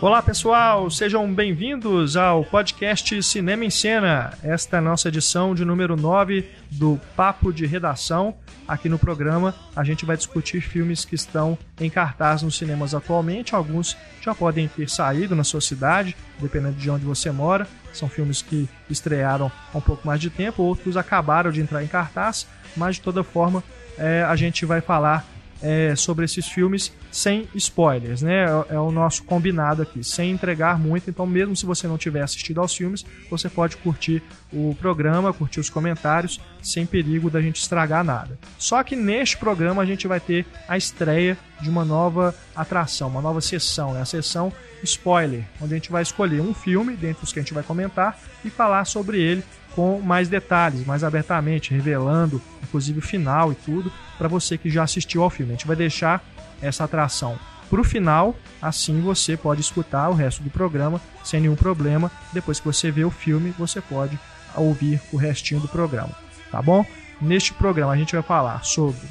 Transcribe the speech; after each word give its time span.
Olá 0.00 0.22
pessoal, 0.22 0.88
sejam 0.88 1.34
bem-vindos 1.34 2.16
ao 2.16 2.44
podcast 2.44 3.20
Cinema 3.20 3.64
em 3.64 3.70
Cena. 3.70 4.32
Esta 4.44 4.76
é 4.76 4.78
a 4.78 4.80
nossa 4.80 5.08
edição 5.08 5.56
de 5.56 5.64
número 5.64 5.96
9 5.96 6.48
do 6.70 7.00
Papo 7.16 7.52
de 7.52 7.66
Redação. 7.66 8.36
Aqui 8.68 8.88
no 8.88 8.96
programa 8.96 9.56
a 9.74 9.82
gente 9.82 10.06
vai 10.06 10.16
discutir 10.16 10.60
filmes 10.60 11.04
que 11.04 11.16
estão 11.16 11.58
em 11.80 11.90
cartaz 11.90 12.42
nos 12.42 12.56
cinemas 12.56 12.94
atualmente. 12.94 13.56
Alguns 13.56 13.96
já 14.22 14.32
podem 14.36 14.68
ter 14.68 14.88
saído 14.88 15.34
na 15.34 15.42
sua 15.42 15.60
cidade, 15.60 16.16
dependendo 16.38 16.76
de 16.76 16.88
onde 16.88 17.04
você 17.04 17.32
mora. 17.32 17.66
São 17.92 18.08
filmes 18.08 18.40
que 18.40 18.68
estrearam 18.88 19.50
há 19.74 19.78
um 19.78 19.80
pouco 19.80 20.06
mais 20.06 20.20
de 20.20 20.30
tempo, 20.30 20.62
outros 20.62 20.96
acabaram 20.96 21.50
de 21.50 21.60
entrar 21.60 21.82
em 21.82 21.88
cartaz, 21.88 22.46
mas 22.76 22.94
de 22.96 23.02
toda 23.02 23.24
forma 23.24 23.64
é, 23.98 24.22
a 24.22 24.36
gente 24.36 24.64
vai 24.64 24.80
falar 24.80 25.26
é, 25.62 25.94
sobre 25.96 26.24
esses 26.24 26.46
filmes 26.46 26.92
sem 27.10 27.48
spoilers, 27.54 28.22
né? 28.22 28.44
É, 28.44 28.74
é, 28.74 28.78
o 28.78 28.90
nosso 28.90 29.24
combinado 29.24 29.82
aqui, 29.82 30.04
sem 30.04 30.30
entregar 30.30 30.78
muito. 30.78 31.10
Então, 31.10 31.26
mesmo 31.26 31.56
se 31.56 31.66
você 31.66 31.86
não 31.86 31.98
tiver 31.98 32.22
assistido 32.22 32.60
aos 32.60 32.74
filmes, 32.74 33.04
você 33.30 33.48
pode 33.48 33.76
curtir 33.76 34.22
o 34.52 34.74
programa, 34.78 35.32
curtir 35.32 35.60
os 35.60 35.70
comentários, 35.70 36.40
sem 36.62 36.86
perigo 36.86 37.30
da 37.30 37.40
gente 37.40 37.60
estragar 37.60 38.04
nada. 38.04 38.38
Só 38.58 38.82
que 38.82 38.96
neste 38.96 39.36
programa 39.36 39.82
a 39.82 39.86
gente 39.86 40.06
vai 40.06 40.20
ter 40.20 40.46
a 40.66 40.76
estreia 40.76 41.36
de 41.60 41.68
uma 41.68 41.84
nova 41.84 42.34
atração, 42.54 43.08
uma 43.08 43.20
nova 43.20 43.40
sessão, 43.40 43.94
né? 43.94 44.00
a 44.00 44.04
sessão 44.04 44.52
spoiler, 44.82 45.44
onde 45.60 45.74
a 45.74 45.76
gente 45.76 45.90
vai 45.90 46.02
escolher 46.02 46.40
um 46.40 46.54
filme 46.54 46.94
dentre 46.94 47.24
os 47.24 47.32
que 47.32 47.40
a 47.40 47.42
gente 47.42 47.54
vai 47.54 47.64
comentar 47.64 48.18
e 48.44 48.50
falar 48.50 48.84
sobre 48.84 49.20
ele 49.20 49.42
com 49.78 50.00
mais 50.00 50.28
detalhes, 50.28 50.84
mais 50.84 51.04
abertamente, 51.04 51.72
revelando 51.72 52.42
inclusive 52.64 52.98
o 52.98 53.02
final 53.02 53.52
e 53.52 53.54
tudo, 53.54 53.92
para 54.18 54.26
você 54.26 54.58
que 54.58 54.68
já 54.68 54.82
assistiu 54.82 55.22
ao 55.22 55.30
filme. 55.30 55.52
A 55.52 55.54
gente 55.54 55.68
vai 55.68 55.76
deixar 55.76 56.20
essa 56.60 56.82
atração 56.82 57.38
para 57.70 57.80
o 57.80 57.84
final, 57.84 58.34
assim 58.60 59.00
você 59.00 59.36
pode 59.36 59.60
escutar 59.60 60.08
o 60.08 60.14
resto 60.14 60.42
do 60.42 60.50
programa 60.50 61.00
sem 61.22 61.42
nenhum 61.42 61.54
problema. 61.54 62.10
Depois 62.32 62.58
que 62.58 62.66
você 62.66 62.90
vê 62.90 63.04
o 63.04 63.10
filme, 63.10 63.54
você 63.56 63.80
pode 63.80 64.18
ouvir 64.56 65.00
o 65.12 65.16
restinho 65.16 65.60
do 65.60 65.68
programa, 65.68 66.10
tá 66.50 66.60
bom? 66.60 66.84
Neste 67.20 67.54
programa 67.54 67.92
a 67.92 67.96
gente 67.96 68.16
vai 68.16 68.22
falar 68.22 68.64
sobre 68.64 69.06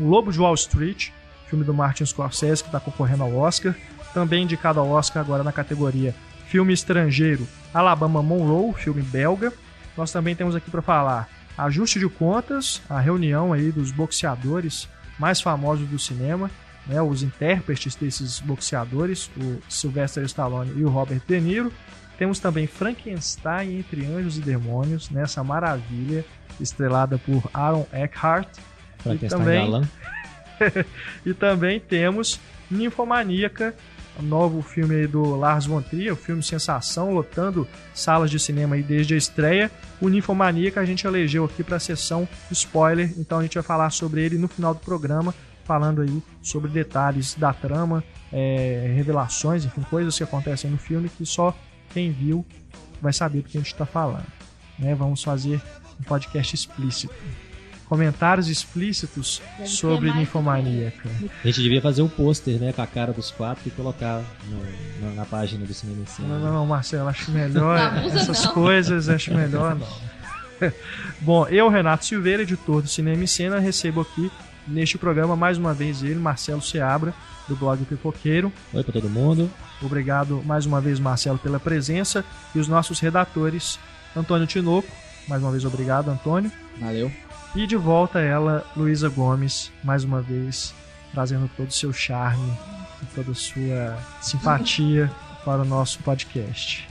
O 0.00 0.08
Lobo 0.08 0.32
de 0.32 0.40
Wall 0.40 0.54
Street, 0.54 1.10
filme 1.50 1.66
do 1.66 1.74
Martin 1.74 2.06
Scorsese 2.06 2.62
que 2.62 2.70
está 2.70 2.80
concorrendo 2.80 3.24
ao 3.24 3.36
Oscar, 3.36 3.74
também 4.14 4.44
indicado 4.44 4.80
ao 4.80 4.88
Oscar 4.88 5.22
agora 5.22 5.44
na 5.44 5.52
categoria 5.52 6.14
Filme 6.46 6.72
Estrangeiro, 6.72 7.46
Alabama 7.74 8.22
Monroe, 8.22 8.72
filme 8.72 9.02
belga, 9.02 9.52
nós 9.96 10.10
também 10.10 10.34
temos 10.34 10.54
aqui 10.54 10.70
para 10.70 10.82
falar 10.82 11.28
ajuste 11.56 11.98
de 11.98 12.08
contas, 12.08 12.82
a 12.88 13.00
reunião 13.00 13.52
aí 13.52 13.70
dos 13.70 13.90
boxeadores 13.90 14.88
mais 15.18 15.40
famosos 15.40 15.88
do 15.88 15.98
cinema, 15.98 16.50
né, 16.86 17.00
os 17.00 17.22
intérpretes 17.22 17.94
desses 17.94 18.40
boxeadores, 18.40 19.30
o 19.36 19.60
Sylvester 19.68 20.24
Stallone 20.24 20.72
e 20.76 20.84
o 20.84 20.88
Robert 20.88 21.20
De 21.26 21.40
Niro. 21.40 21.72
Temos 22.18 22.38
também 22.38 22.66
Frankenstein 22.66 23.78
entre 23.78 24.06
Anjos 24.06 24.38
e 24.38 24.40
Demônios, 24.40 25.10
nessa 25.10 25.42
maravilha 25.42 26.24
estrelada 26.60 27.18
por 27.18 27.48
Aaron 27.52 27.86
Eckhart. 27.92 28.48
Frankenstein 28.98 29.40
e 29.40 29.44
também, 29.44 29.88
e 31.26 31.34
também 31.34 31.80
temos 31.80 32.40
Ninfomaníaca, 32.70 33.74
novo 34.20 34.60
filme 34.60 35.06
do 35.06 35.36
Lars 35.36 35.66
von 35.66 35.80
Trier, 35.80 36.12
o 36.12 36.16
filme 36.16 36.42
sensação, 36.42 37.14
lotando 37.14 37.66
salas 37.94 38.30
de 38.30 38.38
cinema 38.38 38.74
aí 38.74 38.82
desde 38.82 39.14
a 39.14 39.16
estreia. 39.16 39.70
O 40.00 40.08
Ninfomania 40.08 40.70
que 40.70 40.78
a 40.78 40.84
gente 40.84 41.06
elegeu 41.06 41.44
aqui 41.44 41.62
para 41.62 41.76
a 41.76 41.80
sessão 41.80 42.28
spoiler, 42.50 43.14
então 43.16 43.38
a 43.38 43.42
gente 43.42 43.54
vai 43.54 43.62
falar 43.62 43.90
sobre 43.90 44.22
ele 44.22 44.36
no 44.36 44.48
final 44.48 44.74
do 44.74 44.80
programa, 44.80 45.34
falando 45.64 46.02
aí 46.02 46.22
sobre 46.42 46.70
detalhes 46.70 47.34
da 47.34 47.52
trama, 47.54 48.04
é, 48.32 48.92
revelações, 48.94 49.64
enfim, 49.64 49.82
coisas 49.82 50.16
que 50.16 50.24
acontecem 50.24 50.70
no 50.70 50.78
filme 50.78 51.08
que 51.08 51.24
só 51.24 51.56
quem 51.92 52.10
viu 52.10 52.44
vai 53.00 53.12
saber 53.12 53.42
do 53.42 53.48
que 53.48 53.56
a 53.56 53.60
gente 53.60 53.72
está 53.72 53.86
falando. 53.86 54.26
Né? 54.78 54.94
Vamos 54.94 55.22
fazer 55.22 55.60
um 56.00 56.02
podcast 56.02 56.54
explícito 56.54 57.14
comentários 57.92 58.48
explícitos 58.48 59.42
Deve 59.58 59.68
sobre 59.68 60.10
Ninfomaníaca. 60.14 61.10
A 61.44 61.46
gente 61.46 61.60
devia 61.60 61.82
fazer 61.82 62.00
um 62.00 62.08
pôster, 62.08 62.58
né, 62.58 62.72
com 62.72 62.80
a 62.80 62.86
cara 62.86 63.12
dos 63.12 63.30
quatro 63.30 63.68
e 63.68 63.70
colocar 63.70 64.24
no, 64.48 65.06
no, 65.06 65.14
na 65.14 65.26
página 65.26 65.66
do 65.66 65.74
Cinema 65.74 66.00
em 66.00 66.06
Cena. 66.06 66.28
Não, 66.28 66.40
não, 66.40 66.52
não, 66.54 66.66
Marcelo, 66.66 67.06
acho 67.10 67.30
melhor 67.30 67.78
essas 68.06 68.46
não. 68.46 68.54
coisas, 68.54 69.10
acho 69.10 69.34
melhor 69.34 69.74
não. 69.74 70.70
Bom, 71.20 71.46
eu, 71.48 71.68
Renato 71.68 72.06
Silveira, 72.06 72.44
editor 72.44 72.80
do 72.80 72.88
Cinema 72.88 73.24
em 73.24 73.26
Cena, 73.26 73.58
recebo 73.58 74.00
aqui 74.00 74.32
neste 74.66 74.96
programa 74.96 75.36
mais 75.36 75.58
uma 75.58 75.74
vez 75.74 76.02
ele, 76.02 76.14
Marcelo 76.14 76.62
Seabra, 76.62 77.12
do 77.46 77.54
blog 77.54 77.84
Pipoqueiro. 77.84 78.50
Oi 78.72 78.82
para 78.82 78.92
todo 78.94 79.10
mundo. 79.10 79.50
Obrigado 79.82 80.42
mais 80.46 80.64
uma 80.64 80.80
vez, 80.80 80.98
Marcelo, 80.98 81.36
pela 81.36 81.60
presença. 81.60 82.24
E 82.54 82.58
os 82.58 82.68
nossos 82.68 83.00
redatores, 83.00 83.78
Antônio 84.16 84.46
Tinoco. 84.46 84.88
Mais 85.28 85.42
uma 85.42 85.50
vez, 85.50 85.66
obrigado, 85.66 86.08
Antônio. 86.08 86.50
Valeu. 86.80 87.12
E 87.54 87.66
de 87.66 87.76
volta 87.76 88.18
ela, 88.18 88.64
Luísa 88.74 89.10
Gomes, 89.10 89.70
mais 89.84 90.04
uma 90.04 90.22
vez, 90.22 90.74
trazendo 91.12 91.50
todo 91.54 91.68
o 91.68 91.72
seu 91.72 91.92
charme 91.92 92.50
e 93.02 93.06
toda 93.14 93.32
a 93.32 93.34
sua 93.34 93.98
simpatia 94.22 95.10
para 95.44 95.60
o 95.60 95.64
nosso 95.64 95.98
podcast. 95.98 96.88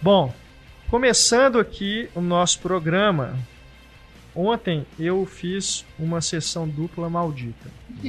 Bom, 0.00 0.32
começando 0.88 1.58
aqui 1.58 2.08
o 2.14 2.20
nosso 2.20 2.60
programa, 2.60 3.36
Ontem 4.40 4.86
eu 5.00 5.26
fiz 5.26 5.84
uma 5.98 6.20
sessão 6.20 6.68
dupla 6.68 7.10
maldita. 7.10 7.68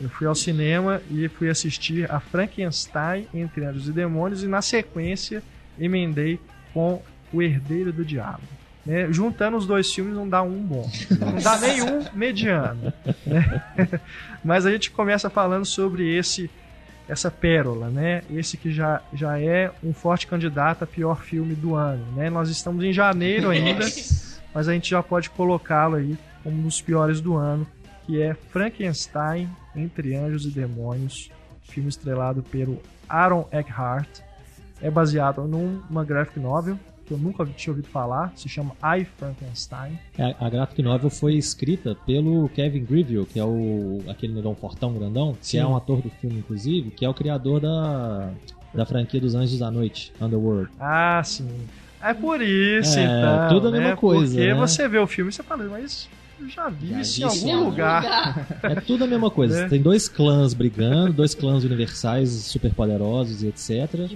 Eu 0.00 0.08
fui 0.08 0.24
ao 0.24 0.34
cinema 0.36 1.02
e 1.10 1.26
fui 1.26 1.50
assistir 1.50 2.08
a 2.08 2.20
Frankenstein 2.20 3.26
entre 3.34 3.64
Anjos 3.64 3.88
e 3.88 3.92
Demônios 3.92 4.44
e 4.44 4.46
na 4.46 4.62
sequência 4.62 5.42
emendei 5.76 6.38
com 6.72 7.02
O 7.32 7.42
Herdeiro 7.42 7.92
do 7.92 8.04
Diabo. 8.04 8.44
Né? 8.86 9.08
Juntando 9.10 9.56
os 9.56 9.66
dois 9.66 9.92
filmes 9.92 10.14
não 10.14 10.28
dá 10.28 10.42
um 10.42 10.62
bom, 10.62 10.88
não 11.18 11.42
dá 11.42 11.58
nenhum 11.58 12.04
mediano. 12.14 12.92
Né? 13.26 13.60
Mas 14.44 14.64
a 14.64 14.70
gente 14.70 14.92
começa 14.92 15.28
falando 15.28 15.64
sobre 15.64 16.16
esse 16.16 16.48
essa 17.08 17.30
pérola, 17.32 17.88
né? 17.88 18.22
Esse 18.30 18.56
que 18.56 18.70
já, 18.70 19.00
já 19.14 19.40
é 19.40 19.72
um 19.82 19.94
forte 19.94 20.26
candidato 20.26 20.84
a 20.84 20.86
pior 20.86 21.22
filme 21.22 21.54
do 21.54 21.74
ano, 21.74 22.04
né? 22.14 22.30
Nós 22.30 22.48
estamos 22.50 22.84
em 22.84 22.92
janeiro 22.92 23.48
ainda 23.48 23.84
mas 24.54 24.68
a 24.68 24.72
gente 24.72 24.90
já 24.90 25.02
pode 25.02 25.30
colocá-lo 25.30 25.96
aí 25.96 26.16
como 26.42 26.56
um 26.56 26.62
dos 26.62 26.80
piores 26.80 27.20
do 27.20 27.36
ano, 27.36 27.66
que 28.06 28.20
é 28.20 28.34
Frankenstein 28.34 29.48
Entre 29.74 30.16
Anjos 30.16 30.44
e 30.46 30.50
Demônios, 30.50 31.30
filme 31.62 31.88
estrelado 31.88 32.42
pelo 32.42 32.80
Aaron 33.08 33.46
Eckhart. 33.52 34.20
É 34.80 34.90
baseado 34.90 35.42
numa 35.42 36.04
graphic 36.04 36.38
novel 36.38 36.78
que 37.08 37.14
eu 37.14 37.18
nunca 37.18 37.44
tinha 37.46 37.72
ouvido 37.72 37.88
falar, 37.88 38.32
se 38.36 38.48
chama 38.50 38.76
I 38.82 39.04
Frankenstein. 39.04 39.98
É, 40.18 40.36
a 40.38 40.50
graphic 40.50 40.82
novel 40.82 41.08
foi 41.08 41.36
escrita 41.36 41.94
pelo 42.06 42.50
Kevin 42.50 42.84
Greville, 42.84 43.24
que 43.24 43.40
é 43.40 43.44
o 43.44 44.02
aquele 44.06 44.34
negão 44.34 44.54
fortão 44.54 44.92
grandão, 44.92 45.32
que 45.32 45.46
Sim. 45.46 45.58
é 45.58 45.66
um 45.66 45.74
ator 45.74 46.02
do 46.02 46.10
filme 46.10 46.38
inclusive, 46.38 46.90
que 46.90 47.06
é 47.06 47.08
o 47.08 47.14
criador 47.14 47.60
da 47.60 48.30
da 48.74 48.84
franquia 48.84 49.20
dos 49.20 49.34
Anjos 49.34 49.58
da 49.58 49.70
Noite, 49.70 50.12
Underworld. 50.20 50.70
Ah, 50.78 51.22
sim. 51.24 51.48
É 52.00 52.14
por 52.14 52.40
isso, 52.40 52.98
é, 52.98 53.04
então. 53.04 53.48
Tudo 53.48 53.68
a 53.68 53.70
mesma 53.70 53.88
né? 53.88 53.96
coisa. 53.96 54.34
Porque 54.34 54.46
né? 54.46 54.54
você 54.54 54.88
vê 54.88 54.98
o 54.98 55.06
filme 55.06 55.30
e 55.30 55.32
você 55.34 55.42
fala, 55.42 55.64
mas 55.64 56.08
eu 56.40 56.48
já 56.48 56.68
vi 56.68 56.88
já 56.90 57.00
isso 57.00 57.20
em 57.20 57.24
algum 57.24 57.64
lugar. 57.64 58.02
lugar. 58.02 58.46
É 58.62 58.74
tudo 58.76 59.04
a 59.04 59.06
mesma 59.06 59.30
coisa. 59.30 59.58
É. 59.58 59.68
Tem 59.68 59.82
dois 59.82 60.08
clãs 60.08 60.54
brigando, 60.54 61.12
dois 61.12 61.34
clãs 61.34 61.64
universais 61.64 62.30
superpoderosos 62.30 63.42
e 63.42 63.48
etc. 63.48 64.08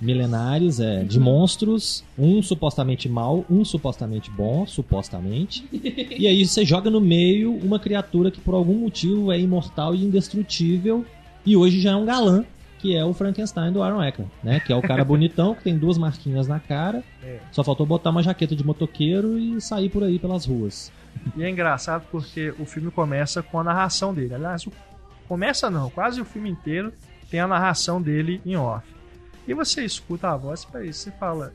Milenares, 0.00 0.80
é, 0.80 1.02
de 1.02 1.18
monstros, 1.18 2.04
um 2.18 2.42
supostamente 2.42 3.08
mal, 3.08 3.44
um 3.48 3.64
supostamente 3.64 4.30
bom, 4.30 4.66
supostamente. 4.66 5.64
e 5.72 6.26
aí 6.26 6.46
você 6.46 6.64
joga 6.64 6.90
no 6.90 7.00
meio 7.00 7.54
uma 7.54 7.78
criatura 7.78 8.30
que 8.30 8.40
por 8.40 8.54
algum 8.54 8.74
motivo 8.74 9.32
é 9.32 9.40
imortal 9.40 9.94
e 9.94 10.04
indestrutível 10.04 11.06
e 11.44 11.56
hoje 11.56 11.80
já 11.80 11.92
é 11.92 11.96
um 11.96 12.04
galã 12.04 12.44
que 12.82 12.96
é 12.96 13.04
o 13.04 13.14
Frankenstein 13.14 13.72
do 13.72 13.80
Aaron 13.80 14.02
Eckhart, 14.02 14.28
né? 14.42 14.58
Que 14.58 14.72
é 14.72 14.76
o 14.76 14.82
cara 14.82 15.04
bonitão, 15.04 15.54
que 15.54 15.62
tem 15.62 15.78
duas 15.78 15.96
marquinhas 15.96 16.48
na 16.48 16.58
cara. 16.58 17.04
É. 17.22 17.38
Só 17.52 17.62
faltou 17.62 17.86
botar 17.86 18.10
uma 18.10 18.24
jaqueta 18.24 18.56
de 18.56 18.66
motoqueiro 18.66 19.38
e 19.38 19.60
sair 19.60 19.88
por 19.88 20.02
aí 20.02 20.18
pelas 20.18 20.44
ruas. 20.44 20.90
E 21.36 21.44
é 21.44 21.48
engraçado 21.48 22.04
porque 22.10 22.52
o 22.58 22.66
filme 22.66 22.90
começa 22.90 23.40
com 23.40 23.60
a 23.60 23.62
narração 23.62 24.12
dele. 24.12 24.34
Aliás, 24.34 24.66
começa 25.28 25.70
não, 25.70 25.88
quase 25.90 26.20
o 26.20 26.24
filme 26.24 26.50
inteiro 26.50 26.92
tem 27.30 27.38
a 27.38 27.46
narração 27.46 28.02
dele 28.02 28.40
em 28.44 28.56
off. 28.56 28.84
E 29.46 29.54
você 29.54 29.84
escuta 29.84 30.30
a 30.30 30.36
voz 30.36 30.64
para 30.64 30.84
isso, 30.84 31.04
você 31.04 31.12
fala, 31.12 31.54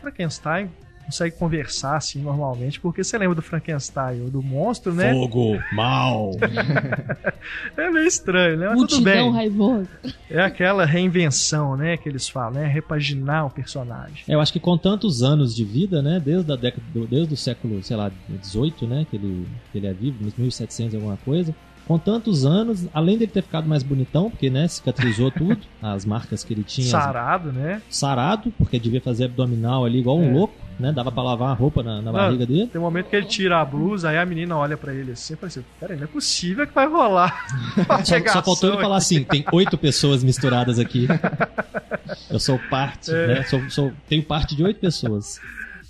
Frankenstein, 0.00 0.70
consegue 1.04 1.36
conversar 1.36 1.96
assim 1.96 2.20
normalmente, 2.22 2.80
porque 2.80 3.02
você 3.04 3.16
lembra 3.18 3.34
do 3.34 3.42
Frankenstein 3.42 4.22
ou 4.22 4.30
do 4.30 4.42
monstro, 4.42 4.92
né? 4.94 5.12
Fogo, 5.12 5.58
mal. 5.72 6.30
é 7.76 7.90
meio 7.90 8.06
estranho, 8.06 8.56
né? 8.58 8.68
Mas 8.68 8.76
Multidão 8.78 9.02
tudo 9.02 9.04
bem. 9.04 9.32
raivoso. 9.32 9.88
É 10.30 10.40
aquela 10.40 10.84
reinvenção, 10.84 11.76
né, 11.76 11.96
que 11.96 12.08
eles 12.08 12.28
falam, 12.28 12.60
né? 12.60 12.66
Repaginar 12.66 13.46
o 13.46 13.50
personagem. 13.50 14.24
É, 14.28 14.34
eu 14.34 14.40
acho 14.40 14.52
que 14.52 14.60
com 14.60 14.76
tantos 14.76 15.22
anos 15.22 15.54
de 15.54 15.64
vida, 15.64 16.02
né, 16.02 16.20
desde 16.24 16.52
a 16.52 16.56
década, 16.56 16.82
do- 16.92 17.06
desde 17.06 17.34
o 17.34 17.36
século, 17.36 17.82
sei 17.82 17.96
lá, 17.96 18.10
18, 18.28 18.86
né, 18.86 19.06
que 19.10 19.16
ele, 19.16 19.46
que 19.72 19.78
ele 19.78 19.86
é 19.86 19.92
vivo, 19.92 20.16
1700 20.36 20.94
e 20.94 20.96
alguma 20.96 21.16
coisa, 21.18 21.54
com 21.86 21.98
tantos 21.98 22.46
anos, 22.46 22.86
além 22.94 23.18
dele 23.18 23.30
ter 23.30 23.42
ficado 23.42 23.68
mais 23.68 23.82
bonitão, 23.82 24.30
porque, 24.30 24.48
né, 24.48 24.66
cicatrizou 24.66 25.30
tudo, 25.32 25.58
as 25.82 26.04
marcas 26.04 26.42
que 26.42 26.54
ele 26.54 26.64
tinha, 26.64 26.86
as- 26.86 26.90
Sarado, 27.04 27.52
né? 27.52 27.82
sarado, 27.90 28.52
porque 28.56 28.78
devia 28.78 29.00
fazer 29.00 29.24
abdominal 29.26 29.84
ali 29.84 29.98
igual 29.98 30.18
um 30.18 30.30
É. 30.30 30.32
louco, 30.32 30.54
né, 30.78 30.92
dava 30.92 31.10
pra 31.12 31.22
lavar 31.22 31.50
a 31.50 31.54
roupa 31.54 31.82
na, 31.82 32.00
na 32.02 32.10
barriga 32.12 32.44
dele. 32.46 32.66
Tem 32.66 32.80
um 32.80 32.84
momento 32.84 33.06
que 33.08 33.16
ele 33.16 33.26
tira 33.26 33.60
a 33.60 33.64
blusa, 33.64 34.08
aí 34.10 34.18
a 34.18 34.26
menina 34.26 34.56
olha 34.56 34.76
pra 34.76 34.92
ele 34.92 35.12
assim 35.12 35.34
e 35.34 35.36
fala 35.36 35.46
assim: 35.48 35.64
Peraí, 35.78 35.96
não 35.96 36.04
é 36.04 36.06
possível 36.08 36.66
que 36.66 36.74
vai 36.74 36.86
rolar. 36.88 37.46
Só, 38.04 38.18
só 38.32 38.42
faltou 38.42 38.70
ele 38.72 38.80
falar 38.82 38.96
assim: 38.96 39.22
tem 39.24 39.44
oito 39.52 39.76
pessoas 39.78 40.22
misturadas 40.24 40.78
aqui. 40.78 41.06
Eu 42.30 42.38
sou 42.38 42.58
parte, 42.70 43.10
É. 43.12 43.26
né? 43.26 43.42
Sou, 43.44 43.60
sou- 43.70 43.92
tenho 44.08 44.22
parte 44.22 44.54
de 44.54 44.62
oito 44.62 44.80
pessoas. 44.80 45.38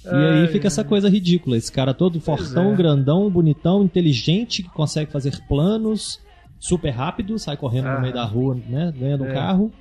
E 0.05 0.09
Ai, 0.09 0.41
aí 0.43 0.49
fica 0.49 0.67
essa 0.67 0.85
coisa 0.85 1.09
ridícula. 1.09 1.57
Esse 1.57 1.73
cara 1.73 1.95
todo 1.95 2.21
fortão, 2.21 2.73
é. 2.73 2.77
grandão, 2.77 3.29
bonitão, 3.31 3.83
inteligente, 3.83 4.63
que 4.63 4.69
consegue 4.69 5.11
fazer 5.11 5.33
planos 5.49 6.21
super 6.61 6.91
rápido, 6.91 7.39
sai 7.39 7.57
correndo 7.57 7.89
Ah. 7.89 7.95
no 7.97 8.01
meio 8.03 8.13
da 8.15 8.25
rua, 8.25 8.57
né? 8.69 8.93
Ganha 8.97 9.17
do 9.17 9.25
É. 9.27 9.33
carro. 9.33 9.73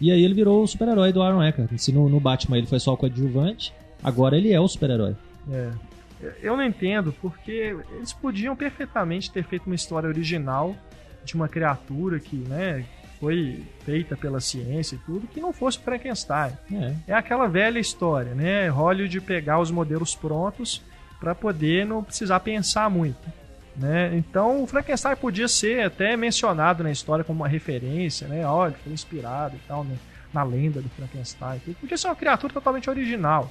E 0.00 0.10
aí 0.10 0.22
ele 0.24 0.34
virou 0.34 0.62
o 0.62 0.66
super-herói 0.66 1.12
do 1.12 1.22
Aaron 1.22 1.42
Eckhart. 1.42 1.70
Se 1.76 1.92
no, 1.92 2.08
no 2.08 2.18
Batman 2.18 2.58
ele 2.58 2.66
foi 2.66 2.80
só 2.80 2.92
o 2.94 2.96
coadjuvante, 2.96 3.72
agora 4.02 4.36
ele 4.36 4.52
é 4.52 4.60
o 4.60 4.68
super-herói. 4.68 5.16
É. 5.50 5.70
Eu 6.42 6.56
não 6.56 6.64
entendo, 6.64 7.14
porque 7.20 7.74
eles 7.92 8.12
podiam 8.12 8.54
perfeitamente 8.54 9.30
ter 9.30 9.42
feito 9.44 9.66
uma 9.66 9.74
história 9.74 10.08
original 10.08 10.76
de 11.24 11.34
uma 11.34 11.48
criatura 11.48 12.20
que, 12.20 12.36
né, 12.36 12.84
foi 13.18 13.62
feita 13.84 14.16
pela 14.16 14.40
ciência 14.40 14.96
e 14.96 14.98
tudo, 14.98 15.26
que 15.26 15.40
não 15.40 15.52
fosse 15.52 15.78
o 15.78 15.82
Frankenstein. 15.82 16.52
É. 16.72 16.94
É 17.08 17.14
aquela 17.14 17.46
velha 17.46 17.78
história, 17.78 18.34
né? 18.34 18.68
Hollywood 18.68 19.20
pegar 19.20 19.58
os 19.58 19.70
modelos 19.70 20.14
prontos 20.14 20.82
para 21.18 21.34
poder 21.34 21.84
não 21.84 22.02
precisar 22.02 22.40
pensar 22.40 22.88
muito. 22.88 23.40
Né? 23.76 24.16
Então 24.16 24.62
o 24.62 24.66
Frankenstein 24.66 25.16
podia 25.16 25.46
ser 25.48 25.84
até 25.84 26.16
mencionado 26.16 26.82
na 26.82 26.90
história 26.90 27.24
como 27.24 27.40
uma 27.40 27.48
referência, 27.48 28.26
né? 28.26 28.44
Olha, 28.44 28.74
foi 28.82 28.92
inspirado 28.92 29.56
e 29.56 29.60
tal, 29.68 29.84
né? 29.84 29.96
na 30.32 30.42
lenda 30.42 30.80
do 30.80 30.88
Frankenstein. 30.90 31.60
Podia 31.80 31.96
ser 31.96 32.08
uma 32.08 32.16
criatura 32.16 32.52
totalmente 32.52 32.88
original, 32.88 33.50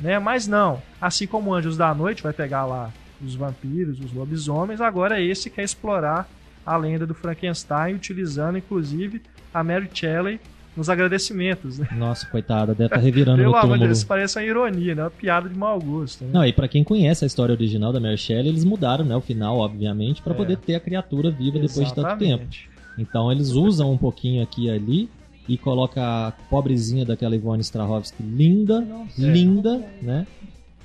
né? 0.00 0.18
Mas 0.18 0.46
não. 0.46 0.80
Assim 1.00 1.26
como 1.26 1.54
Anjos 1.54 1.76
da 1.76 1.94
Noite 1.94 2.22
vai 2.22 2.32
pegar 2.32 2.64
lá 2.66 2.90
os 3.24 3.34
vampiros, 3.34 4.00
os 4.00 4.12
lobisomens, 4.12 4.80
agora 4.80 5.20
esse 5.20 5.50
quer 5.50 5.62
explorar 5.62 6.28
a 6.64 6.76
lenda 6.76 7.06
do 7.06 7.14
Frankenstein, 7.14 7.94
utilizando 7.94 8.56
inclusive 8.58 9.20
a 9.52 9.62
Mary 9.62 9.88
Shelley 9.92 10.40
nos 10.76 10.88
agradecimentos, 10.88 11.78
né? 11.78 11.88
Nossa, 11.96 12.26
coitada, 12.26 12.72
deve 12.72 12.84
estar 12.84 12.96
revirando 12.98 13.38
Pelo 13.38 13.50
no 13.50 13.56
amor 13.56 13.60
de 13.62 13.72
túmulo. 13.72 13.86
Deus, 13.88 13.98
isso 13.98 14.06
parece 14.06 14.38
uma 14.38 14.44
ironia, 14.44 14.94
né? 14.94 15.02
Uma 15.02 15.10
piada 15.10 15.48
de 15.48 15.58
mau 15.58 15.78
gosto. 15.80 16.24
Né? 16.24 16.30
Não, 16.32 16.46
e 16.46 16.52
pra 16.52 16.68
quem 16.68 16.84
conhece 16.84 17.24
a 17.24 17.26
história 17.26 17.52
original 17.52 17.92
da 17.92 17.98
Mary 18.00 18.16
Shelley, 18.16 18.48
eles 18.48 18.64
mudaram, 18.64 19.04
né, 19.04 19.16
o 19.16 19.20
final, 19.20 19.58
obviamente, 19.58 20.22
pra 20.22 20.32
É. 20.32 20.36
poder 20.36 20.56
ter 20.58 20.76
a 20.76 20.80
criatura 20.80 21.30
viva 21.30 21.58
depois 21.58 21.88
de 21.88 21.94
tanto 21.94 22.16
tempo. 22.18 22.24
Exatamente. 22.24 22.70
Então 22.96 23.30
eles 23.32 23.50
usam 23.50 23.92
um 23.92 23.98
pouquinho 23.98 24.42
aqui 24.42 24.66
e 24.66 24.70
ali 24.70 25.10
e 25.52 25.58
coloca 25.58 26.00
a 26.28 26.32
pobrezinha 26.48 27.04
daquela 27.04 27.34
Ivone 27.34 27.60
Strahovski 27.62 28.22
linda, 28.22 28.86
linda, 29.18 29.78
né? 30.00 30.26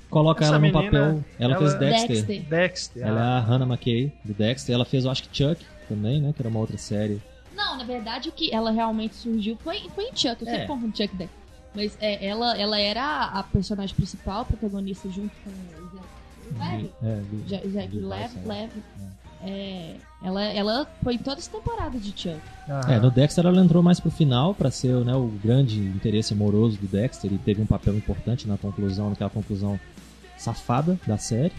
Coloca 0.10 0.44
Essa 0.44 0.54
ela 0.56 0.60
num 0.60 0.72
menina, 0.72 0.84
papel. 0.84 1.24
Ela, 1.40 1.54
ela- 1.54 1.58
fez 1.58 1.74
Dexter. 1.80 2.08
Dexter. 2.26 2.42
Dexter. 2.50 3.04
Ela 3.08 3.20
é 3.20 3.24
ah, 3.24 3.38
a 3.38 3.40
Hannah 3.42 3.66
McKay 3.68 4.12
do 4.24 4.34
Dexter. 4.34 4.74
Ela 4.74 4.86
fez, 4.86 5.06
eu 5.06 5.12
acho 5.12 5.24
que 5.28 5.38
Chuck 5.38 5.64
também, 5.88 6.20
né? 6.22 6.34
Que 6.36 6.42
era 6.42 6.50
uma 6.50 6.60
outra 6.60 6.78
série. 6.78 7.22
Não, 7.56 7.78
na 7.78 7.84
verdade, 7.84 8.30
o 8.30 8.32
que 8.32 8.54
ela 8.54 8.72
realmente 8.72 9.16
surgiu 9.16 9.56
foi, 9.64 9.82
foi 9.94 10.06
em 10.06 10.16
Chuck. 10.16 10.42
Eu 10.42 10.48
É. 10.48 10.52
sempre 10.52 10.68
confundo 10.68 10.98
Chuck 10.98 11.16
Deck. 11.16 11.30
Mas 11.76 11.98
é, 12.02 12.26
ela, 12.26 12.58
ela 12.58 12.80
era 12.80 13.26
a 13.26 13.44
personagem 13.44 13.96
principal, 13.96 14.42
a 14.42 14.46
protagonista, 14.46 15.10
junto 15.10 15.32
com 15.44 15.50
o 15.52 16.58
Zac 16.58 16.72
Lev. 16.82 16.90
É, 17.04 17.16
do- 17.22 17.44
Ja- 17.50 17.62
Zac 17.70 17.88
do 17.90 18.08
Lev. 18.08 18.28
Vice, 18.32 18.48
Lev. 18.48 18.72
É, 19.46 19.96
ela, 20.24 20.44
ela 20.44 20.88
foi 21.04 21.16
em 21.16 21.18
todas 21.20 21.46
as 21.46 21.48
temporadas 21.48 22.02
de 22.04 22.10
Chuck. 22.10 22.40
ah, 22.68 22.82
É, 22.90 23.00
no 23.00 23.12
Dexter 23.12 23.46
ela 23.46 23.62
entrou 23.64 23.84
mais 23.84 24.00
pro 24.00 24.10
final 24.10 24.54
pra 24.56 24.72
ser 24.72 24.94
né, 25.06 25.14
o 25.16 25.28
grande 25.44 25.80
interesse 25.80 26.34
amoroso 26.34 26.78
do 26.78 26.88
Dexter 26.88 27.32
e 27.32 27.38
teve 27.38 27.62
um 27.62 27.66
papel 27.66 27.96
importante 27.96 28.48
na 28.48 28.58
conclusão, 28.58 29.10
naquela 29.10 29.30
conclusão 29.30 29.80
safada 30.38 31.00
da 31.06 31.18
série. 31.18 31.54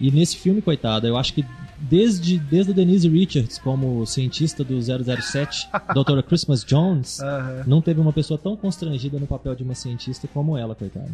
E 0.00 0.10
nesse 0.10 0.36
filme, 0.36 0.60
coitada, 0.60 1.06
eu 1.06 1.16
acho 1.16 1.32
que 1.32 1.44
desde, 1.78 2.38
desde 2.38 2.72
a 2.72 2.74
Denise 2.74 3.08
Richards 3.08 3.58
como 3.58 4.04
cientista 4.06 4.64
do 4.64 4.80
007, 4.80 5.68
Doutora 5.94 6.22
Christmas 6.22 6.64
Jones, 6.64 7.20
aham, 7.20 7.62
não 7.66 7.80
teve 7.80 8.00
uma 8.00 8.12
pessoa 8.12 8.36
tão 8.38 8.56
constrangida 8.56 9.18
no 9.18 9.26
papel 9.26 9.54
de 9.54 9.62
uma 9.62 9.74
cientista 9.74 10.26
como 10.26 10.56
ela, 10.56 10.74
coitada. 10.74 11.10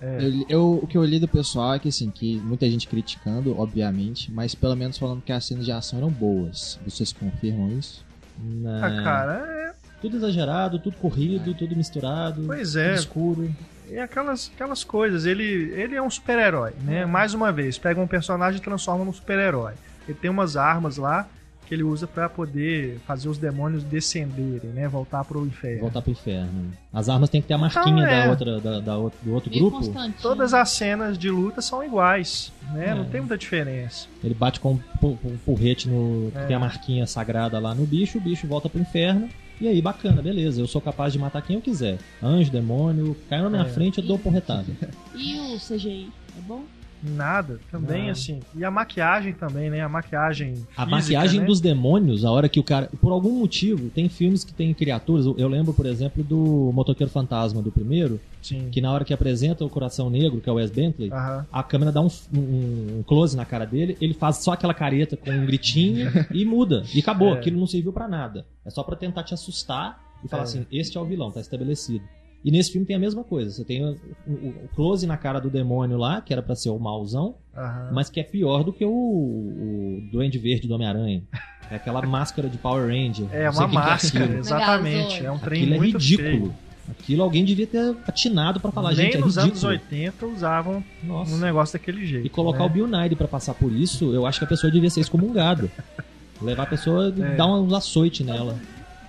É. 0.00 0.18
Eu, 0.20 0.46
eu- 0.48 0.80
o 0.82 0.86
que 0.86 0.96
eu 0.98 1.04
li 1.04 1.18
do 1.18 1.28
pessoal 1.28 1.74
é 1.74 1.78
que, 1.78 1.88
assim, 1.88 2.10
que 2.10 2.36
muita 2.40 2.68
gente 2.70 2.86
criticando, 2.88 3.58
obviamente, 3.58 4.30
mas 4.32 4.54
pelo 4.54 4.74
menos 4.76 4.98
falando 4.98 5.22
que 5.22 5.32
as 5.32 5.44
cenas 5.44 5.64
de 5.64 5.72
ação 5.72 5.98
eram 5.98 6.10
boas. 6.10 6.78
Vocês 6.84 7.12
confirmam 7.12 7.70
isso? 7.78 8.04
Ah, 8.66 9.02
cara, 9.02 9.32
é, 9.46 9.74
Tudo 10.00 10.18
exagerado, 10.18 10.78
tudo 10.78 10.96
corrido, 10.98 11.54
tudo 11.54 11.74
misturado, 11.74 12.42
pois 12.46 12.72
tudo 12.72 12.80
é. 12.82 12.94
escuro. 12.94 13.54
É 13.90 14.02
aquelas, 14.02 14.50
aquelas 14.54 14.82
coisas. 14.84 15.24
Ele, 15.24 15.44
ele 15.72 15.94
é 15.94 16.02
um 16.02 16.10
super-herói, 16.10 16.72
né? 16.82 17.06
Mais 17.06 17.32
uma 17.34 17.50
vez, 17.52 17.78
pega 17.78 18.00
um 18.00 18.06
personagem 18.06 18.60
e 18.60 18.62
transforma 18.62 19.04
num 19.04 19.12
super-herói. 19.12 19.72
Ele 20.06 20.18
tem 20.20 20.30
umas 20.30 20.56
armas 20.56 20.96
lá 20.96 21.26
que 21.66 21.74
ele 21.74 21.82
usa 21.82 22.06
pra 22.06 22.28
poder 22.28 22.98
fazer 23.06 23.28
os 23.28 23.36
demônios 23.38 23.82
descenderem, 23.84 24.70
né? 24.70 24.86
Voltar 24.88 25.24
pro 25.24 25.44
inferno. 25.46 25.80
voltar 25.80 26.00
pro 26.02 26.10
inferno. 26.12 26.72
As 26.92 27.08
armas 27.08 27.28
têm 27.28 27.42
que 27.42 27.48
ter 27.48 27.54
a 27.54 27.58
marquinha 27.58 28.04
Então, 28.04 28.06
é. 28.06 28.24
da 28.24 28.30
outra, 28.30 28.60
da, 28.60 28.80
da 28.80 28.96
outra- 28.96 29.18
do 29.22 29.32
outro 29.34 29.50
Meio 29.50 29.62
grupo. 29.70 29.84
constante. 29.84 30.16
Todas 30.22 30.54
as 30.54 30.70
cenas 30.70 31.18
de 31.18 31.30
luta 31.30 31.60
são 31.60 31.82
iguais, 31.84 32.52
né? 32.72 32.90
É. 32.90 32.94
Não 32.94 33.04
tem 33.04 33.20
muita 33.20 33.36
diferença. 33.36 34.06
Ele 34.22 34.34
bate 34.34 34.60
com 34.60 34.74
um 34.74 34.80
um 35.24 35.36
porrete 35.44 35.88
no. 35.88 36.30
que 36.32 36.38
É. 36.38 36.44
tem 36.46 36.56
a 36.56 36.58
marquinha 36.58 37.06
sagrada 37.06 37.58
lá 37.58 37.74
no 37.74 37.84
bicho, 37.84 38.18
o 38.18 38.20
bicho 38.20 38.46
volta 38.46 38.68
pro 38.68 38.80
inferno. 38.80 39.28
E 39.60 39.66
aí, 39.66 39.80
bacana, 39.80 40.20
beleza. 40.20 40.60
Eu 40.60 40.66
sou 40.66 40.80
capaz 40.82 41.12
de 41.12 41.18
matar 41.18 41.40
quem 41.42 41.56
eu 41.56 41.62
quiser. 41.62 41.98
Anjo, 42.22 42.50
demônio, 42.50 43.16
cai 43.28 43.40
na 43.40 43.48
minha 43.48 43.62
É. 43.62 43.68
frente, 43.68 43.98
eu 43.98 44.04
dou 44.04 44.18
porretada. 44.18 44.66
E 45.14 45.38
o 45.54 45.58
CGI? 45.58 46.10
É 46.36 46.40
bom? 46.42 46.62
Nada, 47.02 47.60
também 47.70 48.10
assim. 48.10 48.40
E 48.54 48.64
a 48.64 48.70
maquiagem 48.70 49.32
também, 49.32 49.70
né? 49.70 49.80
A 49.80 49.88
maquiagem. 49.88 50.52
A 50.76 50.84
física, 50.84 50.86
maquiagem 50.86 51.40
né? 51.40 51.46
dos 51.46 51.60
demônios, 51.60 52.24
a 52.24 52.30
hora 52.30 52.48
que 52.48 52.58
o 52.58 52.62
cara. 52.64 52.88
Por 53.00 53.12
algum 53.12 53.38
motivo, 53.38 53.90
tem 53.90 54.08
filmes 54.08 54.44
que 54.44 54.52
tem 54.52 54.72
criaturas. 54.74 55.26
Eu 55.26 55.48
lembro, 55.48 55.72
por 55.74 55.86
exemplo, 55.86 56.24
do 56.24 56.70
Motoqueiro 56.74 57.10
Fantasma 57.12 57.60
do 57.62 57.70
primeiro, 57.70 58.18
Sim. 58.42 58.68
que 58.70 58.80
na 58.80 58.90
hora 58.92 59.04
que 59.04 59.12
apresenta 59.12 59.64
o 59.64 59.68
Coração 59.68 60.08
Negro, 60.10 60.40
que 60.40 60.48
é 60.48 60.52
o 60.52 60.56
Wes 60.56 60.70
Bentley, 60.70 61.10
a 61.52 61.62
câmera 61.62 61.92
dá 61.92 62.00
um, 62.00 62.08
um- 62.34 62.98
um 62.98 63.02
close 63.06 63.36
na 63.36 63.44
cara 63.44 63.64
dele, 63.66 63.96
ele 64.00 64.14
faz 64.14 64.38
só 64.38 64.52
aquela 64.52 64.74
careta 64.74 65.16
com 65.16 65.30
um 65.30 65.44
gritinho 65.46 66.10
e 66.30 66.44
muda. 66.44 66.82
E 66.94 67.00
acabou, 67.00 67.28
É. 67.36 67.38
aquilo 67.38 67.58
não 67.60 67.66
serviu 67.66 67.92
pra 67.92 68.08
nada. 68.08 68.46
É 68.64 68.70
só 68.70 68.82
pra 68.82 68.96
tentar 68.96 69.22
te 69.22 69.34
assustar 69.34 70.00
e 70.24 70.28
falar 70.28 70.42
É. 70.42 70.44
assim: 70.44 70.66
este 70.72 70.96
é 70.96 71.00
o 71.00 71.04
vilão, 71.04 71.30
tá 71.30 71.40
estabelecido. 71.40 72.02
E 72.44 72.50
nesse 72.50 72.70
filme 72.70 72.86
tem 72.86 72.94
a 72.94 72.98
mesma 72.98 73.24
coisa. 73.24 73.50
Você 73.50 73.64
tem 73.64 73.84
o, 73.84 73.96
o- 74.26 74.32
o 74.64 74.68
close 74.74 75.06
na 75.06 75.16
cara 75.16 75.40
do 75.40 75.50
demônio 75.50 75.96
lá, 75.98 76.20
que 76.20 76.32
era 76.32 76.42
pra 76.42 76.54
ser 76.54 76.70
o 76.70 76.78
mauzão, 76.78 77.34
Aham. 77.56 77.90
mas 77.92 78.08
que 78.08 78.20
é 78.20 78.22
pior 78.22 78.62
do 78.62 78.72
que 78.72 78.84
o, 78.84 78.90
o 78.90 80.02
Duende 80.12 80.38
Verde 80.38 80.68
do 80.68 80.74
Homem-Aranha. 80.74 81.22
É 81.70 81.74
aquela 81.76 82.00
máscara 82.02 82.48
de 82.48 82.56
Power 82.58 82.86
Ranger. 82.86 83.26
É 83.32 83.50
uma 83.50 83.64
é 83.64 83.66
máscara, 83.66 84.24
aquilo. 84.26 84.38
exatamente. 84.38 85.26
É 85.26 85.30
um 85.32 85.38
trem 85.38 85.62
Aquilo 85.62 85.74
é 85.74 85.78
muito 85.78 85.98
ridículo. 85.98 86.28
feio. 86.28 86.54
Aquilo 86.88 87.22
alguém 87.24 87.44
devia 87.44 87.66
ter 87.66 87.96
atinado 88.06 88.60
pra 88.60 88.70
falar, 88.70 88.90
Nem 88.90 89.06
gente, 89.06 89.16
é 89.16 89.20
nos 89.20 89.36
anos 89.36 89.60
ridículo. 89.64 89.72
80 89.72 90.26
usavam 90.26 90.84
Nossa. 91.02 91.34
um 91.34 91.38
negócio 91.38 91.76
daquele 91.76 92.06
jeito. 92.06 92.24
E 92.26 92.30
colocar 92.30 92.60
né? 92.60 92.66
o 92.66 92.68
Bill 92.68 92.86
Nighy 92.86 93.16
pra 93.16 93.26
passar 93.26 93.54
por 93.54 93.72
isso, 93.72 94.12
eu 94.14 94.24
acho 94.24 94.38
que 94.38 94.44
a 94.44 94.48
pessoa 94.48 94.70
devia 94.70 94.88
ser 94.88 95.00
excomungada. 95.00 95.68
Levar 96.40 96.62
a 96.62 96.66
pessoa 96.66 97.12
e 97.16 97.20
É. 97.20 97.34
dar 97.34 97.48
uns 97.48 97.72
açoite 97.72 98.22
nela. 98.22 98.56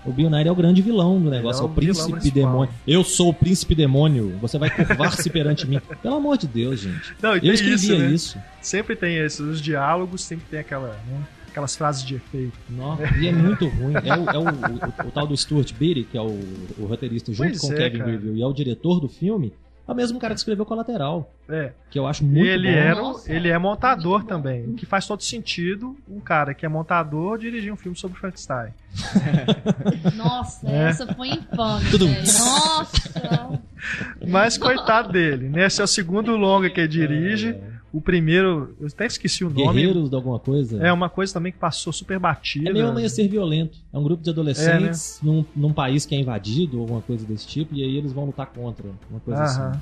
O 0.08 0.12
Bill 0.14 0.30
Nighy 0.30 0.48
é 0.48 0.52
o 0.52 0.56
grande 0.56 0.82
vilão 0.82 1.20
do 1.22 1.30
negócio, 1.30 1.62
é 1.62 1.64
é 1.64 1.68
o 1.68 1.72
o 1.72 1.74
vilão 1.76 1.94
príncipe 2.10 2.32
demônio. 2.32 2.74
Eu 2.88 3.04
sou 3.04 3.30
o 3.30 3.34
príncipe 3.34 3.76
demônio, 3.76 4.38
você 4.42 4.58
vai 4.58 4.70
curvar-se 4.70 5.30
perante 5.30 5.68
mim. 5.68 5.80
Pelo 6.02 6.16
amor 6.16 6.38
de 6.38 6.48
Deus, 6.48 6.80
gente. 6.80 7.14
Não, 7.22 7.36
Eu 7.36 7.54
escrevia 7.54 7.76
isso, 7.76 7.98
né? 7.98 8.12
isso. 8.12 8.38
Sempre 8.62 8.96
tem 8.96 9.18
esses 9.18 9.40
os 9.40 9.62
diálogos, 9.62 10.24
sempre 10.24 10.46
tem 10.50 10.60
aquela, 10.60 10.90
né, 11.08 11.22
aquelas 11.50 11.76
frases 11.76 12.04
de 12.06 12.16
efeito. 12.16 12.58
Nossa, 12.70 13.04
e 13.18 13.28
é 13.28 13.32
muito 13.32 13.68
ruim. 13.68 13.94
É, 13.96 14.14
o, 14.18 14.30
é 14.30 14.38
o- 14.38 15.06
o- 15.06 15.08
o 15.08 15.12
tal 15.12 15.28
do 15.28 15.36
Stuart 15.36 15.74
Beatty, 15.74 16.04
que 16.04 16.18
é 16.18 16.22
o, 16.22 16.40
o 16.78 16.86
roteirista 16.86 17.32
junto 17.34 17.50
Pois 17.50 17.60
com 17.62 17.68
o 17.68 17.74
é, 17.74 17.90
Kevin. 17.90 18.04
Greville 18.04 18.40
e 18.40 18.42
é 18.42 18.46
o 18.48 18.54
diretor 18.54 19.00
do 19.00 19.08
filme. 19.10 19.52
É 19.88 19.92
o 19.92 19.96
mesmo 19.96 20.20
cara 20.20 20.34
que 20.34 20.40
escreveu 20.40 20.66
Colateral. 20.66 21.32
É. 21.48 21.72
Que 21.90 21.98
eu 21.98 22.06
acho 22.06 22.26
muito 22.26 22.46
ele 22.46 22.70
bom. 22.70 22.78
Era, 22.78 22.96
Nossa, 23.02 23.32
ele 23.32 23.48
é 23.50 23.58
montador 23.58 24.24
também. 24.26 24.66
O 24.66 24.74
que 24.74 24.86
faz 24.86 25.08
todo 25.08 25.24
sentido 25.24 25.96
um 26.10 26.20
cara 26.20 26.54
que 26.54 26.66
é 26.66 26.70
montador 26.70 27.38
dirigir 27.38 27.72
um 27.72 27.78
filme 27.78 27.98
sobre 27.98 28.20
Frankenstein. 28.20 28.74
Nossa, 30.16 30.68
É. 30.70 30.90
essa 30.90 31.14
foi 31.14 31.30
infame. 31.30 31.90
Tudo- 31.90 32.08
velho. 32.08 32.20
Nossa. 32.20 33.62
Mas 34.28 34.58
coitado 34.58 35.12
dele, 35.12 35.48
né? 35.50 35.66
Esse 35.66 35.80
é 35.82 35.84
o 35.84 35.88
segundo 35.88 36.36
longa 36.36 36.70
que 36.70 36.80
ele 36.82 36.88
dirige. 36.90 37.56
O 37.98 38.02
primeiro, 38.02 38.76
eu 38.80 38.86
até 38.86 39.08
esqueci 39.08 39.44
o 39.44 39.50
nome. 39.50 39.82
Guerreiros 39.82 40.08
de 40.08 40.16
alguma 40.16 40.38
coisa. 40.38 40.80
É 40.86 40.94
uma 40.94 41.10
coisa 41.10 41.34
também 41.34 41.52
que 41.52 41.58
passou 41.58 41.92
super 41.92 42.20
batida. 42.20 42.70
É 42.70 42.72
meio 42.72 42.88
amanhecer 42.88 43.28
violento. 43.28 43.80
É 43.92 43.98
um 43.98 44.04
grupo 44.04 44.22
de 44.22 44.30
adolescentes 44.30 45.18
num, 45.24 45.44
num 45.56 45.74
país 45.74 46.06
que 46.06 46.14
é 46.14 46.20
invadido, 46.20 46.80
alguma 46.80 47.02
coisa 47.02 47.26
desse 47.26 47.48
tipo, 47.48 47.74
e 47.74 47.82
aí 47.82 47.98
eles 47.98 48.14
vão 48.14 48.26
lutar 48.26 48.46
contra. 48.54 48.86
Uma 49.10 49.20
coisa 49.20 49.42
Aham. 49.42 49.72
assim. 49.72 49.82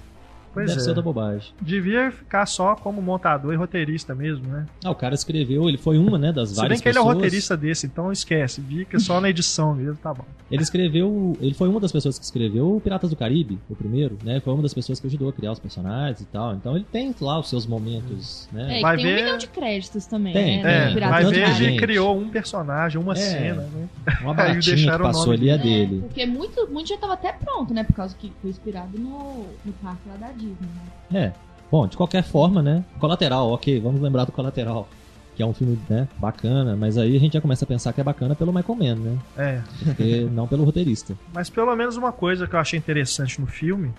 Pois 0.55 0.67
Deve 0.67 0.79
é. 0.79 0.83
ser 0.83 0.89
outra 0.89 1.03
bobagem. 1.03 1.51
Devia 1.61 2.09
ficar 2.11 2.45
só 2.47 2.75
como 2.75 3.01
montador 3.01 3.53
e 3.53 3.57
roteirista 3.57 4.15
mesmo, 4.15 4.47
né? 4.47 4.65
Ah, 4.83 4.89
o 4.89 4.95
cara 4.95 5.13
escreveu, 5.13 5.67
ele 5.69 5.77
foi 5.77 5.97
uma, 5.97 6.17
né, 6.17 6.31
das 6.31 6.49
Se 6.49 6.55
várias 6.55 6.79
bem 6.79 6.83
que 6.83 6.89
ele 6.89 6.97
é 6.97 7.01
o 7.01 7.03
pessoas. 7.03 7.15
roteirista 7.17 7.57
desse, 7.57 7.85
então 7.85 8.11
esquece. 8.11 8.61
Fica 8.61 8.97
só 8.99 9.19
na 9.21 9.29
edição 9.29 9.75
mesmo, 9.75 9.97
tá 9.97 10.13
bom. 10.13 10.23
Ele 10.49 10.61
escreveu, 10.63 11.35
ele 11.41 11.53
foi 11.53 11.67
uma 11.67 11.79
das 11.79 11.91
pessoas 11.91 12.17
que 12.17 12.23
escreveu 12.25 12.75
o 12.75 12.79
Piratas 12.79 13.09
do 13.09 13.15
Caribe, 13.15 13.59
o 13.69 13.75
primeiro, 13.75 14.17
né? 14.23 14.39
Foi 14.39 14.53
uma 14.53 14.61
das 14.63 14.73
pessoas 14.73 14.99
que 14.99 15.07
ajudou 15.07 15.29
a 15.29 15.33
criar 15.33 15.51
os 15.51 15.59
personagens 15.59 16.21
e 16.21 16.25
tal. 16.25 16.53
Então 16.55 16.75
ele 16.75 16.85
tem 16.89 17.13
lá 17.19 17.39
os 17.39 17.49
seus 17.49 17.65
momentos, 17.65 18.47
né? 18.51 18.79
É, 18.79 18.81
Vai 18.81 18.95
tem 18.95 19.05
ver- 19.05 19.11
um 19.13 19.23
milhão 19.23 19.37
de 19.37 19.47
créditos 19.47 20.05
também, 20.05 20.33
Tem, 20.33 20.63
né? 20.63 20.83
É, 20.83 20.87
no 20.87 20.93
Piratas 20.93 21.15
vai 21.15 21.23
do 21.25 21.29
ver, 21.31 21.45
Caribe. 21.47 21.65
ele 21.65 21.77
criou 21.77 22.17
um 22.17 22.29
personagem, 22.29 23.01
uma 23.01 23.13
É. 23.13 23.15
cena, 23.15 23.61
né? 23.63 23.89
Uma 24.21 24.33
baratinha 24.35 24.75
que 24.75 24.97
passou 25.03 25.33
ali 25.33 25.49
é 25.49 25.55
É, 25.55 25.57
dele. 25.57 26.01
porque 26.01 26.25
muito, 26.25 26.67
muito 26.71 26.87
já 26.89 26.97
tava 26.97 27.13
até 27.13 27.33
pronto, 27.33 27.73
né? 27.73 27.83
Por 27.83 27.93
causa 27.95 28.15
que 28.15 28.31
foi 28.41 28.51
inspirado 28.51 28.97
no, 28.99 29.47
no 29.65 29.73
parque 29.81 30.07
lá 30.07 30.15
da 30.15 30.31
Disney, 30.31 30.44
né? 30.45 31.31
É. 31.33 31.45
Bom, 31.71 31.87
de 31.87 31.97
qualquer 31.97 32.23
forma, 32.23 32.61
né? 32.61 32.83
Colateral, 32.99 33.51
ok, 33.51 33.79
vamos 33.79 34.01
lembrar 34.01 34.25
do 34.25 34.31
Colateral. 34.31 34.87
Que 35.35 35.43
é 35.43 35.45
um 35.45 35.53
filme, 35.53 35.77
né, 35.89 36.07
bacana, 36.17 36.77
mas 36.77 36.97
aí 36.97 37.17
a 37.17 37.19
gente 37.19 37.33
já 37.33 37.41
começa 37.41 37.65
a 37.65 37.67
pensar 37.67 37.91
que 37.91 37.99
é 37.99 38.03
bacana 38.03 38.33
pelo 38.35 38.53
Michael 38.53 38.77
Mann, 38.77 38.95
né? 38.95 39.17
É. 39.37 39.61
Porque 39.83 40.21
não 40.31 40.47
pelo 40.47 40.63
roteirista. 40.63 41.13
Mas 41.33 41.49
pelo 41.49 41.75
menos 41.75 41.97
uma 41.97 42.13
coisa 42.13 42.47
que 42.47 42.55
eu 42.55 42.59
achei 42.59 42.79
interessante 42.79 43.41
no 43.41 43.47
filme, 43.47 43.91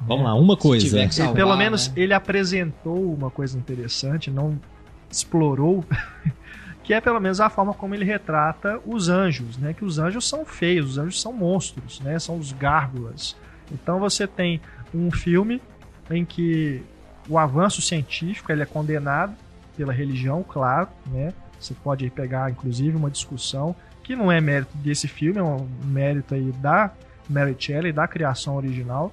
Vamos 0.00 0.24
lá, 0.24 0.34
uma 0.34 0.56
coisa. 0.56 1.10
Salvar, 1.10 1.34
pelo 1.34 1.56
menos 1.56 1.88
né? 1.88 1.94
ele 1.96 2.14
apresentou 2.14 3.14
uma 3.14 3.30
coisa 3.30 3.56
interessante, 3.56 4.30
não 4.30 4.58
explorou, 5.10 5.84
que 6.82 6.92
é 6.92 7.00
pelo 7.00 7.20
menos 7.20 7.40
a 7.40 7.48
forma 7.48 7.72
como 7.72 7.94
ele 7.94 8.04
retrata 8.04 8.80
os 8.84 9.08
anjos, 9.08 9.56
né? 9.56 9.72
Que 9.72 9.84
os 9.84 9.98
anjos 9.98 10.28
são 10.28 10.44
feios, 10.44 10.90
os 10.90 10.98
anjos 10.98 11.20
são 11.20 11.32
monstros, 11.32 12.00
né? 12.00 12.18
São 12.18 12.38
os 12.38 12.52
gárgulas. 12.52 13.36
Então 13.72 13.98
você 13.98 14.26
tem 14.26 14.60
um 14.94 15.10
filme 15.10 15.60
em 16.10 16.24
que 16.24 16.82
o 17.28 17.38
avanço 17.38 17.82
científico 17.82 18.52
ele 18.52 18.62
é 18.62 18.66
condenado 18.66 19.34
pela 19.76 19.92
religião, 19.92 20.42
claro, 20.42 20.88
né? 21.06 21.32
Você 21.58 21.74
pode 21.74 22.08
pegar, 22.10 22.50
inclusive, 22.50 22.96
uma 22.96 23.10
discussão 23.10 23.74
que 24.02 24.14
não 24.14 24.30
é 24.30 24.40
mérito 24.40 24.76
desse 24.76 25.08
filme, 25.08 25.38
é 25.38 25.42
um 25.42 25.66
mérito 25.84 26.34
aí 26.34 26.52
da 26.52 26.92
Mary 27.28 27.56
Shelley, 27.58 27.92
da 27.92 28.06
criação 28.06 28.56
original, 28.56 29.10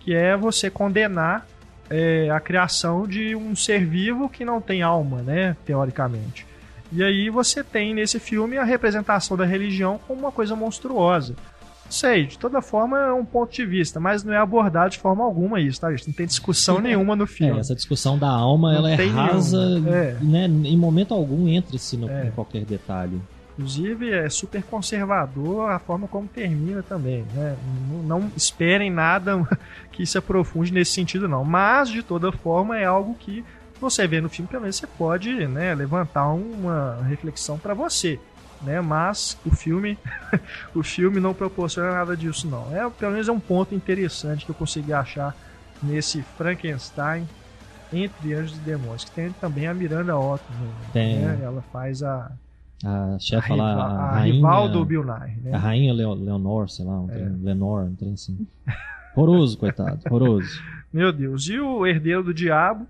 que 0.00 0.14
é 0.14 0.36
você 0.36 0.68
condenar 0.68 1.46
é, 1.88 2.28
a 2.30 2.38
criação 2.38 3.06
de 3.06 3.34
um 3.34 3.56
ser 3.56 3.86
vivo 3.86 4.28
que 4.28 4.44
não 4.44 4.60
tem 4.60 4.82
alma, 4.82 5.22
né? 5.22 5.56
Teoricamente. 5.64 6.46
E 6.92 7.02
aí 7.02 7.30
você 7.30 7.64
tem 7.64 7.94
nesse 7.94 8.20
filme 8.20 8.58
a 8.58 8.64
representação 8.64 9.36
da 9.36 9.44
religião 9.44 9.98
como 10.06 10.20
uma 10.20 10.32
coisa 10.32 10.54
monstruosa. 10.54 11.34
Sei, 11.88 12.26
de 12.26 12.38
toda 12.38 12.60
forma 12.60 12.98
é 12.98 13.12
um 13.12 13.24
ponto 13.24 13.52
de 13.52 13.64
vista, 13.64 14.00
mas 14.00 14.24
não 14.24 14.32
é 14.32 14.38
abordado 14.38 14.90
de 14.90 14.98
forma 14.98 15.22
alguma 15.24 15.60
isso, 15.60 15.80
tá? 15.80 15.90
gente? 15.92 16.08
Não 16.08 16.14
tem 16.14 16.26
discussão 16.26 16.80
nenhuma 16.80 17.14
no 17.14 17.24
É, 17.24 17.26
filme. 17.26 17.58
essa 17.60 17.74
discussão 17.74 18.18
da 18.18 18.28
alma, 18.28 18.72
Não 18.72 18.78
ela 18.78 18.90
é 18.90 19.06
rasa. 19.06 19.82
É. 19.88 20.16
né? 20.20 20.44
Em 20.46 20.76
momento 20.76 21.14
algum 21.14 21.46
entra-se 21.48 21.96
É. 22.08 22.26
em 22.26 22.30
qualquer 22.32 22.64
detalhe. 22.64 23.20
Inclusive 23.58 24.10
é 24.12 24.28
super 24.28 24.62
conservador 24.64 25.70
a 25.70 25.78
forma 25.78 26.06
como 26.06 26.28
termina 26.28 26.82
também, 26.82 27.24
né? 27.34 27.56
Não, 27.90 28.20
não 28.20 28.30
esperem 28.36 28.90
nada 28.90 29.46
que 29.92 30.04
se 30.04 30.18
aprofunde 30.18 30.72
nesse 30.72 30.92
sentido 30.92 31.26
não, 31.26 31.42
mas 31.44 31.88
de 31.88 32.02
toda 32.02 32.30
forma 32.30 32.76
é 32.78 32.84
algo 32.84 33.14
que 33.14 33.42
você 33.80 34.06
vê 34.06 34.20
no 34.20 34.28
filme, 34.28 34.48
pelo 34.48 34.62
menos 34.62 34.76
você 34.76 34.86
pode, 34.86 35.46
né, 35.46 35.74
levantar 35.74 36.28
uma 36.32 36.98
reflexão 37.08 37.58
para 37.58 37.72
você, 37.74 38.18
né? 38.62 38.80
Mas 38.80 39.38
o 39.44 39.50
filme 39.50 39.98
o 40.74 40.82
filme 40.82 41.20
não 41.20 41.34
proporciona 41.34 41.92
nada 41.92 42.16
disso 42.16 42.48
não. 42.48 42.74
É, 42.74 42.88
pelo 42.90 43.12
menos 43.12 43.28
é 43.28 43.32
um 43.32 43.40
ponto 43.40 43.74
interessante 43.74 44.44
que 44.44 44.50
eu 44.50 44.54
consegui 44.54 44.92
achar 44.92 45.34
nesse 45.82 46.22
Frankenstein 46.36 47.26
entre 47.92 48.34
Anjos 48.34 48.56
e 48.56 48.60
Demônios, 48.60 49.04
que 49.04 49.10
tem 49.12 49.30
também 49.32 49.66
a 49.68 49.74
Miranda 49.74 50.16
Otto, 50.16 50.42
Tem. 50.92 51.18
né? 51.20 51.38
Ela 51.42 51.62
faz 51.72 52.02
a 52.02 52.30
A 52.84 53.14
a, 53.14 53.18
chefe 53.18 53.54
lá, 53.54 53.72
a, 53.74 53.86
a 53.86 54.10
rainha, 54.16 54.34
rival 54.34 54.68
do 54.68 54.84
Bill 54.84 55.04
Nye, 55.04 55.36
né? 55.42 55.52
a 55.54 55.58
rainha 55.58 55.92
Leo- 55.94 56.14
Leonor, 56.14 56.68
sei 56.68 56.84
lá, 56.84 57.00
um 57.00 57.08
É. 57.10 57.14
trem, 57.14 57.28
Lenor, 57.42 57.84
um 57.84 57.94
trem 57.94 58.12
assim. 58.14 58.46
Horroroso, 59.14 59.56
coitado, 59.56 60.00
horroroso. 60.06 60.60
Meu 60.92 61.12
Deus. 61.12 61.46
E 61.48 61.58
o 61.60 61.86
Herdeiro 61.86 62.22
do 62.24 62.34
Diabo, 62.34 62.86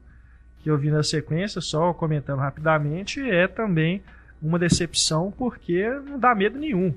que 0.62 0.70
eu 0.70 0.76
vi 0.78 0.90
na 0.90 1.02
sequência, 1.02 1.60
só 1.60 1.92
comentando 1.92 2.38
rapidamente, 2.40 3.20
é 3.20 3.46
também 3.46 4.02
uma 4.42 4.58
decepção 4.58 5.32
porque 5.36 5.88
não 6.06 6.18
dá 6.18 6.34
medo 6.34 6.58
nenhum. 6.58 6.92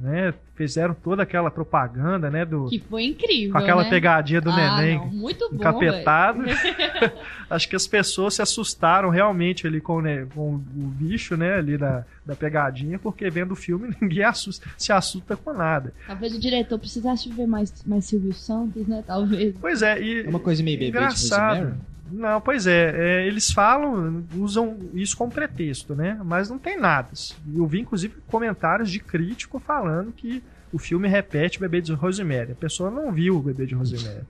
Né? 0.00 0.32
Fizeram 0.54 0.94
toda 0.94 1.22
aquela 1.24 1.50
propaganda, 1.50 2.30
né? 2.30 2.44
Do, 2.46 2.66
Que 2.68 2.78
foi 2.78 3.04
incrível, 3.04 3.52
com 3.52 3.58
aquela 3.58 3.82
né? 3.82 3.90
pegadinha 3.90 4.40
do 4.40 4.48
ah, 4.50 4.56
neném 4.56 4.96
não, 4.96 5.06
muito 5.08 5.48
bom, 5.50 5.56
encapetado. 5.56 6.42
Acho 7.50 7.68
que 7.68 7.76
as 7.76 7.86
pessoas 7.86 8.34
se 8.34 8.40
assustaram 8.42 9.10
realmente 9.10 9.66
ali 9.66 9.78
com, 9.80 9.96
o 9.96 10.00
ne- 10.00 10.24
com 10.26 10.54
o 10.54 10.58
bicho, 10.58 11.36
né? 11.36 11.56
Ali 11.56 11.76
da, 11.76 12.04
da 12.24 12.34
pegadinha, 12.34 12.98
porque 12.98 13.28
vendo 13.28 13.52
o 13.52 13.56
filme 13.56 13.94
ninguém 14.00 14.22
assusta- 14.24 14.66
se 14.78 14.90
assusta 14.90 15.36
com 15.36 15.52
nada. 15.52 15.92
Talvez 16.06 16.34
o 16.34 16.40
diretor 16.40 16.78
precisasse 16.78 17.28
ver 17.28 17.46
mais, 17.46 17.70
mais 17.84 18.06
Silvio 18.06 18.32
Santos, 18.32 18.86
né? 18.86 19.04
Talvez. 19.06 19.54
Pois 19.60 19.82
é, 19.82 20.00
e. 20.00 20.24
É 20.24 20.28
uma 20.30 20.40
coisa 20.40 20.62
meio 20.62 20.78
bebê 20.78 20.92
de 20.92 20.96
Engraçado. 20.96 21.74
Não, 22.10 22.40
pois 22.40 22.66
é, 22.66 22.94
é, 22.94 23.26
eles 23.26 23.50
falam, 23.52 24.24
usam 24.36 24.76
isso 24.94 25.16
como 25.16 25.30
pretexto, 25.30 25.94
né? 25.94 26.18
Mas 26.24 26.50
não 26.50 26.58
tem 26.58 26.78
nada. 26.78 27.10
Eu 27.54 27.66
vi, 27.66 27.80
inclusive, 27.80 28.14
comentários 28.28 28.90
de 28.90 28.98
crítico 29.00 29.58
falando 29.58 30.12
que 30.12 30.42
o 30.72 30.78
filme 30.78 31.08
repete 31.08 31.58
o 31.58 31.60
Bebê 31.60 31.80
de 31.80 31.92
Rosemary. 31.92 32.52
A 32.52 32.54
pessoa 32.56 32.90
não 32.90 33.12
viu 33.12 33.36
o 33.36 33.42
Bebê 33.42 33.66
de 33.66 33.74
Rosemary. 33.74 34.22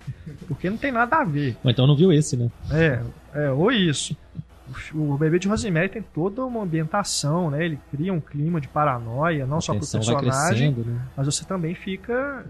Porque 0.49 0.71
não 0.71 0.77
tem 0.77 0.91
nada 0.91 1.17
a 1.17 1.25
ver. 1.25 1.57
Ou 1.63 1.71
então 1.71 1.87
não 1.87 1.97
viu 1.97 2.13
esse, 2.13 2.37
né? 2.37 2.51
É, 2.71 3.01
é 3.35 3.51
ou 3.51 3.71
isso. 3.71 4.17
O 4.95 5.15
O 5.15 5.19
Bebê 5.19 5.39
de 5.39 5.49
Rosemary 5.49 5.89
tem 5.89 6.03
toda 6.03 6.45
uma 6.45 6.63
ambientação, 6.63 7.51
né? 7.51 7.65
Ele 7.65 7.79
cria 7.91 8.13
um 8.13 8.21
clima 8.21 8.61
de 8.61 8.69
paranoia, 8.69 9.47
não 9.47 9.61
só 9.61 9.73
a 9.73 9.75
pro 9.77 9.85
tensão 9.85 10.01
vai 10.01 10.25
personagem, 10.25 10.73
né? 10.73 11.01
mas 11.17 11.27
você 11.27 11.45
também 11.45 11.75
fica 11.75 12.45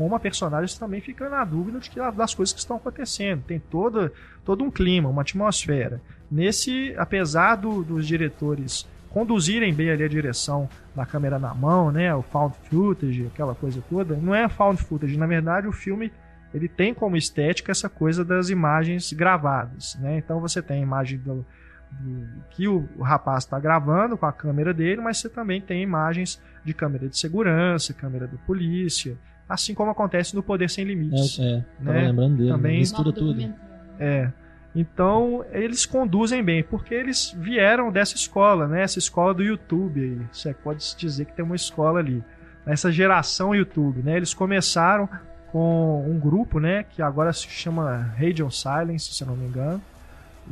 como 0.00 0.14
a 0.14 0.18
personagem 0.20 0.78
também 0.78 0.98
fica 1.02 1.28
na 1.28 1.44
dúvida 1.44 1.78
de 1.78 1.90
que, 1.90 2.00
das 2.12 2.34
coisas 2.34 2.54
que 2.54 2.58
estão 2.58 2.78
acontecendo. 2.78 3.42
Tem 3.46 3.58
todo, 3.60 4.10
todo 4.46 4.64
um 4.64 4.70
clima 4.70 5.10
uma 5.10 5.20
atmosfera. 5.20 6.00
Nesse 6.30 6.94
apesar 6.96 7.56
do- 7.56 7.84
dos 7.84 8.06
diretores 8.06 8.88
conduzirem 9.10 9.74
bem 9.74 9.90
ali 9.90 10.02
a 10.02 10.08
direção 10.08 10.66
da 10.96 11.04
câmera 11.04 11.38
na 11.38 11.52
mão 11.52 11.90
né 11.92 12.14
o 12.14 12.22
found 12.22 12.54
footage 12.70 13.26
aquela 13.26 13.54
coisa 13.54 13.82
toda 13.90 14.16
não 14.16 14.34
é 14.34 14.48
found 14.48 14.80
footage. 14.82 15.18
Na 15.18 15.26
verdade 15.26 15.66
o 15.68 15.72
filme 15.72 16.10
ele 16.54 16.66
tem 16.66 16.94
como 16.94 17.14
estética 17.16 17.70
essa 17.70 17.88
coisa 17.90 18.24
das 18.24 18.48
imagens 18.48 19.12
gravadas 19.12 19.96
né? 20.00 20.16
Então 20.16 20.40
você 20.40 20.62
tem 20.62 20.78
a 20.78 20.82
imagem 20.82 21.18
do, 21.18 21.44
do- 21.90 22.26
que 22.52 22.66
o, 22.66 22.88
o 22.96 23.02
rapaz 23.02 23.44
está 23.44 23.60
gravando 23.60 24.16
com 24.16 24.24
a 24.24 24.32
câmera 24.32 24.72
dele, 24.72 25.02
mas 25.02 25.18
você 25.18 25.28
também 25.28 25.60
tem 25.60 25.82
imagens 25.82 26.40
de 26.64 26.72
câmera 26.72 27.06
de 27.06 27.18
segurança, 27.18 27.92
câmera 27.92 28.26
do 28.26 28.38
polícia, 28.38 29.18
assim 29.50 29.74
como 29.74 29.90
acontece 29.90 30.34
no 30.34 30.42
Poder 30.42 30.70
Sem 30.70 30.84
Limites. 30.84 31.38
É, 31.38 31.42
é 31.42 31.64
Né? 31.80 32.06
lembrando 32.06 32.36
dele, 32.38 32.50
Também- 32.50 32.72
né? 32.74 32.78
mistura 32.78 33.08
Nova 33.08 33.18
tudo. 33.18 33.54
É. 33.98 34.30
Então, 34.74 35.44
eles 35.50 35.84
conduzem 35.84 36.42
bem, 36.44 36.62
porque 36.62 36.94
eles 36.94 37.34
vieram 37.36 37.90
dessa 37.90 38.14
escola, 38.14 38.68
né? 38.68 38.82
Essa 38.82 38.98
escola 39.00 39.34
do 39.34 39.42
YouTube 39.42 40.00
aí. 40.00 40.18
Você 40.32 40.54
pode 40.54 40.84
dizer 40.96 41.24
que 41.24 41.32
tem 41.32 41.44
uma 41.44 41.56
escola 41.56 41.98
ali. 41.98 42.22
Essa 42.64 42.92
geração 42.92 43.52
YouTube, 43.54 44.00
né? 44.02 44.16
Eles 44.16 44.32
começaram 44.32 45.08
com 45.50 46.08
um 46.08 46.18
grupo, 46.20 46.60
né? 46.60 46.84
Que 46.88 47.02
agora 47.02 47.32
se 47.32 47.48
chama 47.48 48.12
Radio 48.16 48.48
Silence, 48.50 49.12
se 49.12 49.22
eu 49.24 49.26
não 49.26 49.36
me 49.36 49.46
engano. 49.48 49.82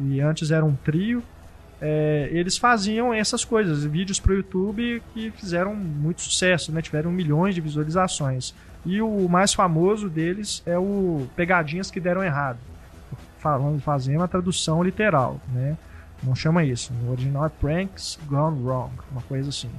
E 0.00 0.20
antes 0.20 0.50
era 0.50 0.64
um 0.64 0.74
trio. 0.74 1.22
É, 1.80 2.28
eles 2.32 2.58
faziam 2.58 3.14
essas 3.14 3.44
coisas, 3.44 3.84
vídeos 3.84 4.18
para 4.18 4.32
o 4.32 4.34
YouTube 4.34 5.00
que 5.14 5.30
fizeram 5.30 5.76
muito 5.76 6.22
sucesso, 6.22 6.72
né? 6.72 6.82
Tiveram 6.82 7.12
milhões 7.12 7.54
de 7.54 7.60
visualizações. 7.60 8.52
E 8.88 9.02
o 9.02 9.28
mais 9.28 9.52
famoso 9.52 10.08
deles 10.08 10.62
é 10.64 10.78
o 10.78 11.26
Pegadinhas 11.36 11.90
que 11.90 12.00
deram 12.00 12.24
errado 12.24 12.58
falando, 13.38 13.80
fazendo 13.80 14.22
a 14.22 14.28
tradução 14.28 14.82
literal, 14.82 15.38
né? 15.52 15.76
Não 16.22 16.34
chama 16.34 16.64
isso. 16.64 16.92
No 16.94 17.12
original 17.12 17.46
é 17.46 17.48
Pranks 17.48 18.18
Gone 18.26 18.60
Wrong, 18.62 18.90
uma 19.12 19.22
coisa 19.22 19.50
assim. 19.50 19.70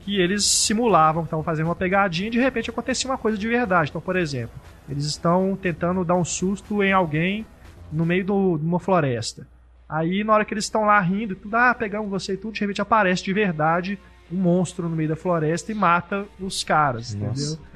Que 0.00 0.20
eles 0.20 0.44
simulavam, 0.44 1.24
estavam 1.24 1.44
fazendo 1.44 1.66
uma 1.66 1.76
pegadinha 1.76 2.26
e 2.28 2.32
de 2.32 2.40
repente 2.40 2.68
acontecia 2.68 3.08
uma 3.08 3.16
coisa 3.16 3.38
de 3.38 3.48
verdade. 3.48 3.88
Então, 3.88 4.00
por 4.00 4.16
exemplo, 4.16 4.60
Eles 4.88 5.06
estão 5.06 5.56
tentando 5.60 6.04
dar 6.04 6.14
um 6.14 6.24
susto 6.24 6.82
em 6.82 6.92
alguém 6.92 7.46
no 7.90 8.04
meio 8.04 8.24
do, 8.24 8.58
de 8.58 8.66
uma 8.66 8.78
floresta. 8.78 9.46
Aí, 9.88 10.24
na 10.24 10.34
hora 10.34 10.44
que 10.44 10.52
eles 10.52 10.64
estão 10.64 10.84
lá 10.84 11.00
rindo, 11.00 11.34
tudo, 11.36 11.54
ah, 11.54 11.74
pegamos 11.74 12.10
você 12.10 12.34
e 12.34 12.36
tudo, 12.36 12.54
de 12.54 12.60
repente 12.60 12.82
aparece 12.82 13.22
de 13.24 13.32
verdade 13.32 13.98
um 14.30 14.36
monstro 14.36 14.88
no 14.88 14.96
meio 14.96 15.08
da 15.08 15.16
floresta 15.16 15.70
e 15.70 15.74
mata 15.74 16.26
os 16.40 16.64
caras, 16.64 17.14
Nossa. 17.14 17.40
entendeu? 17.40 17.73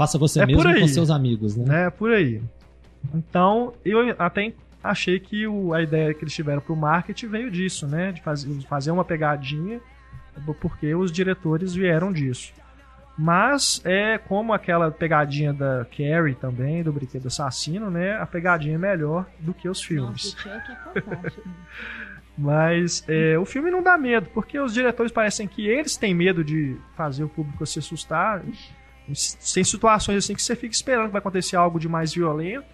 Faça 0.00 0.16
você 0.16 0.40
é 0.40 0.46
mesmo 0.46 0.62
com 0.62 0.88
seus 0.88 1.10
amigos, 1.10 1.54
né? 1.54 1.84
É, 1.84 1.90
por 1.90 2.10
aí. 2.10 2.40
Então, 3.14 3.74
eu 3.84 4.14
até 4.18 4.50
achei 4.82 5.20
que 5.20 5.46
o, 5.46 5.74
a 5.74 5.82
ideia 5.82 6.14
que 6.14 6.24
eles 6.24 6.32
tiveram 6.32 6.62
pro 6.62 6.74
marketing 6.74 7.26
veio 7.26 7.50
disso, 7.50 7.86
né? 7.86 8.10
De 8.10 8.22
fazer, 8.22 8.48
fazer 8.62 8.90
uma 8.92 9.04
pegadinha, 9.04 9.78
porque 10.58 10.94
os 10.94 11.12
diretores 11.12 11.74
vieram 11.74 12.14
disso. 12.14 12.50
Mas 13.18 13.82
é 13.84 14.16
como 14.16 14.54
aquela 14.54 14.90
pegadinha 14.90 15.52
da 15.52 15.84
Carrie 15.84 16.34
também, 16.34 16.82
do 16.82 16.90
Brinquedo 16.94 17.26
Assassino, 17.26 17.90
né? 17.90 18.16
A 18.16 18.24
pegadinha 18.24 18.76
é 18.76 18.78
melhor 18.78 19.26
do 19.38 19.52
que 19.52 19.68
os 19.68 19.82
filmes. 19.82 20.34
Nossa, 20.34 20.62
é 20.94 21.32
Mas 22.38 23.04
é, 23.06 23.38
o 23.38 23.44
filme 23.44 23.70
não 23.70 23.82
dá 23.82 23.98
medo, 23.98 24.30
porque 24.32 24.58
os 24.58 24.72
diretores 24.72 25.12
parecem 25.12 25.46
que 25.46 25.68
eles 25.68 25.98
têm 25.98 26.14
medo 26.14 26.42
de 26.42 26.74
fazer 26.96 27.22
o 27.22 27.28
público 27.28 27.66
se 27.66 27.80
assustar. 27.80 28.42
Tem 29.54 29.64
situações 29.64 30.18
assim 30.18 30.34
que 30.34 30.42
você 30.42 30.56
fica 30.56 30.74
esperando 30.74 31.06
que 31.06 31.12
vai 31.12 31.20
acontecer 31.20 31.56
algo 31.56 31.78
de 31.78 31.88
mais 31.88 32.12
violento, 32.12 32.66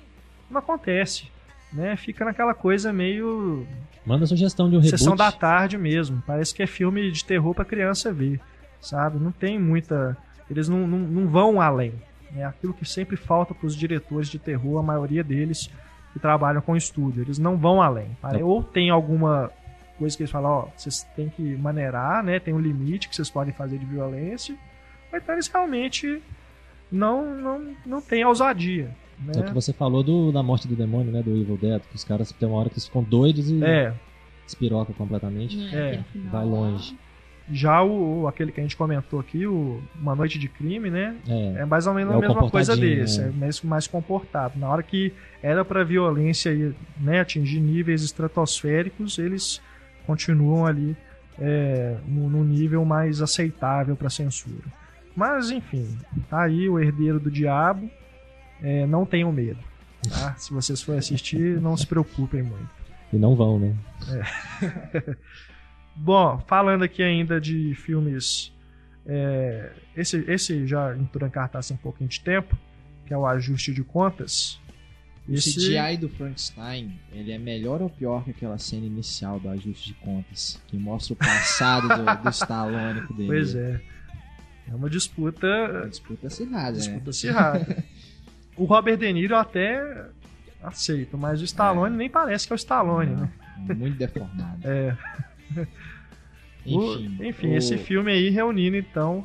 não 0.51 0.59
acontece. 0.59 1.29
Né? 1.73 1.97
Fica 1.97 2.25
naquela 2.25 2.55
coisa 2.55 2.93
meio. 2.93 3.67
Manda 4.05 4.27
sugestão 4.27 4.71
de 4.71 4.77
um 4.77 4.81
reboot. 4.81 4.99
Sessão 4.99 5.17
da 5.17 5.33
tarde 5.33 5.77
mesmo. 5.77 6.23
Parece 6.27 6.55
que 6.55 6.63
é 6.63 6.67
filme 6.67 7.11
de 7.11 7.25
terror 7.25 7.55
pra 7.55 7.65
criança 7.65 8.13
ver. 8.13 8.41
Sabe? 8.81 9.19
Não 9.19 9.33
tem 9.33 9.59
muita. 9.59 10.17
Eles 10.49 10.69
não, 10.69 10.87
não, 10.87 10.99
não 10.99 11.29
vão 11.29 11.61
além. 11.61 11.93
É 12.37 12.45
aquilo 12.45 12.73
que 12.73 12.85
sempre 12.85 13.17
falta 13.17 13.55
para 13.55 13.67
os 13.67 13.75
diretores 13.75 14.29
de 14.29 14.39
terror, 14.39 14.79
a 14.79 14.83
maioria 14.83 15.25
deles 15.25 15.71
que 16.13 16.19
trabalham 16.19 16.61
com 16.61 16.77
estúdio. 16.77 17.23
Eles 17.23 17.39
não 17.39 17.57
vão 17.57 17.83
além. 17.83 18.17
Ou 18.43 18.63
tem 18.63 18.91
alguma 18.91 19.51
coisa 19.99 20.17
que 20.17 20.23
eles 20.23 20.31
falam, 20.31 20.51
ó, 20.51 20.69
vocês 20.77 21.03
têm 21.17 21.29
que 21.29 21.57
maneirar, 21.57 22.23
né? 22.23 22.39
Tem 22.39 22.55
um 22.55 22.61
limite 22.61 23.09
que 23.09 23.17
vocês 23.17 23.31
podem 23.31 23.53
fazer 23.53 23.79
de 23.79 23.87
violência. 23.87 24.57
Eles 25.29 25.49
realmente 25.49 26.23
não, 26.91 27.35
não, 27.35 27.77
não 27.85 28.01
têm 28.01 28.25
ousadia. 28.25 28.91
Né? 29.19 29.33
É 29.37 29.41
o 29.41 29.45
que 29.45 29.55
você 29.55 29.73
falou 29.73 30.03
do, 30.03 30.31
da 30.31 30.43
morte 30.43 30.69
do 30.69 30.77
demônio, 30.77 31.13
né? 31.13 31.23
Do 31.23 31.31
Evil 31.37 31.57
Dead, 31.57 31.83
que 31.83 31.97
os 31.97 32.05
caras 32.05 32.31
tem 32.33 32.49
uma 32.49 32.59
hora 32.59 32.69
que 32.69 32.75
eles 32.75 32.87
ficam 32.87 33.03
doidos 33.03 33.51
e 33.51 33.65
é. 33.65 33.93
espirocam 34.47 34.95
completamente. 34.95 35.59
É. 35.75 36.05
Vai 36.31 36.45
longe. 36.45 36.97
Já 37.51 37.81
o, 37.81 38.27
aquele 38.27 38.51
que 38.51 38.59
a 38.59 38.63
gente 38.63 38.77
comentou 38.77 39.21
aqui, 39.21 39.47
o 39.47 39.81
Uma 40.01 40.17
Noite 40.17 40.37
de 40.37 40.49
Crime, 40.49 40.91
né? 40.91 41.15
É, 41.29 41.61
é 41.61 41.65
mais 41.65 41.87
ou 41.87 41.95
menos 41.95 42.13
é 42.13 42.17
a 42.17 42.21
mesma 42.21 42.51
coisa 42.51 42.77
desse. 42.77 43.21
É. 43.21 43.25
é 43.27 43.31
mais, 43.31 43.63
mais 43.63 43.87
comportado. 43.87 44.59
Na 44.59 44.69
hora 44.69 44.83
que 44.83 45.13
era 45.41 45.65
para 45.65 45.85
violência 45.85 46.75
né, 47.01 47.21
atingir 47.21 47.61
níveis 47.61 48.03
estratosféricos, 48.03 49.19
eles 49.19 49.63
continuam 50.07 50.67
ali 50.67 50.97
é, 51.39 51.97
no, 52.07 52.29
no, 52.29 52.45
nível 52.45 52.85
mais 52.85 53.23
aceitável 53.23 53.95
para 53.95 54.11
censura. 54.11 54.65
Mas, 55.17 55.51
enfim, 55.51 55.99
tá 56.29 56.43
aí 56.43 56.69
o 56.69 56.79
herdeiro 56.79 57.19
do 57.19 57.31
diabo. 57.31 57.91
É, 58.63 58.87
não 58.87 59.07
tenham 59.07 59.33
medo. 59.33 59.59
Tá? 60.09 60.35
Se 60.39 60.53
vocês 60.53 60.83
forem 60.83 60.99
assistir, 60.99 61.61
não 61.61 61.77
se 61.77 61.87
preocupem 61.87 62.43
muito. 62.43 62.69
E 63.13 63.17
não 63.17 63.35
vão, 63.35 63.59
né? 63.59 63.75
É. 64.11 65.17
Bom, 65.97 66.39
falando 66.47 66.85
aqui 66.85 67.03
ainda 67.03 67.41
de 67.41 67.75
filmes. 67.75 68.53
É, 69.07 69.73
esse, 69.97 70.19
esse 70.29 70.67
já 70.67 70.95
entrou 70.97 71.27
em 71.27 71.31
cartaz 71.31 71.71
um 71.71 71.77
pouquinho 71.77 72.11
de 72.11 72.21
tempo, 72.21 72.59
que 73.07 73.15
é 73.15 73.17
o 73.17 73.25
Ajuste 73.25 73.73
de 73.73 73.83
Contas. 73.83 74.61
Esse 75.29 75.57
CGI 75.57 75.97
do 75.97 76.09
Frankenstein, 76.09 77.01
ele 77.13 77.33
é 77.33 77.39
melhor 77.39 77.83
ou 77.83 77.91
pior 77.91 78.23
que 78.25 78.31
aquela 78.31 78.59
cena 78.59 78.87
inicial 78.87 79.41
do 79.41 79.49
Ajuste 79.49 79.89
de 79.89 79.95
Contas, 79.95 80.61
que 80.69 80.77
mostra 80.77 81.15
o 81.15 81.17
passado 81.17 81.89
do, 81.89 82.23
do 82.23 82.31
Stallone 82.31 83.01
dele. 83.09 83.27
Pois 83.27 83.55
é. 83.55 83.81
É 84.69 84.75
uma 84.75 84.91
disputa. 84.91 85.47
Uma 85.47 85.89
disputa 85.89 86.27
acirrada. 86.27 86.73
Disputa 86.73 87.05
né? 87.05 87.11
acirrada. 87.11 87.85
o 88.57 88.65
Robert 88.65 88.97
De 88.97 89.13
Niro 89.13 89.37
até 89.37 90.07
aceito, 90.63 91.17
mas 91.17 91.41
o 91.41 91.45
Stallone 91.45 91.95
é. 91.95 91.99
nem 91.99 92.11
parece 92.11 92.47
que 92.47 92.53
é 92.53 92.55
o 92.55 92.57
Stallone, 92.57 93.11
Não, 93.11 93.21
né? 93.23 93.31
Muito 93.75 93.97
deformado. 93.97 94.61
é. 94.65 94.97
Enfim, 96.67 97.19
o, 97.21 97.25
enfim 97.25 97.49
o... 97.53 97.57
esse 97.57 97.79
filme 97.79 98.11
aí 98.11 98.29
reunindo 98.29 98.77
então 98.77 99.25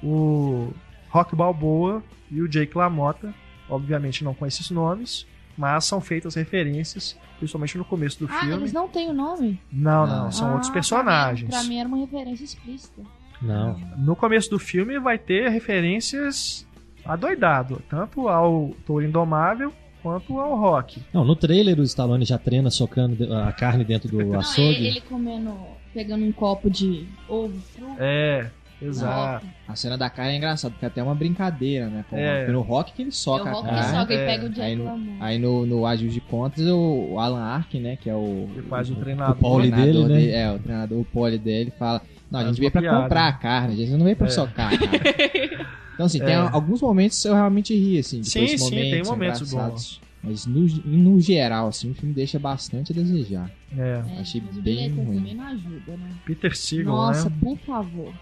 o 0.00 0.72
Rock 1.08 1.34
Balboa 1.34 2.02
e 2.30 2.40
o 2.40 2.48
Jake 2.48 2.76
LaMotta. 2.78 3.34
Obviamente 3.68 4.22
não 4.22 4.32
com 4.32 4.46
esses 4.46 4.70
nomes, 4.70 5.26
mas 5.58 5.84
são 5.84 6.00
feitas 6.00 6.36
referências, 6.36 7.18
principalmente 7.38 7.76
no 7.76 7.84
começo 7.84 8.20
do 8.20 8.32
ah, 8.32 8.38
filme. 8.38 8.54
eles 8.54 8.72
não 8.72 8.88
têm 8.88 9.10
o 9.10 9.12
nome? 9.12 9.60
Não, 9.72 10.06
não, 10.06 10.30
são 10.30 10.50
ah, 10.50 10.52
outros 10.52 10.70
personagens. 10.70 11.50
Pra 11.50 11.58
mim, 11.62 11.64
pra 11.64 11.68
mim 11.68 11.78
era 11.80 11.88
uma 11.88 11.98
referência 11.98 12.44
explícita. 12.44 13.02
Não. 13.40 13.78
No 13.96 14.16
começo 14.16 14.50
do 14.50 14.58
filme 14.58 14.98
vai 14.98 15.18
ter 15.18 15.48
referências 15.48 16.66
adoidado, 17.04 17.82
tanto 17.88 18.28
ao 18.28 18.70
Touro 18.86 19.04
Indomável 19.04 19.72
quanto 20.02 20.38
ao 20.38 20.56
Rock. 20.56 21.02
Não, 21.12 21.24
no 21.24 21.34
trailer 21.34 21.78
o 21.78 21.82
Stallone 21.82 22.24
já 22.24 22.38
treina 22.38 22.70
socando 22.70 23.32
a 23.34 23.52
carne 23.52 23.84
dentro 23.84 24.08
do 24.08 24.24
Não, 24.24 24.38
açougue. 24.38 24.86
Ele 24.86 25.00
comendo, 25.00 25.54
pegando 25.92 26.24
um 26.24 26.32
copo 26.32 26.70
de 26.70 27.06
ovo. 27.28 27.60
É, 27.98 28.46
Exato. 28.80 29.46
A 29.66 29.74
cena 29.74 29.96
da 29.96 30.10
carne 30.10 30.34
é 30.34 30.36
engraçada, 30.36 30.72
porque 30.72 30.84
é 30.84 30.88
até 30.88 31.00
é 31.00 31.04
uma 31.04 31.14
brincadeira, 31.14 31.86
né? 31.86 32.04
é. 32.12 32.46
No 32.48 32.60
rock 32.60 32.92
que 32.92 33.02
ele 33.02 33.12
soca 33.12 33.48
é 33.48 33.52
o 33.52 33.54
rock 33.54 33.68
a 33.68 33.70
carne. 33.70 33.84
Que 33.84 33.98
soca 33.98 34.14
é. 34.14 34.16
e 34.16 34.26
pega 34.26 34.46
o 34.46 34.48
Jack 34.50 34.60
aí 34.60 34.76
no, 34.76 35.22
aí 35.22 35.38
no, 35.38 35.66
no 35.66 35.86
Ajuste 35.86 36.14
de 36.14 36.20
Contas, 36.20 36.66
o, 36.66 37.18
Alan 37.18 37.42
Arkin, 37.42 37.80
né? 37.80 37.96
Que 37.96 38.10
é 38.10 38.14
o. 38.14 38.48
Que 38.54 38.62
faz 38.62 38.90
o, 38.90 38.92
o 38.92 38.96
treinador. 38.96 39.34
O 39.34 39.38
pole 39.38 39.70
dele, 39.70 40.02
né? 40.04 40.08
Dele, 40.08 40.30
é, 40.30 40.52
o 40.52 40.58
treinador, 40.58 41.00
o 41.00 41.04
pole 41.04 41.38
dele 41.38 41.72
fala. 41.78 42.02
Não, 42.30 42.40
a 42.40 42.44
gente 42.44 42.58
veio 42.58 42.70
pra 42.70 42.80
piada. 42.80 43.02
comprar 43.02 43.28
a 43.28 43.32
carne, 43.32 43.74
a 43.74 43.76
gente 43.76 43.92
não 43.92 44.04
veio 44.04 44.16
pra 44.16 44.26
é. 44.26 44.30
socar 44.30 44.72
a 44.72 44.78
carne. 44.78 45.66
Então, 45.96 46.04
assim, 46.04 46.18
tem 46.18 46.34
é. 46.34 46.36
alguns 46.36 46.82
momentos 46.82 47.24
eu 47.24 47.32
realmente 47.32 47.74
ri, 47.74 47.98
assim. 47.98 48.22
Sim, 48.22 48.46
sim, 48.46 48.64
momentos 48.64 48.90
tem 48.90 49.02
momentos 49.02 49.50
bons. 49.50 50.00
Mas 50.22 50.44
no, 50.44 50.66
no 50.84 51.20
geral, 51.20 51.68
assim, 51.68 51.90
o 51.90 51.94
filme 51.94 52.12
deixa 52.12 52.38
bastante 52.38 52.92
a 52.92 52.94
desejar. 52.94 53.50
É. 53.74 54.02
é 54.16 54.20
Achei 54.20 54.40
bem 54.40 54.90
ruim. 54.90 55.16
Também 55.16 55.34
não 55.34 55.44
ajuda, 55.46 55.96
né? 55.96 56.10
Peter 56.26 56.54
Seagal, 56.54 56.94
Nossa, 56.94 57.30
né? 57.30 57.36
por 57.40 57.56
favor. 57.58 58.12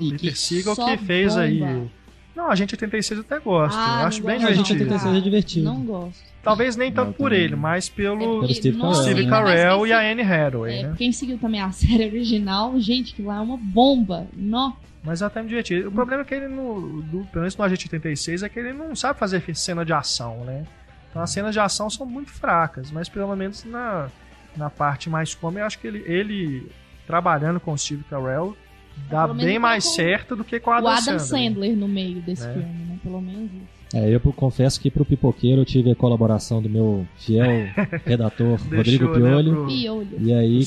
E 0.00 0.10
Peter 0.10 0.36
Seagal 0.36 0.74
que 0.74 0.96
fez 1.04 1.34
bomba. 1.34 1.44
aí. 1.44 1.90
Não, 2.34 2.50
a 2.50 2.54
gente 2.54 2.74
86 2.74 3.20
até 3.20 3.38
gosta. 3.38 3.78
Ah, 3.78 4.02
eu 4.02 4.06
acho 4.06 4.22
bem 4.24 4.38
divertido. 4.38 4.62
A 4.62 4.66
gente 4.66 4.82
86 4.82 5.14
é 5.16 5.20
divertido. 5.20 5.64
Não 5.66 5.84
gosto. 5.84 6.29
Talvez 6.42 6.74
nem 6.74 6.90
tanto 6.90 7.12
por 7.12 7.32
ele, 7.32 7.54
mas 7.54 7.88
pelo, 7.88 8.44
é 8.44 8.54
Steve 8.54 8.78
Carell, 8.78 8.94
Steve 8.94 9.28
Carell 9.28 9.86
e 9.86 9.92
a 9.92 10.00
Anne 10.00 10.22
Hathaway. 10.22 10.78
É, 10.78 10.82
né? 10.84 10.94
Quem 10.96 11.12
seguiu 11.12 11.38
também 11.38 11.60
a 11.60 11.70
série 11.72 12.06
original, 12.06 12.78
gente, 12.80 13.14
que 13.14 13.22
lá 13.22 13.36
é 13.36 13.40
uma 13.40 13.58
bomba. 13.58 14.26
Nó. 14.34 14.72
Mas 15.04 15.22
até 15.22 15.42
me 15.42 15.48
divertido. 15.48 15.88
O 15.88 15.92
problema 15.92 16.22
é 16.22 16.24
que 16.24 16.34
ele, 16.34 16.48
no, 16.48 17.02
do, 17.02 17.24
pelo 17.26 17.42
menos 17.42 17.56
no 17.56 17.64
Agente 17.64 17.86
86, 17.86 18.42
é 18.42 18.48
que 18.48 18.58
ele 18.58 18.72
não 18.72 18.94
sabe 18.96 19.18
fazer 19.18 19.42
cena 19.54 19.84
de 19.84 19.92
ação, 19.92 20.44
né? 20.44 20.64
Então 21.10 21.22
as 21.22 21.30
cenas 21.30 21.52
de 21.52 21.60
ação 21.60 21.90
são 21.90 22.06
muito 22.06 22.30
fracas, 22.30 22.90
mas 22.90 23.08
pelo 23.08 23.34
menos 23.34 23.64
na, 23.64 24.08
na 24.56 24.70
parte 24.70 25.10
mais 25.10 25.34
cômica, 25.34 25.62
eu 25.62 25.66
acho 25.66 25.78
que 25.78 25.86
ele, 25.86 26.04
ele 26.06 26.70
trabalhando 27.06 27.58
com 27.58 27.72
o 27.72 27.78
Steve 27.78 28.04
Carell 28.04 28.56
dá 29.08 29.26
bem 29.26 29.58
mais 29.58 29.94
certo 29.94 30.36
do 30.36 30.44
que 30.44 30.60
com 30.60 30.70
a 30.70 30.78
Adam, 30.78 30.90
o 30.90 30.92
Adam 30.92 31.18
Sandler. 31.18 31.48
Sandler 31.48 31.76
no 31.76 31.88
meio 31.88 32.20
desse 32.20 32.46
é. 32.46 32.52
filme, 32.52 32.84
né? 32.84 32.98
Pelo 33.02 33.20
menos 33.20 33.50
isso. 33.50 33.79
É, 33.92 34.08
eu 34.08 34.20
confesso 34.20 34.80
que 34.80 34.90
pro 34.90 35.04
Pipoqueiro 35.04 35.62
eu 35.62 35.64
tive 35.64 35.90
a 35.90 35.96
colaboração 35.96 36.62
do 36.62 36.68
meu 36.68 37.06
fiel 37.16 37.66
redator 38.06 38.60
Rodrigo 38.62 39.12
Piolho. 39.12 39.62
Né, 39.62 39.66
Piolho. 39.66 40.16
E 40.20 40.32
aí, 40.32 40.62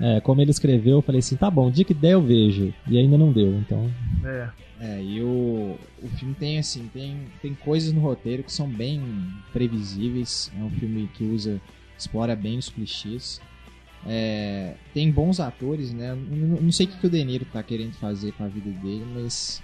é, 0.00 0.20
como 0.20 0.42
ele 0.42 0.50
escreveu, 0.50 0.98
eu 0.98 1.02
falei 1.02 1.20
assim: 1.20 1.36
tá 1.36 1.50
bom, 1.50 1.70
dia 1.70 1.84
que 1.84 1.94
der 1.94 2.12
eu 2.12 2.22
vejo. 2.22 2.72
E 2.86 2.98
ainda 2.98 3.16
não 3.16 3.32
deu, 3.32 3.54
então. 3.54 3.90
É. 4.24 4.48
É, 4.80 5.02
e 5.02 5.20
o, 5.22 5.76
o 6.02 6.08
filme 6.16 6.34
tem 6.34 6.58
assim, 6.58 6.88
tem, 6.92 7.18
tem 7.42 7.54
coisas 7.54 7.92
no 7.92 8.00
roteiro 8.00 8.42
que 8.42 8.52
são 8.52 8.66
bem 8.66 9.02
previsíveis. 9.52 10.50
É 10.58 10.62
um 10.62 10.70
filme 10.70 11.08
que 11.12 11.22
usa, 11.22 11.60
explora 11.98 12.34
bem 12.34 12.56
os 12.56 12.70
clichês. 12.70 13.40
É, 14.06 14.74
tem 14.94 15.10
bons 15.10 15.40
atores, 15.40 15.92
né? 15.92 16.14
Não, 16.14 16.62
não 16.62 16.72
sei 16.72 16.86
o 16.86 16.88
que, 16.88 16.98
que 16.98 17.06
o 17.06 17.10
De 17.10 17.22
Niro 17.22 17.44
tá 17.44 17.62
querendo 17.62 17.92
fazer 17.94 18.32
com 18.32 18.44
a 18.44 18.48
vida 18.48 18.70
dele, 18.70 19.04
mas 19.14 19.62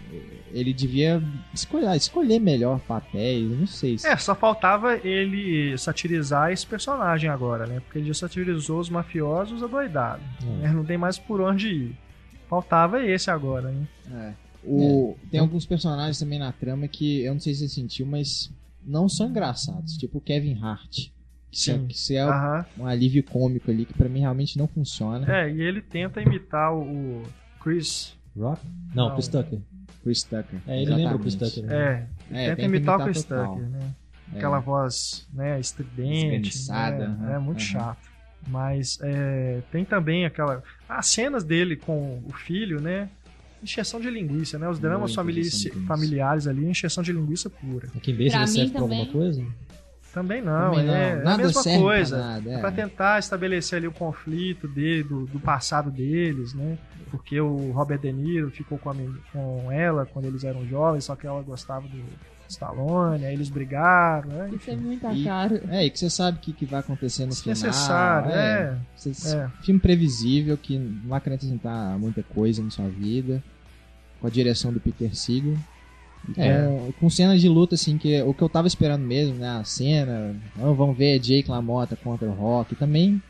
ele 0.53 0.75
devia 0.75 1.23
escolher, 1.55 1.97
escolher 1.97 2.39
melhor 2.39 2.81
papéis, 2.81 3.51
não 3.51 3.67
sei. 3.67 3.97
Se... 3.97 4.07
É, 4.07 4.17
só 4.17 4.35
faltava 4.35 4.97
ele 4.97 5.77
satirizar 5.79 6.53
esse 6.53 6.67
personagem 6.67 7.31
agora, 7.31 7.67
né? 7.67 7.81
Porque 7.81 7.99
ele 7.99 8.09
já 8.09 8.15
satirizou 8.15 8.79
os 8.79 8.91
mafiosos 8.91 9.63
adoidados. 9.63 10.25
É. 10.43 10.47
Né? 10.63 10.73
Não 10.73 10.85
tem 10.85 10.99
mais 10.99 11.19
por 11.19 11.41
onde 11.41 11.69
ir. 11.69 11.99
Faltava 12.49 13.05
esse 13.05 13.31
agora, 13.31 13.73
hein? 13.73 13.89
É. 14.13 14.33
O, 14.63 15.17
é. 15.25 15.31
Tem 15.31 15.41
alguns 15.41 15.65
personagens 15.65 16.19
também 16.19 16.39
na 16.39 16.53
trama 16.53 16.87
que 16.89 17.23
eu 17.23 17.33
não 17.33 17.41
sei 17.41 17.55
se 17.55 17.61
você 17.61 17.75
sentiu, 17.75 18.05
mas 18.05 18.53
não 18.85 19.09
são 19.09 19.29
engraçados. 19.29 19.97
Tipo 19.97 20.19
o 20.19 20.21
Kevin 20.21 20.59
Hart. 20.63 21.09
Sim. 21.59 21.87
Que 21.89 22.17
é 22.17 22.27
um 22.79 22.87
alívio 22.87 23.23
cômico 23.25 23.71
ali 23.71 23.85
que 23.87 23.95
para 23.95 24.09
mim 24.09 24.21
realmente 24.21 24.59
não 24.59 24.67
funciona. 24.69 25.27
É, 25.35 25.51
e 25.51 25.61
ele 25.63 25.81
tenta 25.81 26.21
imitar 26.21 26.75
o 26.75 27.23
Chris 27.63 28.17
Rock? 28.37 28.61
Não, 28.95 29.09
não. 29.09 29.15
Chris 29.15 29.29
Tucker. 29.29 29.59
Chris 30.03 30.23
Tucker. 30.23 30.61
É, 30.67 30.83
ele 30.83 30.95
lembra 30.95 31.17
o 31.17 31.19
Chris 31.19 31.35
Tucker. 31.35 31.65
Né? 31.65 32.07
É, 32.31 32.45
é 32.47 32.49
tenta, 32.55 32.63
imitar, 32.63 32.95
imitar, 32.97 33.01
o 33.01 33.05
Chris 33.05 33.25
total. 33.25 33.55
Tucker, 33.55 33.69
né? 33.71 33.91
aquela 34.35 34.59
voz 34.59 35.27
né, 35.33 35.59
estridente. 35.61 36.69
Né? 36.69 36.75
aham, 36.77 37.31
É 37.35 37.39
muito 37.39 37.59
aham. 37.61 37.67
chato. 37.67 38.09
Mas 38.49 38.99
é, 39.03 39.61
tem 39.73 39.85
também 39.85 40.25
aquela. 40.25 40.63
As 40.89 41.07
cenas 41.07 41.43
dele 41.43 41.75
com 41.75 42.23
o 42.27 42.33
filho, 42.33 42.81
né? 42.81 43.09
Encheção 43.63 44.01
de 44.01 44.09
linguiça, 44.11 44.59
né? 44.59 44.69
Os 44.69 44.79
dramas 44.79 45.15
famili- 45.15 45.49
familiares 45.87 46.47
ali, 46.47 46.65
encheção 46.67 47.03
de 47.03 47.13
linguiça 47.13 47.51
pura. 47.51 47.89
Aqui 47.97 48.13
em 48.13 48.15
vez 48.15 48.33
Pra 48.33 48.43
ele 48.43 48.51
mim 48.51 48.55
serve 48.55 48.71
pra 48.73 48.81
também. 48.83 48.99
alguma 49.01 49.13
coisa? 49.13 49.45
Também 50.17 50.41
não, 50.41 50.71
Também 50.71 50.87
não, 50.87 50.95
é, 50.95 51.11
é 51.11 51.29
a 51.29 51.37
mesma 51.37 51.63
serve 51.63 51.79
pra 51.79 51.87
coisa. 51.89 52.19
nada, 52.19 52.51
É 52.51 52.55
é. 52.55 52.59
pra 52.59 52.73
tentar 52.73 53.19
estabelecer 53.19 53.77
ali 53.77 53.87
o 53.87 53.93
conflito 53.93 54.67
dele, 54.67 55.03
do, 55.03 55.27
do 55.27 55.39
passado 55.39 55.91
deles, 55.91 56.55
né? 56.55 56.79
Porque 57.11 57.39
o 57.39 57.71
Robert 57.73 57.99
De 57.99 58.11
Niro 58.11 58.51
ficou 58.51 58.79
com, 58.79 58.89
a 58.89 58.95
com 59.31 59.71
ela 59.71 60.07
quando 60.07 60.25
eles 60.25 60.43
eram 60.43 60.67
jovens, 60.67 61.05
só 61.05 61.15
que 61.15 61.27
ela 61.27 61.43
gostava 61.43 61.87
do 61.87 62.03
Stallone, 62.49 63.27
aí 63.27 63.35
eles 63.35 63.51
brigaram, 63.51 64.31
né? 64.31 64.51
Isso 64.55 64.71
é 64.71 64.77
muito 64.77 65.07
E- 65.13 65.25
caro. 65.25 65.61
É, 65.69 65.85
e 65.85 65.91
que 65.91 65.99
você 65.99 66.09
sabe 66.09 66.39
o 66.39 66.41
que, 66.41 66.55
que 66.55 66.65
vai 66.65 66.81
acontecer 66.81 67.27
no 67.27 67.35
final. 67.35 67.53
Desnecessário, 67.53 68.31
é. 68.31 68.75
Você- 68.97 69.37
É. 69.37 69.51
Filme 69.63 69.79
previsível, 69.81 70.57
que 70.57 70.79
não 70.79 71.11
vai 71.11 71.19
acrescentar 71.19 71.99
muita 71.99 72.23
coisa 72.23 72.63
na 72.63 72.71
sua 72.71 72.89
vida. 72.89 73.43
Com 74.19 74.27
a 74.27 74.31
direção 74.31 74.73
do 74.73 74.81
Peter 74.81 75.15
Seagal. 75.15 75.57
É. 76.37 76.63
Com, 76.67 76.93
com 77.01 77.11
cenas 77.11 77.41
de 77.41 77.49
luta, 77.49 77.75
assim, 77.77 77.97
que 77.99 78.21
o 78.23 78.35
que 78.35 78.43
eu 78.43 78.49
tava 78.49 78.67
esperando 78.67 79.03
mesmo, 79.03 79.35
né? 79.37 79.49
A 79.61 79.65
cena, 79.65 80.35
vamos 80.57 80.97
ver 80.97 81.19
Jake 81.21 81.49
LaMotta 81.51 81.97
contra 81.97 82.27
o 82.29 82.33
Rock. 82.33 82.75
Também 82.75 83.23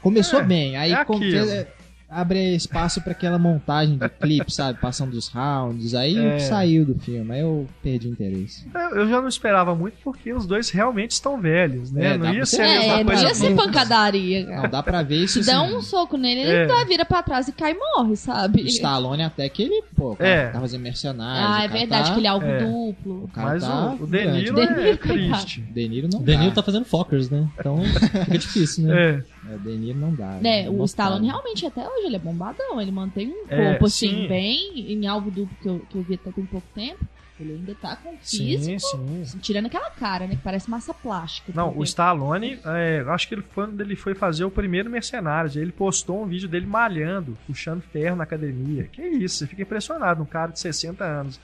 começou 0.00 0.40
É, 0.40 0.44
bem. 0.44 0.76
Aí 0.76 0.92
é 0.92 1.04
com- 1.04 1.20
é, 1.22 1.66
abre 2.08 2.54
espaço 2.54 3.00
pra 3.02 3.12
aquela 3.12 3.38
montagem 3.38 3.98
de 3.98 4.08
clipe, 4.08 4.52
sabe? 4.52 4.78
Passando 4.80 5.10
dos 5.10 5.28
rounds. 5.28 5.94
Aí 5.94 6.16
É. 6.16 6.38
saiu 6.38 6.84
do 6.84 6.94
filme. 6.98 7.32
Aí 7.32 7.40
eu 7.40 7.66
perdi 7.82 8.08
o 8.08 8.12
interesse. 8.12 8.66
Eu 8.74 8.96
eu 9.06 9.08
já 9.08 9.20
não 9.20 9.28
esperava 9.28 9.74
muito 9.74 9.96
porque 10.02 10.32
os 10.32 10.46
dois 10.46 10.70
realmente 10.70 11.12
estão 11.12 11.40
velhos, 11.40 11.90
né? 11.92 12.14
É, 12.14 12.18
não 12.18 12.26
dá 12.26 12.30
ia 12.32 12.36
pra- 12.38 12.46
ser 12.46 12.62
a 12.62 12.66
É, 12.66 12.98
não 12.98 13.04
coisa. 13.06 13.22
ia 13.24 13.34
ser 13.34 13.54
pancadaria, 13.56 14.46
cara. 14.46 14.62
Não, 14.62 14.70
dá 14.70 14.82
pra 14.82 15.02
ver 15.02 15.16
isso. 15.24 15.42
Se 15.42 15.50
dá 15.50 15.62
assim, 15.62 15.74
um 15.74 15.80
soco 15.82 16.16
nele, 16.16 16.40
É. 16.40 16.62
ele 16.62 16.66
vai 16.66 16.84
vira 16.86 17.04
pra 17.04 17.22
trás 17.22 17.48
e 17.48 17.52
cai 17.52 17.72
e 17.72 17.78
morre, 17.78 18.16
sabe? 18.16 18.62
O 18.62 18.66
Stallone 18.66 19.22
até 19.22 19.48
que 19.48 19.62
ele, 19.64 19.82
pô, 19.94 20.16
É. 20.18 20.48
tá 20.48 20.60
fazendo 20.60 20.82
mercenários. 20.82 21.50
Ah, 21.50 21.64
é 21.64 21.66
cara 21.68 21.78
verdade 21.78 22.08
tá- 22.08 22.14
que 22.14 22.20
ele 22.20 22.26
é 22.26 22.30
alvo 22.30 22.46
É. 22.46 22.58
duplo. 22.58 23.24
O 23.24 23.28
cara 23.28 23.48
Mas 23.50 23.62
tá 23.62 23.90
o, 23.90 24.02
o 24.02 24.06
De 24.06 24.18
grande. 24.18 24.38
Niro 24.42 24.54
De 24.54 24.60
é 24.62 24.96
coitado. 24.96 25.08
triste. 25.08 25.60
De 25.60 25.88
Niro 25.88 26.08
não 26.12 26.20
O 26.20 26.22
Denil 26.22 26.48
dá. 26.50 26.54
tá 26.56 26.62
fazendo 26.62 26.84
Fockers, 26.84 27.28
né? 27.30 27.46
Então 27.58 27.80
fica 28.24 28.38
difícil, 28.38 28.84
né? 28.86 29.02
É. 29.22 29.22
É, 29.50 29.56
De 29.58 29.76
Niro 29.76 29.98
não 29.98 30.14
dá. 30.14 30.38
Né, 30.40 30.64
é 30.64 30.70
o. 30.70 30.84
Stallone 30.84 31.26
realmente 31.26 31.64
até 31.66 31.86
hoje 31.88 32.06
ele 32.06 32.16
é 32.16 32.18
bombadão, 32.18 32.80
ele 32.80 32.90
mantém 32.90 33.28
um 33.28 33.44
É, 33.48 33.70
corpo 33.72 33.86
assim 33.86 34.08
sim. 34.10 34.28
bem 34.28 34.92
em 34.92 35.06
alvo 35.06 35.30
duplo 35.30 35.56
que 35.62 35.68
eu, 35.68 35.78
que 35.90 35.96
eu 35.96 36.02
vi 36.02 36.14
até 36.14 36.30
tem 36.32 36.44
pouco 36.46 36.66
tempo. 36.74 37.04
Ele 37.38 37.52
ainda 37.52 37.74
tá 37.74 37.94
com 37.96 38.14
Sim, 38.22 38.46
físico, 38.56 38.78
sim. 39.26 39.38
tirando 39.40 39.66
aquela 39.66 39.90
cara, 39.90 40.26
né, 40.26 40.36
que 40.36 40.40
parece 40.42 40.70
massa 40.70 40.94
plástica. 40.94 41.52
Não, 41.54 41.66
porque- 41.66 41.80
o 41.80 41.84
Stallone, 41.84 42.58
é, 42.64 43.00
eu 43.02 43.12
acho 43.12 43.28
que 43.28 43.34
ele 43.34 43.42
foi 43.42 43.66
quando 43.66 43.78
ele 43.82 43.94
foi 43.94 44.14
fazer 44.14 44.46
o 44.46 44.50
primeiro 44.50 44.88
Mercenários. 44.88 45.54
Ele 45.54 45.70
postou 45.70 46.22
um 46.22 46.26
vídeo 46.26 46.48
dele 46.48 46.64
malhando, 46.64 47.36
puxando 47.46 47.82
ferro 47.82 48.16
na 48.16 48.24
academia. 48.24 48.84
Que 48.90 49.02
isso, 49.02 49.36
você 49.36 49.46
fica 49.46 49.60
impressionado, 49.60 50.22
um 50.22 50.26
cara 50.26 50.50
de 50.50 50.58
60 50.60 51.04
anos 51.04 51.38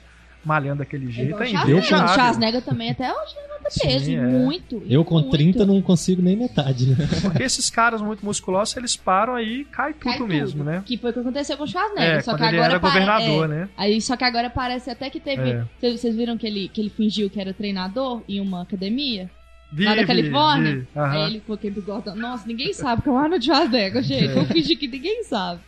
malhando 0.45 0.79
daquele 0.79 1.09
jeito. 1.11 1.29
igual 1.29 1.43
É 1.43 1.45
o 1.45 1.47
Schwarzenegger. 1.49 1.75
O 1.75 1.77
invejável. 1.79 2.13
Schwarzenegger 2.15 2.61
também 2.61 2.91
até 2.91 3.11
hoje 3.11 3.35
levanta 3.35 3.69
Sim, 3.69 3.87
peso, 3.87 4.11
é. 4.11 4.17
muito. 4.21 4.83
Eu 4.89 5.05
com 5.05 5.15
muito. 5.15 5.29
30 5.31 5.65
não 5.65 5.81
consigo 5.81 6.21
nem 6.21 6.35
metade, 6.35 6.87
né? 6.87 6.95
Porque 7.21 7.43
esses 7.43 7.69
caras 7.69 8.01
muito 8.01 8.25
musculosos, 8.25 8.75
eles 8.75 8.95
param 8.97 9.35
aí 9.35 9.61
e 9.61 9.65
cai 9.65 9.93
tudo 9.93 10.03
Cai 10.03 10.19
mesmo, 10.27 10.59
tudo. 10.59 10.63
né? 10.69 10.83
Que 10.85 10.97
foi 10.97 11.11
o 11.11 11.13
que 11.13 11.19
aconteceu 11.19 11.55
com 11.57 11.63
o 11.63 11.67
Schwarzenegger. 11.67 12.15
É, 12.17 12.21
só 12.21 12.35
que 12.35 12.43
ele 12.43 12.57
agora 12.57 12.79
pare- 12.79 12.93
governador, 12.93 13.45
é, 13.45 13.47
né? 13.47 13.69
Aí, 13.77 14.01
só 14.01 14.17
que 14.17 14.23
agora 14.25 14.49
parece 14.49 14.89
até 14.89 15.09
que 15.09 15.19
teve. 15.19 15.51
É. 15.51 15.65
Vocês 15.91 16.15
viram 16.15 16.37
que 16.37 16.45
ele, 16.45 16.67
que 16.67 16.81
ele 16.81 16.89
fingiu 16.89 17.29
que 17.29 17.39
era 17.39 17.53
treinador 17.53 18.21
em 18.27 18.39
uma 18.41 18.63
academia? 18.63 19.29
Vi, 19.71 19.85
lá 19.85 19.95
da 19.95 20.05
Califórnia? 20.05 20.75
vi. 20.81 20.87
Aí 20.93 21.21
ele 21.29 21.39
ficou 21.39 21.55
aquele 21.55 21.73
bigodão. 21.73 22.15
Nossa, 22.15 22.45
ninguém 22.45 22.73
sabe 22.73 23.01
que 23.01 23.09
é 23.09 23.11
o 23.11 23.17
Arnold 23.17 23.43
Schwarzenegger, 23.43 24.03
gente. 24.03 24.25
É. 24.27 24.33
Vou 24.33 24.45
fingir 24.45 24.77
que 24.77 24.87
ninguém 24.87 25.23
sabe. 25.23 25.61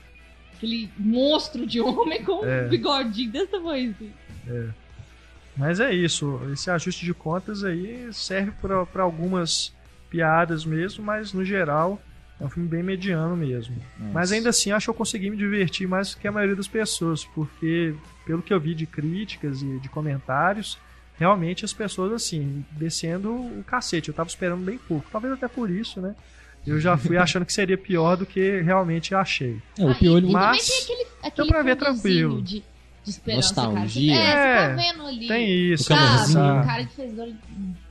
Aquele 0.58 0.90
monstro 0.98 1.66
de 1.66 1.82
homem 1.82 2.24
com 2.24 2.46
É. 2.46 2.66
um 2.66 2.70
bigodinho 2.70 3.32
desse 3.32 3.48
tamanho. 3.48 3.92
assim. 3.92 4.10
Mas 5.58 5.80
é 5.80 5.94
isso, 5.94 6.42
esse 6.52 6.70
ajuste 6.70 7.06
de 7.06 7.14
contas 7.14 7.64
aí 7.64 8.10
serve 8.12 8.52
para 8.92 9.04
algumas 9.04 9.74
piadas 10.10 10.66
mesmo, 10.66 11.04
mas 11.04 11.32
no 11.34 11.46
geral 11.46 12.02
é 12.40 12.44
um 12.44 12.50
filme 12.50 12.68
bem 12.68 12.84
mediano 12.84 13.36
mesmo. 13.38 13.76
Nossa. 13.98 14.12
Mas 14.14 14.32
ainda 14.32 14.50
assim, 14.50 14.72
acho 14.72 14.88
que 14.88 14.90
eu 14.90 14.94
consegui 14.96 15.30
me 15.30 15.38
divertir 15.38 15.88
mais 15.88 16.14
que 16.14 16.28
a 16.28 16.32
maioria 16.32 16.56
das 16.56 16.68
pessoas, 16.68 17.24
porque 17.24 17.96
pelo 18.26 18.42
que 18.42 18.54
eu 18.54 18.60
vi 18.60 18.76
de 18.76 18.86
críticas 18.86 19.62
e 19.62 19.80
de 19.80 19.88
comentários, 19.88 20.78
realmente 21.18 21.64
as 21.64 21.72
pessoas 21.72 22.12
assim, 22.12 22.66
descendo 22.72 23.34
o 23.34 23.64
cacete. 23.66 24.10
Eu 24.10 24.16
tava 24.16 24.28
esperando 24.28 24.64
bem 24.64 24.78
pouco, 24.78 25.08
talvez 25.10 25.34
até 25.34 25.48
por 25.48 25.70
isso, 25.70 26.02
né? 26.02 26.14
Eu 26.68 26.80
já 26.80 26.98
fui 26.98 27.16
achando 27.18 27.46
que 27.46 27.54
seria 27.54 27.78
pior 27.78 28.18
do 28.18 28.26
que 28.26 28.60
realmente 28.62 29.16
achei. 29.16 29.62
É, 29.80 29.86
o 29.86 30.18
e 30.20 30.32
Mas 30.34 30.68
também 30.68 30.68
tem 30.68 30.84
aquele, 30.84 31.08
aquele 31.24 31.48
pra 31.48 31.62
ver 31.64 31.78
tranquilo. 31.78 32.42
De, 32.42 32.64
de 33.06 33.10
esperança, 33.12 33.48
Nostalgia. 33.62 34.14
cara. 34.18 34.28
É, 34.28 34.34
você 34.34 34.40
É, 34.42 34.68
tá 34.70 34.76
vendo 34.98 35.08
ali. 35.08 35.28
Tem 35.28 35.50
isso, 35.74 35.84
O 35.84 35.86
Sabe, 35.88 36.02
calorzinho. 36.02 36.40
o 36.62 36.66
cara 36.66 36.86
que 36.86 36.96
fez 36.96 37.14
Dor, 37.14 37.30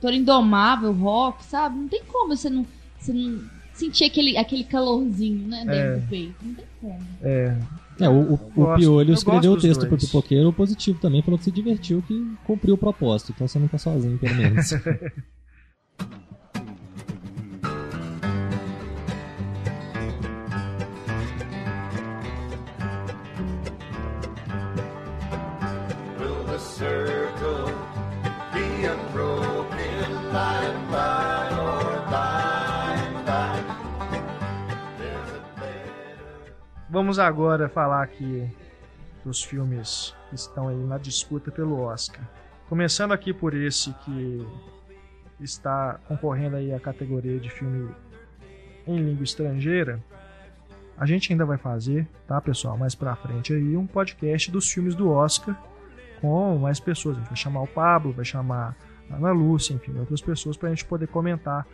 Dor 0.01 0.13
Indomável, 0.13 0.91
Rock, 0.93 1.43
sabe? 1.45 1.77
Não 1.79 1.87
tem 1.87 2.03
como 2.03 2.35
você 2.35 2.49
não, 2.49 2.65
você 2.99 3.11
não 3.13 3.39
sentir 3.73 4.03
aquele, 4.05 4.37
aquele 4.37 4.63
calorzinho, 4.65 5.47
né, 5.47 5.57
dentro 5.65 5.73
É. 5.73 5.95
do 5.97 6.07
peito. 6.07 6.35
Não 6.43 6.53
tem 6.53 6.65
como. 6.81 6.99
É, 7.23 7.57
É, 7.99 8.09
o, 8.09 8.33
o, 8.55 8.63
o 8.63 8.75
Piolho 8.75 9.09
eu 9.11 9.13
escreveu 9.13 9.53
o 9.53 9.59
texto 9.59 9.81
pro 9.81 9.89
dois. 9.91 10.05
pipoqueiro 10.05 10.51
positivo 10.53 10.99
também, 10.99 11.21
falou 11.21 11.37
que 11.37 11.45
se 11.45 11.51
divertiu, 11.51 12.01
que 12.05 12.35
cumpriu 12.43 12.75
o 12.75 12.77
propósito. 12.77 13.31
Então 13.33 13.47
você 13.47 13.57
não 13.57 13.67
tá 13.69 13.77
sozinho, 13.77 14.17
pelo 14.17 14.35
menos. 14.35 14.71
Vamos 36.89 37.17
agora 37.17 37.69
falar 37.69 38.03
aqui 38.03 38.51
dos 39.23 39.41
filmes 39.41 40.13
que 40.27 40.35
estão 40.35 40.67
aí 40.67 40.75
na 40.75 40.97
disputa 40.97 41.49
pelo 41.49 41.79
Oscar. 41.79 42.27
Começando 42.67 43.13
aqui 43.13 43.33
por 43.33 43.53
esse 43.53 43.93
que 44.03 44.45
está 45.39 45.97
concorrendo 46.09 46.57
aí 46.57 46.73
à 46.73 46.79
categoria 46.79 47.39
de 47.39 47.49
filme 47.49 47.89
em 48.85 48.97
língua 48.97 49.23
estrangeira. 49.23 50.03
A 50.97 51.05
gente 51.05 51.31
ainda 51.31 51.45
vai 51.45 51.57
fazer, 51.57 52.05
tá, 52.27 52.41
pessoal, 52.41 52.77
mais 52.77 52.95
pra 52.95 53.15
frente 53.15 53.53
aí 53.53 53.77
um 53.77 53.87
podcast 53.87 54.51
dos 54.51 54.69
filmes 54.69 54.93
do 54.93 55.09
Oscar 55.09 55.57
com 56.25 56.57
mais 56.57 56.79
pessoas. 56.79 57.15
A 57.17 57.19
gente 57.19 57.27
vai 57.29 57.37
chamar 57.37 57.61
o 57.61 57.67
Pablo, 57.67 58.11
vai 58.13 58.25
chamar 58.25 58.75
a 59.09 59.15
Ana 59.15 59.31
Lúcia, 59.31 59.73
enfim, 59.73 59.97
outras 59.99 60.21
pessoas 60.21 60.57
pra 60.57 60.69
gente 60.69 60.85
poder 60.85 61.07
comentar 61.07 61.65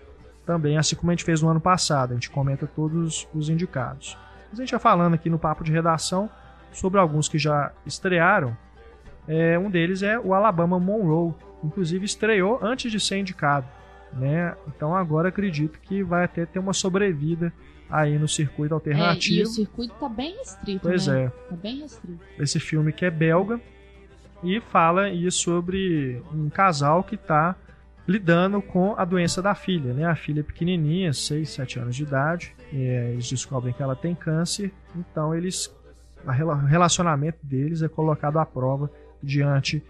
também, 0.45 0.77
assim 0.77 0.95
como 0.95 1.11
a 1.11 1.13
gente 1.13 1.23
fez 1.23 1.41
no 1.41 1.49
ano 1.49 1.61
passado. 1.61 2.11
A 2.11 2.13
gente 2.15 2.29
comenta 2.29 2.67
todos 2.67 3.27
os 3.33 3.49
indicados. 3.49 4.17
Mas 4.49 4.59
a 4.59 4.63
gente 4.63 4.71
vai 4.71 4.79
falando 4.79 5.13
aqui 5.13 5.29
no 5.29 5.39
papo 5.39 5.63
de 5.63 5.71
redação 5.71 6.29
sobre 6.71 6.99
alguns 6.99 7.27
que 7.29 7.37
já 7.37 7.71
estrearam. 7.85 8.55
É, 9.27 9.57
um 9.57 9.69
deles 9.69 10.01
é 10.03 10.19
o 10.19 10.33
Alabama 10.33 10.79
Monroe, 10.79 11.33
inclusive 11.63 12.03
estreou 12.05 12.59
antes 12.61 12.91
de 12.91 12.99
ser 12.99 13.19
indicado, 13.19 13.67
né? 14.13 14.55
Então 14.67 14.95
agora 14.95 15.29
acredito 15.29 15.79
que 15.79 16.03
vai 16.03 16.25
até 16.25 16.45
ter 16.45 16.59
uma 16.59 16.73
sobrevida 16.73 17.53
aí 17.89 18.17
no 18.17 18.27
circuito 18.27 18.73
É, 18.73 18.73
e 18.73 18.75
alternativo. 18.75 19.47
o 19.49 19.53
circuito 19.53 19.93
tá 19.99 20.09
bem 20.09 20.35
restrito, 20.37 20.79
Pois 20.81 21.07
né? 21.07 21.25
é, 21.25 21.29
Tá 21.29 21.55
bem 21.55 21.81
restrito. 21.81 22.19
esse 22.39 22.59
filme 22.59 22.91
que 22.91 23.05
é 23.05 23.11
belga 23.11 23.61
e 24.43 24.59
fala 24.59 25.03
aí 25.03 25.29
sobre 25.31 26.21
um 26.33 26.49
casal 26.49 27.03
que 27.03 27.15
está 27.15 27.55
lidando 28.07 28.61
com 28.61 28.95
a 28.97 29.05
doença 29.05 29.41
da 29.41 29.53
filha, 29.55 29.93
né? 29.93 30.05
A 30.05 30.15
filha 30.15 30.39
é 30.39 30.43
pequenininha, 30.43 31.13
6, 31.13 31.49
7 31.49 31.79
anos 31.79 31.95
de 31.95 32.03
idade, 32.03 32.53
é, 32.73 33.11
eles 33.13 33.29
descobrem 33.29 33.73
que 33.73 33.81
ela 33.83 33.95
tem 33.95 34.15
câncer, 34.15 34.71
então 34.95 35.33
eles 35.35 35.73
o 36.23 36.29
relacionamento 36.67 37.39
deles 37.41 37.81
é 37.81 37.87
colocado 37.87 38.37
à 38.37 38.45
prova 38.45 38.91
diante 39.23 39.81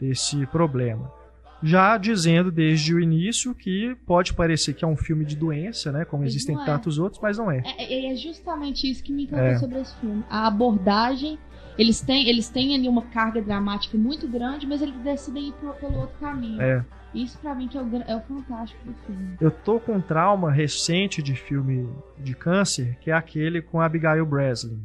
desse 0.00 0.44
problema. 0.46 1.10
Já 1.62 1.96
dizendo 1.96 2.50
desde 2.50 2.92
o 2.94 3.00
início 3.00 3.54
que 3.54 3.96
pode 4.04 4.34
parecer 4.34 4.74
que 4.74 4.84
é 4.84 4.88
um 4.88 4.96
filme 4.96 5.24
de 5.24 5.34
doença, 5.36 5.90
né? 5.92 6.04
Como 6.04 6.22
Mas 6.22 6.32
existem 6.32 6.60
é. 6.60 6.64
tantos 6.64 6.98
outros, 6.98 7.20
mas 7.22 7.38
não 7.38 7.50
é. 7.50 7.62
É, 7.64 7.94
é- 8.08 8.12
é 8.12 8.16
justamente 8.16 8.90
isso 8.90 9.02
que 9.02 9.12
me 9.12 9.24
encantou 9.24 9.46
É. 9.46 9.58
sobre 9.58 9.78
esse 9.80 9.94
filme. 9.96 10.22
A 10.28 10.46
abordagem, 10.46 11.38
eles 11.78 12.00
têm, 12.00 12.28
eles 12.28 12.48
têm 12.48 12.74
ali 12.74 12.88
uma 12.88 13.02
carga 13.02 13.40
dramática 13.42 13.96
muito 13.98 14.26
grande, 14.28 14.66
mas 14.66 14.80
eles 14.82 14.94
decidem 14.96 15.48
ir 15.48 15.52
pro- 15.54 15.74
pelo 15.74 15.98
outro 16.00 16.16
caminho. 16.20 16.60
É. 16.60 16.84
Isso 17.14 17.38
pra 17.38 17.54
mim 17.54 17.66
que 17.68 17.78
é 17.78 17.80
o, 17.82 18.02
é 18.06 18.16
o 18.16 18.20
fantástico 18.22 18.80
do 18.84 18.94
filme. 19.06 19.36
Eu 19.40 19.50
tô 19.50 19.80
com 19.80 19.92
um 19.94 20.00
trauma 20.00 20.50
recente 20.52 21.22
de 21.22 21.34
filme 21.34 21.88
de 22.18 22.34
câncer, 22.34 22.96
que 23.00 23.10
é 23.10 23.14
aquele 23.14 23.62
com 23.62 23.80
Abigail 23.80 24.26
Breslin. 24.26 24.82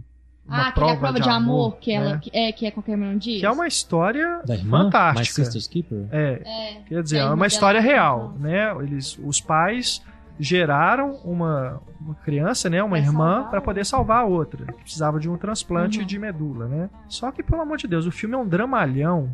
uma 0.47 0.57
ah, 0.57 0.61
aquele 0.69 0.73
prova, 0.73 0.93
a 0.93 0.97
prova 1.13 1.19
de, 1.19 1.29
amor, 1.29 1.77
que 1.77 1.91
ela 1.91 2.11
né? 2.13 2.19
que 2.21 2.31
é 2.33 2.51
que 2.53 2.65
é 2.65 2.71
com 2.71 2.79
a 2.79 2.83
Cameron 2.83 3.17
Diaz. 3.17 3.39
que 3.41 3.45
é 3.45 3.51
uma 3.51 3.67
história 3.67 4.41
Da 4.45 4.55
irmã? 4.55 4.77
My 4.79 4.83
fantástica. 4.85 5.43
Sister's 5.43 5.67
Keeper? 5.67 6.05
É, 6.11 6.41
É, 6.45 6.81
quer 6.87 7.03
dizer, 7.03 7.17
é 7.17 7.29
uma 7.29 7.47
história 7.47 7.81
que 7.81 7.87
real, 7.87 8.33
né? 8.39 8.71
Eles, 8.81 9.19
os 9.23 9.41
pais 9.41 10.01
geraram 10.41 11.19
uma, 11.23 11.79
uma 11.99 12.15
criança, 12.15 12.67
né, 12.69 12.81
uma 12.81 12.97
Pra 12.97 12.99
irmã, 12.99 13.47
para 13.49 13.61
poder 13.61 13.85
salvar 13.85 14.23
a 14.23 14.25
outra, 14.25 14.65
que 14.65 14.81
precisava 14.81 15.19
de 15.19 15.29
um 15.29 15.37
transplante 15.37 15.99
Uhum. 15.99 16.05
de 16.05 16.17
medula, 16.17 16.67
né? 16.67 16.89
Só 17.07 17.31
que 17.31 17.43
pelo 17.43 17.61
amor 17.61 17.77
de 17.77 17.87
Deus, 17.87 18.05
o 18.07 18.11
filme 18.11 18.33
é 18.35 18.37
um 18.39 18.47
dramalhão, 18.47 19.29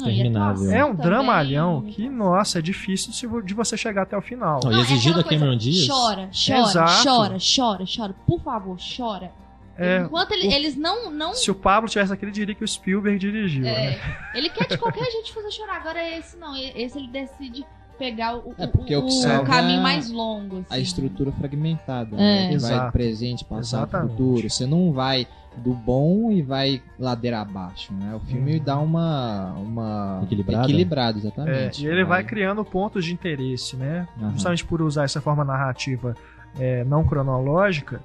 a 0.00 0.10
Interminável. 0.10 0.70
é 0.70 0.84
um 0.84 0.88
também, 0.96 1.02
dramalhão 1.06 1.82
que, 1.82 2.08
nossa, 2.08 2.58
é 2.58 2.62
difícil 2.62 3.42
de 3.42 3.52
você 3.54 3.76
chegar 3.76 4.02
até 4.02 4.16
o 4.16 4.22
final. 4.22 4.60
Não, 4.64 4.72
e 4.72 4.76
é 4.76 4.80
exigir 4.80 5.14
da 5.14 5.22
Cameron 5.22 5.56
Diaz? 5.56 5.86
Chora, 5.86 6.30
chora, 6.32 6.60
Exato. 6.60 7.04
chora, 7.04 7.36
chora, 7.56 7.84
chora. 7.96 8.14
Por 8.26 8.40
favor, 8.40 8.76
chora. 8.96 9.30
É, 9.76 9.98
Enquanto 10.00 10.32
ele- 10.32 10.48
o- 10.48 10.52
eles 10.52 10.76
não. 10.76 11.08
não 11.10 11.34
Se 11.34 11.50
o 11.50 11.54
Pablo 11.54 11.88
tivesse 11.88 12.12
aqui, 12.12 12.24
ele 12.24 12.32
diria 12.32 12.52
que 12.54 12.64
o 12.64 12.68
Spielberg 12.68 13.16
dirigiu, 13.18 13.64
é, 13.64 13.90
né? 13.92 13.98
ele 14.34 14.48
quer 14.50 14.66
de 14.66 14.76
qualquer 14.76 15.04
jeito 15.04 15.32
fazer 15.32 15.52
chorar. 15.52 15.76
Agora 15.76 16.02
esse 16.18 16.36
não. 16.36 16.56
Esse 16.56 16.98
ele 16.98 17.06
decide 17.08 17.64
pegar 17.98 18.36
o, 18.36 18.54
É, 18.56 18.66
porque 18.66 18.94
o, 18.94 19.00
o 19.00 19.06
o 19.06 19.44
caminho 19.44 19.80
é 19.80 19.82
mais 19.82 20.10
longo. 20.10 20.64
A 20.70 20.74
assim. 20.74 20.82
estrutura 20.82 21.32
fragmentada, 21.32 22.16
É. 22.16 22.18
né? 22.18 22.48
Que 22.50 22.58
vai 22.58 22.90
presente, 22.92 23.44
passado, 23.44 23.82
Exatamente. 23.88 24.10
futuro. 24.12 24.48
Você 24.50 24.66
não 24.66 24.92
vai 24.92 25.26
do 25.56 25.74
bom 25.74 26.30
e 26.30 26.40
vai 26.40 26.80
ladeira 26.98 27.40
abaixo, 27.40 27.92
né? 27.92 28.14
O 28.14 28.20
filme 28.20 28.58
Uhum. 28.58 28.64
dá 28.64 28.78
uma... 28.78 29.52
uma... 29.54 30.20
Equilibrada. 30.22 30.64
Equilibrado, 30.64 31.18
É, 31.18 31.20
exatamente. 31.20 31.84
e 31.84 31.88
ele 31.88 32.04
vai 32.04 32.22
criando 32.22 32.64
pontos 32.64 33.04
de 33.04 33.12
interesse, 33.12 33.76
né? 33.76 34.06
Aham. 34.20 34.30
Justamente 34.32 34.64
por 34.64 34.80
usar 34.80 35.04
essa 35.04 35.20
forma 35.20 35.44
narrativa 35.44 36.14
é, 36.58 36.84
não 36.84 37.04
cronológica, 37.04 38.00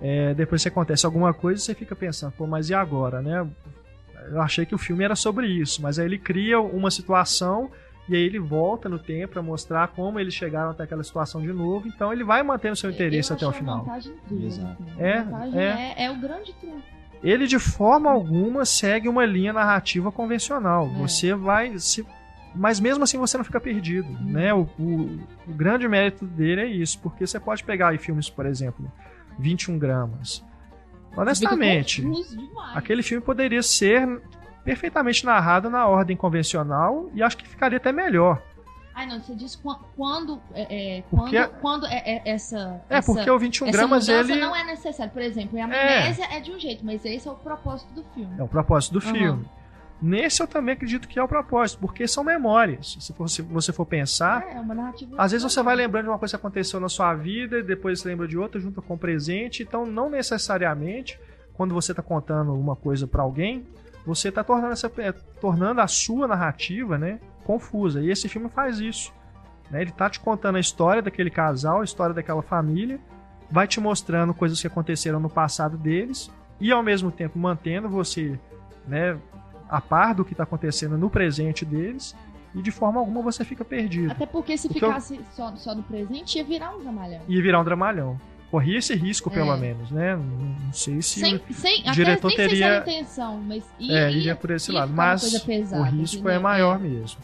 é, 0.00 0.34
depois 0.34 0.62
que 0.62 0.68
acontece 0.68 1.04
alguma 1.06 1.32
coisa, 1.32 1.60
você 1.60 1.74
fica 1.74 1.96
pensando, 1.96 2.32
pô, 2.32 2.46
mas 2.46 2.68
e 2.70 2.74
agora, 2.74 3.20
né? 3.22 3.46
Eu 4.30 4.40
achei 4.42 4.66
que 4.66 4.74
o 4.74 4.78
filme 4.78 5.02
era 5.02 5.16
sobre 5.16 5.46
isso, 5.46 5.80
mas 5.82 5.98
aí 5.98 6.04
ele 6.06 6.18
cria 6.18 6.60
uma 6.60 6.90
situação 6.90 7.70
e 8.08 8.16
aí 8.16 8.22
ele 8.22 8.38
volta 8.40 8.88
no 8.88 8.98
tempo 8.98 9.34
pra 9.34 9.42
mostrar 9.42 9.88
como 9.88 10.18
eles 10.18 10.34
chegaram 10.34 10.70
até 10.70 10.82
aquela 10.84 11.02
situação 11.04 11.40
de 11.40 11.52
novo. 11.52 11.86
Então 11.86 12.12
ele 12.12 12.24
vai 12.24 12.42
mantendo 12.42 12.74
seu 12.76 12.90
interesse 12.90 13.30
Eu 13.30 13.36
até 13.36 13.46
o 13.46 13.52
final. 13.52 13.86
incrível, 13.98 14.46
Exato. 14.46 14.82
assim. 14.82 15.00
É, 15.02 15.26
é. 15.54 15.94
é, 15.98 16.04
é 16.06 16.10
o 16.10 16.18
grande 16.18 16.52
trunfo. 16.54 16.82
Ele 17.22 17.46
de 17.46 17.58
forma 17.58 18.10
alguma 18.10 18.64
segue 18.64 19.08
uma 19.08 19.24
linha 19.26 19.52
narrativa 19.52 20.10
convencional. 20.10 20.86
É. 20.88 20.98
Você 21.00 21.34
vai 21.34 21.78
se 21.78 22.04
mas 22.52 22.80
mesmo 22.80 23.04
assim 23.04 23.16
você 23.16 23.36
não 23.36 23.44
fica 23.44 23.60
perdido, 23.60 24.08
Hum. 24.08 24.24
né? 24.32 24.52
O, 24.52 24.62
o- 24.76 25.20
o 25.46 25.52
grande 25.54 25.86
mérito 25.86 26.26
dele 26.26 26.62
é 26.62 26.66
isso, 26.66 26.98
porque 27.00 27.24
você 27.24 27.38
pode 27.38 27.62
pegar 27.62 27.90
aí 27.90 27.98
filmes, 27.98 28.28
por 28.28 28.44
exemplo, 28.44 28.90
21 29.38 29.78
gramas. 29.78 30.44
Honestamente, 31.16 32.04
aquele 32.74 33.02
filme 33.02 33.24
poderia 33.24 33.62
ser 33.62 34.20
perfeitamente 34.64 35.24
narrado 35.24 35.68
na 35.70 35.86
ordem 35.86 36.16
convencional 36.16 37.10
e 37.14 37.22
acho 37.22 37.36
que 37.36 37.46
ficaria 37.48 37.76
até 37.78 37.92
melhor. 37.92 38.42
Ai, 38.94 39.06
não, 39.06 39.20
você 39.20 39.34
diz 39.34 39.56
quan- 39.56 39.78
quando. 39.96 40.40
É, 40.52 40.98
é, 40.98 41.02
Porque- 41.10 41.38
quando, 41.40 41.60
quando 41.60 41.86
é, 41.86 42.02
é 42.04 42.22
essa. 42.26 42.82
É, 42.90 42.98
essa, 42.98 43.12
porque 43.12 43.30
o 43.30 43.38
21 43.38 43.68
essa 43.68 43.76
gramas 43.78 44.08
ele 44.08 44.36
não 44.36 44.54
é 44.54 44.64
necessário. 44.64 45.12
Por 45.12 45.22
exemplo, 45.22 45.58
a 45.58 45.64
amnésia 45.64 46.24
é. 46.30 46.40
de 46.40 46.50
um 46.50 46.58
jeito, 46.58 46.84
mas 46.84 47.04
esse 47.04 47.26
é 47.26 47.30
o 47.30 47.34
propósito 47.36 47.92
do 47.94 48.02
filme. 48.14 48.34
é 48.38 48.42
o 48.42 48.48
propósito 48.48 48.98
do 48.98 49.06
Aham. 49.06 49.14
filme. 49.14 49.48
Nesse 50.02 50.42
eu 50.42 50.46
também 50.46 50.74
acredito 50.74 51.06
que 51.06 51.18
é 51.18 51.22
o 51.22 51.28
propósito, 51.28 51.78
porque 51.78 52.08
são 52.08 52.24
memórias. 52.24 52.96
Se 52.98 53.12
se 53.28 53.42
você 53.42 53.70
for 53.72 53.84
pensar, 53.86 54.42
É, 54.48 54.56
é 54.56 54.60
uma 54.60 54.74
narrativa. 54.74 55.14
Às 55.18 55.32
vezes 55.32 55.50
você 55.50 55.62
vai 55.62 55.76
lembrando 55.76 56.04
de 56.04 56.10
uma 56.10 56.18
coisa 56.18 56.32
que 56.32 56.40
aconteceu 56.40 56.80
na 56.80 56.88
sua 56.88 57.14
vida, 57.14 57.58
e 57.58 57.62
depois 57.62 58.00
você 58.00 58.08
lembra 58.08 58.26
de 58.26 58.36
outra, 58.36 58.58
junta 58.60 58.80
com 58.82 58.94
o 58.94 58.98
presente. 58.98 59.62
Então, 59.62 59.84
não 59.86 60.08
necessariamente, 60.10 61.18
quando 61.54 61.74
você 61.74 61.92
está 61.92 62.02
contando 62.02 62.54
uma 62.54 62.74
coisa 62.74 63.06
para 63.06 63.22
alguém, 63.22 63.66
você 64.06 64.28
está 64.28 64.42
tornando, 64.42 64.72
essa- 64.72 64.90
é, 64.98 65.12
tornando 65.40 65.80
a 65.80 65.86
sua 65.86 66.26
narrativa 66.26 66.96
né, 66.98 67.20
confusa. 67.44 68.00
E 68.00 68.10
esse 68.10 68.28
filme 68.28 68.48
faz 68.48 68.78
isso. 68.80 69.12
né? 69.70 69.82
Ele 69.82 69.92
tá 69.92 70.10
te 70.10 70.18
contando 70.18 70.56
a 70.56 70.60
história 70.60 71.00
daquele 71.02 71.30
casal, 71.30 71.80
a 71.80 71.84
história 71.84 72.14
daquela 72.14 72.42
família, 72.42 72.98
vai 73.50 73.66
te 73.68 73.78
mostrando 73.80 74.34
coisas 74.34 74.60
que 74.60 74.66
aconteceram 74.66 75.20
no 75.20 75.30
passado 75.30 75.76
deles, 75.78 76.30
e 76.60 76.72
ao 76.72 76.82
mesmo 76.82 77.10
tempo 77.12 77.38
mantendo 77.38 77.88
você 77.88 78.38
né, 78.86 79.16
a 79.68 79.80
par 79.80 80.14
do 80.14 80.24
que 80.24 80.32
está 80.32 80.42
acontecendo 80.44 80.98
no 80.98 81.08
presente 81.08 81.64
deles, 81.64 82.16
e 82.54 82.60
de 82.60 82.70
forma 82.72 82.98
alguma 82.98 83.22
você 83.22 83.44
fica 83.44 83.64
perdido. 83.64 84.10
Até 84.10 84.26
porque 84.26 84.58
se 84.58 84.66
O 84.66 84.70
que 84.70 84.84
eu- 84.84 84.88
ficasse 84.88 85.20
só, 85.36 85.54
só 85.54 85.72
no 85.74 85.84
presente, 85.84 86.36
ia 86.38 86.44
virar 86.44 86.74
um 86.74 86.80
dramalhão. 86.80 87.20
ia 87.28 87.40
virar 87.42 87.60
um 87.60 87.64
dramalhão. 87.64 88.20
Corria 88.50 88.78
esse 88.78 88.94
risco, 88.96 89.30
É. 89.30 89.32
pelo 89.34 89.56
menos, 89.56 89.90
né? 89.90 90.16
Não, 90.16 90.24
não 90.66 90.72
sei 90.72 91.00
se 91.00 91.20
Sem, 91.20 91.40
sem, 91.52 91.80
até 91.82 91.92
diretor 91.92 92.30
se 92.30 92.36
teria- 92.36 92.66
era 92.66 92.80
intenção, 92.82 93.40
mas 93.46 93.64
ia, 93.78 93.92
é, 93.98 94.10
ia, 94.10 94.18
iria 94.18 94.36
por 94.36 94.50
esse 94.50 94.72
ia 94.72 94.78
lado. 94.80 94.92
Mas 94.92 95.38
pesada, 95.42 95.82
o 95.82 95.84
risco 95.84 96.16
é 96.28 96.32
entendeu? 96.32 96.40
maior 96.42 96.78
mesmo. 96.80 97.20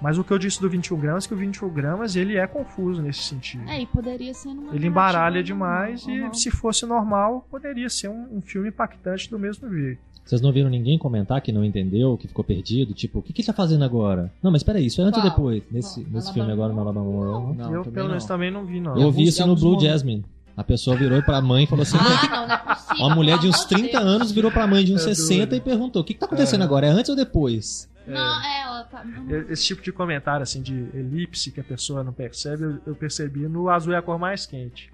Mas 0.00 0.18
o 0.18 0.24
que 0.24 0.32
eu 0.32 0.38
disse 0.38 0.60
do 0.60 0.68
21 0.68 0.98
gramas 0.98 1.24
é 1.24 1.28
que 1.28 1.34
o 1.34 1.36
21 1.36 1.68
gramas 1.68 2.16
ele 2.16 2.36
é 2.36 2.46
confuso 2.46 3.00
nesse 3.02 3.22
sentido. 3.22 3.68
É, 3.68 3.80
e 3.80 3.86
poderia 3.86 4.34
ser 4.34 4.48
numa 4.52 4.74
ele 4.74 4.86
embaralha 4.88 5.42
demais 5.44 6.04
normal. 6.06 6.30
e 6.32 6.36
se 6.38 6.50
fosse 6.50 6.84
normal, 6.86 7.46
poderia 7.50 7.88
ser 7.88 8.08
um, 8.08 8.26
um 8.36 8.40
filme 8.40 8.68
impactante 8.68 9.30
do 9.30 9.38
mesmo 9.38 9.68
jeito. 9.72 10.00
Vocês 10.24 10.40
não 10.40 10.52
viram 10.52 10.70
ninguém 10.70 10.96
comentar 10.98 11.40
que 11.40 11.50
não 11.50 11.64
entendeu, 11.64 12.16
que 12.16 12.28
ficou 12.28 12.44
perdido? 12.44 12.94
Tipo, 12.94 13.18
o 13.18 13.22
que, 13.22 13.32
que 13.32 13.42
ele 13.42 13.46
tá 13.46 13.52
fazendo 13.52 13.84
agora? 13.84 14.32
Não, 14.40 14.52
mas 14.52 14.62
peraí, 14.62 14.86
isso 14.86 15.00
é 15.00 15.04
antes 15.04 15.18
ou 15.18 15.22
Qual? 15.24 15.30
depois? 15.36 15.62
Nesse, 15.70 16.00
Qual? 16.02 16.12
nesse 16.14 16.32
filme 16.32 16.52
agora 16.52 16.72
no 16.72 16.80
Alabama 16.80 17.06
World? 17.08 17.58
Não, 17.58 17.72
eu, 17.74 17.84
pelo 17.84 18.08
menos, 18.08 18.24
também 18.24 18.48
não 18.50 18.64
vi, 18.64 18.80
não. 18.80 18.96
Eu 18.96 19.10
vi 19.10 19.24
isso 19.24 19.44
no 19.46 19.54
Blue 19.56 19.72
momentos. 19.74 19.84
Jasmine. 19.84 20.24
A 20.56 20.62
pessoa 20.62 20.96
virou 20.96 21.22
pra 21.22 21.40
mãe 21.40 21.64
e 21.64 21.66
falou 21.66 21.82
assim: 21.82 21.96
Ah, 21.98 22.28
não, 22.30 22.46
não 22.46 22.54
é 22.54 22.58
possível. 22.58 22.96
Uma 23.06 23.14
mulher 23.14 23.38
de 23.38 23.48
uns 23.48 23.54
amor 23.56 23.68
de 23.68 23.74
30 23.74 23.90
Deus. 23.98 24.04
anos 24.04 24.32
virou 24.32 24.50
pra 24.50 24.66
mãe 24.66 24.84
de 24.84 24.92
uns 24.94 25.00
É 25.06 25.14
60 25.14 25.46
doido. 25.46 25.54
e 25.56 25.60
perguntou: 25.60 26.02
o 26.02 26.04
que, 26.04 26.12
que 26.14 26.20
tá 26.20 26.26
acontecendo 26.26 26.60
É. 26.60 26.64
agora? 26.64 26.86
É 26.86 26.90
antes 26.90 27.08
ou 27.08 27.16
depois? 27.16 27.90
Não, 28.06 28.44
é, 28.44 28.62
ela 28.62 28.82
tá. 28.84 29.02
Esse 29.48 29.64
tipo 29.64 29.80
de 29.82 29.92
comentário, 29.92 30.42
assim, 30.42 30.60
de 30.60 30.74
elipse 30.92 31.50
que 31.52 31.60
a 31.60 31.64
pessoa 31.64 32.02
não 32.04 32.12
percebe, 32.12 32.64
eu, 32.64 32.78
eu 32.88 32.94
percebi 32.94 33.48
no 33.48 33.68
Azul 33.70 33.94
é 33.94 33.96
a 33.96 34.02
cor 34.02 34.18
mais 34.18 34.44
quente. 34.44 34.91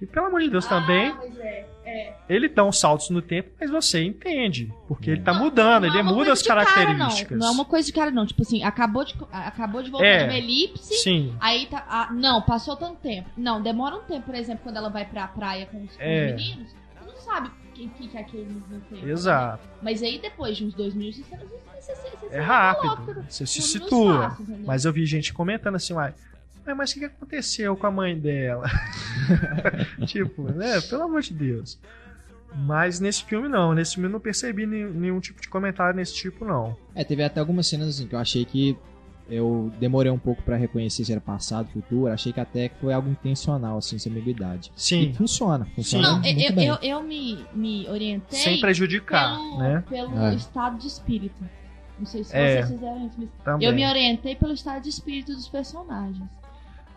Que, 0.00 0.06
pelo 0.06 0.26
amor 0.26 0.40
de 0.40 0.48
Deus, 0.50 0.66
também, 0.66 1.10
Ah, 1.10 1.14
mas 1.20 1.38
é, 1.38 1.66
é. 1.84 2.16
ele 2.28 2.48
dá 2.48 2.64
uns 2.64 2.80
saltos 2.80 3.10
no 3.10 3.20
tempo, 3.20 3.50
mas 3.60 3.70
você 3.70 4.02
entende. 4.02 4.72
Porque 4.88 5.10
ele 5.10 5.20
tá 5.20 5.32
Não, 5.34 5.40
mudando, 5.44 5.82
não 5.86 5.90
ele 5.90 5.98
é 5.98 6.02
muda 6.02 6.32
as 6.32 6.42
de 6.42 6.48
cara, 6.48 6.64
características. 6.64 7.38
não. 7.38 7.46
não 7.46 7.52
é 7.52 7.56
uma 7.56 7.64
coisa 7.66 7.86
de 7.86 7.92
cara, 7.92 8.10
não. 8.10 8.24
Tipo 8.26 8.40
assim, 8.42 8.62
acabou 8.64 9.04
de, 9.04 9.14
acabou 9.30 9.82
de 9.82 9.90
voltar 9.90 10.06
É. 10.06 10.18
de 10.18 10.24
uma 10.24 10.38
elipse. 10.38 10.94
Sim. 10.94 11.34
Aí 11.38 11.66
tá. 11.66 11.84
ah, 11.88 12.08
não, 12.12 12.40
passou 12.42 12.74
tanto 12.76 12.96
tempo. 12.96 13.28
Não, 13.36 13.62
demora 13.62 13.96
um 13.96 14.00
tempo, 14.02 14.24
por 14.26 14.34
exemplo, 14.34 14.62
quando 14.64 14.78
ela 14.78 14.88
vai 14.88 15.04
pra 15.04 15.28
praia 15.28 15.66
com 15.66 15.84
os, 15.84 15.90
É. 15.98 16.32
meninos, 16.32 16.74
não 17.06 17.14
sabe 17.16 17.48
o 17.48 17.72
que, 17.88 18.16
é 18.16 18.20
aquele 18.20 18.44
mesmo 18.44 18.80
tempo. 18.88 19.04
né? 19.06 19.12
Exato. 19.12 19.62
Mas 19.82 20.02
aí 20.02 20.18
depois 20.18 20.56
de 20.56 20.64
uns 20.64 20.72
dois 20.74 20.94
minutos, 20.94 21.20
você, 21.20 21.36
você, 21.36 21.94
você, 21.94 22.16
você, 22.26 22.34
É 22.36 22.40
rápido. 22.40 23.24
Você 23.28 23.46
se 23.46 23.58
no- 23.58 23.64
no 23.64 23.68
situa. 23.90 24.14
espaço? 24.28 24.46
Mas 24.66 24.84
eu 24.86 24.92
vi 24.94 25.04
gente 25.06 25.32
comentando 25.34 25.74
assim, 25.76 25.92
uai, 25.94 26.14
"Ué, 26.66 26.74
mas 26.74 26.90
o 26.92 26.94
que 26.98 27.04
aconteceu 27.04 27.76
com 27.76 27.86
a 27.86 27.90
mãe 27.90 28.18
dela? 28.18 28.68
tipo, 30.06 30.42
né? 30.52 30.80
Pelo 30.82 31.02
amor 31.04 31.22
de 31.22 31.32
Deus. 31.34 31.78
Mas 32.54 32.98
nesse 32.98 33.24
filme 33.24 33.48
não, 33.48 33.72
nesse 33.74 33.94
filme 33.94 34.08
eu 34.08 34.12
não 34.12 34.20
percebi 34.20 34.66
nenhum, 34.66 34.90
nenhum 34.92 35.20
tipo 35.20 35.40
de 35.40 35.48
comentário 35.48 35.94
nesse 35.96 36.14
tipo, 36.14 36.44
não. 36.44 36.76
É, 36.94 37.04
teve 37.04 37.22
até 37.22 37.38
algumas 37.40 37.66
cenas 37.68 37.88
assim 37.88 38.06
que 38.08 38.14
eu 38.14 38.18
achei 38.18 38.44
que 38.44 38.76
eu 39.28 39.70
demorei 39.78 40.10
um 40.10 40.18
pouco 40.18 40.42
pra 40.42 40.56
reconhecer 40.56 41.04
se 41.04 41.12
era 41.12 41.20
passado, 41.20 41.68
futuro. 41.68 42.12
Achei 42.12 42.32
que 42.32 42.40
até 42.40 42.68
que 42.68 42.80
foi 42.80 42.92
algo 42.92 43.08
intencional, 43.08 43.78
assim, 43.78 43.94
essa 43.94 44.08
ambiguidade. 44.08 44.72
Sim, 44.74 45.10
E 45.10 45.14
funciona, 45.14 45.64
funciona 45.76 46.10
Não, 46.10 46.20
muito 46.20 46.40
eu, 46.40 46.52
bem. 46.52 46.66
eu, 46.66 46.74
eu 46.82 47.02
me, 47.04 47.46
me 47.54 47.88
orientei 47.88 48.36
sem 48.40 48.60
prejudicar, 48.60 49.36
pelo, 49.36 49.58
né? 49.58 49.84
pelo 49.88 50.18
É. 50.18 50.34
estado 50.34 50.76
de 50.78 50.88
espírito. 50.88 51.36
Não 52.00 52.06
sei 52.06 52.24
se 52.24 52.34
É. 52.34 52.62
vocês 52.62 52.70
fizeram 52.80 53.06
isso, 53.06 53.14
mas 53.18 53.28
Também. 53.44 53.68
eu 53.68 53.72
me 53.74 53.86
orientei 53.86 54.34
pelo 54.34 54.52
estado 54.54 54.82
de 54.82 54.88
espírito 54.88 55.32
dos 55.32 55.48
personagens. 55.48 56.28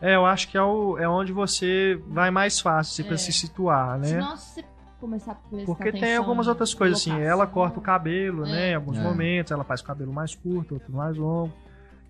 É, 0.05 0.15
eu 0.15 0.25
acho 0.25 0.49
que 0.49 0.57
é, 0.57 0.61
o, 0.61 0.97
é 0.97 1.07
onde 1.07 1.31
você 1.31 1.97
vai 2.09 2.29
mais 2.29 2.59
fácil 2.59 2.91
assim, 2.91 3.03
pra 3.03 3.13
É. 3.13 3.17
se 3.17 3.31
situar, 3.31 3.97
né? 3.97 4.07
Se 4.07 4.19
você 4.19 4.65
começar 4.99 5.31
a 5.31 5.35
prestar 5.35 5.65
Porque 5.65 5.91
tem 5.93 6.01
atenção 6.01 6.23
algumas 6.23 6.45
em 6.45 6.49
outras 6.49 6.73
coisas 6.73 6.99
assim, 6.99 7.17
ela 7.21 7.47
corta 7.47 7.79
o 7.79 7.81
cabelo, 7.81 8.45
É. 8.45 8.51
né? 8.51 8.71
Em 8.71 8.75
alguns 8.75 8.97
É. 8.97 9.01
momentos, 9.01 9.51
ela 9.53 9.63
faz 9.63 9.79
o 9.79 9.85
cabelo 9.85 10.11
mais 10.11 10.35
curto, 10.35 10.73
outro 10.73 10.91
mais 10.91 11.15
longo. 11.15 11.53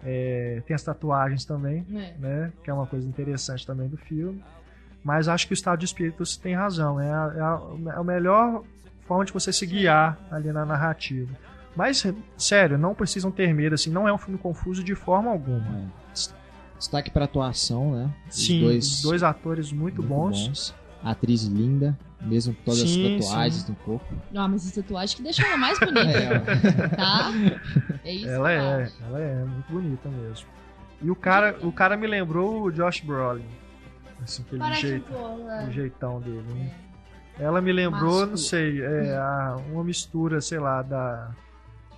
É, 0.04 0.62
tem 0.66 0.74
as 0.74 0.82
tatuagens 0.82 1.46
também, 1.46 1.86
É. 1.94 2.14
né? 2.20 2.52
Que 2.64 2.72
é 2.72 2.74
uma 2.74 2.88
coisa 2.88 3.08
interessante 3.08 3.66
também 3.66 3.88
do 3.88 3.96
filme. 3.98 4.44
Mas 5.04 5.28
acho 5.28 5.46
que 5.46 5.54
o 5.54 5.56
estado 5.56 5.78
de 5.78 5.86
espírito 5.86 6.26
você 6.26 6.40
tem 6.42 6.56
razão. 6.56 7.00
É 7.00 7.12
a, 7.12 7.34
é 7.36 7.42
a, 7.42 7.62
é 7.96 8.00
a 8.00 8.04
melhor 8.04 8.64
forma 9.06 9.24
de 9.24 9.32
você 9.32 9.54
se 9.54 9.68
guiar 9.68 10.18
ali 10.32 10.52
na 10.52 10.66
narrativa. 10.66 11.32
Mas, 11.76 12.04
sério, 12.38 12.78
não 12.78 12.96
precisam 12.96 13.30
ter 13.32 13.54
medo, 13.54 13.76
assim, 13.76 13.92
não 13.92 14.08
é 14.08 14.14
um 14.14 14.18
filme 14.18 14.38
confuso 14.40 14.84
de 14.84 14.96
forma 14.96 15.30
alguma. 15.30 15.92
Destaque 16.78 17.10
pra 17.12 17.26
atuação, 17.26 17.92
né? 17.96 18.10
Os 18.30 18.36
Sim, 18.36 18.60
dois, 18.62 19.02
dois, 19.02 19.24
atores 19.24 19.72
muito, 19.72 20.02
bons. 20.04 20.74
A 21.02 21.12
atriz 21.12 21.44
linda, 21.44 21.98
mesmo 22.22 22.54
com 22.54 22.64
todas 22.64 22.80
Sim, 22.82 23.18
as 23.18 23.22
tatuagens 23.26 23.62
sim. 23.64 23.72
no 23.72 23.76
corpo. 23.78 24.06
Ah, 24.36 24.48
mas 24.48 24.66
essa 24.68 24.82
tatuagem 24.82 25.18
que 25.18 25.24
deixou 25.24 25.46
ela 25.46 25.58
mais 25.58 25.78
bonita, 25.80 26.00
É, 26.02 26.88
tá? 26.90 27.32
É 28.04 28.14
isso 28.14 28.28
Ela 28.28 28.52
é, 28.52 28.92
ela 29.06 29.20
é 29.20 29.44
muito 29.46 29.72
bonita 29.72 30.10
mesmo. 30.10 30.48
E 31.02 31.12
o 31.12 31.16
cara, 31.16 31.58
o 31.62 31.72
cara 31.72 31.98
me 31.98 32.08
lembrou 32.08 32.64
o 32.64 32.72
Josh 32.72 33.02
Brolin. 33.02 33.44
Assim, 34.22 34.42
aquele 34.44 34.60
Parece 34.60 34.82
jeito, 34.82 35.12
pouco, 35.12 35.44
né? 35.44 35.66
o 35.68 35.72
jeitão 35.72 36.22
dele. 36.22 36.42
Né? 36.54 36.72
Ela 37.40 37.60
me 37.62 37.74
lembrou, 37.74 38.26
não 38.26 38.38
sei, 38.38 38.82
é, 38.82 39.16
a- 39.20 39.58
uma 39.72 39.84
mistura, 39.84 40.40
sei 40.40 40.60
lá, 40.60 40.82
da 40.82 41.32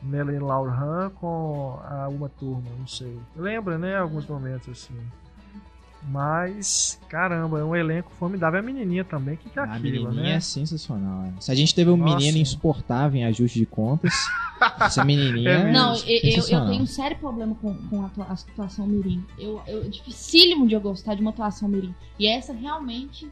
Melanie 0.06 0.40
Laurent 0.40 1.12
com 1.16 1.80
a 1.84 2.08
Uma 2.08 2.30
Turma, 2.30 2.70
não 2.78 2.88
sei. 2.88 3.18
Lembra, 3.36 3.78
né? 3.78 3.98
Alguns 3.98 4.26
momentos 4.26 4.70
assim. 4.70 4.96
Mas, 6.08 7.00
caramba, 7.10 7.60
é 7.60 7.64
um 7.64 7.76
elenco 7.76 8.12
formidável. 8.12 8.60
A 8.60 8.62
menininha 8.62 9.04
também, 9.04 9.36
que 9.36 9.50
que 9.50 9.58
é 9.58 9.62
a 9.64 9.66
aquilo, 9.66 10.10
menininha 10.10 10.24
né? 10.24 10.36
é 10.36 10.40
sensacional. 10.40 11.24
né? 11.24 11.34
Se 11.40 11.52
a 11.52 11.56
gente 11.56 11.74
teve 11.74 11.90
um 11.90 11.98
Nossa. 11.98 12.16
menino 12.18 12.38
insuportável 12.38 13.20
em 13.20 13.26
ajuste 13.26 13.58
de 13.58 13.66
contas, 13.66 14.14
essa 14.80 15.04
menininha 15.04 15.50
É 15.50 15.54
é. 15.62 15.72
Não, 15.72 15.96
eu, 15.96 16.20
eu, 16.48 16.68
tenho 16.68 16.84
um 16.84 16.86
sério 16.86 17.18
problema 17.18 17.56
com, 17.56 17.74
com 17.88 18.02
a, 18.04 18.12
a 18.24 18.34
atuação 18.34 18.86
mirim. 18.86 19.24
Eu, 19.38 19.62
eu, 19.66 19.84
é 19.84 19.88
dificílimo 19.88 20.68
de 20.68 20.76
eu 20.76 20.82
gostar 20.82 21.16
de 21.16 21.22
uma 21.22 21.32
atuação 21.32 21.68
mirim. 21.68 21.94
E 22.20 22.28
essa 22.28 22.54
realmente 22.54 23.32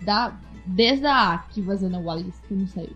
dá. 0.00 0.36
Desde 0.70 1.06
a 1.06 1.38
que 1.50 1.62
fazendo 1.62 1.96
Wallace, 1.98 2.42
que 2.46 2.52
eu 2.52 2.58
não 2.58 2.66
sei. 2.66 2.90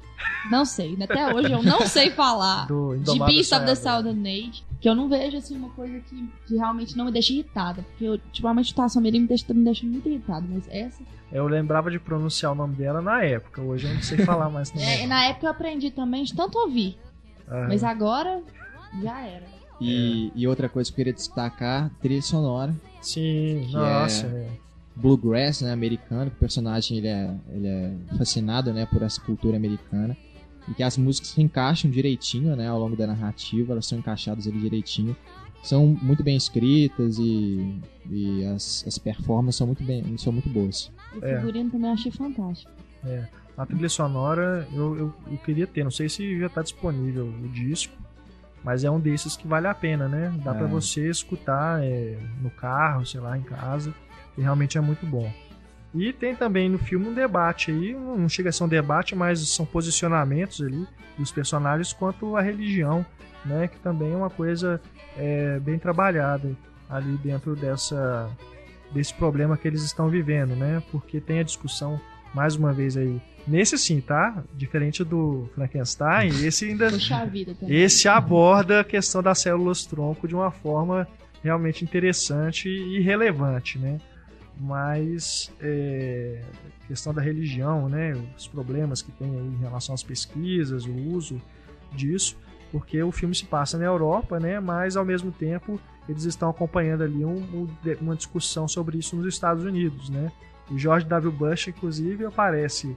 Não 0.50 0.64
sei. 0.66 0.94
Até 1.02 1.34
hoje 1.34 1.50
eu 1.50 1.62
não 1.62 1.86
sei 1.86 2.10
falar. 2.10 2.66
Do 2.68 2.98
De 2.98 3.18
Beast 3.18 3.50
of 3.54 3.64
the. 3.64 3.74
Southern 3.74 4.28
Age, 4.28 4.62
que 4.78 4.86
eu 4.86 4.94
não 4.94 5.08
vejo 5.08 5.38
assim 5.38 5.56
uma 5.56 5.70
coisa 5.70 5.98
que, 6.00 6.28
que 6.46 6.54
realmente 6.56 6.94
não 6.98 7.06
me 7.06 7.10
deixa 7.12 7.32
irritada. 7.32 7.80
Porque 7.82 8.04
eu, 8.04 8.12
ultimamente 8.12 8.74
a 8.78 9.00
mirim 9.00 9.20
me 9.20 9.26
deixa, 9.26 9.54
me 9.54 9.64
deixa 9.64 9.86
muito 9.86 10.06
irritada. 10.06 10.44
Mas 10.50 10.68
essa. 10.68 11.02
Eu 11.32 11.46
lembrava 11.46 11.90
de 11.90 11.98
pronunciar 11.98 12.52
o 12.52 12.54
nome 12.54 12.74
dela 12.74 13.00
na 13.00 13.22
época. 13.24 13.62
Hoje 13.62 13.86
eu 13.86 13.94
não 13.94 14.02
sei 14.02 14.18
falar 14.18 14.50
mais 14.50 14.68
também. 14.70 15.04
É, 15.04 15.06
na 15.06 15.24
época 15.24 15.46
eu 15.46 15.50
aprendi 15.50 15.90
também 15.90 16.24
de 16.24 16.34
tanto 16.34 16.58
ouvir. 16.58 16.98
Ah, 17.48 17.64
Mas 17.68 17.82
agora 17.82 18.42
já 19.02 19.18
era. 19.22 19.46
E, 19.80 20.30
e 20.36 20.46
outra 20.46 20.68
coisa 20.68 20.90
que 20.90 20.92
eu 20.92 20.96
queria 20.96 21.12
destacar, 21.14 21.90
trilha 22.02 22.20
sonora. 22.20 22.74
Sim, 23.00 23.66
nossa. 23.72 24.26
é- 24.26 24.30
é. 24.30 24.61
Bluegrass, 24.94 25.62
né, 25.62 25.72
americano, 25.72 26.30
que 26.30 26.36
o 26.36 26.40
personagem 26.40 26.98
ele 26.98 27.08
é, 27.08 27.34
ele 27.50 27.66
é 27.66 27.94
fascinado, 28.18 28.72
né, 28.72 28.86
por 28.86 29.02
essa 29.02 29.20
cultura 29.20 29.56
americana. 29.56 30.16
E 30.68 30.74
que 30.74 30.82
as 30.82 30.96
músicas 30.96 31.30
se 31.30 31.42
encaixam 31.42 31.90
direitinho, 31.90 32.54
né, 32.54 32.68
ao 32.68 32.78
longo 32.78 32.94
da 32.96 33.06
narrativa, 33.06 33.72
elas 33.72 33.86
são 33.86 33.98
encaixadas 33.98 34.46
ali 34.46 34.60
direitinho. 34.60 35.16
São 35.62 35.86
muito 36.02 36.22
bem 36.22 36.36
escritas 36.36 37.18
e, 37.18 37.80
e 38.10 38.44
as, 38.46 38.84
as 38.86 38.98
performances 38.98 39.56
são 39.56 39.66
muito, 39.66 39.82
bem, 39.82 40.16
são 40.18 40.32
muito 40.32 40.48
boas. 40.48 40.90
O 41.20 41.24
É. 41.24 41.36
figurino 41.36 41.70
também 41.70 41.88
eu 41.88 41.94
achei 41.94 42.10
fantástico. 42.12 42.70
A 43.56 43.66
trilha 43.66 43.88
sonora 43.88 44.66
eu, 44.72 44.96
eu, 44.96 45.14
eu 45.30 45.38
queria 45.38 45.66
ter, 45.66 45.84
não 45.84 45.90
sei 45.90 46.08
se 46.08 46.38
já 46.38 46.46
está 46.46 46.62
disponível 46.62 47.26
o 47.26 47.48
disco, 47.48 47.94
mas 48.64 48.82
é 48.84 48.90
um 48.90 48.98
desses 49.00 49.36
que 49.36 49.46
vale 49.46 49.66
a 49.66 49.74
pena, 49.74 50.08
né? 50.08 50.32
Dá 50.44 50.52
É. 50.52 50.58
pra 50.58 50.66
você 50.66 51.08
escutar 51.10 51.82
é, 51.82 52.16
no 52.40 52.50
carro, 52.50 53.04
sei 53.04 53.20
lá, 53.20 53.36
em 53.36 53.42
casa, 53.42 53.92
e 54.36 54.42
realmente 54.42 54.78
é 54.78 54.80
muito 54.80 55.06
bom. 55.06 55.32
E 55.94 56.12
tem 56.12 56.34
também 56.34 56.68
no 56.68 56.78
filme 56.78 57.08
um 57.08 57.14
debate 57.14 57.70
aí, 57.70 57.92
não 57.92 58.28
chega 58.28 58.48
a 58.48 58.52
ser 58.52 58.64
um 58.64 58.68
debate, 58.68 59.14
mas 59.14 59.46
são 59.48 59.66
posicionamentos 59.66 60.62
ali 60.62 60.86
dos 61.18 61.30
personagens 61.30 61.92
quanto 61.92 62.36
à 62.36 62.40
religião, 62.40 63.04
né? 63.44 63.68
Que 63.68 63.78
também 63.78 64.12
é 64.12 64.16
uma 64.16 64.30
coisa 64.30 64.80
é, 65.16 65.60
bem 65.60 65.78
trabalhada 65.78 66.56
ali 66.88 67.16
dentro 67.18 67.54
dessa 67.54 68.30
desse 68.90 69.12
problema 69.14 69.56
que 69.56 69.66
eles 69.66 69.82
estão 69.82 70.08
vivendo, 70.08 70.54
né? 70.54 70.82
Porque 70.90 71.20
tem 71.20 71.40
a 71.40 71.42
discussão 71.42 72.00
mais 72.34 72.56
uma 72.56 72.72
vez 72.72 72.96
aí 72.96 73.20
nesse 73.46 73.76
sim, 73.76 74.00
tá? 74.00 74.42
Diferente 74.54 75.04
do 75.04 75.48
Frankenstein, 75.54 76.28
esse 76.44 76.66
ainda 76.66 76.90
Puxa 76.90 77.16
a 77.16 77.24
vida 77.24 77.54
também. 77.54 77.76
esse 77.76 78.08
aborda 78.08 78.80
a 78.80 78.84
questão 78.84 79.22
das 79.22 79.40
células 79.40 79.84
tronco 79.84 80.28
de 80.28 80.34
uma 80.34 80.50
forma 80.50 81.06
realmente 81.42 81.84
interessante 81.84 82.68
e 82.68 83.00
relevante, 83.00 83.78
né? 83.78 83.98
Mas 84.62 85.50
é, 85.60 86.40
questão 86.86 87.12
da 87.12 87.20
religião, 87.20 87.88
né? 87.88 88.12
Os 88.38 88.46
problemas 88.46 89.02
que 89.02 89.10
tem 89.10 89.28
aí 89.28 89.46
em 89.46 89.56
relação 89.58 89.92
às 89.92 90.02
pesquisas, 90.04 90.84
o 90.86 90.92
uso 90.92 91.40
disso, 91.92 92.36
porque 92.70 93.02
o 93.02 93.10
filme 93.10 93.34
se 93.34 93.44
passa 93.44 93.76
na 93.76 93.84
Europa, 93.84 94.38
né? 94.38 94.60
Mas 94.60 94.96
ao 94.96 95.04
mesmo 95.04 95.32
tempo 95.32 95.80
eles 96.08 96.24
estão 96.24 96.48
acompanhando 96.48 97.02
ali 97.02 97.24
um- 97.24 97.34
um- 97.36 97.68
uma 98.00 98.14
discussão 98.14 98.68
sobre 98.68 98.98
isso 98.98 99.16
nos 99.16 99.26
Estados 99.26 99.64
Unidos, 99.64 100.08
né? 100.08 100.30
O 100.70 100.78
George 100.78 101.06
W. 101.06 101.32
Bush, 101.32 101.66
inclusive, 101.68 102.24
aparece 102.24 102.96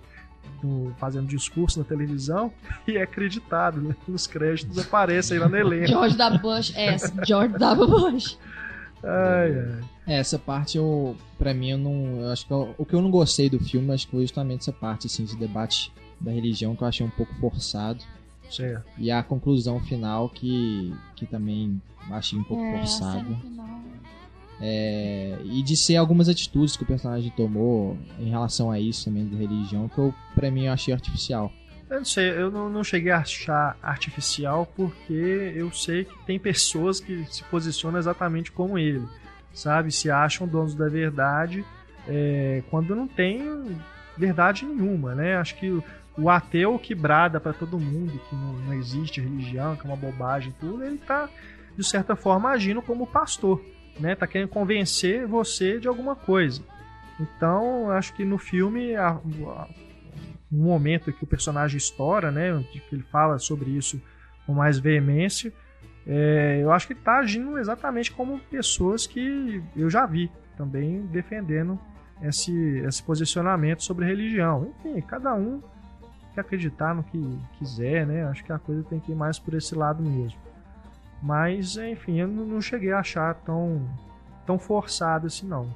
no- 0.62 0.94
fazendo 1.00 1.26
discurso 1.28 1.80
na 1.80 1.86
televisão 1.86 2.54
e 2.88 2.96
é 2.98 3.02
acreditado 3.02 3.82
né? 3.82 3.96
nos 4.08 4.28
créditos, 4.28 4.78
aparece 4.78 5.34
aí 5.34 5.40
lá 5.40 5.50
no 5.50 5.58
elenco. 5.58 5.88
George 5.88 6.16
W. 6.16 6.42
Bush, 6.42 6.74
é, 6.78 6.96
George 7.26 7.58
W. 7.58 7.88
Bush. 7.88 8.38
Ai, 9.04 9.60
ai. 9.60 9.95
É, 10.08 10.18
essa 10.20 10.38
parte 10.38 10.78
eu, 10.78 11.16
pra 11.38 11.54
mim, 11.54 11.72
eu 11.72 11.78
não, 11.78 12.22
eu 12.22 12.30
acho 12.32 12.46
que 12.46 12.54
eu- 12.54 12.76
o 12.78 12.86
que 12.86 12.94
eu 12.94 13.02
não 13.02 13.10
gostei 13.10 13.50
do 13.50 13.60
filme, 13.60 13.92
acho 13.92 14.06
que 14.06 14.12
foi 14.12 14.22
justamente 14.22 14.62
essa 14.62 14.72
parte, 14.72 15.08
assim, 15.08 15.24
esse 15.24 15.36
debate 15.38 15.92
da 16.20 16.32
religião 16.32 16.76
que 16.76 16.84
eu 16.84 16.88
achei 16.88 17.06
um 17.06 17.10
pouco 17.10 17.34
forçado. 17.36 18.04
Certo. 18.50 18.86
E 19.00 19.10
a 19.10 19.24
conclusão 19.24 19.80
final 19.80 20.30
que, 20.30 20.94
que 21.16 21.26
também 21.26 21.82
achei 22.12 22.38
um 22.38 22.44
pouco 22.44 22.62
É, 22.64 22.76
a 22.76 22.78
forçada. 22.78 23.26
É, 24.62 25.38
e 25.44 25.62
de 25.62 25.76
ser 25.76 25.98
algumas 25.98 26.30
atitudes 26.30 26.78
que 26.78 26.84
o 26.84 26.86
personagem 26.86 27.30
tomou 27.32 27.98
em 28.20 28.30
relação 28.30 28.72
a 28.72 28.80
isso 28.80 29.06
também 29.06 29.26
da 29.28 29.36
religião, 29.38 29.90
que 29.90 29.98
eu, 29.98 30.14
pra 30.34 30.50
mim 30.50 30.66
eu 30.66 30.74
achei 30.74 30.94
artificial. 30.94 31.52
Eu 31.90 31.98
não 31.98 32.06
sei, 32.06 32.30
eu 32.32 32.50
não, 32.50 32.70
não 32.70 32.84
cheguei 32.84 33.12
a 33.12 33.20
achar 33.20 33.78
artificial 33.84 34.66
porque 34.76 35.14
eu 35.56 35.72
sei 35.72 36.06
que 36.06 36.18
tem 36.26 36.40
pessoas 36.40 37.00
que 37.00 37.26
se 37.30 37.44
posicionam 37.44 38.00
exatamente 38.00 38.52
como 38.52 38.78
ele, 38.78 39.04
sabe? 39.56 39.92
Se 39.92 40.12
acham 40.12 40.48
donos 40.48 40.76
da 40.76 40.88
verdade 40.88 41.66
é, 42.08 42.62
quando 42.70 42.96
não 42.96 43.08
tem 43.08 43.76
verdade 44.16 44.66
nenhuma, 44.66 45.16
né? 45.16 45.38
Acho 45.38 45.56
que 45.56 45.70
o, 46.18 46.30
ateu 46.30 46.78
que 46.78 46.94
brada 46.94 47.40
pra 47.40 47.52
todo 47.54 47.80
mundo 47.80 48.12
que 48.30 48.36
não, 48.36 48.54
não 48.54 48.74
existe 48.74 49.20
religião, 49.20 49.76
que 49.76 49.82
é 49.82 49.90
uma 49.90 49.98
bobagem 49.98 50.54
tudo, 50.60 50.84
ele 50.84 50.98
tá, 51.00 51.28
de 51.76 51.84
certa 51.84 52.16
forma, 52.16 52.50
agindo 52.52 52.82
como 52.82 53.08
pastor, 53.08 53.60
né? 54.00 54.14
Tá 54.16 54.28
querendo 54.28 54.50
convencer 54.50 55.26
você 55.26 55.80
de 55.80 55.88
alguma 55.88 56.16
coisa. 56.16 56.62
Então, 57.20 57.90
acho 57.92 58.14
que 58.14 58.24
no 58.26 58.38
filme 58.38 58.96
a- 58.96 59.10
a- 59.48 59.68
um 60.52 60.64
momento 60.64 61.12
que 61.12 61.24
o 61.24 61.28
personagem 61.28 61.78
estoura, 61.78 62.32
né? 62.32 62.64
Que 62.72 62.82
ele 62.92 63.04
fala 63.04 63.40
sobre 63.40 63.72
isso 63.72 64.02
com 64.46 64.54
mais 64.54 64.78
veemência. 64.78 65.52
É, 66.08 66.60
eu 66.62 66.72
acho 66.72 66.88
que 66.88 66.94
ele 66.94 67.00
tá 67.02 67.18
agindo 67.18 67.58
exatamente 67.58 68.12
como 68.12 68.40
pessoas 68.40 69.08
que 69.08 69.64
eu 69.76 69.90
já 69.90 70.06
vi 70.06 70.32
também 70.56 71.02
defendendo 71.08 71.80
esse, 72.22 72.54
esse 72.80 73.02
posicionamento 73.04 73.84
sobre 73.84 74.06
religião. 74.06 74.72
Enfim, 74.80 75.02
cada 75.02 75.34
um 75.34 75.62
que 76.34 76.40
acreditar 76.40 76.94
no 76.94 77.04
que 77.04 77.40
quiser, 77.58 78.06
né? 78.06 78.26
Acho 78.26 78.44
que 78.44 78.52
a 78.52 78.60
coisa 78.60 78.84
tem 78.84 79.00
que 79.00 79.12
ir 79.12 79.16
mais 79.16 79.40
por 79.40 79.54
esse 79.54 79.74
lado 79.74 80.04
mesmo. 80.04 80.40
Mas, 81.22 81.78
enfim, 81.78 82.20
eu 82.20 82.28
não 82.28 82.46
não 82.46 82.62
cheguei 82.62 82.92
a 82.92 83.00
achar 83.00 83.34
tão, 83.36 83.88
tão 84.46 84.60
forçado 84.60 85.28
assim, 85.28 85.48
não. 85.48 85.76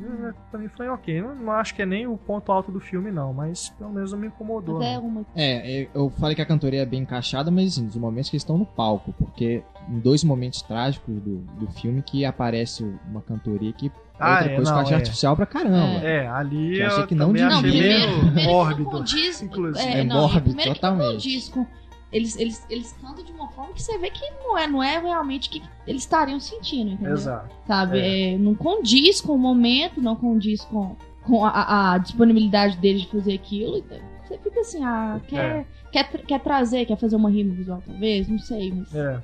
Eh, 0.00 0.32
Pra 0.50 0.60
mim 0.60 0.68
foi 0.68 0.88
ok. 0.88 1.20
Não, 1.22 1.34
não 1.34 1.52
acho 1.52 1.74
que 1.74 1.82
é 1.82 1.86
nem 1.86 2.06
o 2.06 2.16
ponto 2.16 2.50
alto 2.52 2.70
do 2.70 2.80
filme, 2.80 3.10
não, 3.10 3.32
mas 3.32 3.70
pelo 3.78 3.90
menos 3.92 4.12
não 4.12 4.18
me 4.18 4.26
incomodou. 4.28 4.76
Até 4.78 4.94
não. 4.96 5.06
uma. 5.06 5.26
É, 5.34 5.82
é, 5.82 5.88
eu 5.94 6.10
falei 6.18 6.34
que 6.34 6.42
a 6.42 6.46
cantoria 6.46 6.82
é 6.82 6.86
bem 6.86 7.02
encaixada, 7.02 7.50
mas 7.50 7.72
assim, 7.72 7.86
dos 7.86 7.96
momentos 7.96 8.28
que 8.30 8.36
eles 8.36 8.42
estão 8.42 8.58
no 8.58 8.66
palco, 8.66 9.12
porque 9.18 9.62
em 9.88 9.98
dois 9.98 10.22
momentos 10.24 10.60
trágicos 10.62 11.14
do, 11.20 11.38
do 11.38 11.66
filme 11.72 12.02
que 12.02 12.24
aparece 12.24 12.84
uma 13.08 13.20
cantoria 13.22 13.72
que 13.72 13.86
é 13.86 13.90
Ah, 14.18 14.30
outra 14.38 14.50
é, 14.52 14.56
coisa 14.56 14.72
que 14.72 14.78
eu 14.78 14.82
não, 14.84 14.90
é. 14.90 14.94
artificial 14.94 15.36
pra 15.36 15.46
caramba. 15.46 16.00
É, 16.06 16.26
ali 16.28 16.72
Que 16.74 16.80
eu, 16.80 16.86
achei 16.88 17.06
que 17.06 17.14
não. 17.14 17.32
Não, 17.32 17.60
primeiro, 17.62 18.42
mórbido. 18.44 18.90
condiz. 18.90 19.42
inclusive. 19.42 19.86
É, 19.86 20.00
É 20.00 20.04
não, 20.04 20.16
mórbido, 20.22 20.42
primeiro 20.44 20.72
que 20.74 20.80
totalmente. 20.80 21.04
não 21.06 21.12
condiz 21.12 21.48
com. 21.48 21.66
Eles, 22.12 22.38
eles, 22.38 22.64
eles 22.70 22.92
cantam 23.00 23.24
de 23.24 23.32
uma 23.32 23.48
forma 23.48 23.72
que 23.74 23.82
você 23.82 23.98
vê 23.98 24.10
que 24.10 24.24
não 24.42 24.56
é, 24.56 24.66
não 24.68 24.82
é 24.82 24.98
realmente 24.98 25.48
o 25.48 25.52
que 25.52 25.62
eles 25.86 26.02
estariam 26.02 26.38
sentindo, 26.38 26.92
entendeu? 26.92 27.14
Exato. 27.14 27.54
Sabe? 27.66 27.98
É. 27.98 28.34
É, 28.34 28.38
não 28.38 28.54
condiz 28.54 29.20
com 29.20 29.32
o 29.34 29.38
momento, 29.38 30.00
não 30.00 30.14
condiz 30.14 30.64
com, 30.64 30.96
com 31.24 31.44
a, 31.44 31.94
a 31.94 31.98
disponibilidade 31.98 32.76
deles 32.78 33.02
de 33.02 33.08
fazer 33.10 33.34
aquilo. 33.34 33.78
Então, 33.78 33.98
Você 34.24 34.38
fica 34.38 34.60
assim, 34.60 34.84
ah, 34.84 35.20
quer, 35.26 35.44
É. 35.44 35.66
quer, 35.92 36.08
quer 36.22 36.40
trazer, 36.40 36.86
quer 36.86 36.96
fazer 36.96 37.16
uma 37.16 37.28
rima 37.28 37.52
visual, 37.54 37.82
talvez? 37.84 38.28
Não 38.28 38.38
sei, 38.38 38.72
mas 38.72 38.94
É, 38.94 39.20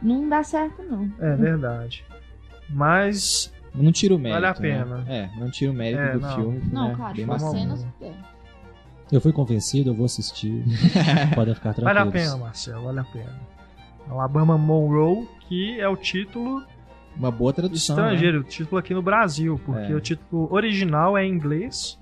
não 0.00 0.28
dá 0.28 0.42
certo, 0.44 0.80
não. 0.84 1.12
é 1.20 1.34
verdade. 1.36 2.04
Mas, 2.68 3.52
Não 3.74 3.90
tira 3.92 4.14
o 4.14 4.18
mérito. 4.18 4.40
Vale 4.40 4.46
a 4.46 4.60
né? 4.60 4.60
pena. 4.60 5.04
É, 5.08 5.30
não 5.38 5.50
tira 5.50 5.70
o 5.72 5.74
mérito 5.74 6.00
É, 6.02 6.12
do 6.12 6.20
não. 6.20 6.34
filme. 6.36 6.62
Não, 6.72 6.88
né? 6.88 6.94
cara, 6.96 7.14
Bem 7.14 7.24
tipo, 7.24 7.32
as 7.32 7.42
cenas. 7.42 7.86
é. 8.00 8.12
Eu 9.10 9.20
fui 9.20 9.32
convencido, 9.32 9.90
eu 9.90 9.94
vou 9.94 10.06
assistir. 10.06 10.64
Podem 11.34 11.54
ficar 11.54 11.74
tranquilos. 11.74 11.84
vale 11.84 11.98
a 11.98 12.12
pena, 12.12 12.36
Marcelo, 12.36 12.84
vale 12.84 13.00
a 13.00 13.04
pena. 13.04 13.40
Alabama 14.08 14.56
Monroe, 14.58 15.28
que 15.48 15.78
é 15.80 15.88
o 15.88 15.96
título 15.96 16.62
Uma 17.16 17.30
boa 17.30 17.52
tradução. 17.52 17.96
né? 17.96 18.02
estrangeiro, 18.04 18.40
o 18.40 18.44
título 18.44 18.78
aqui 18.78 18.94
no 18.94 19.02
Brasil, 19.02 19.60
porque 19.64 19.92
É. 19.92 19.94
o 19.94 20.00
título 20.00 20.52
original 20.52 21.16
é 21.16 21.24
em 21.26 21.32
inglês. 21.32 21.98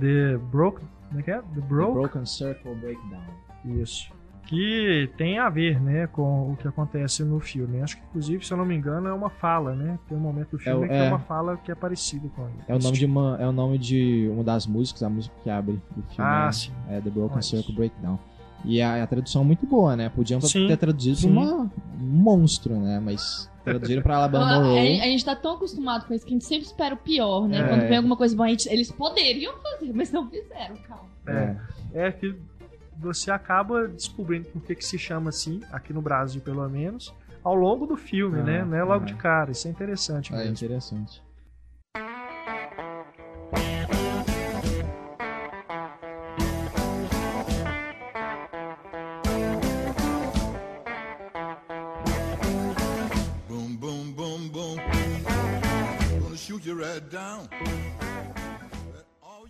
The 0.00 0.36
Broke. 0.50 0.80
Como 1.08 1.20
é 1.20 1.22
que 1.22 1.30
é? 1.30 1.38
The 1.38 1.42
The 1.54 1.60
Broke? 1.62 1.92
Broken 1.94 2.26
Circle 2.26 2.74
Breakdown. 2.74 3.22
Isso. 3.64 4.10
Que 4.46 5.10
tem 5.16 5.38
a 5.38 5.48
ver, 5.48 5.80
né, 5.80 6.06
com 6.06 6.52
o 6.52 6.56
que 6.56 6.68
acontece 6.68 7.24
no 7.24 7.40
filme. 7.40 7.80
Acho 7.80 7.96
que, 7.96 8.02
inclusive, 8.10 8.44
se 8.46 8.52
eu 8.52 8.56
não 8.58 8.64
me 8.64 8.74
engano, 8.74 9.08
é 9.08 9.12
uma 9.12 9.30
fala, 9.30 9.74
né? 9.74 9.98
Tem 10.08 10.16
um 10.16 10.20
momento 10.20 10.50
do 10.52 10.58
filme 10.58 10.84
o- 10.84 10.88
que 10.88 10.94
é 10.94 11.06
é. 11.06 11.08
uma 11.08 11.18
fala 11.20 11.56
que 11.56 11.72
é 11.72 11.74
parecida 11.74 12.28
com 12.36 12.46
É 12.68 12.74
o 12.74 12.78
nome 12.78 12.96
de 12.98 13.06
uma, 13.06 13.36
é 13.40 13.46
o 13.46 13.52
nome 13.52 13.78
de 13.78 14.28
uma 14.32 14.44
das 14.44 14.66
músicas, 14.66 15.02
a 15.02 15.08
música 15.08 15.34
que 15.42 15.48
abre 15.50 15.72
o 15.96 16.02
filme. 16.02 16.14
Ah, 16.18 16.46
é, 16.48 16.52
sim. 16.52 16.72
É 16.88 17.00
The 17.00 17.10
Broken 17.10 17.32
Olha 17.32 17.42
Circle. 17.42 17.74
Breakdown. 17.74 18.18
E 18.66 18.80
a, 18.80 19.02
a 19.02 19.06
tradução 19.06 19.42
é 19.42 19.44
muito 19.44 19.66
boa, 19.66 19.94
né? 19.94 20.08
Podiam 20.08 20.40
Sim, 20.40 20.66
ter 20.68 20.78
traduzido 20.78 21.16
sim. 21.18 21.30
uma, 21.30 21.62
um 21.62 21.70
monstro, 21.98 22.74
né? 22.80 22.98
Mas 22.98 23.50
traduziram 23.62 24.02
pra 24.02 24.16
Alabama 24.16 24.54
a- 24.56 24.58
Monroe. 24.60 25.00
a 25.00 25.04
gente 25.04 25.22
tá 25.24 25.36
tão 25.36 25.56
acostumado 25.56 26.06
com 26.06 26.14
isso 26.14 26.24
que 26.24 26.30
a 26.32 26.34
gente 26.34 26.46
sempre 26.46 26.64
espera 26.64 26.94
o 26.94 26.98
pior, 26.98 27.46
né? 27.46 27.58
É. 27.60 27.68
Quando 27.68 27.88
vem 27.88 27.96
alguma 27.98 28.16
coisa 28.16 28.34
boa, 28.34 28.46
a 28.46 28.50
gente- 28.50 28.66
eles 28.70 28.90
poderiam 28.90 29.52
fazer, 29.62 29.92
mas 29.94 30.10
não 30.10 30.30
fizeram, 30.30 30.76
calma. 30.88 31.04
É, 31.26 31.56
é 31.92 32.12
que 32.12 32.34
você 32.98 33.30
acaba 33.30 33.86
descobrindo 33.88 34.48
por 34.48 34.62
que, 34.62 34.74
que 34.74 34.84
se 34.84 34.98
chama 34.98 35.30
assim, 35.30 35.60
aqui 35.72 35.92
no 35.92 36.00
Brasil 36.02 36.40
pelo 36.40 36.66
menos, 36.68 37.14
ao 37.42 37.54
longo 37.54 37.86
do 37.86 37.96
filme, 37.96 38.40
Ah, 38.40 38.44
né? 38.44 38.64
Não 38.64 38.76
é 38.76 38.82
logo 38.84 39.04
ah. 39.04 39.06
de 39.06 39.14
cara. 39.14 39.50
Isso 39.50 39.66
é 39.68 39.70
interessante 39.70 40.32
É, 40.32 40.36
mesmo. 40.36 40.52
interessante. 40.52 41.22
Right 56.66 57.00
down. 57.10 57.48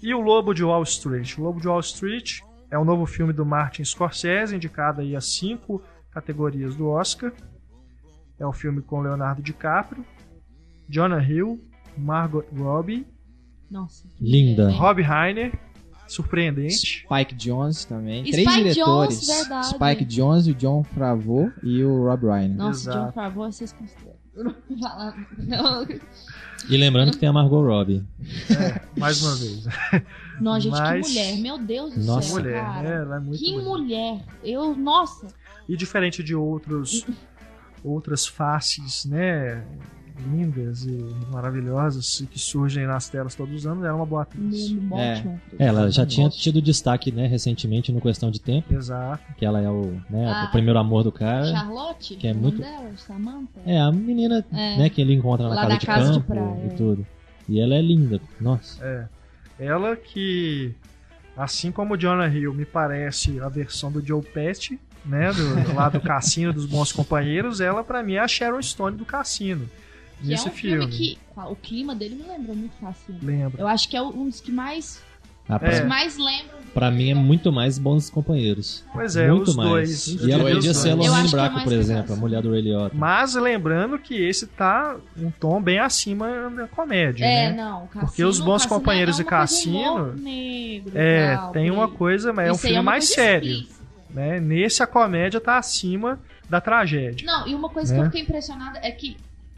E 0.03 0.14
o 0.14 0.20
Lobo 0.20 0.53
de 0.53 0.64
Wall 0.64 0.82
Street? 0.82 1.38
O 1.38 1.42
Lobo 1.42 1.61
de 1.61 1.68
Wall 1.68 1.80
Street 1.80 2.40
é 2.74 2.78
um 2.78 2.84
novo 2.84 3.06
filme 3.06 3.32
do 3.32 3.46
Martin 3.46 3.84
Scorsese, 3.84 4.56
indicado 4.56 5.00
aí 5.00 5.14
a 5.14 5.20
cinco 5.20 5.80
categorias 6.10 6.74
do 6.74 6.88
Oscar. 6.88 7.32
É 8.36 8.44
um 8.44 8.52
filme 8.52 8.82
com 8.82 9.00
Leonardo 9.00 9.40
DiCaprio, 9.40 10.04
Jonah 10.88 11.22
Hill, 11.22 11.64
Margot 11.96 12.44
Robbie, 12.52 13.06
Nossa. 13.70 14.08
Linda. 14.20 14.72
Rob 14.72 15.00
Reiner, 15.00 15.56
surpreendente. 16.08 17.06
Spike 17.06 17.36
Jones 17.36 17.84
também. 17.84 18.26
Spike 18.26 18.42
Três 18.42 18.54
diretores. 18.56 19.20
Jones. 19.20 19.66
Spike 19.68 20.04
Jones, 20.04 20.46
o 20.48 20.54
John 20.54 20.82
Favreau 20.82 21.52
e 21.62 21.84
o 21.84 22.08
Rob 22.08 22.26
Reiner. 22.26 22.56
Nossa, 22.56 22.90
Exato. 22.90 23.06
John 23.06 23.12
Favreau, 23.12 23.52
vocês 23.52 23.72
consideram. 23.72 24.23
Não 24.37 25.87
E 26.68 26.76
lembrando 26.76 27.12
que 27.12 27.18
tem 27.18 27.28
a 27.28 27.32
Margot 27.32 27.62
Robbie. 27.62 28.05
Mais 28.97 29.22
uma 29.22 29.35
vez. 29.37 29.64
Não, 30.41 30.59
gente, 30.59 30.72
Mas- 30.72 31.07
que 31.07 31.12
mulher. 31.12 31.37
Meu 31.39 31.59
Deus 31.59 31.95
do 31.95 32.05
Nossa. 32.05 32.28
céu, 32.28 32.37
mulher, 32.43 32.62
cara. 32.64 32.82
né? 32.82 32.95
Ela 33.03 33.16
é 33.16 33.20
muito 33.20 33.39
que 33.39 33.51
bonita. 33.53 33.68
mulher. 33.68 34.24
Eu, 34.43 34.74
nossa. 34.76 35.26
E 35.68 35.76
diferente 35.76 36.22
de 36.22 36.35
outros 36.35 37.07
outras 37.82 38.26
faces, 38.26 39.05
né, 39.05 39.62
lindas 40.30 40.84
e 40.84 40.92
maravilhosas 41.32 42.24
que 42.30 42.38
surgem 42.38 42.86
nas 42.86 43.08
telas 43.08 43.34
todos 43.34 43.54
os 43.54 43.66
anos, 43.66 43.80
ela 43.82 43.88
é 43.90 43.92
uma 43.92 44.06
boa 44.06 44.22
atriz. 44.22 44.74
É. 45.58 45.66
Ela 45.66 45.90
já 45.90 46.06
tinha 46.06 46.28
tido 46.30 46.62
destaque, 46.62 47.10
né, 47.10 47.26
recentemente 47.26 47.90
no 47.92 48.00
Questão 48.00 48.30
de 48.30 48.40
Tempo, 48.40 48.72
Exato. 48.74 49.22
que 49.36 49.44
ela 49.44 49.60
é 49.60 49.68
o, 49.68 50.00
né, 50.08 50.26
Ah. 50.32 50.46
o 50.48 50.52
primeiro 50.52 50.78
amor 50.78 51.02
do 51.02 51.10
cara. 51.12 51.46
Charlotte? 51.46 52.16
que 52.16 52.28
é 52.28 52.32
muito- 52.34 52.58
Dela, 52.58 52.90
Samantha? 52.96 53.60
É, 53.66 53.80
a 53.80 53.90
menina, 53.90 54.44
É. 54.52 54.78
né, 54.78 54.88
que 54.90 55.00
ele 55.00 55.14
encontra 55.14 55.48
na 55.48 55.54
Lá 55.54 55.62
casa 55.62 55.68
da 55.74 55.78
de 55.78 55.86
casa 55.86 56.12
de 56.12 56.18
campo 56.20 56.32
praia, 56.32 56.66
e 56.66 56.76
tudo. 56.76 57.06
E 57.48 57.60
ela 57.60 57.74
é 57.74 57.82
linda. 57.82 58.20
Nossa. 58.40 58.84
É. 58.84 59.06
Ela 59.58 59.96
que, 59.96 60.74
assim 61.36 61.70
como 61.72 61.94
o 61.94 61.96
Jonah 61.96 62.28
Hill, 62.28 62.54
me 62.54 62.64
parece 62.64 63.38
a 63.40 63.48
versão 63.48 63.90
do 63.90 64.04
Joe 64.04 64.22
Pesci, 64.22 64.78
né, 65.04 65.30
do, 65.32 65.74
lá 65.74 65.88
do 65.88 66.00
Cassino 66.00 66.52
dos 66.52 66.66
Bons 66.66 66.90
Companheiros, 66.92 67.60
ela 67.60 67.84
pra 67.84 68.02
mim 68.02 68.14
é 68.14 68.20
a 68.20 68.28
Sharon 68.28 68.62
Stone 68.62 68.96
do 68.96 69.04
Cassino. 69.04 69.68
Que 70.20 70.28
nesse 70.28 70.46
é 70.48 70.50
um 70.50 70.54
filme, 70.54 70.78
filme. 70.92 71.16
que. 71.16 71.18
O 71.50 71.56
clima 71.56 71.94
dele 71.94 72.14
me 72.14 72.22
lembra 72.22 72.54
muito 72.54 72.72
Cassino. 72.80 73.18
Lembra? 73.22 73.60
Eu 73.60 73.66
acho 73.68 73.88
que 73.88 73.96
é 73.96 74.02
um 74.02 74.26
dos 74.28 74.40
que 74.40 74.52
mais. 74.52 75.02
Ah, 75.46 75.58
pra, 75.58 75.68
É. 75.72 75.82
Os 75.82 75.86
mais 75.88 76.16
lembram. 76.16 76.58
pra 76.72 76.90
mim 76.90 77.10
é 77.10 77.14
muito 77.14 77.52
mais 77.52 77.78
bons 77.78 78.08
companheiros. 78.08 78.82
Pois 78.94 79.14
é, 79.14 79.28
muito 79.30 79.48
os 79.50 79.56
mais. 79.56 79.68
dois. 79.68 80.06
E 80.06 80.32
ela 80.32 80.44
diria 80.44 80.54
podia 80.54 80.72
ser 80.74 80.90
a 80.92 80.94
Lorraine 80.94 81.28
é 81.28 81.30
Bracco, 81.30 81.54
mais 81.56 81.64
por 81.64 81.72
exemplo, 81.74 82.14
a 82.14 82.16
mulher 82.16 82.40
do 82.40 82.50
Ray 82.50 82.62
Liotta. 82.62 82.96
Mas 82.96 83.34
lembrando 83.34 83.98
que 83.98 84.14
esse 84.14 84.46
tá 84.46 84.96
um 85.18 85.30
tom 85.30 85.60
bem 85.60 85.78
acima 85.80 86.48
da 86.50 86.66
comédia, 86.66 87.26
É, 87.26 87.50
né? 87.50 87.56
não. 87.62 87.80
Cassino, 87.88 88.00
Porque 88.06 88.24
os 88.24 88.40
Bons 88.40 88.62
Cassino 88.62 88.80
Companheiros 88.80 89.18
é 89.18 89.22
e 89.22 89.24
Cassino- 89.26 90.12
Negro, 90.14 90.92
É, 90.98 91.36
tal, 91.36 91.52
tem 91.52 91.70
uma 91.70 91.88
coisa, 91.88 92.32
mas 92.32 92.48
é 92.48 92.52
um 92.52 92.56
filme 92.56 92.76
uma 92.78 92.82
mais 92.82 93.04
sério, 93.10 93.66
né? 94.08 94.40
Nesse 94.40 94.82
a 94.82 94.86
comédia 94.86 95.40
tá 95.42 95.58
acima 95.58 96.18
da 96.48 96.58
tragédia. 96.58 97.26
Não, 97.26 97.46
e 97.46 97.54
uma 97.54 97.68
coisa 97.68 97.92
Né? 97.92 97.98
que 97.98 98.06
eu 98.06 98.10
fiquei 98.10 98.22
impressionada 98.22 98.78
é 98.82 98.90
que 98.90 99.14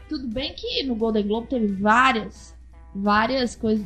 tudo 0.09 0.27
bem 0.27 0.53
que 0.53 0.83
no 0.83 0.95
Golden 0.95 1.27
Globe 1.27 1.47
teve 1.47 1.67
várias, 1.67 2.55
várias 2.93 3.55
coisas, 3.55 3.85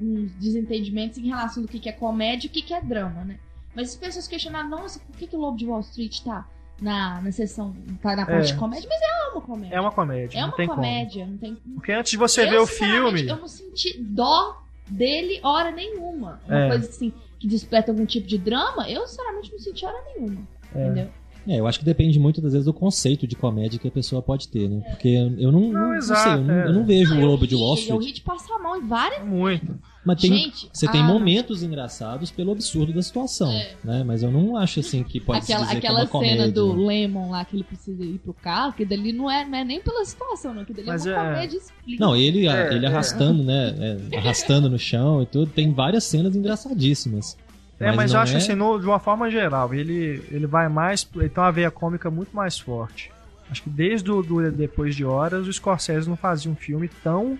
uns 0.00 0.30
desentendimentos 0.34 1.18
em 1.18 1.26
relação 1.28 1.62
do 1.62 1.68
que 1.68 1.78
que 1.78 1.88
é 1.88 1.92
comédia 1.92 2.46
e 2.46 2.50
o 2.50 2.52
que 2.52 2.62
que 2.62 2.74
é 2.74 2.80
drama, 2.80 3.24
né? 3.24 3.38
Mas 3.74 3.90
as 3.90 3.96
pessoas 3.96 4.26
questionaram, 4.28 4.68
nossa, 4.70 4.98
por 5.00 5.16
que, 5.16 5.26
que 5.26 5.36
o 5.36 5.38
Lobo 5.38 5.56
de 5.58 5.66
Wall 5.66 5.80
Street 5.80 6.20
tá 6.22 6.46
na, 6.80 7.20
na 7.20 7.30
sessão, 7.32 7.74
tá 8.00 8.16
na 8.16 8.24
parte 8.24 8.50
É. 8.50 8.52
de 8.52 8.58
comédia? 8.58 8.88
Mas 8.88 9.00
é 9.02 9.30
uma 9.32 9.40
comédia. 9.42 9.74
É 9.76 9.80
uma 9.80 9.92
comédia, 9.92 10.38
É 10.38 10.40
não 10.40 10.48
uma 10.48 10.56
tem 10.56 10.66
comédia, 10.66 11.26
não 11.26 11.36
tem. 11.36 11.54
como. 11.56 11.74
Porque 11.74 11.92
antes 11.92 12.10
de 12.12 12.16
você 12.16 12.44
Eu, 12.46 12.50
ver 12.50 12.58
o 12.58 12.66
filme, 12.66 13.26
Eu 13.28 13.36
não 13.36 13.48
senti 13.48 13.98
dó 14.02 14.62
dele 14.88 15.40
hora 15.42 15.70
nenhuma. 15.72 16.40
Uma 16.46 16.58
É. 16.58 16.68
coisa 16.68 16.88
assim 16.88 17.12
que 17.38 17.46
desperta 17.46 17.90
algum 17.90 18.06
tipo 18.06 18.26
de 18.26 18.38
drama, 18.38 18.88
eu 18.88 19.06
sinceramente 19.06 19.52
não 19.52 19.58
senti 19.58 19.84
hora 19.84 20.02
nenhuma. 20.14 20.40
É. 20.74 20.84
Entendeu? 20.86 21.10
É, 21.48 21.60
eu 21.60 21.66
acho 21.66 21.78
que 21.78 21.84
depende 21.84 22.18
muito, 22.18 22.40
das 22.40 22.52
vezes, 22.52 22.64
do 22.66 22.72
conceito 22.72 23.26
de 23.26 23.36
comédia 23.36 23.78
que 23.78 23.86
a 23.86 23.90
pessoa 23.90 24.20
pode 24.20 24.48
ter, 24.48 24.68
né? 24.68 24.80
Porque 24.90 25.08
eu 25.38 25.52
não, 25.52 25.60
não, 25.60 25.70
não 25.72 25.94
exato, 25.94 26.22
sei, 26.22 26.32
eu 26.32 26.40
não, 26.44 26.54
é. 26.54 26.66
eu 26.68 26.72
não 26.72 26.84
vejo 26.84 27.10
Não, 27.14 27.20
o 27.20 27.22
eu 27.22 27.26
Lobo 27.28 27.46
de 27.46 27.54
Wall 27.54 27.74
Eu 27.74 27.78
Street. 27.80 28.02
ri 28.04 28.12
de 28.12 28.20
passar 28.22 28.54
a 28.56 28.58
mão 28.58 28.76
em 28.76 28.86
várias. 28.86 29.24
muito. 29.24 29.78
Mas 30.04 30.20
tem, 30.20 30.32
Gente, 30.32 30.68
você 30.72 30.86
tem 30.86 31.00
ah, 31.00 31.04
momentos 31.04 31.64
engraçados 31.64 32.30
pelo 32.30 32.52
absurdo 32.52 32.92
da 32.92 33.02
situação, 33.02 33.52
né? 33.82 34.04
Mas 34.04 34.22
eu 34.22 34.30
não 34.30 34.56
acho 34.56 34.78
assim 34.78 35.02
que 35.02 35.18
pode 35.20 35.44
se 35.44 35.52
aquela 35.52 35.66
dizer 35.66 35.78
aquela 35.78 36.06
que 36.06 36.16
é 36.16 36.20
cena 36.20 36.48
do 36.48 36.72
Lemon 36.86 37.30
lá 37.30 37.44
que 37.44 37.56
ele 37.56 37.64
precisa 37.64 38.04
ir 38.04 38.18
pro 38.20 38.32
carro, 38.32 38.72
que 38.72 38.84
dali 38.84 39.12
não 39.12 39.28
é, 39.28 39.44
não 39.44 39.58
é 39.58 39.64
nem 39.64 39.80
pela 39.80 40.04
situação, 40.04 40.54
não. 40.54 40.64
Que 40.64 40.72
dali 40.72 40.86
Mas 40.86 41.06
é 41.06 41.12
uma 41.12 41.22
é- 41.22 41.32
comédia 41.32 41.56
explícita. 41.56 42.04
Não, 42.04 42.14
ele, 42.14 42.46
É, 42.46 42.72
ele 42.72 42.86
é. 42.86 42.88
arrastando, 42.88 43.42
né? 43.42 43.74
é, 44.12 44.16
arrastando 44.18 44.70
no 44.70 44.78
chão 44.78 45.22
e 45.22 45.26
tudo. 45.26 45.50
Tem 45.50 45.72
várias 45.72 46.04
cenas 46.04 46.36
engraçadíssimas. 46.36 47.36
É, 47.78 47.92
mas, 47.92 48.10
eu 48.10 48.16
não 48.16 48.22
acho 48.22 48.34
é- 48.34 48.36
assim, 48.38 48.54
no- 48.54 48.78
de 48.78 48.86
uma 48.86 48.98
forma 48.98 49.30
geral, 49.30 49.72
ele, 49.74 50.22
ele 50.30 50.46
vai 50.46 50.68
mais. 50.68 51.06
Ele 51.14 51.28
tem 51.28 51.42
uma 51.42 51.52
veia 51.52 51.70
cômica 51.70 52.10
muito 52.10 52.34
mais 52.34 52.58
forte. 52.58 53.10
Acho 53.50 53.62
que 53.62 53.70
desde 53.70 54.10
o 54.10 54.22
do 54.22 54.50
Depois 54.50 54.96
de 54.96 55.04
Horas, 55.04 55.46
o 55.46 55.52
Scorsese 55.52 56.08
não 56.08 56.16
fazia 56.16 56.50
um 56.50 56.56
filme 56.56 56.88
tão 57.04 57.38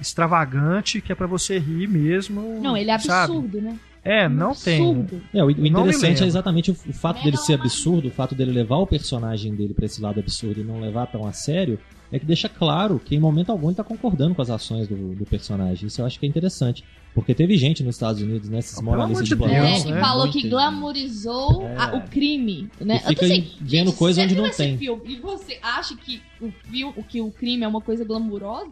extravagante 0.00 1.00
que 1.00 1.12
é 1.12 1.14
pra 1.14 1.26
você 1.26 1.58
rir 1.58 1.88
mesmo. 1.88 2.60
Não, 2.62 2.76
ele 2.76 2.90
é 2.90 2.98
sabe? 2.98 3.32
absurdo, 3.32 3.60
né? 3.60 3.76
É, 4.02 4.28
não 4.28 4.54
tem. 4.54 4.80
absurdo. 4.80 5.22
É, 5.32 5.44
o, 5.44 5.50
Não 5.50 5.66
interessante 5.66 6.22
é 6.22 6.26
exatamente 6.26 6.70
o, 6.70 6.76
o 6.88 6.92
fato 6.92 7.22
dele 7.22 7.36
ser 7.36 7.54
absurdo, 7.54 8.08
o 8.08 8.10
fato 8.10 8.34
dele 8.34 8.50
levar 8.50 8.76
o 8.76 8.86
personagem 8.86 9.54
dele 9.54 9.74
pra 9.74 9.84
esse 9.84 10.00
lado 10.00 10.18
absurdo 10.20 10.60
e 10.60 10.64
não 10.64 10.80
levar 10.80 11.06
tão 11.06 11.26
a 11.26 11.32
sério, 11.32 11.78
é 12.10 12.18
que 12.18 12.24
deixa 12.24 12.48
claro 12.48 12.98
que 12.98 13.14
em 13.14 13.20
momento 13.20 13.50
algum 13.52 13.68
ele 13.68 13.76
tá 13.76 13.84
concordando 13.84 14.34
com 14.34 14.40
as 14.40 14.48
ações 14.50 14.88
do, 14.88 15.14
do 15.14 15.26
personagem. 15.26 15.86
Isso 15.86 16.00
eu 16.00 16.06
acho 16.06 16.18
que 16.18 16.24
é 16.24 16.28
interessante. 16.28 16.82
Porque 17.14 17.34
teve 17.34 17.56
gente 17.56 17.82
nos 17.82 17.96
Estados 17.96 18.22
Unidos, 18.22 18.48
né? 18.48 18.60
Esses 18.60 18.80
moralistas 18.80 19.26
de 19.26 19.34
amor 19.34 19.48
de 19.48 19.54
plantão. 19.54 19.68
Deus, 19.72 19.80
É, 19.80 19.86
que 19.86 19.92
né? 19.92 20.00
falou 20.00 20.18
Muita 20.18 20.32
que 20.32 20.40
gente. 20.40 20.50
glamorizou 20.50 21.62
É. 21.66 21.76
a- 21.76 21.96
o 21.96 22.00
crime, 22.08 22.70
né? 22.80 22.96
E 22.96 22.98
fica 23.00 23.12
Eu 23.12 23.16
tô 23.16 23.24
assim, 23.24 23.52
vendo 23.60 23.86
gente, 23.88 23.96
coisa 23.98 24.22
onde 24.22 24.34
você 24.34 24.40
não 24.42 24.50
tem. 24.50 24.78
filme 24.78 25.02
e 25.06 25.16
você 25.16 25.58
acha 25.62 25.96
que 25.96 26.22
o, 26.40 26.50
filme, 26.70 27.04
que 27.08 27.20
o 27.20 27.30
crime 27.30 27.64
é 27.64 27.68
uma 27.68 27.80
coisa 27.80 28.04
glamurosa, 28.04 28.70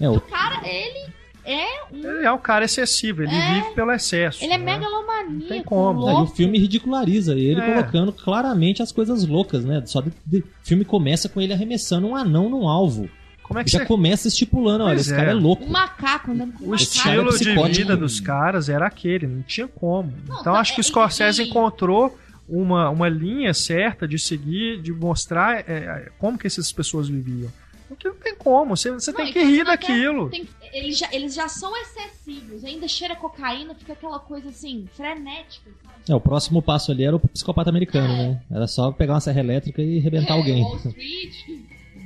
É, 0.00 0.08
o, 0.08 0.14
o 0.16 0.20
cara, 0.20 0.66
ele 0.66 1.12
é 1.44 1.66
um. 1.92 1.96
Ele 1.98 2.26
é 2.26 2.32
um 2.32 2.38
cara 2.38 2.64
excessivo, 2.64 3.22
ele 3.22 3.34
É. 3.34 3.54
vive 3.54 3.74
pelo 3.74 3.92
excesso. 3.92 4.42
Ele 4.42 4.54
é 4.54 4.58
né? 4.58 4.64
megalomaníaco. 4.64 5.32
Não 5.32 5.46
tem 5.48 5.62
como. 5.62 6.06
Aí 6.08 6.14
o 6.16 6.26
filme 6.26 6.58
ridiculariza 6.58 7.34
ele, 7.38 7.60
É. 7.60 7.74
colocando 7.74 8.10
claramente 8.12 8.82
as 8.82 8.90
coisas 8.90 9.26
loucas, 9.26 9.64
né? 9.64 9.82
Só 9.84 10.00
de, 10.00 10.10
de- 10.26 10.38
o 10.38 10.44
filme 10.62 10.84
começa 10.84 11.28
com 11.28 11.40
ele 11.40 11.52
arremessando 11.52 12.06
um 12.06 12.16
anão 12.16 12.48
num 12.48 12.66
alvo. 12.66 13.08
Como 13.50 13.58
é 13.58 13.64
que 13.64 13.70
Já 13.72 13.80
você 13.80 13.86
começa 13.86 14.28
estipulando, 14.28 14.84
olha, 14.84 14.94
Pois 14.94 15.00
esse 15.06 15.12
é. 15.12 15.16
cara 15.16 15.30
é 15.32 15.34
louco. 15.34 15.64
Um 15.64 15.68
macaco 15.70 16.30
andando 16.30 16.52
com 16.52 16.62
um 16.62 16.66
O 16.68 16.70
macaco. 16.70 16.82
estilo 16.84 17.28
é 17.64 17.68
de 17.68 17.78
vida 17.80 17.96
dos 17.96 18.20
caras 18.20 18.68
era 18.68 18.86
aquele, 18.86 19.26
não 19.26 19.42
tinha 19.42 19.66
como. 19.66 20.12
Não, 20.28 20.40
então 20.40 20.52
tá, 20.54 20.60
acho 20.60 20.72
que 20.74 20.80
o 20.80 20.82
é- 20.82 20.84
Scorsese 20.84 21.42
e- 21.42 21.48
encontrou 21.48 22.16
uma, 22.48 22.88
uma 22.90 23.08
linha 23.08 23.52
certa 23.52 24.06
de 24.06 24.20
seguir, 24.20 24.80
de 24.80 24.92
mostrar 24.92 25.68
é, 25.68 26.10
como 26.16 26.38
que 26.38 26.46
essas 26.46 26.70
pessoas 26.70 27.08
viviam. 27.08 27.50
Porque 27.88 28.06
não 28.08 28.14
tem 28.14 28.36
como, 28.36 28.76
você, 28.76 28.88
você 28.92 29.10
Não, 29.10 29.16
tem 29.18 29.32
que 29.32 29.42
rir 29.42 29.64
daquilo. 29.64 30.30
Tem- 30.30 30.48
eles, 30.72 30.96
já, 30.96 31.08
eles 31.12 31.34
já 31.34 31.48
são 31.48 31.72
excessivos, 31.76 32.64
ainda 32.64 32.86
cheira 32.86 33.16
cocaína, 33.16 33.74
fica 33.74 33.94
aquela 33.94 34.20
coisa 34.20 34.50
assim, 34.50 34.86
frenética. 34.96 35.68
sabe? 35.82 35.94
É, 36.08 36.14
o 36.14 36.20
próximo 36.20 36.62
passo 36.62 36.92
ali 36.92 37.02
era 37.04 37.16
o 37.16 37.18
psicopata 37.18 37.68
americano, 37.68 38.12
É. 38.14 38.16
né? 38.28 38.40
Era 38.48 38.68
só 38.68 38.92
pegar 38.92 39.14
uma 39.14 39.20
serra 39.20 39.40
elétrica 39.40 39.82
e 39.82 39.98
arrebentar 39.98 40.34
É, 40.34 40.36
alguém. 40.36 40.62
Wall 40.62 40.76
Street, 40.76 41.34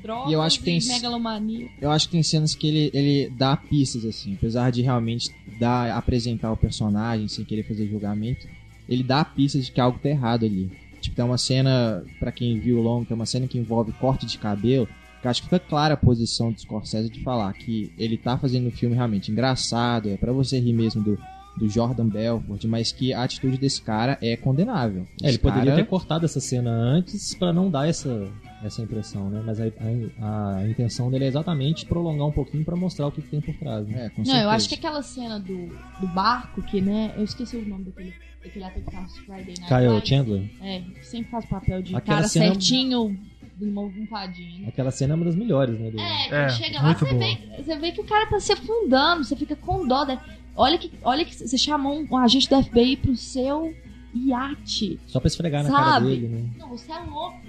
drogas 0.05 0.30
E 0.30 0.34
eu 0.34 0.42
acho 0.42 0.59
que 0.59 0.64
tem- 0.66 0.78
megalomania. 0.86 1.66
Eu 1.80 1.90
acho 1.90 2.07
que 2.07 2.12
tem 2.12 2.22
cenas 2.22 2.55
que 2.55 2.68
ele, 2.68 2.90
ele 2.94 3.30
dá 3.30 3.57
pistas, 3.57 4.05
assim, 4.05 4.34
apesar 4.34 4.70
de 4.70 4.82
realmente 4.82 5.30
dar, 5.59 5.96
apresentar 5.96 6.52
o 6.52 6.57
personagem 6.57 7.26
sem 7.26 7.44
querer 7.44 7.64
fazer 7.66 7.88
julgamento, 7.88 8.46
ele 8.88 9.02
dá 9.02 9.24
pistas 9.24 9.64
de 9.66 9.72
que 9.72 9.80
algo 9.80 9.98
tá 9.98 10.09
errado 10.09 10.44
ali. 10.44 10.70
Tipo, 11.00 11.16
tem 11.16 11.24
uma 11.24 11.38
cena, 11.38 12.05
pra 12.20 12.30
quem 12.30 12.59
viu 12.59 12.78
o 12.78 12.82
longo, 12.82 13.05
tem 13.07 13.14
uma 13.14 13.26
cena 13.26 13.46
que 13.48 13.59
envolve 13.59 13.92
corte 13.92 14.24
de 14.26 14.38
cabelo. 14.38 14.86
Que 15.20 15.26
eu 15.26 15.30
acho 15.30 15.40
que 15.42 15.46
fica 15.48 15.59
clara 15.59 15.94
a 15.94 15.96
posição 15.96 16.52
do 16.52 16.61
Scorsese 16.61 17.09
de 17.09 17.20
falar 17.22 17.52
que 17.55 17.90
ele 17.98 18.16
tá 18.18 18.36
fazendo 18.38 18.68
um 18.68 18.70
filme 18.70 18.94
realmente 18.94 19.30
engraçado, 19.32 20.11
é 20.11 20.16
pra 20.18 20.32
você 20.32 20.59
rir 20.61 20.72
mesmo 20.74 21.02
do, 21.02 21.18
do 21.57 21.68
Jordan 21.68 22.09
Belfort, 22.09 22.64
mas 22.64 22.90
que 22.90 23.12
a 23.12 23.22
atitude 23.22 23.57
desse 23.59 23.80
cara 23.80 24.18
é 24.20 24.36
condenável. 24.36 25.02
É, 25.22 25.26
ele 25.26 25.30
Esse 25.30 25.38
poderia 25.38 25.70
cara- 25.72 25.76
ter 25.76 25.88
cortado 25.88 26.24
essa 26.24 26.40
cena 26.40 26.70
antes 26.70 27.32
pra 27.34 27.52
não 27.52 27.70
dar 27.70 27.88
essa, 27.88 28.28
essa 28.64 28.82
impressão, 28.82 29.30
né? 29.30 29.40
Mas 29.46 29.61
a, 29.61 29.64
a- 30.20 30.57
a 30.57 30.68
intenção 30.68 31.11
dele 31.11 31.24
é 31.26 31.28
exatamente 31.28 31.86
prolongar 31.86 32.26
um 32.26 32.32
pouquinho 32.32 32.64
pra 32.64 32.74
mostrar 32.74 33.07
o 33.07 33.12
que, 33.12 33.22
que 33.22 33.28
tem 33.28 33.40
por 33.40 33.55
trás. 33.55 33.86
Né? 33.86 34.07
É, 34.07 34.09
com 34.09 34.18
Não, 34.22 34.24
certeza. 34.24 34.44
eu 34.44 34.50
acho 34.50 34.68
que 34.68 34.74
aquela 34.74 35.02
cena 35.02 35.38
do, 35.38 35.68
do 36.00 36.07
barco, 36.09 36.61
que, 36.62 36.80
né? 36.80 37.14
Eu 37.16 37.22
esqueci 37.24 37.57
o 37.57 37.68
nome 37.68 37.84
daquele, 37.84 38.12
daquele 38.42 38.64
ator 38.64 38.82
que 38.82 39.20
Friday 39.20 39.55
Night 39.61 39.66
Kyle. 39.68 40.07
Chandler, 40.07 40.50
É, 40.61 40.82
sempre 41.02 41.30
faz 41.30 41.44
papel 41.46 41.82
de 41.82 41.94
Aquela 41.94 42.16
cara 42.18 42.28
cena- 42.28 42.46
certinho, 42.46 43.16
de 43.57 43.64
uma 43.66 43.88
vontadinha. 43.88 44.62
né? 44.62 44.68
aquela 44.68 44.90
cena 44.90 45.12
é 45.12 45.16
uma 45.16 45.24
das 45.26 45.36
melhores, 45.36 45.78
né? 45.78 45.88
do- 45.92 46.00
É, 46.00 46.28
quando 46.28 46.40
É, 46.40 46.48
chega 46.48 46.78
lá, 46.78 46.84
muito 46.86 46.98
você 47.07 47.14
boa. 47.14 47.24
vê, 47.24 47.62
você 47.62 47.78
vê 47.78 47.92
que 47.92 48.00
o 48.00 48.05
cara 48.05 48.26
tá 48.28 48.40
se 48.40 48.52
afundando, 48.52 49.22
você 49.22 49.36
fica 49.36 49.55
com 49.55 49.86
dó. 49.86 50.05
Né? 50.05 50.18
Olha 50.57 50.78
que, 50.78 50.92
olha 51.02 51.24
que 51.24 51.34
você 51.34 51.59
chamou 51.59 51.98
um, 52.00 52.07
um 52.11 52.16
agente 52.16 52.48
do 52.48 52.62
FBI 52.62 52.96
pro 52.96 53.16
seu 53.16 53.74
iate. 54.14 55.00
Só 55.07 55.18
pra 55.18 55.26
esfregar 55.26 55.64
na 55.64 55.70
cara 55.70 55.84
Sabe? 55.92 56.07
dele, 56.07 56.28
né? 56.28 56.50
Não, 56.59 56.68
você 56.68 56.92
é 56.92 56.98
louco. 57.00 57.40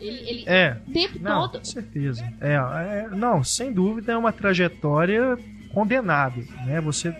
Ele, 0.00 0.30
ele 0.30 0.44
É, 0.46 0.80
o 0.86 0.92
tempo 0.92 1.18
não, 1.20 1.48
todo. 1.48 1.58
com 1.58 1.64
certeza. 1.64 2.24
É, 2.40 2.54
é, 2.54 3.08
não, 3.10 3.42
sem 3.42 3.72
dúvida 3.72 4.12
é 4.12 4.16
uma 4.16 4.30
trajetória 4.32 5.36
condenável, 5.74 6.44
né? 6.64 6.80
Você, 6.80 7.14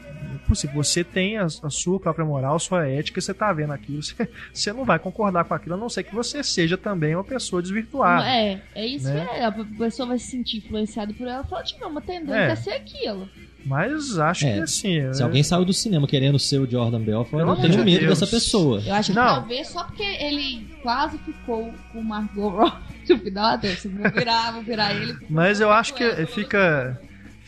se 0.55 0.66
você 0.68 1.03
tem 1.05 1.36
a, 1.39 1.45
a 1.45 1.70
sua 1.70 1.99
própria 2.01 2.24
moral, 2.24 2.59
sua 2.59 2.86
ética, 2.89 3.20
você 3.20 3.32
tá 3.34 3.53
vendo 3.53 3.72
aquilo, 3.72 4.01
você, 4.03 4.28
você 4.53 4.72
não 4.72 4.84
vai 4.84 4.99
concordar 4.99 5.45
com 5.45 5.55
aquilo, 5.55 5.74
a 5.74 5.78
não 5.78 5.89
ser 5.89 6.03
que 6.05 6.14
você 6.14 6.43
seja 6.43 6.76
também 6.76 7.14
uma 7.14 7.24
pessoa 7.24 7.61
desvirtuada. 7.62 8.26
É, 8.28 8.61
é 8.74 8.86
isso 8.86 9.09
né? 9.09 9.26
que 9.26 9.36
é. 9.36 9.45
A 9.45 9.53
pessoa 9.53 10.09
vai 10.09 10.18
se 10.18 10.30
sentir 10.30 10.59
influenciada 10.59 11.12
por 11.14 11.26
ela 11.26 11.43
e 11.45 11.49
fala, 11.49 11.62
tipo, 11.62 11.86
uma 11.86 12.01
tendência 12.01 12.34
É. 12.34 12.51
a 12.53 12.57
ser 12.57 12.70
aquilo. 12.72 13.28
Mas 13.66 14.18
acho 14.18 14.47
É, 14.47 14.55
que 14.55 14.61
assim. 14.61 15.12
Se 15.12 15.20
é- 15.20 15.24
alguém 15.24 15.43
saiu 15.43 15.64
do 15.64 15.72
cinema 15.72 16.07
querendo 16.07 16.39
ser 16.39 16.59
o 16.59 16.70
Jordan 16.70 17.01
Belfort, 17.01 17.41
eu 17.47 17.57
tenho 17.57 17.68
de 17.70 17.78
medo 17.78 18.07
Deus. 18.07 18.18
dessa 18.20 18.26
pessoa. 18.26 18.80
Eu 18.86 18.95
acho 18.95 19.11
que 19.12 19.18
Não. 19.18 19.26
talvez 19.34 19.68
só 19.68 19.84
porque 19.84 20.03
ele 20.03 20.66
quase 20.82 21.18
ficou 21.18 21.72
com 21.93 21.99
o 22.01 22.05
Margot 22.05 22.49
Robbie 22.49 22.72
no 23.11 23.18
final, 23.18 23.55
até 23.55 23.74
se 23.74 23.89
vou 23.89 24.11
virar, 24.11 24.53
vou 24.53 24.62
virar 24.62 24.95
ele. 24.95 25.14
Mas 25.28 25.61
eu 25.61 25.70
acho 25.70 25.93
que 25.95 26.26
fica, 26.26 26.99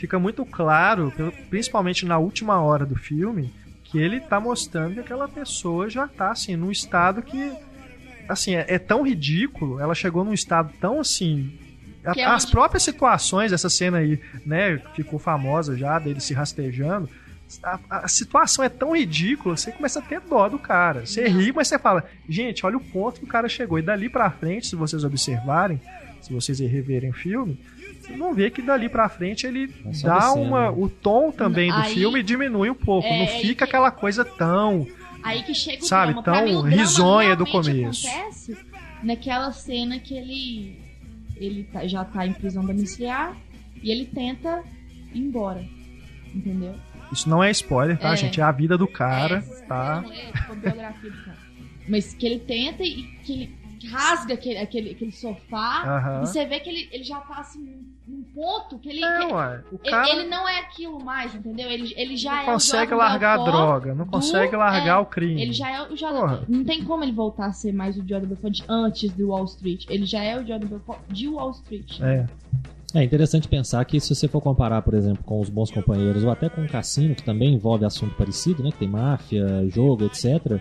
fica 0.01 0.19
muito 0.19 0.45
claro, 0.47 1.13
principalmente 1.51 2.05
na 2.07 2.19
última 2.19 2.61
hora 2.61 2.85
do 2.87 2.97
filme, 2.97 3.53
que 3.85 3.99
ele 3.99 4.19
tá 4.21 4.41
mostrando 4.41 4.95
que 4.95 5.01
aquela 5.01 5.29
pessoa 5.29 5.89
já 5.91 6.09
tá 6.09 6.31
assim 6.31 6.57
num 6.57 6.71
estado 6.71 7.23
que 7.23 7.53
assim 8.29 8.55
é, 8.55 8.65
é 8.69 8.79
tão 8.79 9.03
ridículo, 9.07 9.79
ela 9.81 9.95
chegou 9.95 10.25
num 10.25 10.33
estado 10.33 10.73
tão 10.81 11.01
assim 11.01 11.53
a- 12.05 12.13
é 12.17 12.25
as 12.25 12.45
próprias 12.47 12.83
situações 12.83 13.51
dessa 13.51 13.69
cena 13.69 13.99
aí, 13.99 14.19
né, 14.47 14.79
que 14.79 15.03
ficou 15.03 15.19
famosa 15.19 15.77
já 15.77 15.99
dele 15.99 16.19
se 16.21 16.33
rastejando. 16.33 17.09
A, 17.63 17.79
a 18.05 18.09
situação 18.09 18.65
é 18.65 18.69
tão 18.69 18.97
ridícula, 18.97 19.57
você 19.57 19.73
começa 19.73 19.99
a 19.99 20.03
ter 20.03 20.21
dó 20.21 20.49
do 20.49 20.57
cara. 20.59 21.05
Você 21.05 21.29
Não. 21.29 21.41
ri, 21.41 21.53
mas 21.53 21.67
você 21.69 21.79
fala, 21.81 22.05
gente, 22.29 22.65
olha 22.65 22.77
o 22.77 22.81
ponto 22.81 23.19
que 23.19 23.25
o 23.27 23.29
cara 23.29 23.49
chegou. 23.49 23.77
E 23.77 23.83
dali 23.83 24.09
pra 24.09 24.31
frente, 24.31 24.69
se 24.69 24.77
vocês 24.77 25.03
observarem, 25.03 25.81
se 26.23 26.33
vocês 26.33 26.61
reverem 26.61 27.11
o 27.11 27.13
filme, 27.13 27.59
vão 28.17 28.35
ver 28.35 28.51
que 28.51 28.61
dali 28.63 28.89
pra 28.89 29.09
frente 29.09 29.47
ele 29.47 29.73
É 29.85 30.03
dá 30.03 30.33
uma. 30.33 30.71
O 30.71 30.89
tom 30.89 31.31
também 31.33 31.71
do 31.71 31.77
Aí- 31.79 31.95
filme 31.95 32.23
diminui 32.23 32.71
um 32.71 32.75
pouco. 32.75 33.07
É, 33.09 33.19
não 33.21 33.27
fica 33.41 33.65
que- 33.67 33.71
aquela 33.71 33.91
coisa 33.91 34.25
tão. 34.25 34.87
Aí 35.23 35.43
que 35.43 35.55
chega 35.55 35.83
o 35.83 35.87
Sabe, 35.87 36.13
drama. 36.15 36.23
Tão 36.23 36.45
mim, 36.47 36.55
o 36.57 36.63
drama 36.63 36.77
risonha 36.77 37.37
do 37.37 37.47
começo. 37.47 38.07
acontece 38.09 38.57
naquela 39.03 39.53
cena 39.53 39.99
que 39.99 40.15
ele, 40.15 40.79
ele 41.37 41.65
tá- 41.65 41.87
já 41.87 42.05
tá 42.05 42.27
em 42.27 42.33
prisão 42.33 42.65
domiciliar 42.65 43.37
e 43.83 43.91
ele 43.91 44.07
tenta 44.07 44.63
ir 45.15 45.19
embora. 45.21 45.65
Entendeu? 46.35 46.75
Isso 47.13 47.29
não 47.29 47.43
é 47.43 47.51
spoiler, 47.51 47.99
tá, 47.99 48.13
É. 48.13 48.17
gente? 48.17 48.41
É 48.41 48.45
a 48.45 48.53
vida 48.53 48.79
do 48.79 48.87
cara, 48.87 49.39
É, 49.39 49.41
vocês 49.41 49.61
tá? 49.67 50.01
podem 50.03 50.11
ler, 50.19 50.33
tipo, 50.33 50.53
a 50.53 50.55
biografia 50.55 51.11
do 51.11 51.25
cara. 51.25 51.37
Mas 51.89 52.15
que 52.15 52.25
ele 52.27 52.39
tenta 52.39 52.83
e 52.85 53.03
que 53.25 53.33
ele 53.33 53.55
rasga 53.89 54.35
aquele, 54.35 54.59
aquele, 54.59 54.91
aquele 54.91 55.13
sofá. 55.13 55.83
Aham. 55.85 56.23
E 56.23 56.27
você 56.27 56.45
vê 56.45 56.61
que 56.61 56.69
ele, 56.71 56.89
ele 56.93 57.05
já 57.05 57.21
tá 57.21 57.39
assim 57.39 57.61
num- 58.07 58.23
ponto 58.35 58.79
que 58.79 58.89
ele. 58.89 59.05
É, 59.05 59.19
que- 59.27 59.33
ué. 59.33 59.63
O 59.73 59.75
ele, 59.83 59.91
cara 59.91 60.09
ele 60.11 60.29
não 60.29 60.49
é 60.49 60.61
aquilo 60.61 61.03
mais, 61.03 61.35
entendeu? 61.35 61.69
Ele, 61.71 61.93
ele 61.97 62.17
já 62.17 62.33
não 62.33 62.39
é 62.41 62.45
consegue 62.47 62.87
o 62.93 62.97
Jordan 62.97 63.05
largar 63.09 63.41
a 63.41 63.45
droga, 63.45 63.95
não 63.95 64.07
consegue 64.07 64.57
largar 64.57 64.99
é, 64.99 65.01
o 65.01 65.07
crime. 65.07 65.41
Ele 65.43 65.53
já 65.53 65.71
é 65.71 65.83
o 65.83 65.97
Jordan. 65.97 66.45
Não 66.49 66.65
tem 66.65 66.85
como 66.85 67.05
ele 67.05 67.13
voltar 67.13 67.47
a 67.47 67.53
ser 67.53 67.73
mais 67.73 67.97
o 67.97 68.07
Jordan 68.07 68.29
Belfort 68.29 68.53
de 68.53 68.65
antes 68.69 69.13
do 69.13 69.29
Wall 69.29 69.45
Street. 69.45 69.87
Ele 69.89 70.05
já 70.07 70.23
é 70.23 70.39
o 70.39 70.47
Jordan 70.47 70.67
Belfort 70.67 71.01
de 71.09 71.29
Wall 71.29 71.51
Street. 71.53 72.01
É. 72.01 72.27
É 72.93 73.05
interessante 73.05 73.47
pensar 73.47 73.85
que 73.85 74.01
se 74.01 74.13
você 74.13 74.27
for 74.27 74.41
comparar, 74.41 74.83
por 74.83 74.95
exemplo, 74.95 75.23
com 75.23 75.41
os 75.41 75.49
bons 75.49 75.71
companheiros 75.71 76.25
ou 76.25 76.31
até 76.31 76.49
com 76.49 76.65
o 76.65 76.69
cassino, 76.69 77.15
que 77.15 77.23
também 77.23 77.55
envolve 77.55 77.85
assunto 77.85 78.17
parecido, 78.17 78.65
né? 78.65 78.73
Que 78.73 78.79
tem 78.79 78.89
máfia, 78.89 79.65
jogo, 79.69 80.05
etc. 80.07 80.61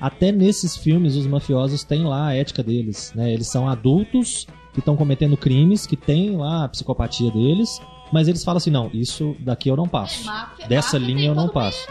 Até 0.00 0.30
nesses 0.32 0.76
filmes 0.76 1.16
os 1.16 1.26
mafiosos 1.26 1.82
têm 1.84 2.04
lá 2.04 2.28
a 2.28 2.34
ética 2.34 2.62
deles, 2.62 3.12
né? 3.14 3.32
Eles 3.32 3.48
são 3.48 3.68
adultos 3.68 4.46
que 4.72 4.78
estão 4.80 4.96
cometendo 4.96 5.36
crimes, 5.36 5.86
que 5.86 5.96
têm 5.96 6.36
lá 6.36 6.64
a 6.64 6.68
psicopatia 6.68 7.30
deles, 7.30 7.80
mas 8.12 8.28
eles 8.28 8.44
falam 8.44 8.58
assim, 8.58 8.70
não, 8.70 8.90
isso 8.94 9.34
daqui 9.40 9.68
eu 9.68 9.76
não 9.76 9.88
passo. 9.88 10.24
Máfia- 10.26 10.66
Dessa 10.68 10.98
máfia 10.98 11.14
linha 11.14 11.28
eu 11.30 11.34
não 11.34 11.48
passo. 11.48 11.86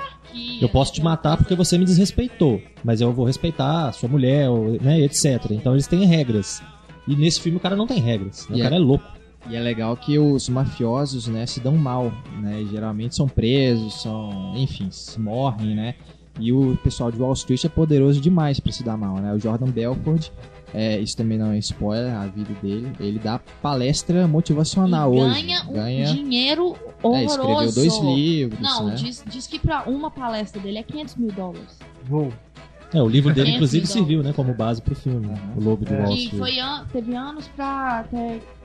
Eu 0.62 0.70
posso 0.70 0.93
te 0.93 1.01
uma 1.01 1.12
matar 1.12 1.36
porque 1.38 1.55
você 1.55 1.78
me 1.78 1.86
desrespeitou, 1.86 2.62
mas 2.84 3.01
eu 3.01 3.12
vou 3.12 3.26
respeitar 3.26 3.88
a 3.88 3.91
sua 3.91 4.08
mulher, 4.08 4.47
né, 4.82 4.99
etc. 5.01 5.51
Então 5.51 5.74
eles 5.74 5.88
têm 5.88 6.05
regras. 6.05 6.62
E 7.08 7.16
nesse 7.16 7.41
filme 7.41 7.58
o 7.58 7.62
cara 7.62 7.76
não 7.76 7.88
tem 7.88 7.99
regras, 7.99 8.47
né? 8.49 8.58
E 8.58 8.60
o 8.60 8.62
é- 8.62 8.64
cara 8.64 8.76
é 8.76 8.80
louco. 8.80 9.05
E 9.49 9.55
é 9.55 9.60
legal 9.62 9.95
que 9.95 10.20
os 10.20 10.47
mafiosos, 10.49 11.28
né, 11.28 11.45
se 11.45 11.60
dão 11.62 11.76
mal, 11.76 12.12
né? 12.41 12.66
Geralmente 12.70 13.16
são 13.16 13.28
presos, 13.28 14.01
são, 14.01 14.53
enfim, 14.58 14.89
se 14.91 15.20
morrem, 15.20 15.74
né? 15.74 15.95
E 16.40 16.52
o 16.54 16.78
pessoal 16.84 17.12
de 17.12 17.18
Wall 17.20 17.34
Street 17.34 17.64
é 17.66 17.70
poderoso 17.70 18.22
demais 18.22 18.60
pra 18.60 18.72
se 18.72 18.84
dar 18.84 18.96
mal, 18.98 19.16
né? 19.18 19.34
O 19.34 19.40
Jordan 19.40 19.68
Belfort, 19.72 20.30
é, 20.74 21.00
isso 21.00 21.18
também 21.18 21.38
não 21.38 21.52
é 21.52 21.58
spoiler, 21.58 22.14
a 22.14 22.28
vida 22.28 22.54
dele, 22.62 22.92
ele 23.00 23.18
dá 23.18 23.40
palestra 23.62 24.28
motivacional 24.28 25.14
E 25.16 25.20
hoje. 25.20 25.42
ganha 25.42 25.64
um 25.68 25.74
ganha, 25.74 26.06
dinheiro 26.14 26.76
é, 26.76 27.08
horroroso. 27.08 27.26
escreveu 27.26 27.72
dois 27.74 27.98
livros, 28.16 28.60
Não, 28.60 28.86
né? 28.88 28.96
diz, 28.96 29.24
diz 29.28 29.48
que 29.48 29.58
pra 29.58 29.84
uma 29.90 30.12
palestra 30.12 30.62
dele 30.62 30.78
é 30.78 30.84
500 30.84 31.16
mil 31.16 31.32
dólares. 31.32 31.80
Vou. 32.06 32.32
É, 32.94 33.02
o 33.02 33.08
livro 33.10 33.34
dele, 33.34 33.48
500 33.48 33.56
inclusive, 33.74 33.88
serviu, 33.88 34.24
né, 34.24 34.32
como 34.34 34.54
base 34.54 34.82
pro 34.82 34.96
filme, 34.96 35.26
Aham. 35.28 35.54
O 35.58 35.62
Lobo 35.64 35.84
de 35.84 35.94
É. 35.94 35.98
Wall 36.04 36.14
Street. 36.14 36.38
foi 36.40 36.60
an- 36.60 36.86
teve 36.94 37.14
anos 37.16 37.46
pra 37.50 38.06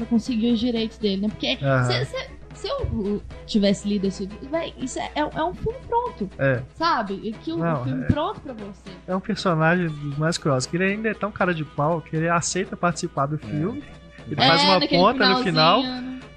conseguir 0.09 0.53
os 0.53 0.61
direitos 0.61 0.97
dele, 0.99 1.23
né? 1.23 1.29
Porque 1.29 1.59
Aham. 1.61 2.05
se, 2.05 2.16
se- 2.55 2.68
eu 2.68 3.22
tivesse 3.46 3.88
lido 3.88 4.07
esse 4.07 4.24
livro, 4.26 4.48
véi, 4.50 4.74
isso 4.78 4.98
é, 4.98 5.11
é, 5.14 5.20
é 5.20 5.42
um 5.44 5.55
filme 5.55 5.78
pronto, 5.88 6.30
É. 6.38 6.62
sabe? 6.74 7.34
Que 7.42 7.53
o 7.53 7.57
Não, 7.59 7.84
filme 7.84 8.05
é- 8.05 8.07
pronto 8.07 8.40
pra 8.40 8.53
você. 8.53 8.90
É 9.07 9.14
um 9.16 9.20
personagem 9.20 9.88
dos 9.88 10.16
mais 10.18 10.36
curiosos, 10.38 10.66
que 10.68 10.76
ele 10.76 10.84
ainda 10.84 11.09
é 11.09 11.14
tão 11.14 11.30
cara 11.30 11.55
de 11.55 11.64
pau 11.64 12.00
que 12.00 12.16
ele 12.16 12.28
aceita 12.28 12.76
participar 12.76 13.26
do 13.26 13.38
filme. 13.38 13.82
Ele 14.26 14.40
É, 14.40 14.46
faz 14.46 14.62
uma 14.62 14.80
ponta 14.86 15.28
no 15.28 15.42
final? 15.42 15.82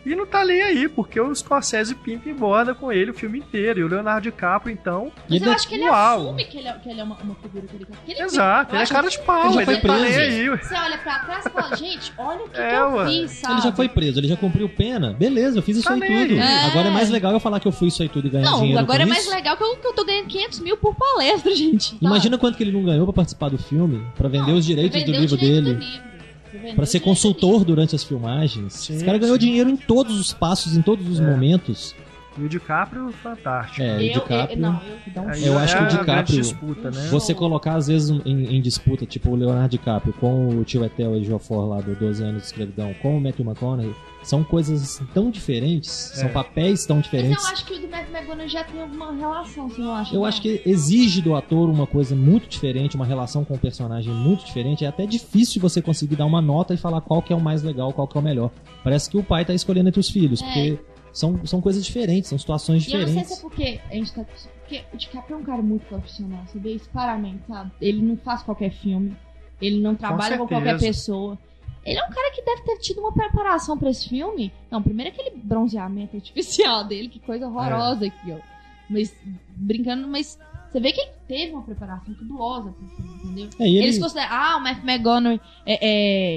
E 0.05 0.15
não 0.15 0.25
tá 0.25 0.45
nem 0.45 0.61
aí, 0.61 0.87
porque 0.87 1.19
o 1.19 1.33
Scorsese 1.33 1.95
pimpa 1.95 2.29
e 2.29 2.33
borda 2.33 2.75
com 2.75 2.91
ele 2.91 3.11
o 3.11 3.13
filme 3.13 3.39
inteiro. 3.39 3.79
E 3.79 3.83
o 3.83 3.87
Leonardo 3.87 4.21
DiCaprio, 4.21 4.71
então. 4.73 5.11
Mas 5.29 5.39
E 5.41 5.43
eu 5.43 5.47
ele- 5.47 5.55
acho 5.55 5.67
que 5.67 5.75
ele 5.75 5.83
Uau. 5.89 6.21
assume 6.25 6.45
que 6.45 6.57
ele 6.57 6.67
é, 6.67 6.73
que 6.73 6.89
ele 6.89 6.99
é 6.99 7.03
uma, 7.03 7.15
uma 7.23 7.35
figura 7.35 7.65
que 7.67 7.75
ele 7.75 7.85
quer. 7.85 7.95
Porque 7.95 8.11
ele- 8.11 8.21
Exato, 8.21 8.75
ele 8.75 8.83
é 8.83 8.85
cara 8.85 9.09
de 9.09 9.19
pau, 9.19 9.45
Ele 9.45 9.53
já 9.53 9.61
ele 9.61 9.65
foi 9.65 9.73
não 9.75 9.81
tá 9.81 10.03
nem 10.03 10.13
preso. 10.13 10.19
aí. 10.19 10.49
Você 10.57 10.75
olha 10.75 10.97
pra 10.99 11.19
trás 11.19 11.45
e 11.45 11.49
fala, 11.49 11.75
gente, 11.75 12.13
olha 12.17 12.43
o 12.45 12.49
que, 12.49 12.57
É, 12.61 12.69
que 12.69 12.75
eu 12.75 13.05
fiz, 13.07 13.31
sabe? 13.31 13.53
Ele 13.55 13.61
já 13.61 13.71
foi 13.71 13.89
preso, 13.89 14.19
ele 14.19 14.27
já 14.27 14.37
cumpriu 14.37 14.69
pena. 14.69 15.13
Beleza, 15.13 15.57
eu 15.57 15.63
fiz 15.63 15.77
isso 15.77 15.87
Tá 15.87 15.93
aí 15.95 15.99
tudo. 16.01 16.11
aí. 16.41 16.65
Agora 16.69 16.87
é 16.87 16.91
É. 16.91 16.93
mais 16.93 17.09
legal 17.09 17.31
eu 17.31 17.39
falar 17.39 17.59
que 17.59 17.67
eu 17.67 17.71
fui 17.71 17.87
isso 17.87 18.01
aí 18.01 18.09
tudo 18.09 18.27
e 18.27 18.29
ganhar 18.29 18.45
Não, 18.49 18.59
dinheiro 18.59 18.79
agora 18.79 18.99
com 18.99 19.03
é 19.03 19.05
mais 19.09 19.23
isso. 19.23 19.33
legal 19.33 19.57
que 19.57 19.63
eu, 19.63 19.75
que 19.77 19.87
eu 19.87 19.93
tô 19.93 20.05
ganhando 20.05 20.27
500 20.27 20.59
mil 20.59 20.77
por 20.77 20.95
palestra, 20.95 21.53
gente. 21.55 21.97
Imagina 22.01 22.37
quanto 22.37 22.57
que 22.57 22.63
ele 22.63 22.71
não 22.71 22.83
ganhou 22.83 23.05
pra 23.05 23.13
participar 23.13 23.49
do 23.49 23.57
filme, 23.57 24.05
pra 24.15 24.29
vender 24.29 24.51
Não, 24.51 24.57
os 24.57 24.65
direitos 24.65 25.03
do 25.03 25.11
livro 25.11 25.37
direito 25.37 25.63
dele, 25.63 25.73
do 25.75 25.79
livro. 25.79 26.14
O 26.77 26.85
ser 26.85 26.99
consultor 26.99 27.63
durante 27.65 27.95
as 27.95 28.03
filmagens. 28.03 28.73
Sim, 28.73 28.95
Esse 28.95 29.05
cara 29.05 29.17
ganhou 29.17 29.35
sim. 29.35 29.45
dinheiro 29.47 29.69
em 29.69 29.75
todos 29.77 30.19
os 30.19 30.33
passos, 30.33 30.75
em 30.77 30.81
todos 30.81 31.07
os 31.07 31.19
É. 31.19 31.23
momentos. 31.31 31.95
E 32.37 32.43
o 32.43 32.49
DiCaprio, 32.49 33.11
fantástico. 33.23 33.81
É, 33.81 33.95
o 33.95 33.97
livro. 33.97 34.17
Eu, 34.19 34.21
DiCaprio. 34.23 34.57
eu, 34.57 34.61
não, 34.61 34.81
eu 35.15 35.21
um 35.23 35.31
Eu 35.33 35.59
é 35.59 35.63
acho 35.63 35.73
que 35.77 35.83
o 35.83 35.85
grande 35.85 35.99
DiCaprio- 35.99 36.41
disputa, 36.41 36.91
né? 36.91 37.07
Você 37.09 37.33
colocar, 37.33 37.75
às 37.75 37.87
vezes, 37.87 38.09
em, 38.25 38.57
em 38.57 38.61
disputa, 38.61 39.05
tipo 39.05 39.29
o 39.29 39.35
Leonardo 39.35 39.69
DiCaprio 39.69 40.13
com 40.19 40.49
o 40.49 40.63
tio 40.65 40.83
Etel 40.83 41.15
e 41.15 41.23
Jofor 41.23 41.65
lá 41.69 41.79
do 41.79 41.95
12 41.95 42.21
anos 42.23 42.41
de 42.41 42.47
escravidão, 42.47 42.93
com 43.01 43.17
o 43.17 43.21
Matthew 43.21 43.45
McConaughey, 43.45 43.95
são 44.25 44.43
coisas 44.43 44.81
assim, 44.81 45.05
tão 45.13 45.29
diferentes, 45.29 45.89
são 45.89 46.27
É. 46.27 46.31
papéis 46.31 46.85
tão 46.85 46.97
Mas 46.97 47.05
diferentes. 47.05 47.43
eu 47.45 47.51
acho 47.51 47.65
que 47.65 47.73
o 47.75 47.79
do 47.81 47.87
Matthew 47.87 48.13
McConaughey 48.15 48.47
já 48.49 48.63
tem 48.63 48.81
alguma 48.81 49.13
relação, 49.13 49.69
você 49.69 49.81
não 49.81 49.93
acha? 49.95 50.13
Eu 50.15 50.19
não? 50.21 50.25
acho 50.25 50.41
que 50.41 50.61
exige 50.65 51.21
do 51.21 51.35
ator 51.35 51.69
uma 51.69 51.85
coisa 51.87 52.15
muito 52.15 52.47
diferente, 52.47 52.95
uma 52.95 53.05
relação 53.05 53.45
com 53.45 53.53
o 53.53 53.57
personagem 53.59 54.13
muito 54.13 54.45
diferente. 54.45 54.83
É 54.83 54.87
até 54.87 55.05
difícil 55.05 55.61
você 55.61 55.81
conseguir 55.81 56.15
dar 56.15 56.25
uma 56.25 56.41
nota 56.41 56.73
e 56.73 56.77
falar 56.77 57.01
qual 57.01 57.21
que 57.21 57.31
é 57.31 57.35
o 57.35 57.41
mais 57.41 57.61
legal, 57.63 57.93
qual 57.93 58.07
que 58.07 58.17
é 58.17 58.21
o 58.21 58.23
melhor. 58.23 58.51
Parece 58.83 59.09
que 59.09 59.17
o 59.17 59.23
pai 59.23 59.45
tá 59.45 59.53
escolhendo 59.53 59.89
entre 59.89 59.99
os 59.99 60.09
filhos, 60.09 60.41
É. 60.41 60.45
porque 60.45 60.79
são, 61.13 61.45
são 61.45 61.61
coisas 61.61 61.85
diferentes, 61.85 62.29
são 62.29 62.37
situações 62.37 62.85
E 62.87 62.91
eu 62.93 62.99
não 62.99 63.05
sei 63.07 63.15
diferentes. 63.15 63.37
se 63.37 63.39
é 63.39 63.41
porque 63.49 63.79
a 63.89 63.93
gente 63.95 64.13
tá. 64.13 64.25
Porque 64.61 64.83
o 64.91 64.97
DiCaprio 64.97 65.35
é 65.35 65.39
um 65.39 65.43
cara 65.43 65.61
muito 65.61 65.85
profissional, 65.85 66.41
você 66.47 66.57
vê 66.57 66.71
isso 66.71 66.89
claramente, 66.89 67.41
sabe? 67.47 67.71
Ele 67.79 68.01
não 68.01 68.17
faz 68.17 68.41
qualquer 68.41 68.71
filme. 68.71 69.15
Ele 69.61 69.79
não 69.79 69.95
trabalha 69.95 70.37
com, 70.37 70.47
qualquer 70.47 70.71
certeza. 70.71 70.85
pessoa. 70.87 71.37
Ele 71.85 71.99
é 71.99 72.03
um 72.03 72.09
cara 72.09 72.31
que 72.33 72.41
deve 72.41 72.61
ter 72.63 72.77
tido 72.79 72.99
uma 72.99 73.11
preparação 73.13 73.77
pra 73.77 73.89
esse 73.89 74.09
filme. 74.09 74.51
Não, 74.71 74.81
primeiro 74.81 75.11
aquele 75.11 75.31
bronzeamento 75.37 76.15
artificial 76.15 76.83
dele, 76.87 77.09
que 77.09 77.19
coisa 77.19 77.47
horrorosa 77.47 78.05
aqui, 78.07 78.31
ó. 78.31 78.37
Mas, 78.89 79.15
brincando, 79.55 80.07
mas 80.07 80.37
você 80.71 80.79
vê 80.79 80.91
que 80.91 80.99
ele 81.01 81.11
teve 81.27 81.53
uma 81.53 81.63
preparação 81.63 82.13
cabulosa 82.13 82.71
pro 82.71 82.87
filme, 82.89 83.15
entendeu? 83.23 83.49
É, 83.59 83.67
ele- 83.67 83.79
Eles 83.83 83.99
consideram, 83.99 84.27
ah, 84.31 84.57
o 84.57 84.61
Matthew 84.61 84.83
McGonagall 84.89 85.39
é, 85.65 85.79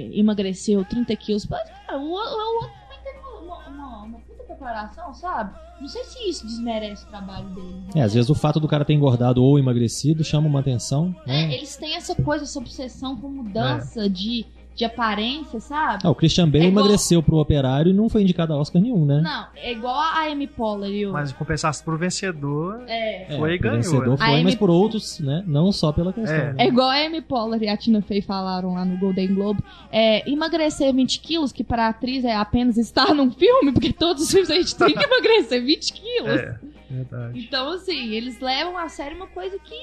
é, 0.06 0.18
emagreceu 0.18 0.84
30 0.84 1.14
quilos. 1.16 1.46
Mas, 1.46 1.68
cara, 1.68 1.98
o, 1.98 2.08
outro 2.10 2.70
também 2.70 2.98
teve 3.04 3.18
uma, 3.44 3.68
uma, 3.68 4.02
uma, 4.04 4.18
puta 4.20 4.44
preparação, 4.44 5.12
sabe? 5.14 5.54
Não 5.80 5.88
sei 5.88 6.04
se 6.04 6.28
isso 6.28 6.46
desmerece 6.46 7.04
o 7.04 7.08
trabalho 7.08 7.48
dele. 7.50 7.82
É, 7.94 8.02
às 8.02 8.14
vezes 8.14 8.30
o 8.30 8.34
fato 8.34 8.58
do 8.60 8.66
cara 8.68 8.84
ter 8.84 8.94
engordado 8.94 9.42
ou 9.42 9.58
emagrecido 9.58 10.22
chama 10.24 10.46
uma 10.46 10.60
atenção, 10.60 11.14
É, 11.26 11.46
né? 11.46 11.54
eles 11.54 11.76
têm 11.76 11.94
essa 11.96 12.14
coisa, 12.14 12.44
essa 12.44 12.58
obsessão 12.58 13.16
com 13.16 13.28
mudança 13.28 14.08
de, 14.08 14.46
de 14.78 14.84
aparência, 14.84 15.58
sabe? 15.58 16.02
Ah, 16.04 16.10
o 16.10 16.14
Christian 16.14 16.48
Bale 16.48 16.64
É 16.64 16.68
igual- 16.68 16.84
emagreceu 16.84 17.20
pro 17.22 17.36
operário 17.38 17.90
e 17.90 17.92
não 17.92 18.08
foi 18.08 18.22
indicado 18.22 18.52
a 18.52 18.56
Oscar 18.56 18.80
nenhum, 18.80 19.04
né? 19.04 19.20
Não, 19.20 19.46
é 19.56 19.72
igual 19.72 19.96
a 19.98 20.22
Amy 20.30 20.46
Poehler 20.46 20.90
e 20.90 21.06
o... 21.06 21.12
Mas 21.12 21.32
em 21.32 21.34
compensação 21.34 21.84
pro 21.84 21.98
vencedor, 21.98 22.82
É, 22.86 23.26
foi 23.36 23.54
e 23.54 23.56
o 23.56 23.60
ganhou, 23.60 23.76
vencedor 23.78 24.10
né? 24.10 24.16
foi, 24.16 24.26
A 24.26 24.30
mas 24.30 24.40
Amy- 24.40 24.56
por 24.56 24.70
outros, 24.70 25.18
né? 25.18 25.42
Não 25.46 25.72
só 25.72 25.90
pela 25.92 26.12
questão. 26.12 26.32
É. 26.34 26.52
né? 26.52 26.64
é 26.64 26.68
igual 26.68 26.88
a 26.88 26.94
Amy 27.04 27.20
Poehler 27.20 27.62
e 27.64 27.68
a 27.68 27.76
Tina 27.76 28.00
Fey 28.00 28.22
falaram 28.22 28.74
lá 28.74 28.84
no 28.84 28.96
Golden 28.98 29.34
Globe. 29.34 29.60
É, 29.90 30.30
emagrecer 30.30 30.94
20 30.94 31.20
quilos, 31.20 31.50
que 31.50 31.64
para 31.64 31.86
a 31.86 31.88
atriz 31.88 32.24
é 32.24 32.36
apenas 32.36 32.76
estar 32.78 33.12
num 33.12 33.30
filme, 33.32 33.72
porque 33.72 33.92
todos 33.92 34.22
os 34.22 34.30
filmes 34.30 34.48
a 34.50 34.54
gente 34.54 34.76
tem 34.76 34.94
que 34.94 35.02
emagrecer 35.04 35.64
20 35.64 35.92
quilos. 35.92 36.30
é, 36.40 36.58
verdade. 36.88 37.40
Então, 37.40 37.72
assim, 37.72 38.12
eles 38.14 38.40
levam 38.40 38.78
a 38.78 38.88
sério 38.88 39.16
uma 39.16 39.26
coisa 39.26 39.58
que 39.58 39.74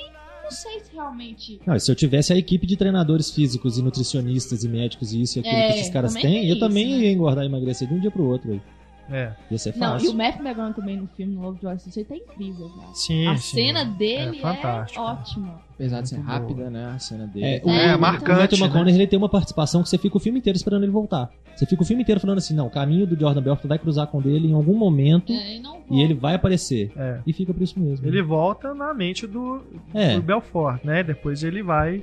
não 0.46 0.52
sei 0.52 0.80
se 0.80 0.94
realmente. 0.94 1.60
Não, 1.66 1.78
se 1.80 1.92
eu 1.92 1.96
tivesse 1.96 2.32
a 2.32 2.38
equipe 2.38 2.66
de 2.68 2.78
treinadores 2.78 3.32
físicos 3.32 3.78
e 3.78 3.82
nutricionistas 3.82 4.64
e 4.64 4.70
médicos 4.70 5.12
e 5.12 5.22
isso 5.22 5.38
e 5.38 5.40
aquilo 5.42 5.56
É, 5.56 5.72
que 5.74 5.80
esses 5.80 5.92
caras 5.92 6.14
têm, 6.14 6.46
eu 6.48 6.52
isso, 6.52 6.60
também 6.60 6.90
né? 6.92 6.98
ia 7.00 7.12
engordar 7.12 7.44
e 7.44 7.48
emagrecer 7.48 7.88
de 7.88 7.94
um 7.96 8.00
dia 8.00 8.12
pro 8.12 8.24
outro. 8.24 8.52
Aí. 8.52 8.62
É, 9.10 9.32
Ia 9.52 9.58
ser 9.58 9.76
Não, 9.78 9.88
e 9.88 9.92
fácil. 9.92 10.12
o 10.12 10.14
Matthew 10.16 10.42
McGonagall 10.46 10.74
também 10.74 10.98
no 10.98 11.08
filme, 11.16 11.36
no 11.36 11.42
Lovejoy 11.44 11.74
Associated, 11.74 12.08
tá 12.26 12.34
incrível, 12.34 12.70
cara. 12.70 12.88
sim, 12.94 13.28
a 13.28 13.38
sim. 13.38 13.56
cena 13.58 13.86
dele 13.86 14.40
É 14.44 14.48
é, 14.48 15.00
ótima. 15.00 15.62
Apesar 15.76 16.02
de 16.02 16.10
ser 16.10 16.16
Muito 16.18 16.28
rápida, 16.28 16.70
né? 16.70 16.86
A 16.96 17.00
cena 17.00 17.28
dele. 17.28 17.46
É, 17.46 17.62
o, 17.64 17.70
É, 17.70 17.96
o- 17.96 18.00
marcante, 18.00 18.32
o 18.32 18.36
Matthew 18.38 18.58
né? 18.60 18.66
McConaughey 18.66 18.96
ele 18.96 19.08
tem 19.08 19.18
uma 19.20 19.30
participação 19.30 19.84
que 19.84 19.90
você 19.90 19.98
fica 19.98 20.16
o 20.18 20.20
filme 20.20 20.40
inteiro 20.40 20.56
esperando 20.58 20.84
ele 20.84 20.92
voltar. 20.92 21.30
Você 21.56 21.66
fica 21.66 21.84
o 21.84 21.86
filme 21.86 22.02
inteiro 22.04 22.20
falando 22.20 22.38
assim, 22.40 22.54
não, 22.56 22.68
o 22.68 22.70
caminho 22.72 23.06
do 23.06 23.18
Jordan 23.20 23.42
Belfort 23.42 23.68
vai 23.68 23.78
cruzar 23.80 24.08
com 24.08 24.18
o 24.18 24.22
dele 24.22 24.48
em 24.50 24.54
algum 24.54 24.76
momento 24.78 25.32
É, 25.32 25.56
e, 25.56 25.60
não 25.60 25.80
e 25.92 26.02
ele 26.02 26.14
vai 26.14 26.34
aparecer. 26.36 26.92
É. 26.98 27.20
E 27.28 27.32
fica 27.32 27.54
por 27.54 27.62
isso 27.62 27.80
mesmo. 27.80 28.06
Ele 28.08 28.22
volta 28.22 28.74
na 28.74 28.94
mente 28.94 29.28
do, 29.28 29.62
É. 29.94 30.16
do 30.16 30.22
Belfort, 30.22 30.84
né? 30.84 31.04
Depois 31.04 31.44
ele 31.44 31.62
vai 31.62 32.02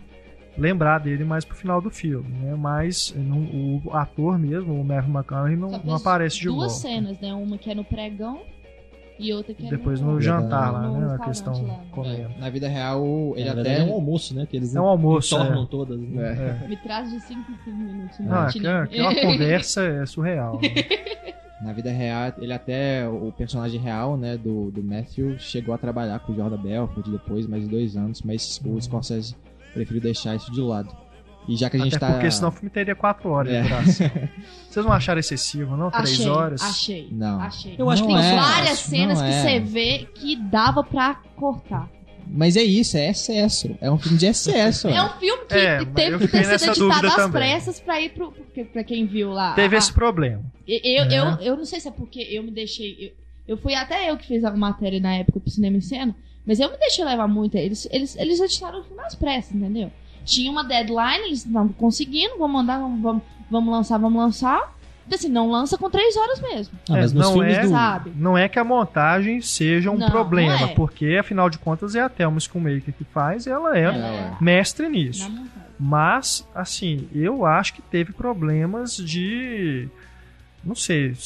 lembrar 0.56 0.98
dele 0.98 1.24
mais 1.24 1.44
pro 1.44 1.56
final 1.56 1.80
do 1.80 1.90
filme, 1.90 2.28
né? 2.40 2.54
Mas 2.54 3.14
não- 3.16 3.80
o 3.84 3.90
ator 3.92 4.38
mesmo, 4.38 4.74
o 4.80 4.84
Matthew 4.84 5.12
McConaughey, 5.14 5.56
não, 5.56 5.70
não 5.84 5.94
aparece 5.96 6.38
de 6.38 6.44
duas 6.46 6.72
volta. 6.72 6.88
cenas, 6.88 7.20
né? 7.20 7.32
Uma 7.32 7.56
que 7.58 7.70
é 7.70 7.74
no 7.74 7.84
pregão 7.84 8.40
e 9.18 9.32
outra 9.32 9.54
que 9.54 9.66
é 9.66 9.70
Depois 9.70 10.00
no, 10.00 10.12
no 10.14 10.20
jantar 10.20 10.72
lá, 10.72 10.82
no 10.82 10.94
né? 10.94 11.06
Na 11.06 11.24
restaurante 11.26 11.26
questão 11.60 11.66
lá. 11.66 11.80
comendo. 11.90 12.32
É, 12.36 12.40
na 12.40 12.50
vida 12.50 12.68
real, 12.68 13.04
ele 13.36 13.52
Na 13.54 13.60
até. 13.60 13.78
é 13.80 13.84
um 13.84 13.92
almoço, 13.92 14.34
né? 14.34 14.46
Que 14.50 14.56
eles 14.56 14.74
É 14.74 14.80
um 14.80 14.84
almoço, 14.86 15.36
tornam 15.36 15.62
é. 15.62 15.66
todas. 15.66 15.98
né? 16.00 16.58
É. 16.60 16.64
É. 16.64 16.68
Me 16.68 16.76
traz 16.76 17.10
de 17.10 17.20
5 17.20 17.40
em 17.52 17.56
5 17.64 17.70
minutos. 17.76 18.18
no 18.18 18.24
Não, 18.26 18.32
matinê. 18.32 18.68
aquela, 18.68 18.82
aquela 19.10 19.14
conversa 19.22 19.82
é 19.82 20.04
surreal. 20.06 20.58
né? 20.60 20.68
Na 21.62 21.72
vida 21.72 21.92
real, 21.92 22.32
ele 22.38 22.52
até, 22.52 23.08
o 23.08 23.30
personagem 23.30 23.80
real, 23.80 24.16
né, 24.16 24.36
do, 24.36 24.72
do 24.72 24.82
Matthew, 24.82 25.38
chegou 25.38 25.72
a 25.72 25.78
trabalhar 25.78 26.18
com 26.18 26.32
o 26.32 26.34
Jordan 26.34 26.56
Belfort 26.60 27.06
depois, 27.08 27.46
mais 27.46 27.62
de 27.62 27.68
dois 27.68 27.96
anos, 27.96 28.20
mas 28.22 28.60
o 28.64 28.80
Scorsese 28.80 29.36
preferiu 29.72 30.00
deixar 30.02 30.34
isso 30.36 30.50
de 30.52 30.60
lado. 30.60 30.94
E 31.48 31.56
já 31.56 31.68
que 31.68 31.76
a 31.76 31.80
gente 31.80 31.96
Até 31.96 32.06
tá... 32.06 32.12
porque 32.12 32.30
senão 32.30 32.50
o 32.50 32.52
filme 32.52 32.70
teria 32.70 32.94
quatro 32.94 33.28
horas 33.30 33.52
É. 33.52 33.62
de 33.62 33.68
duração. 33.68 34.10
Vocês 34.70 34.86
não 34.86 34.92
acharam 34.92 35.18
excessivo, 35.18 35.76
não? 35.76 35.90
Três 35.90 36.12
achei, 36.12 36.28
horas? 36.28 36.62
Achei. 36.62 37.08
Não. 37.10 37.40
Achei. 37.40 37.74
Eu 37.76 37.90
acho 37.90 38.02
Não 38.04 38.08
que 38.08 38.14
tem 38.22 38.30
é. 38.32 38.36
várias 38.40 38.78
cenas 38.78 39.20
que 39.20 39.28
é. 39.28 39.32
você 39.42 39.60
vê 39.60 40.08
que 40.14 40.36
dava 40.36 40.84
pra 40.84 41.14
cortar. 41.36 41.90
Mas 42.24 42.56
é 42.56 42.62
isso, 42.62 42.96
é 42.96 43.10
excesso. 43.10 43.76
É 43.80 43.90
um 43.90 43.98
filme 43.98 44.16
de 44.16 44.26
excesso. 44.26 44.86
É 44.86 45.02
um 45.04 45.08
filme 45.18 45.44
que 45.46 45.54
É, 45.54 45.84
teve 45.84 46.18
que 46.20 46.28
ter 46.28 46.58
sido 46.60 46.70
editado 46.86 47.06
às 47.08 47.16
também. 47.16 47.30
pressas 47.32 47.80
pra 47.80 48.00
ir 48.00 48.10
pro. 48.10 48.32
Pra 48.72 48.84
quem 48.84 49.04
viu 49.06 49.30
lá. 49.32 49.54
Teve 49.54 49.74
a- 49.74 49.78
esse 49.80 49.92
problema. 49.92 50.44
Eu, 50.66 51.04
né? 51.06 51.18
eu, 51.18 51.24
eu 51.44 51.56
não 51.56 51.64
sei 51.64 51.80
se 51.80 51.88
é 51.88 51.90
porque 51.90 52.20
eu 52.20 52.44
me 52.44 52.52
deixei. 52.52 52.96
Eu, 53.48 53.54
eu 53.54 53.56
fui 53.58 53.74
até 53.74 54.08
eu 54.08 54.16
que 54.16 54.28
fiz 54.28 54.44
a 54.44 54.52
matéria 54.52 55.00
na 55.00 55.14
época 55.16 55.40
pro 55.40 55.50
cinema 55.50 55.76
em 55.76 55.80
cena, 55.80 56.14
mas 56.46 56.58
eu 56.60 56.70
me 56.70 56.76
deixei 56.78 57.04
levar 57.04 57.26
muito. 57.28 57.54
Eles, 57.56 57.86
eles, 57.90 58.16
eles 58.16 58.40
editaram 58.40 58.80
o 58.80 58.84
filme 58.84 59.02
às 59.02 59.14
pressas, 59.14 59.54
entendeu? 59.54 59.90
Tinha 60.24 60.50
uma 60.50 60.62
deadline, 60.64 61.26
eles 61.26 61.44
não 61.44 61.50
estavam 61.64 61.68
conseguindo, 61.72 62.38
vamos 62.38 62.52
mandar, 62.54 62.78
vamos, 62.78 63.00
vamos, 63.02 63.22
vamos 63.50 63.72
lançar, 63.72 63.98
vamos 63.98 64.22
lançar. 64.22 64.72
Então, 65.04 65.18
assim, 65.18 65.28
não 65.28 65.50
lança 65.50 65.76
com 65.76 65.90
três 65.90 66.16
horas 66.16 66.40
mesmo. 66.40 66.78
Ah, 66.88 66.92
mas 66.92 67.12
É, 67.12 67.14
não 67.16 67.42
é- 67.42 67.60
do... 67.62 67.68
Sabe? 67.70 68.12
Não 68.16 68.38
é 68.38 68.48
que 68.48 68.56
a 68.58 68.62
montagem 68.64 69.40
seja 69.40 69.90
um 69.90 69.98
Não, 69.98 70.08
problema, 70.08 70.56
não 70.60 70.68
é. 70.68 70.74
porque 70.74 71.16
afinal 71.20 71.50
de 71.50 71.58
contas 71.58 71.96
é 71.96 72.00
a 72.00 72.08
Thelma 72.08 72.38
Schoonmaker 72.38 72.94
que 72.94 73.02
faz, 73.04 73.48
ela 73.48 73.76
é 73.76 73.86
É. 73.86 74.32
mestre 74.40 74.88
nisso. 74.88 75.28
Mas, 75.78 76.46
assim, 76.54 77.08
eu 77.12 77.44
acho 77.44 77.74
que 77.74 77.82
teve 77.82 78.12
problemas 78.12 78.96
de. 78.96 79.88
Não 80.64 80.76
sei. 80.76 81.16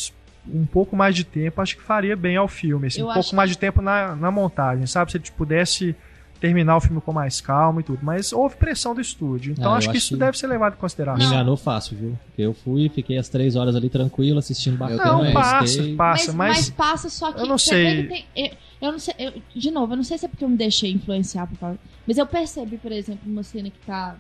Um 0.52 0.64
pouco 0.66 0.94
mais 0.96 1.14
de 1.14 1.24
tempo, 1.24 1.60
acho 1.60 1.76
que 1.76 1.82
faria 1.82 2.16
bem 2.16 2.36
ao 2.36 2.46
filme. 2.48 2.86
Assim, 2.86 3.02
um 3.02 3.12
pouco 3.12 3.34
mais 3.34 3.50
de 3.50 3.58
tempo 3.58 3.80
na, 3.82 4.14
na 4.14 4.30
montagem, 4.30 4.86
sabe? 4.86 5.10
Se 5.10 5.16
ele 5.18 5.24
pudesse 5.36 5.94
terminar 6.40 6.76
o 6.76 6.80
filme 6.80 7.00
com 7.00 7.12
mais 7.12 7.40
calma 7.40 7.80
e 7.80 7.82
tudo. 7.82 7.98
Mas 8.02 8.32
houve 8.32 8.56
pressão 8.56 8.94
do 8.94 9.00
estúdio. 9.00 9.54
Então 9.58 9.72
Ah, 9.72 9.78
acho 9.78 9.86
que 9.90 9.96
acho 9.96 10.04
isso 10.06 10.14
que- 10.14 10.20
deve 10.20 10.36
ser 10.38 10.46
levado 10.46 10.72
em 10.72 10.76
Me 10.76 10.80
consideração. 10.80 11.26
enganou 11.26 11.56
fácil, 11.56 11.96
viu? 11.96 12.18
Porque 12.26 12.42
eu 12.42 12.52
fui, 12.52 12.88
fiquei 12.90 13.16
as 13.16 13.28
três 13.28 13.56
horas 13.56 13.74
ali 13.74 13.88
tranquilo, 13.88 14.38
assistindo 14.38 14.76
bacana. 14.76 15.02
Não, 15.04 15.18
também. 15.18 15.32
passa, 15.32 15.82
passa, 15.96 16.32
mas, 16.34 16.56
mas. 16.56 16.70
passa, 16.70 17.08
só 17.08 17.32
que. 17.32 17.40
eu 17.40 17.46
não 17.46 17.56
sei. 17.58 18.06
tem- 18.06 18.24
eu, 18.36 18.50
eu 18.82 18.92
não 18.92 18.98
sei. 18.98 19.14
eu- 19.18 19.32
de 19.54 19.70
novo, 19.70 19.94
eu 19.94 19.96
não 19.96 20.04
sei 20.04 20.18
se 20.18 20.26
é 20.26 20.28
porque 20.28 20.44
eu 20.44 20.48
me 20.48 20.56
deixei 20.58 20.92
influenciar 20.92 21.46
por 21.46 21.58
causa. 21.58 21.78
Mas 22.06 22.18
eu 22.18 22.26
percebi, 22.26 22.76
por 22.76 22.92
exemplo, 22.92 23.20
uma 23.26 23.42
cena 23.42 23.70
que 23.70 23.78
tá. 23.86 24.14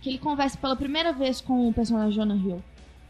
Que 0.00 0.08
ele 0.08 0.18
conversa 0.18 0.56
pela 0.58 0.74
primeira 0.74 1.12
vez 1.12 1.40
com 1.40 1.68
o 1.68 1.72
personagem 1.72 2.12
Jonah 2.12 2.34
Hill. 2.34 2.60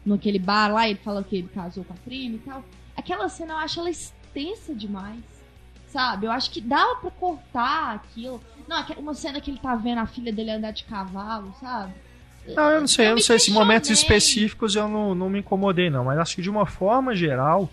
Naquele 0.05 0.39
bar 0.39 0.71
lá, 0.71 0.87
ele 0.87 0.99
fala 1.03 1.23
que 1.23 1.37
ele 1.37 1.49
casou 1.53 1.83
com 1.83 1.93
a 1.93 1.97
prima 1.97 2.35
e 2.35 2.39
tal. 2.39 2.63
Aquela 2.95 3.29
cena 3.29 3.53
eu 3.53 3.57
acho 3.57 3.79
ela 3.79 3.89
extensa 3.89 4.73
demais. 4.73 5.23
Sabe? 5.87 6.25
Eu 6.25 6.31
acho 6.31 6.49
que 6.49 6.59
dava 6.59 6.95
pra 6.95 7.11
cortar 7.11 7.95
aquilo. 7.95 8.41
Não, 8.67 8.83
uma 8.97 9.13
cena 9.13 9.39
que 9.39 9.51
ele 9.51 9.59
tá 9.59 9.75
vendo 9.75 9.99
a 9.99 10.07
filha 10.07 10.33
dele 10.33 10.51
andar 10.51 10.71
de 10.71 10.83
cavalo, 10.85 11.53
sabe? 11.59 11.93
Não, 12.47 12.69
eu 12.71 12.81
não 12.81 12.87
sei, 12.87 13.05
eu 13.05 13.09
não 13.09 13.15
me 13.15 13.21
sei 13.21 13.39
se 13.39 13.51
em 13.51 13.53
momentos 13.53 13.89
específicos 13.89 14.75
eu 14.75 14.87
não, 14.87 15.15
não 15.15 15.29
me 15.29 15.39
incomodei, 15.39 15.89
não. 15.89 16.05
Mas 16.05 16.17
acho 16.17 16.35
que 16.35 16.41
de 16.41 16.49
uma 16.49 16.65
forma 16.65 17.15
geral, 17.15 17.69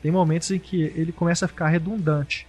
tem 0.00 0.12
momentos 0.12 0.50
em 0.50 0.58
que 0.58 0.82
ele 0.94 1.12
começa 1.12 1.46
a 1.46 1.48
ficar 1.48 1.68
redundante. 1.68 2.46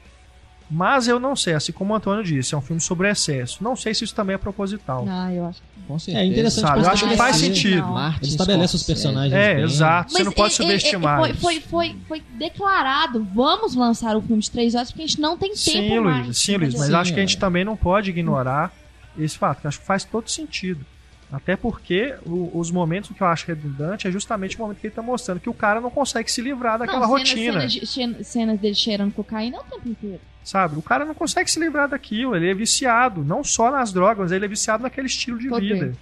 Mas 0.74 1.08
eu 1.08 1.20
não 1.20 1.36
sei, 1.36 1.54
assim 1.54 1.72
como 1.72 1.94
o 1.94 1.96
Antônio 1.96 2.24
disse, 2.24 2.56
é 2.56 2.58
um 2.58 2.62
filme 2.62 2.82
sobre 2.82 3.08
excesso. 3.08 3.64
Não 3.64 3.76
sei 3.76 3.94
se 3.94 4.04
isso 4.04 4.16
também 4.16 4.34
é 4.34 4.38
proposital. 4.38 5.06
Não, 5.06 5.30
eu 5.30 5.46
acho. 5.46 5.62
Com 5.88 6.00
certeza. 6.00 6.26
É 6.26 6.28
interessante 6.28 6.62
Sabe, 6.68 6.82
eu 6.82 6.90
acho 6.90 7.08
que 7.10 7.18
faz 7.18 7.36
sentido. 7.36 7.82
Não. 7.82 7.94
Martin 7.94 8.20
Ele 8.24 8.32
estabelece 8.32 8.76
os 8.76 8.84
personagens 8.84 9.34
É, 9.34 9.56
bem. 9.56 9.64
exato. 9.66 10.12
Você 10.12 10.18
Mas 10.18 10.26
não 10.26 10.32
pode 10.34 10.54
é- 10.54 10.66
é- 10.66 10.66
é- 10.66 10.80
subestimar 10.80 11.20
foi, 11.20 11.34
foi, 11.34 11.60
foi, 11.60 11.96
foi 12.08 12.24
declarado, 12.40 13.24
vamos 13.36 13.76
lançar 13.76 14.16
o 14.18 14.22
filme 14.22 14.42
de 14.42 14.50
três 14.50 14.74
horas 14.74 14.90
porque 14.92 15.04
a 15.04 15.08
gente 15.08 15.22
não 15.22 15.38
tem 15.38 15.50
tempo 15.50 15.60
Sim, 15.60 16.00
mais. 16.00 16.26
Luiz, 16.26 16.38
sim, 16.38 16.56
Luiz, 16.58 16.74
mas 16.74 16.88
Sim, 16.88 16.96
acho 16.96 17.14
que 17.14 17.20
a 17.20 17.24
é. 17.24 17.28
gente 17.28 17.38
também 17.38 17.64
não 17.66 17.76
pode 17.76 18.10
ignorar 18.10 18.72
esse 19.20 19.38
fato, 19.38 19.62
que 19.62 19.68
acho 19.68 19.80
que 19.80 19.86
faz 19.86 20.04
todo 20.04 20.30
sentido. 20.30 20.86
Até 21.34 21.56
porque 21.56 22.14
o- 22.28 22.52
os 22.54 22.70
momentos 22.70 23.10
que 23.10 23.22
eu 23.24 23.26
acho 23.26 23.48
redundante 23.48 24.08
é 24.08 24.12
justamente 24.12 24.56
o 24.56 24.60
momento 24.60 24.78
que 24.80 24.86
ele 24.88 24.94
tá 24.94 25.02
mostrando 25.02 25.40
que 25.40 25.50
o 25.50 25.54
cara 25.54 25.82
não 25.82 25.90
consegue 25.90 26.32
se 26.32 26.40
livrar 26.42 26.78
daquela 26.78 27.00
não, 27.02 27.08
rotina. 27.08 27.54
Cenas, 27.54 27.74
de- 27.74 27.88
cena- 27.88 28.24
cenas 28.24 28.60
dele 28.60 28.76
cheirando 28.76 29.12
cocaína 29.12 29.58
é 29.58 29.60
o 29.60 29.64
tempo 29.64 29.90
inteiro. 29.90 30.20
Sabe? 30.44 30.78
O 30.78 30.82
cara 30.84 31.04
não 31.06 31.16
consegue 31.16 31.50
se 31.50 31.60
livrar 31.60 31.90
daquilo. 31.90 32.36
Ele 32.36 32.52
é 32.52 32.54
viciado, 32.54 33.24
não 33.24 33.44
só 33.44 33.72
nas 33.72 33.92
drogas, 33.92 34.20
mas 34.26 34.32
ele 34.32 34.46
é 34.46 34.48
viciado 34.48 34.84
naquele 34.84 35.08
estilo 35.08 35.40
de 35.40 35.50
Pode 35.50 35.66
vida. 35.74 35.86
ver. 35.88 35.96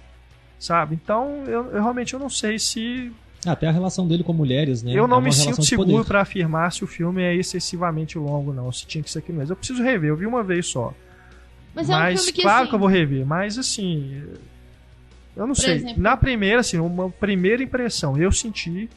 Sabe? 0.58 0.94
Então, 1.02 1.44
eu, 1.46 1.64
eu 1.72 1.80
realmente 1.82 2.12
eu 2.12 2.20
não 2.20 2.28
sei 2.28 2.58
se. 2.58 3.10
Até 3.46 3.66
a 3.66 3.72
relação 3.72 4.06
dele 4.06 4.22
com 4.22 4.32
mulheres, 4.34 4.82
né? 4.82 4.92
eu 4.92 5.04
É 5.04 5.08
não 5.08 5.16
uma 5.16 5.22
me 5.22 5.32
sinto 5.32 5.62
seguro 5.64 6.04
pra 6.04 6.20
afirmar 6.20 6.70
se 6.72 6.84
o 6.84 6.86
filme 6.86 7.22
é 7.22 7.34
excessivamente 7.34 8.18
longo, 8.18 8.52
não. 8.52 8.70
Se 8.70 8.86
tinha 8.86 9.02
que 9.02 9.10
ser 9.10 9.20
aquilo 9.20 9.38
mesmo. 9.38 9.52
Eu 9.52 9.56
preciso 9.56 9.82
rever, 9.82 10.10
eu 10.10 10.16
vi 10.16 10.26
uma 10.26 10.42
vez 10.42 10.66
só. 10.66 10.92
Mas, 11.74 11.88
Mas, 11.88 12.10
é 12.10 12.14
um 12.14 12.16
filme 12.18 12.32
que 12.32 12.42
claro 12.42 12.60
assim, 12.60 12.68
que 12.68 12.74
eu 12.74 12.78
vou 12.78 12.88
rever, 12.88 13.24
mas 13.26 13.56
assim. 13.58 14.22
Eu 15.36 15.46
não 15.46 15.54
Por 15.54 15.60
sei. 15.62 15.76
exemplo- 15.76 16.02
Na 16.02 16.16
primeira, 16.16 16.60
assim, 16.60 16.78
uma 16.78 17.08
primeira 17.10 17.62
impressão, 17.62 18.16
eu 18.16 18.30
senti 18.30 18.88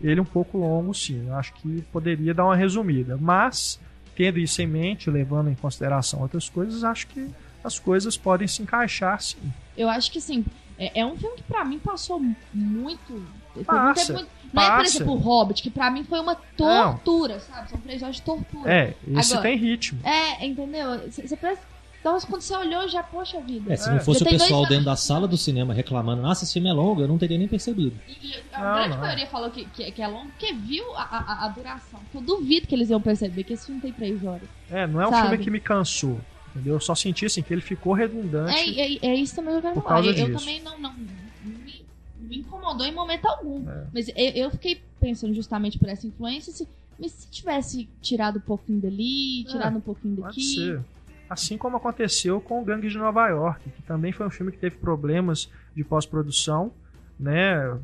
ele 0.00 0.20
um 0.20 0.24
pouco 0.24 0.58
longo, 0.58 0.92
sim. 0.94 1.26
Eu 1.28 1.34
acho 1.36 1.52
que 1.54 1.82
poderia 1.92 2.32
dar 2.34 2.44
uma 2.44 2.56
resumida. 2.56 3.16
Mas, 3.20 3.78
tendo 4.16 4.38
isso 4.38 4.60
em 4.62 4.66
mente, 4.66 5.10
levando 5.10 5.48
em 5.50 5.54
consideração 5.54 6.20
outras 6.20 6.48
coisas, 6.48 6.82
acho 6.82 7.06
que 7.08 7.28
as 7.62 7.78
coisas 7.78 8.16
podem 8.16 8.48
se 8.48 8.62
encaixar, 8.62 9.20
sim. 9.22 9.38
eu 9.76 9.88
acho 9.88 10.10
que 10.10 10.18
assim, 10.18 10.44
é, 10.78 11.00
é 11.00 11.06
um 11.06 11.16
filme 11.16 11.36
que 11.36 11.42
pra 11.44 11.64
mim 11.64 11.78
passou 11.78 12.20
muito. 12.52 13.24
Passa, 13.66 14.12
muito- 14.14 14.28
não 14.52 14.62
é, 14.62 14.66
por 14.66 14.76
passa. 14.78 14.96
exemplo, 14.96 15.12
o 15.14 15.16
Hobbit, 15.18 15.62
que 15.62 15.70
pra 15.70 15.90
mim 15.90 16.04
foi 16.04 16.18
uma 16.20 16.34
tortura, 16.34 17.38
sabe? 17.40 17.70
São 17.70 17.78
três 17.80 18.02
horas 18.02 18.16
de 18.16 18.22
tortura. 18.22 18.72
É, 18.72 18.94
esse 19.18 19.32
Agora- 19.34 19.48
tem 19.48 19.58
ritmo. 19.58 20.00
É, 20.04 20.44
entendeu? 20.46 21.08
Você 21.10 21.36
presta. 21.36 21.64
Então, 22.02 22.18
quando 22.28 22.42
você 22.42 22.56
olhou, 22.56 22.88
já, 22.88 23.00
poxa 23.00 23.40
vida. 23.40 23.72
É, 23.72 23.76
se 23.76 23.88
não 23.88 24.00
fosse 24.00 24.20
Já 24.24 24.26
o 24.26 24.28
pessoal 24.30 24.66
dentro 24.66 24.86
da 24.86 24.96
sala 24.96 25.28
do 25.28 25.36
cinema 25.36 25.72
reclamando, 25.72 26.20
nossa, 26.20 26.42
esse 26.42 26.52
filme 26.52 26.68
é 26.68 26.72
longo, 26.72 27.00
eu 27.00 27.06
não 27.06 27.16
teria 27.16 27.38
nem 27.38 27.46
percebido. 27.46 27.94
E, 28.08 28.26
e 28.26 28.34
a 28.52 28.58
Não, 28.58 28.74
grande 28.74 28.88
não. 28.90 28.98
maioria 28.98 29.26
falou 29.28 29.50
que, 29.52 29.64
que, 29.66 29.88
que 29.92 30.02
é 30.02 30.08
longo 30.08 30.26
porque 30.30 30.52
viu 30.52 30.84
a, 30.96 31.02
a, 31.02 31.44
a 31.44 31.48
duração. 31.50 32.00
Eu 32.12 32.20
duvido 32.20 32.66
que 32.66 32.74
eles 32.74 32.90
iam 32.90 33.00
perceber 33.00 33.44
que 33.44 33.52
esse 33.52 33.66
filme 33.66 33.80
tem 33.80 33.92
três 33.92 34.24
horas. 34.24 34.48
É, 34.68 34.84
não 34.84 35.00
é 35.00 35.06
um 35.06 35.10
Sabe? 35.10 35.28
filme 35.28 35.44
que 35.44 35.50
me 35.50 35.60
cansou. 35.60 36.20
Entendeu? 36.50 36.74
Eu 36.74 36.80
só 36.80 36.94
senti 36.96 37.24
assim 37.24 37.40
que 37.40 37.54
ele 37.54 37.62
ficou 37.62 37.92
redundante. 37.92 38.52
É, 38.80 38.94
é, 38.94 38.98
é 39.12 39.14
isso 39.14 39.36
também 39.36 39.52
que 39.52 39.58
eu 39.58 39.62
quero 39.62 39.74
Por 39.74 39.82
falar. 39.84 39.94
causa 40.02 40.10
Eu, 40.10 40.14
eu 40.16 40.26
disso. 40.34 40.38
também 40.40 40.60
não, 40.60 40.78
não 40.80 40.92
me, 40.92 41.84
me 42.20 42.38
incomodou 42.38 42.84
em 42.84 42.92
momento 42.92 43.26
algum. 43.26 43.68
É. 43.70 43.84
Mas 43.94 44.08
eu, 44.08 44.14
eu 44.16 44.50
fiquei 44.50 44.82
pensando 45.00 45.32
justamente 45.34 45.78
por 45.78 45.88
essa 45.88 46.04
influência. 46.06 46.52
Se, 46.52 46.68
mas 46.98 47.12
se 47.12 47.28
tivesse 47.30 47.88
tirado 48.02 48.38
um 48.38 48.42
pouquinho 48.42 48.80
dali, 48.80 49.44
tirado 49.44 49.76
um 49.76 49.80
pouquinho 49.80 50.14
É, 50.14 50.20
Pode 50.22 50.26
daqui. 50.36 50.42
ser. 50.56 50.80
Assim 51.28 51.56
como 51.56 51.76
aconteceu 51.76 52.40
com 52.40 52.60
o 52.60 52.64
Gangue 52.64 52.88
de 52.88 52.98
Nova 52.98 53.26
York, 53.28 53.70
que 53.70 53.82
também 53.82 54.12
foi 54.12 54.26
um 54.26 54.30
filme 54.30 54.52
que 54.52 54.58
teve 54.58 54.76
problemas 54.76 55.50
de 55.74 55.82
pós-produção, 55.82 56.72
né? 57.18 57.74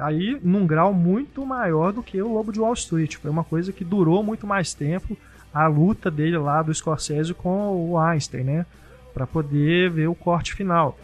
Aí 0.00 0.38
num 0.42 0.66
grau 0.66 0.92
muito 0.92 1.44
maior 1.46 1.92
do 1.92 2.02
que 2.02 2.20
o 2.20 2.32
Lobo 2.32 2.52
de 2.52 2.60
Wall 2.60 2.72
Street. 2.74 3.16
Foi 3.16 3.30
uma 3.30 3.44
coisa 3.44 3.72
que 3.72 3.84
durou 3.84 4.22
muito 4.22 4.46
mais 4.46 4.74
tempo 4.74 5.16
a 5.52 5.66
luta 5.66 6.10
dele 6.10 6.38
lá 6.38 6.62
do 6.62 6.74
Scorsese 6.74 7.34
com 7.34 7.90
o 7.90 7.98
Einstein, 7.98 8.44
né? 8.44 8.66
Para 9.14 9.26
poder 9.26 9.90
ver 9.90 10.08
o 10.08 10.14
corte 10.14 10.54
final. 10.54 10.98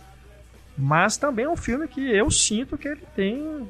Mas 0.77 1.17
também 1.17 1.45
é 1.45 1.49
um 1.49 1.57
filme 1.57 1.87
que 1.87 2.01
eu 2.01 2.31
sinto 2.31 2.77
que 2.77 2.89
ele 2.89 3.03
tem 3.15 3.69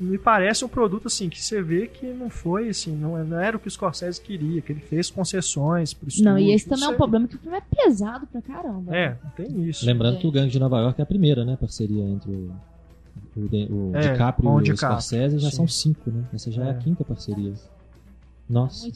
me 0.00 0.18
parece 0.18 0.64
um 0.64 0.68
produto 0.68 1.06
assim 1.06 1.28
que 1.28 1.40
você 1.42 1.62
vê 1.62 1.86
que 1.86 2.06
não 2.06 2.28
foi 2.28 2.68
assim, 2.70 2.96
não, 2.96 3.16
era 3.40 3.56
o 3.56 3.60
que 3.60 3.68
o 3.68 3.70
Scorsese 3.70 4.20
queria, 4.20 4.60
que 4.60 4.72
ele 4.72 4.80
fez 4.80 5.10
concessões 5.10 5.94
pro 5.94 6.08
estúdio. 6.08 6.30
Não, 6.30 6.38
e 6.38 6.52
esse 6.52 6.68
também 6.68 6.86
é 6.86 6.88
um 6.88 6.96
problema 6.96 7.28
que 7.28 7.36
o 7.36 7.38
filme 7.38 7.56
é 7.58 7.60
pesado 7.60 8.26
pra 8.26 8.42
caramba. 8.42 8.96
É, 8.96 9.16
tem 9.36 9.68
isso. 9.68 9.86
Lembrando 9.86 10.16
É. 10.16 10.20
que 10.20 10.26
o 10.26 10.32
Gangue 10.32 10.50
de 10.50 10.58
Nova 10.58 10.78
York 10.80 11.00
é 11.00 11.02
a 11.02 11.06
primeira, 11.06 11.44
né? 11.44 11.56
Parceria 11.60 12.02
entre 12.02 12.30
o, 12.32 12.52
o, 13.36 13.48
De- 13.48 13.68
o 13.70 13.92
É, 13.94 14.12
DiCaprio 14.12 14.48
e 14.50 14.52
o 14.52 14.60
DiCaprio, 14.62 15.00
Scorsese, 15.00 15.38
já 15.38 15.50
sim. 15.50 15.56
são 15.56 15.68
cinco, 15.68 16.10
né? 16.10 16.24
Essa 16.32 16.50
já 16.50 16.64
é, 16.64 16.68
É. 16.68 16.70
a 16.70 16.74
quinta 16.74 17.04
parceria. 17.04 17.52
Nossa. 18.48 18.88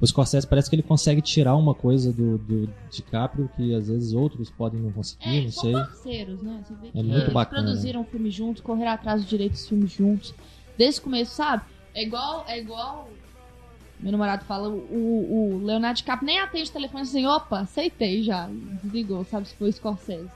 O 0.00 0.06
Scorsese 0.06 0.46
parece 0.46 0.68
que 0.68 0.76
ele 0.76 0.82
consegue 0.82 1.22
tirar 1.22 1.56
uma 1.56 1.74
coisa 1.74 2.12
do, 2.12 2.36
do 2.38 2.68
DiCaprio 2.90 3.48
que 3.56 3.74
às 3.74 3.88
vezes 3.88 4.12
outros 4.12 4.50
podem 4.50 4.78
não 4.80 4.92
conseguir, 4.92 5.38
É, 5.38 5.42
não 5.44 5.50
sei. 5.50 5.72
parceiros, 5.72 6.42
né? 6.42 6.62
Você 6.62 6.74
vê 6.74 6.90
que 6.90 6.98
É 6.98 7.02
muito 7.02 7.16
eles 7.22 7.32
bacana. 7.32 7.62
produziram 7.62 8.00
um 8.02 8.04
filme 8.04 8.30
juntos, 8.30 8.62
correram 8.62 8.92
atrás 8.92 9.22
dos 9.22 9.30
direitos 9.30 9.60
dos 9.60 9.68
filmes 9.68 9.90
juntos. 9.92 10.34
Desde 10.76 11.00
o 11.00 11.04
começo, 11.04 11.34
sabe? 11.34 11.62
É 11.94 12.02
igual, 12.02 12.44
é 12.46 12.58
igual. 12.60 13.08
Meu 13.98 14.12
namorado 14.12 14.44
fala, 14.44 14.68
o, 14.68 15.54
o 15.54 15.64
Leonardo 15.64 15.96
DiCaprio 15.96 16.26
nem 16.26 16.38
atende 16.38 16.68
o 16.68 16.72
telefone 16.72 17.02
assim, 17.02 17.26
opa, 17.26 17.60
aceitei 17.60 18.22
já. 18.22 18.48
Desligou, 18.84 19.24
sabe? 19.24 19.48
Se 19.48 19.54
foi 19.54 19.70
o 19.70 19.72
Scorsese. 19.72 20.28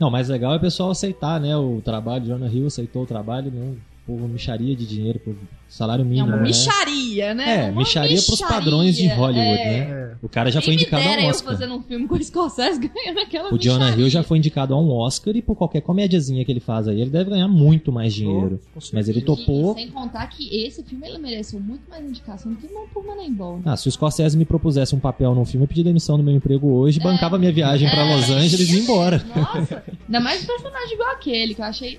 Não, 0.00 0.08
o 0.08 0.10
mais 0.10 0.28
legal 0.28 0.54
é 0.54 0.56
o 0.56 0.60
pessoal 0.60 0.90
aceitar, 0.90 1.38
né? 1.40 1.56
O 1.56 1.80
trabalho. 1.84 2.24
Jonah 2.26 2.48
Hill 2.48 2.66
aceitou 2.66 3.02
o 3.04 3.06
trabalho, 3.06 3.50
né? 3.50 3.76
Por 4.06 4.16
micharia 4.28 4.76
de 4.76 4.86
dinheiro, 4.86 5.18
por 5.18 5.34
salário 5.68 6.02
É 6.02 6.04
mínimo. 6.04 6.28
uma 6.28 6.36
né? 6.36 6.42
micharia, 6.44 7.34
né? 7.34 7.66
É, 7.66 7.70
Uma 7.70 7.80
micharia 7.80 8.22
pros 8.22 8.40
padrões 8.40 8.96
de 8.96 9.08
Hollywood, 9.08 9.60
é. 9.60 9.64
né? 9.64 9.78
É, 10.12 10.16
O 10.22 10.28
cara 10.28 10.48
já 10.48 10.60
Quem 10.60 10.66
foi 10.66 10.74
indicado 10.74 11.08
ao 11.08 11.14
eu 11.18 11.26
Oscar. 11.28 11.52
fazendo 11.52 11.74
um 11.74 11.82
filme 11.82 12.06
com 12.06 12.14
o 12.14 12.22
Scorsese 12.22 12.78
ganhando 12.88 13.18
aquela 13.18 13.52
O 13.52 13.58
Jonah. 13.58 13.90
Hill 13.96 14.08
já 14.08 14.22
foi 14.22 14.38
indicado 14.38 14.72
a 14.74 14.80
um 14.80 14.92
Oscar 14.92 15.34
e 15.36 15.42
por 15.42 15.56
qualquer 15.56 15.80
comédiazinha 15.80 16.44
que 16.44 16.52
ele 16.52 16.60
faz 16.60 16.86
aí, 16.86 17.00
ele 17.00 17.10
deve 17.10 17.30
ganhar 17.30 17.48
muito 17.48 17.90
mais 17.90 18.14
dinheiro. 18.14 18.60
com 18.72 18.80
Mas 18.92 19.08
ele 19.08 19.20
topou. 19.22 19.72
E 19.72 19.80
sem 19.80 19.88
contar 19.90 20.28
que 20.28 20.56
esse 20.56 20.84
filme 20.84 21.04
ele 21.08 21.18
mereceu 21.18 21.58
muito 21.58 21.82
mais 21.90 22.04
indicação 22.04 22.52
do 22.52 22.58
que 22.60 22.72
não 22.72 22.86
por 22.86 23.04
Moneyball. 23.04 23.56
Né? 23.56 23.62
Ah, 23.64 23.76
se 23.76 23.88
o 23.88 23.90
Scorsese 23.92 24.38
me 24.38 24.44
propusesse 24.44 24.94
um 24.94 25.00
papel 25.00 25.34
num 25.34 25.44
filme, 25.44 25.64
eu 25.64 25.68
pedi 25.68 25.82
demissão 25.82 26.16
do 26.16 26.22
meu 26.22 26.32
emprego 26.34 26.68
hoje, 26.72 27.00
bancava 27.00 27.36
minha 27.38 27.50
viagem 27.52 27.90
pra 27.90 28.04
Los 28.14 28.30
Angeles 28.30 28.70
e 28.70 28.74
ia 28.76 28.80
embora. 28.82 29.20
Nossa, 29.34 29.82
ainda 30.06 30.20
mais 30.20 30.44
um 30.44 30.46
personagem 30.46 30.94
igual 30.94 31.10
aquele, 31.10 31.54
que 31.56 31.60
eu 31.60 31.64
achei, 31.64 31.98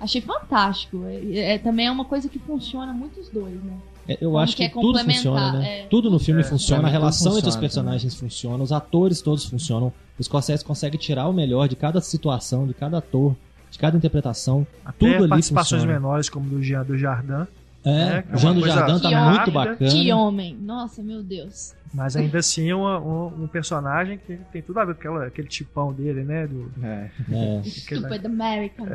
achei 0.00 0.20
fantástico. 0.20 1.04
É, 1.06 1.54
é- 1.54 1.58
também 1.58 1.86
é 1.86 1.90
uma 1.90 2.04
coisa 2.04 2.28
que 2.28 2.38
funciona 2.38 2.92
muito 2.92 3.20
os 3.20 3.28
dois, 3.28 3.54
né? 3.62 3.72
É, 4.08 4.14
Eu 4.20 4.30
Como 4.30 4.38
acho 4.38 4.56
que 4.56 4.68
que, 4.68 4.78
é 4.78 4.80
tudo 4.82 4.98
funciona, 5.00 5.52
né? 5.54 5.80
é. 5.80 5.86
Tudo 5.86 6.08
no 6.10 6.18
filme 6.18 6.40
É, 6.40 6.44
funciona, 6.44 6.86
a 6.86 6.90
relação 6.90 7.32
entre 7.32 7.48
os 7.48 7.54
funciona 7.56 7.60
personagens 7.60 8.14
funciona, 8.14 8.62
os 8.62 8.70
atores 8.72 9.20
todos 9.20 9.44
funcionam. 9.44 9.92
O 10.18 10.22
Scorsese 10.22 10.64
consegue 10.64 10.96
tirar 10.96 11.26
o 11.28 11.32
melhor 11.32 11.68
de 11.68 11.74
cada 11.76 12.00
situação, 12.00 12.66
de 12.66 12.72
cada 12.74 12.98
ator, 12.98 13.34
de 13.70 13.76
cada 13.78 13.96
interpretação. 13.96 14.64
Até 14.84 14.96
tudo 14.98 15.18
ali 15.24 15.28
participações 15.28 15.82
funciona. 15.82 16.00
menores, 16.00 16.28
como 16.28 16.48
do 16.48 16.62
Jean 16.62 16.84
do 16.84 16.96
Jardim, 16.96 17.46
É, 17.84 17.90
É, 18.18 18.22
que 18.22 18.32
é 18.32 18.34
o 18.34 18.38
Jean 18.38 18.54
do 18.54 18.60
Jardim 18.66 18.98
tá 19.00 19.08
muito 19.10 19.36
rápida. 19.38 19.50
bacana. 19.52 19.90
Que 19.90 20.12
homem. 20.12 20.56
Nossa, 20.60 21.02
meu 21.02 21.22
Deus. 21.22 21.74
Mas 21.94 22.16
ainda 22.16 22.38
assim 22.38 22.70
é 22.70 22.74
uma- 22.74 22.98
um, 23.00 23.44
um 23.44 23.46
personagem 23.48 24.18
que 24.18 24.36
tem 24.52 24.60
tudo 24.62 24.78
a 24.80 24.84
ver 24.84 24.94
com 24.94 25.00
aquela, 25.00 25.26
aquele 25.26 25.48
tipão 25.48 25.92
dele, 25.92 26.24
né? 26.24 26.46
Do, 26.46 26.70
É. 26.82 27.10
É, 27.32 27.62
Stupid 27.64 28.24
American. 28.26 28.86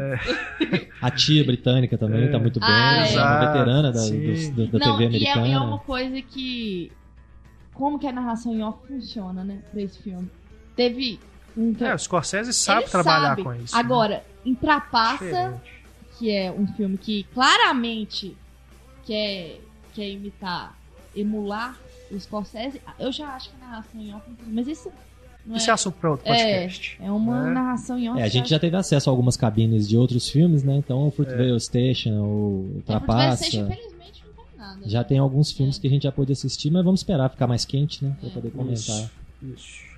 a 1.02 1.12
tia 1.12 1.44
britânica 1.44 1.98
também 1.98 2.26
É. 2.26 2.28
tá 2.28 2.40
muito 2.40 2.60
bem, 2.60 2.70
Ah, 2.70 3.08
é 3.08 3.18
uma 3.20 3.40
veterana 3.48 3.92
da, 3.92 4.02
do- 4.02 4.68
da 4.68 4.80
Não, 4.86 4.98
TV 4.98 5.04
e 5.18 5.26
é, 5.26 5.32
americana. 5.32 5.48
e 5.48 5.52
é 5.54 5.60
uma 5.60 5.80
coisa 5.80 6.22
que. 6.22 6.92
Como 7.74 7.98
que 7.98 8.06
a 8.06 8.12
narração 8.12 8.54
em 8.54 8.62
off 8.62 8.86
funciona, 8.88 9.44
né? 9.44 9.60
Pra 9.72 9.82
esse 9.82 9.98
filme. 10.04 10.30
Teve 10.76 11.20
um. 11.58 11.74
é, 11.80 11.96
o 11.96 11.98
Scorsese 11.98 12.54
sabe 12.54 12.82
ele 12.84 12.90
trabalhar 12.92 13.30
sabe. 13.30 13.44
com 13.44 13.54
isso. 13.56 13.74
né? 13.74 13.80
Agora, 13.80 14.24
em 14.46 14.54
Trapaça, 14.54 15.24
Diferente. 15.26 15.62
que 16.20 16.30
é 16.32 16.52
um 16.52 16.68
filme 16.68 16.98
que 16.98 17.24
claramente 17.34 18.36
quer, 19.06 19.60
quer 19.94 20.10
imitar, 20.10 20.76
emular 21.16 21.76
o 22.14 22.20
Scorsese, 22.20 22.82
eu 23.00 23.12
já 23.12 23.28
acho 23.36 23.50
que 23.50 23.56
a 23.62 23.66
narração 23.68 24.02
em 24.02 24.14
off. 24.14 24.24
Mas 24.48 24.68
isso 24.68 24.92
não 25.46 25.56
Esse 25.56 25.68
é. 25.68 25.72
é 25.72 25.74
assunto 25.74 25.96
para 25.96 26.12
outro 26.12 26.26
podcast. 26.26 26.98
É 27.02 27.12
uma 27.12 27.44
né? 27.46 27.52
narração 27.52 27.98
em 27.98 28.10
off. 28.10 28.20
É, 28.20 28.24
a 28.24 28.28
gente 28.28 28.50
já 28.50 28.60
teve 28.60 28.76
acesso 28.78 29.10
a 29.10 29.14
algumas 29.14 29.36
cabines 29.38 29.88
de 29.88 29.98
outros 29.98 30.30
filmes, 30.30 30.64
né? 30.64 30.76
Então 30.78 31.04
o 31.06 31.08
É. 31.08 31.12
Fruitvale 31.12 31.60
Station, 31.60 32.12
o 32.22 32.82
acho- 32.88 33.58
É, 33.58 33.60
infelizmente 33.60 34.24
não 34.26 34.34
tem 34.46 34.58
nada. 34.58 34.90
Já 34.90 35.04
tem 35.04 35.18
alguns 35.18 35.52
filmes 35.52 35.78
que 35.78 35.88
a 35.88 35.90
gente 35.90 36.04
já 36.04 36.12
pôde 36.12 36.32
assistir, 36.32 36.70
mas 36.72 36.84
vamos 36.84 37.00
esperar 37.02 37.30
ficar 37.30 37.48
mais 37.48 37.66
quente, 37.66 38.04
né? 38.06 38.16
Pra 38.20 38.30
É. 38.30 38.32
poder 38.32 38.52
comentar. 38.52 38.74
Isso. 38.76 39.12
Isso. 39.42 39.92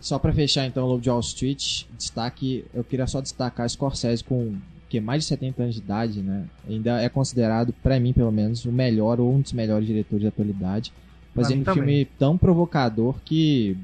Só 0.00 0.18
pra 0.18 0.32
fechar 0.34 0.66
então 0.66 0.84
o 0.84 0.88
Lobo 0.88 1.00
de 1.00 1.08
Wall 1.08 1.20
Street, 1.20 1.84
destaque, 1.96 2.64
eu 2.74 2.84
queria 2.84 3.06
só 3.06 3.20
destacar 3.22 3.68
Scorsese 3.70 4.22
com 4.22 4.54
que 4.90 5.00
mais 5.00 5.22
de 5.22 5.28
70 5.28 5.62
anos 5.62 5.74
de 5.76 5.80
idade, 5.80 6.20
né? 6.20 6.44
Ainda 6.68 7.00
é 7.00 7.08
considerado, 7.08 7.72
pra 7.82 7.98
mim 7.98 8.12
pelo 8.12 8.30
menos, 8.30 8.64
o 8.66 8.70
melhor 8.70 9.18
ou 9.18 9.32
um 9.32 9.40
dos 9.40 9.52
melhores 9.54 9.86
diretores 9.86 10.22
da 10.22 10.28
atualidade, 10.28 10.92
fazendo 11.34 11.56
mim 11.56 11.62
um 11.62 11.64
também. 11.64 11.84
filme 11.84 12.04
tão 12.18 12.38
provocador 12.38 13.16
que 13.24 13.76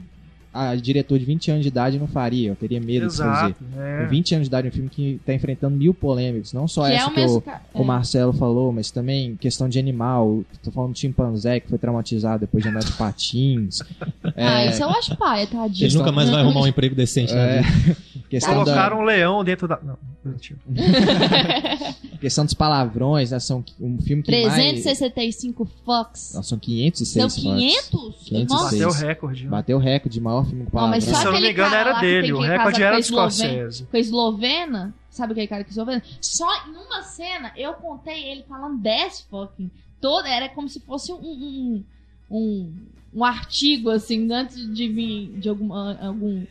a 0.52 0.74
diretor 0.74 1.18
de 1.18 1.24
20 1.24 1.50
anos 1.52 1.62
de 1.62 1.68
idade 1.68 1.98
não 1.98 2.06
faria, 2.08 2.48
eu 2.48 2.56
teria 2.56 2.80
medo 2.80 3.06
de 3.08 3.16
fazer. 3.16 3.30
Exato. 3.50 3.64
Com 4.02 4.08
20 4.08 4.34
anos 4.34 4.46
de 4.46 4.50
idade, 4.50 4.68
um 4.68 4.70
filme 4.72 4.88
que 4.88 5.20
tá 5.24 5.32
enfrentando 5.32 5.76
mil 5.76 5.94
polêmicas, 5.94 6.52
não 6.52 6.66
só 6.66 6.86
que 6.86 6.92
essa 6.92 7.04
é 7.04 7.06
o 7.06 7.10
que 7.10 7.20
mesmo 7.20 7.36
eu, 7.36 7.40
ca- 7.40 7.60
o 7.72 7.82
é. 7.82 7.84
Marcelo 7.84 8.32
falou, 8.32 8.72
mas 8.72 8.90
também 8.90 9.36
questão 9.36 9.68
de 9.68 9.78
animal. 9.78 10.42
Tô 10.62 10.70
falando 10.70 10.92
do 10.92 10.98
chimpanzé 10.98 11.60
que 11.60 11.68
foi 11.68 11.78
traumatizado 11.78 12.40
depois 12.40 12.62
de 12.62 12.68
andar 12.68 12.80
de 12.84 12.92
patins. 12.92 13.80
Ah, 14.36 14.62
É, 14.62 14.70
isso 14.70 14.82
eu 14.82 14.88
acho 14.90 15.16
paia, 15.16 15.46
tadinho. 15.46 15.86
Ele 15.86 15.96
nunca 15.96 16.12
mais 16.12 16.30
vai 16.30 16.40
arrumar 16.40 16.60
um 16.60 16.66
emprego 16.66 16.94
decente 16.94 17.34
na 17.34 17.40
é, 17.40 17.62
vida. 17.62 17.96
questão, 18.28 18.52
da, 18.58 18.64
Colocaram 18.64 19.00
um 19.00 19.02
leão 19.02 19.42
dentro 19.42 19.66
da. 19.66 19.78
Não, 19.82 19.98
mentira. 20.24 20.58
questão 22.20 22.44
dos 22.44 22.54
palavrões, 22.54 23.30
né? 23.30 23.38
São 23.38 23.64
um 23.80 23.98
filme 23.98 24.22
que 24.22 24.30
mais... 24.30 24.54
365 24.54 25.68
fucks. 25.84 26.32
Não, 26.34 26.42
são 26.42 26.58
506 26.58 27.08
São 27.08 27.30
fucks. 27.42 27.90
500? 27.90 28.28
506. 28.28 28.48
Nossa. 28.48 28.64
Bateu 28.70 28.88
o 28.88 28.92
recorde. 28.92 29.46
Bateu 29.48 29.76
o 29.76 29.80
recorde 29.80 30.14
de 30.14 30.20
maior 30.20 30.39
filme 30.44 30.66
com 30.66 30.76
Não, 30.78 30.88
mas 30.88 31.04
palavrões. 31.04 31.04
só 31.04 31.20
Se 31.20 31.26
eu 31.26 31.30
não 31.32 31.38
aquele 31.38 31.46
me 31.46 31.52
engano, 31.52 31.70
cara 31.70 31.90
era 31.90 32.00
dele. 32.00 32.32
O 32.32 32.40
recorde 32.40 32.82
era 32.82 32.96
do. 32.96 33.02
Scorsese. 33.02 33.84
Com 33.86 33.96
a 33.96 34.00
eslovena, 34.00 34.94
sabe 35.10 35.32
aquele 35.32 35.46
cara 35.46 35.64
que 35.64 35.70
é 35.70 35.72
eslovena? 35.72 36.02
Só 36.20 36.48
em 36.66 36.70
uma 36.70 37.02
cena 37.02 37.52
eu 37.56 37.74
contei 37.74 38.24
ele 38.30 38.44
falando 38.48 38.78
10 38.78 39.20
fucking. 39.30 39.70
Toda, 40.00 40.28
era 40.28 40.48
como 40.48 40.68
se 40.68 40.80
fosse 40.80 41.12
um, 41.12 41.16
um, 41.18 41.84
um, 42.30 42.72
um 43.14 43.24
artigo, 43.24 43.90
assim, 43.90 44.30
antes 44.32 44.56
de 44.74 44.88
vir 44.88 45.38
de 45.38 45.48
alguma, 45.48 45.98
algum, 46.00 46.42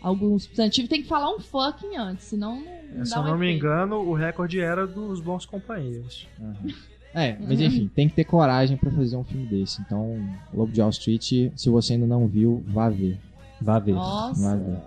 algum 0.00 0.38
substantivo, 0.38 0.88
tem 0.88 1.02
que 1.02 1.08
falar 1.08 1.30
um 1.34 1.38
fucking 1.38 1.96
antes, 1.96 2.24
senão 2.24 2.60
não, 2.60 2.98
não 2.98 3.04
Se 3.04 3.16
eu 3.16 3.22
um 3.22 3.26
não 3.26 3.38
me 3.38 3.54
engano, 3.54 3.96
o 4.00 4.12
recorde 4.12 4.58
era 4.58 4.86
dos 4.86 5.20
bons 5.20 5.46
companheiros. 5.46 6.26
Aham. 6.40 6.74
É, 7.14 7.34
mas 7.40 7.58
enfim, 7.62 7.90
tem 7.94 8.10
que 8.10 8.14
ter 8.14 8.24
coragem 8.24 8.76
pra 8.76 8.90
fazer 8.90 9.16
um 9.16 9.24
filme 9.24 9.46
desse. 9.46 9.80
Então, 9.80 10.20
Lobo 10.52 10.70
de 10.70 10.82
Wall 10.82 10.90
Street, 10.90 11.50
se 11.56 11.70
você 11.70 11.94
ainda 11.94 12.06
não 12.06 12.26
viu, 12.28 12.62
vá 12.66 12.90
ver. 12.90 13.18
Vá 13.60 13.78
ver. 13.78 13.94
Vá 13.94 14.00
Nossa. 14.00 14.56
ver. 14.56 14.78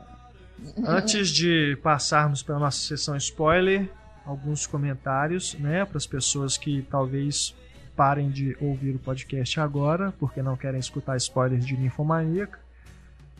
Antes 0.86 1.30
de 1.30 1.78
passarmos 1.82 2.43
para 2.43 2.55
a 2.55 2.59
nossa 2.59 2.80
sessão 2.80 3.15
spoiler, 3.15 3.89
alguns 4.26 4.67
comentários, 4.67 5.55
né, 5.55 5.86
para 5.86 5.97
as 5.97 6.05
pessoas 6.05 6.57
que 6.57 6.86
talvez 6.89 7.55
parem 7.95 8.30
de 8.30 8.55
ouvir 8.61 8.95
o 8.95 8.99
podcast 8.99 9.59
agora, 9.59 10.13
porque 10.20 10.41
não 10.41 10.55
querem 10.55 10.80
escutar 10.80 11.17
spoilers 11.17 11.65
de 11.65 11.76
Ninfomaníaca. 11.76 12.59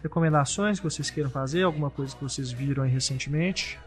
Recomendações 0.02 0.80
que 0.80 0.86
vocês 0.86 1.10
queiram 1.10 1.30
fazer, 1.30 1.64
alguma 1.64 1.90
coisa 1.90 2.16
que 2.16 2.24
vocês 2.24 2.52
viram 2.52 2.84
aí 2.84 2.90
recentemente? 2.90 3.78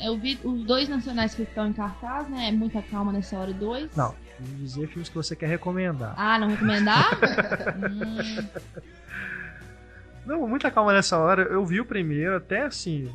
Eu 0.00 0.18
vi 0.18 0.38
os 0.44 0.64
dois 0.64 0.88
nacionais 0.88 1.34
que 1.34 1.42
estão 1.42 1.66
em 1.66 1.72
cartaz, 1.72 2.28
né? 2.28 2.50
Muita 2.52 2.82
calma 2.82 3.12
nessa 3.12 3.38
hora 3.38 3.52
2. 3.52 3.96
Não, 3.96 4.14
dizer 4.58 4.88
filmes 4.88 5.08
que 5.08 5.14
você 5.14 5.34
quer 5.34 5.48
recomendar. 5.48 6.14
Ah, 6.16 6.38
não 6.38 6.48
recomendar? 6.48 7.10
hum, 7.78 8.46
Não, 10.26 10.46
muita 10.48 10.70
calma 10.70 10.92
nessa 10.92 11.18
hora. 11.18 11.42
Eu 11.42 11.64
vi 11.64 11.80
o 11.80 11.84
primeiro, 11.84 12.36
até 12.36 12.62
assim. 12.62 13.10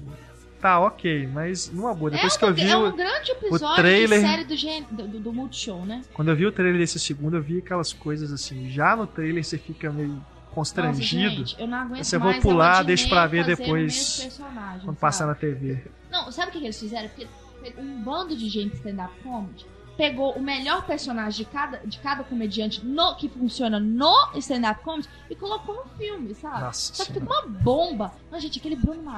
Tá, 0.61 0.77
ok, 0.79 1.25
mas 1.27 1.71
numa 1.71 1.93
boa. 1.93 2.11
Depois 2.11 2.35
é, 2.35 2.37
que 2.37 2.43
eu 2.43 2.49
um, 2.49 2.53
vi. 2.53 2.69
é 2.69 2.75
o- 2.75 2.89
um 2.89 2.95
grande 2.95 3.31
episódio 3.31 3.75
trailer- 3.75 4.19
de 4.19 4.27
série 4.27 4.43
do, 4.43 4.55
gen- 4.57 4.85
do, 4.91 5.07
do, 5.07 5.31
Multishow, 5.33 5.85
né? 5.85 6.01
Quando 6.13 6.29
eu 6.31 6.35
vi 6.35 6.45
o 6.45 6.51
trailer 6.51 6.77
desse 6.77 6.99
segundo, 6.99 7.37
eu 7.37 7.41
vi 7.41 7.59
aquelas 7.59 7.93
coisas 7.93 8.31
assim. 8.33 8.69
Já 8.69 8.93
no 8.95 9.07
trailer 9.07 9.41
você 9.43 9.57
fica 9.57 9.89
meio 9.89 10.09
Nossa, 10.09 10.25
constrangido 10.53 11.45
gente, 11.45 11.61
eu 11.61 11.65
não 11.67 11.77
aguento 11.77 12.03
Você 12.03 12.17
mais, 12.17 12.33
vou 12.33 12.41
pular, 12.41 12.81
o 12.81 12.85
deixa 12.85 13.07
pra 13.07 13.25
ver 13.25 13.45
depois, 13.45 14.37
o 14.81 14.85
quando 14.85 14.97
passar 14.97 15.27
na 15.27 15.35
TV. 15.35 15.81
Não, 16.11 16.29
sabe 16.29 16.49
o 16.49 16.51
que, 16.51 16.57
eles 16.57 16.77
fizeram? 16.77 17.07
Porque 17.07 17.25
um 17.77 18.01
bando 18.03 18.35
de 18.35 18.49
gente 18.49 18.75
stand-up 18.75 19.13
comedy, 19.23 19.65
pegou 19.99 20.31
o 20.31 20.41
melhor 20.41 20.85
personagem 20.85 21.43
de 21.43 21.51
cada, 21.51 21.79
de 21.79 21.99
cada 21.99 22.23
comediante 22.23 22.85
no, 22.85 23.15
que 23.15 23.27
funciona 23.27 23.81
no 23.81 24.31
stand-up 24.35 24.81
comedy 24.81 25.09
e 25.29 25.35
colocou 25.35 25.75
no 25.75 25.83
filme, 25.97 26.33
sabe? 26.33 26.61
Nossa 26.61 26.93
Só 26.93 27.03
que 27.03 27.11
fica 27.11 27.25
uma 27.25 27.45
bomba. 27.45 28.13
Não, 28.31 28.39
gente, 28.39 28.59
aquele 28.59 28.77
Bruno. 28.77 29.01
Pelo 29.01 29.11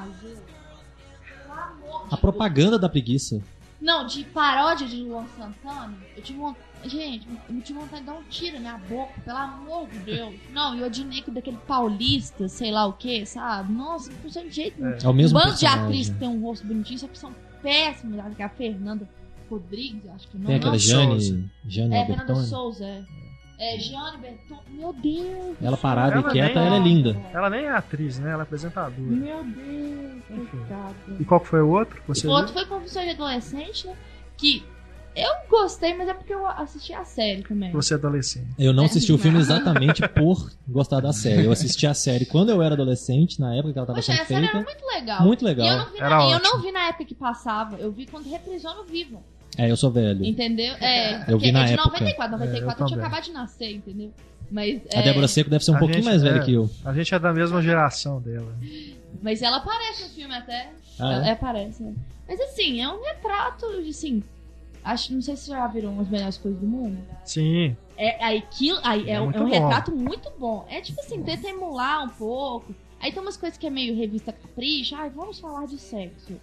amor 1.53 2.07
de 2.07 2.15
A 2.15 2.17
propaganda 2.17 2.79
da 2.79 2.89
preguiça. 2.89 3.39
Não, 3.79 4.07
de 4.07 4.23
paródia 4.23 4.87
de 4.87 5.03
Luan 5.03 5.27
Santana, 5.37 5.95
eu 6.17 6.23
tive 6.23 6.39
vontade. 6.39 6.65
Gente, 6.83 7.27
eu 7.47 7.61
tive 7.61 7.77
vontade 7.77 8.01
de 8.01 8.07
dar 8.07 8.13
um 8.13 8.23
tiro 8.23 8.55
na 8.55 8.59
minha 8.59 8.77
boca, 8.89 9.13
pelo 9.23 9.37
amor 9.37 9.87
de 9.87 9.99
Deus. 9.99 10.35
Não, 10.51 10.75
e 10.75 10.81
o 10.81 10.85
Odinico 10.87 11.29
daquele 11.29 11.57
paulista, 11.57 12.47
sei 12.47 12.71
lá 12.71 12.87
o 12.87 12.93
que, 12.93 13.23
sabe? 13.23 13.71
Nossa, 13.71 14.09
não 14.09 14.17
funciona 14.17 14.49
de 14.49 14.55
jeito 14.55 14.81
nenhum. 14.81 14.97
É 14.99 15.07
o 15.07 15.13
mesmo 15.13 15.39
bando 15.39 15.55
de 15.55 15.65
atrizes 15.67 16.11
que 16.11 16.19
tem 16.19 16.27
um 16.27 16.41
rosto 16.41 16.65
bonitinho, 16.65 16.97
só 16.97 17.07
que 17.07 17.19
são 17.19 17.31
péssimos, 17.61 18.17
é 18.17 18.43
a 18.43 18.49
Fernanda 18.49 19.07
Rodrigues, 19.51 20.09
acho 20.15 20.27
que 20.29 20.37
não. 20.37 20.45
Tem 20.45 20.55
aquela 20.55 20.71
não, 20.73 20.79
Souza. 20.79 21.19
Jane, 21.35 21.51
Jane 21.67 21.95
É, 21.95 22.05
Fernanda 22.05 22.21
Albertoni. 22.33 22.47
Souza, 22.47 22.85
é. 22.85 23.03
É, 23.63 23.77
Gianni 23.77 24.17
Berton. 24.17 24.59
Meu 24.71 24.91
Deus. 24.91 25.55
Ela 25.61 25.77
parada 25.77 26.15
Ela 26.17 26.27
e 26.29 26.31
quieta, 26.31 26.59
ela 26.59 26.77
é 26.77 26.79
linda. 26.79 27.15
Ela 27.31 27.47
nem 27.47 27.65
é 27.65 27.69
atriz, 27.71 28.17
né? 28.17 28.31
Ela 28.31 28.41
é 28.41 28.43
apresentadora. 28.43 28.91
Meu 28.99 29.43
Deus, 29.43 30.23
Enfim. 30.31 30.45
coitada. 30.57 30.95
E 31.19 31.23
qual 31.25 31.39
que 31.39 31.47
foi 31.47 31.61
o 31.61 31.69
outro? 31.69 32.01
Você 32.07 32.21
O 32.25 32.31
viu? 32.31 32.39
outro 32.39 32.53
foi 32.53 32.65
Confissões 32.65 33.05
de 33.05 33.11
Adolescente, 33.11 33.85
né? 33.85 33.95
Que 34.35 34.63
eu 35.15 35.29
gostei, 35.47 35.93
mas 35.95 36.07
é 36.07 36.13
porque 36.15 36.33
eu 36.33 36.47
assisti 36.47 36.91
a 36.91 37.03
série 37.05 37.43
também. 37.43 37.71
Você 37.71 37.93
é 37.93 37.97
adolescente. 37.97 38.47
Eu 38.57 38.73
não 38.73 38.83
É, 38.83 38.85
assisti 38.87 39.13
o 39.13 39.17
filme 39.19 39.37
exatamente 39.37 40.01
por 40.09 40.49
gostar 40.67 40.99
da 41.01 41.13
série. 41.13 41.45
Eu 41.45 41.51
assisti 41.51 41.85
a 41.85 41.93
série 41.93 42.25
quando 42.25 42.49
eu 42.49 42.63
era 42.63 42.73
adolescente, 42.73 43.39
na 43.39 43.53
época 43.53 43.73
que 43.73 43.77
ela 43.77 43.83
estava 43.85 43.99
Poxa, 43.99 44.11
sendo 44.13 44.21
a 44.23 44.25
série 44.25 44.45
era 44.47 44.51
feita. 44.53 44.65
muito 44.71 44.85
legal. 44.87 45.21
Muito 45.21 45.41
E 45.41 45.43
eu 45.43 45.47
legal. 45.49 45.77
não, 45.77 45.91
vi 45.91 45.97
Era 45.99 46.09
na, 46.17 46.25
e 46.25 46.31
eu 46.31 46.39
não 46.41 46.61
vi 46.63 46.71
na 46.71 46.87
época 46.87 47.05
que 47.05 47.13
passava. 47.13 47.75
Eu 47.77 47.91
vi 47.91 48.07
quando 48.07 48.27
reprisou 48.27 48.73
no 48.75 48.85
Viva. 48.85 49.19
É, 49.57 49.69
eu 49.69 49.75
sou 49.77 49.91
velho. 49.91 50.23
Entendeu? 50.25 50.73
É, 50.75 51.31
Eu 51.31 51.37
vi 51.37 51.51
na 51.51 51.63
é 51.63 51.65
de 51.67 51.73
época. 51.73 51.89
94. 51.89 52.31
94 52.37 52.53
É, 52.53 52.81
eu 52.81 52.85
eu, 52.85 52.87
tinha 52.87 52.99
acabado 52.99 53.23
de 53.23 53.31
nascer, 53.31 53.71
entendeu? 53.75 54.11
Mas, 54.49 54.81
A 54.93 54.99
é, 54.99 55.03
Débora 55.03 55.27
Seco 55.27 55.49
deve 55.49 55.63
ser 55.63 55.71
um 55.71 55.75
A 55.75 55.79
pouquinho 55.79 55.99
gente- 56.03 56.09
mais 56.09 56.21
velha 56.23 56.37
é. 56.39 56.43
que 56.43 56.53
eu. 56.53 56.69
A 56.85 56.93
gente 56.93 57.13
é 57.13 57.19
da 57.19 57.33
mesma 57.33 57.61
geração 57.61 58.21
dela. 58.21 58.53
mas 59.21 59.41
ela 59.41 59.57
aparece 59.57 60.03
no 60.03 60.09
filme 60.09 60.33
até. 60.35 60.71
Ah, 60.99 61.13
Ela 61.13 61.27
é? 61.27 61.31
aparece, 61.31 61.81
né? 61.83 61.93
Mas 62.27 62.39
assim, 62.41 62.81
é 62.81 62.87
um 62.89 63.01
retrato, 63.03 63.65
assim. 63.89 64.21
Acho, 64.83 65.13
não 65.13 65.21
sei 65.21 65.35
se 65.35 65.49
já 65.49 65.65
viram 65.67 65.99
as 65.99 66.09
melhores 66.09 66.37
coisas 66.37 66.59
do 66.59 66.65
mundo. 66.67 66.97
Sim. 67.23 67.75
É, 67.97 68.23
aí 68.23 68.37
aquilo, 68.39 68.79
aí 68.83 69.09
é, 69.09 69.13
É 69.13 69.21
um- 69.21 69.31
é 69.31 69.39
um 69.39 69.45
bom. 69.45 69.49
retrato 69.49 69.91
muito 69.95 70.31
bom. 70.39 70.65
É 70.69 70.81
tipo 70.81 70.99
assim, 71.01 71.21
tenta 71.23 71.47
emular 71.47 72.03
um 72.03 72.09
pouco. 72.09 72.73
Aí 72.99 73.11
tem 73.11 73.21
umas 73.21 73.37
coisas 73.37 73.57
que 73.57 73.67
é 73.67 73.69
meio 73.69 73.95
revista 73.95 74.31
capricha. 74.33 74.97
Ai, 74.97 75.09
vamos 75.09 75.39
falar 75.39 75.65
de 75.67 75.77
sexo. 75.77 76.33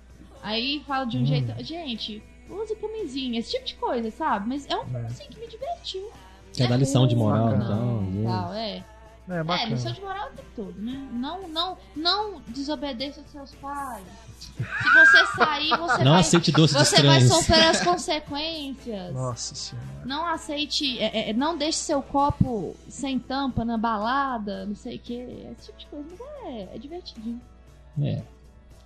Aí 0.42 0.82
fala 0.86 1.04
de 1.04 1.18
um 1.18 1.22
Hum. 1.22 1.26
jeito. 1.26 1.64
Gente, 1.64 2.22
use 2.50 2.74
camisinha, 2.76 3.38
esse 3.40 3.50
tipo 3.52 3.64
de 3.66 3.74
coisa, 3.74 4.10
sabe? 4.10 4.48
Mas 4.48 4.66
é 4.68 4.76
um 4.76 4.84
filme 4.84 5.00
É. 5.00 5.06
assim 5.06 5.24
que 5.30 5.38
me 5.40 5.46
divertiu. 5.48 6.10
Quer 6.54 6.68
dar 6.68 6.76
lição 6.76 7.06
de 7.06 7.14
moral, 7.14 7.54
então. 7.54 8.02
Não, 8.02 8.24
tal, 8.24 8.54
é. 8.54 8.84
É 9.30 9.62
É, 9.62 9.66
lição 9.66 9.92
de 9.92 10.00
moral 10.00 10.28
o 10.28 10.36
tempo 10.36 10.48
todo, 10.56 10.74
né? 10.80 11.06
Não, 11.12 11.46
não, 11.48 11.76
não 11.94 12.40
desobedeça 12.48 13.20
aos 13.20 13.30
seus 13.30 13.54
pais. 13.56 14.02
Se 14.40 14.64
você 14.64 15.26
sair, 15.36 15.68
você 15.76 16.02
Não 16.02 16.12
vai. 16.12 16.20
aceite 16.20 16.50
doces 16.50 16.76
Você 16.76 17.02
vai 17.02 17.20
sofrer 17.20 17.64
as 17.66 17.82
consequências. 17.84 19.12
Nossa 19.12 19.54
senhora. 19.54 19.86
Não 20.06 20.26
aceite, 20.26 20.98
é, 20.98 21.28
é, 21.28 21.32
não 21.34 21.56
deixe 21.58 21.78
seu 21.78 22.00
copo 22.02 22.74
sem 22.88 23.18
tampa 23.18 23.64
na 23.66 23.76
balada, 23.76 24.64
não 24.64 24.74
sei 24.74 24.96
o 24.96 24.98
que, 24.98 25.14
esse 25.14 25.72
tipo 25.72 25.78
de 25.78 25.86
coisa, 25.86 26.06
mas 26.18 26.46
é, 26.46 26.74
é 26.74 26.78
divertidinho. 26.78 27.40
É. 28.02 28.22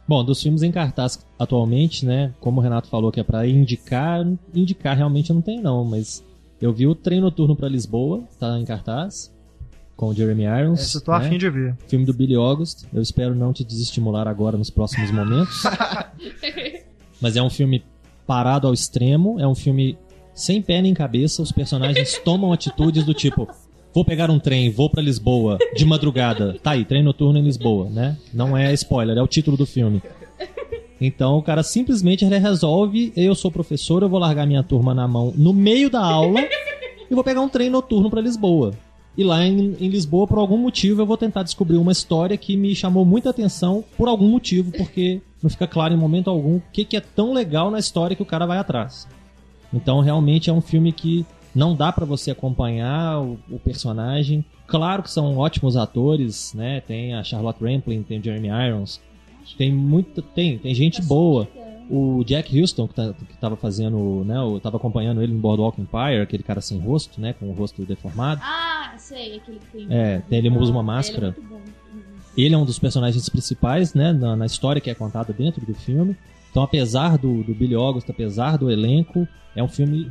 Bom, 0.07 0.25
dos 0.25 0.43
filmes 0.43 0.63
em 0.63 0.73
cartaz 0.73 1.25
atualmente, 1.39 2.05
né? 2.05 2.35
Como 2.41 2.61
o 2.61 2.63
Renato 2.63 2.89
falou 2.89 3.13
que 3.13 3.21
é 3.21 3.23
pra 3.23 3.47
indicar, 3.47 4.27
indicar 4.55 4.97
realmente 4.97 5.31
eu 5.31 5.35
não 5.35 5.43
tenho 5.43 5.63
não, 5.63 5.85
mas 5.85 6.25
eu 6.61 6.73
vi 6.73 6.87
o 6.87 6.95
Trem 6.95 7.21
Noturno 7.21 7.57
pra 7.57 7.69
Lisboa, 7.69 8.23
tá 8.39 8.59
em 8.59 8.65
cartaz, 8.65 9.33
com 9.97 10.09
o 10.09 10.15
Jeremy 10.15 10.45
Irons. 10.45 10.81
Esse 10.81 10.97
eu 10.97 11.01
tô 11.01 11.13
né? 11.13 11.19
afim 11.19 11.39
de 11.39 11.49
ver. 11.49 11.77
Filme 11.87 12.05
do 12.05 12.13
Billy 12.13 12.35
August. 12.35 12.85
Eu 12.93 13.03
espero 13.03 13.35
não 13.35 13.53
te 13.53 13.65
desestimular 13.65 14.27
agora 14.27 14.57
nos 14.57 14.71
próximos 14.71 15.11
momentos. 15.11 15.63
Mas 17.21 17.37
é 17.37 17.43
um 17.43 17.51
filme 17.51 17.85
parado 18.27 18.67
ao 18.67 18.75
extremo, 18.75 19.39
é 19.39 19.47
um 19.47 19.55
filme 19.55 19.97
sem 20.35 20.63
pé 20.63 20.81
nem 20.81 20.95
cabeça, 20.95 21.43
os 21.43 21.53
personagens 21.53 22.19
tomam 22.25 22.53
atitudes 22.53 23.05
do 23.05 23.15
tipo: 23.15 23.49
vou 23.95 24.05
pegar 24.05 24.31
um 24.31 24.39
trem, 24.39 24.71
vou 24.71 24.89
pra 24.89 25.03
Lisboa 25.03 25.59
de 25.75 25.85
madrugada. 25.85 26.57
Tá 26.63 26.73
aí, 26.73 26.85
trem 26.85 27.03
noturno 27.03 27.39
em 27.39 27.43
Lisboa, 27.43 27.89
né? 27.91 28.17
Não 28.33 28.57
é 28.57 28.73
spoiler, 28.75 29.17
é 29.17 29.23
o 29.23 29.29
título 29.29 29.57
do 29.57 29.67
filme. 29.67 30.03
Então 31.01 31.37
o 31.37 31.43
cara 31.43 31.63
simplesmente 31.63 32.25
resolve: 32.25 33.13
eu 33.17 33.35
sou 33.35 33.51
professor, 33.51 34.03
eu 34.03 34.09
vou 34.09 34.21
largar 34.21 34.47
minha 34.47 34.63
turma 34.63 34.95
na 34.95 35.09
mão 35.09 35.33
no 35.37 35.53
meio 35.53 35.91
da 35.91 36.01
aula 36.01 36.41
e 37.11 37.15
vou 37.15 37.25
pegar 37.25 37.41
um 37.41 37.49
trem 37.49 37.69
noturno 37.69 38.09
pra 38.09 38.21
Lisboa. 38.21 38.73
E 39.17 39.23
lá 39.23 39.45
em, 39.45 39.77
em 39.79 39.89
Lisboa, 39.89 40.27
por 40.27 40.39
algum 40.39 40.57
motivo, 40.57 41.03
eu 41.03 41.07
vou 41.07 41.19
tentar 41.19 41.43
descobrir 41.43 41.77
uma 41.77 41.93
história 41.93 42.37
que 42.37 42.57
me 42.57 42.75
chamou 42.75 43.05
muita 43.05 43.29
atenção 43.29 43.85
por 43.97 44.09
algum 44.09 44.29
motivo, 44.29 44.73
porque 44.73 45.21
não 45.43 45.51
fica 45.51 45.67
claro 45.67 45.93
em 45.93 45.99
momento 45.99 46.31
algum 46.31 46.57
o 46.57 46.63
que, 46.73 46.85
que 46.85 46.97
é 46.97 47.01
tão 47.01 47.35
legal 47.35 47.71
na 47.71 47.79
história 47.79 48.17
que 48.17 48.23
o 48.23 48.27
cara 48.27 48.47
vai 48.47 48.57
atrás. 48.57 49.07
Então, 49.75 50.01
realmente 50.01 50.49
é 50.49 50.53
um 50.53 50.63
filme 50.63 50.93
que 50.93 51.27
não 51.55 51.75
dá 51.75 51.93
pra 51.93 52.05
você 52.05 52.31
acompanhar 52.31 53.21
o, 53.21 53.39
o 53.51 53.59
personagem. 53.59 54.45
Claro 54.67 55.03
que 55.03 55.11
são 55.11 55.37
ótimos 55.37 55.77
atores, 55.77 56.53
né? 56.55 56.81
Tem 56.81 57.15
a 57.15 57.23
Charlotte 57.23 57.63
Rampling, 57.63 58.03
tem 58.03 58.19
o 58.21 58.25
Jeremy 58.25 58.49
Irons, 58.49 59.01
tem 59.59 59.73
muito, 59.73 60.23
tem, 60.23 60.59
tem 60.59 60.75
gente 60.75 61.03
boa. 61.03 61.49
O 61.91 62.25
Jack 62.25 62.59
Houston, 62.59 62.89
que, 62.89 62.95
tá, 62.95 63.13
que 63.13 63.37
tava 63.39 63.57
fazendo, 63.57 64.25
né? 64.25 64.37
Eu 64.39 64.59
tava 64.61 64.79
acompanhando 64.79 65.23
ele 65.23 65.35
no 65.35 65.41
Boardwalk 65.41 65.79
Empire, 65.81 66.23
aquele 66.23 66.43
cara 66.43 66.61
sem 66.61 66.79
rosto, 66.79 67.21
né? 67.21 67.35
Com 67.35 67.47
o 67.51 67.53
rosto 67.53 67.85
deformado. 67.85 68.41
Ah, 68.43 68.95
sei, 68.97 69.37
aquele 69.37 69.59
que 69.59 69.67
tem. 69.67 69.87
É, 69.91 70.23
ele 70.31 70.49
usa 70.49 70.73
uma 70.73 70.81
Ele 70.81 70.91
é 70.91 70.95
máscara. 70.95 71.27
muito 71.37 71.43
bom. 71.43 71.61
Ele 72.35 72.55
é 72.55 72.57
um 72.59 72.65
dos 72.65 72.79
personagens 72.79 73.29
principais, 73.29 73.93
né, 73.93 74.11
na, 74.11 74.35
na 74.35 74.47
história 74.47 74.81
que 74.81 74.89
é 74.89 74.95
contada 74.95 75.35
dentro 75.35 75.67
do 75.67 75.75
filme. 75.75 76.17
Então, 76.51 76.63
apesar 76.63 77.19
do, 77.19 77.43
do 77.43 77.55
Billy 77.55 77.75
August, 77.75 78.09
apesar 78.09 78.57
do 78.57 78.71
elenco, 78.71 79.29
é 79.55 79.63
um 79.63 79.69
filme 79.69 80.11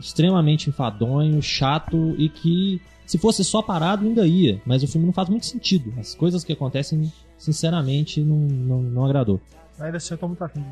extremamente 0.00 0.68
enfadonho, 0.68 1.40
chato 1.42 2.14
e 2.18 2.28
que, 2.28 2.80
se 3.06 3.18
fosse 3.18 3.44
só 3.44 3.62
parado, 3.62 4.04
ainda 4.06 4.26
ia. 4.26 4.60
Mas 4.66 4.82
o 4.82 4.88
filme 4.88 5.06
não 5.06 5.12
faz 5.12 5.28
muito 5.28 5.46
sentido. 5.46 5.92
As 5.98 6.14
coisas 6.14 6.42
que 6.44 6.52
acontecem, 6.52 7.12
sinceramente, 7.38 8.20
não, 8.20 8.36
não, 8.36 8.82
não 8.82 9.04
agradou. 9.04 9.40
Ainda 9.80 9.96
assim 9.96 10.14
eu 10.14 10.18
tô 10.18 10.28
muito 10.28 10.44
afim. 10.44 10.62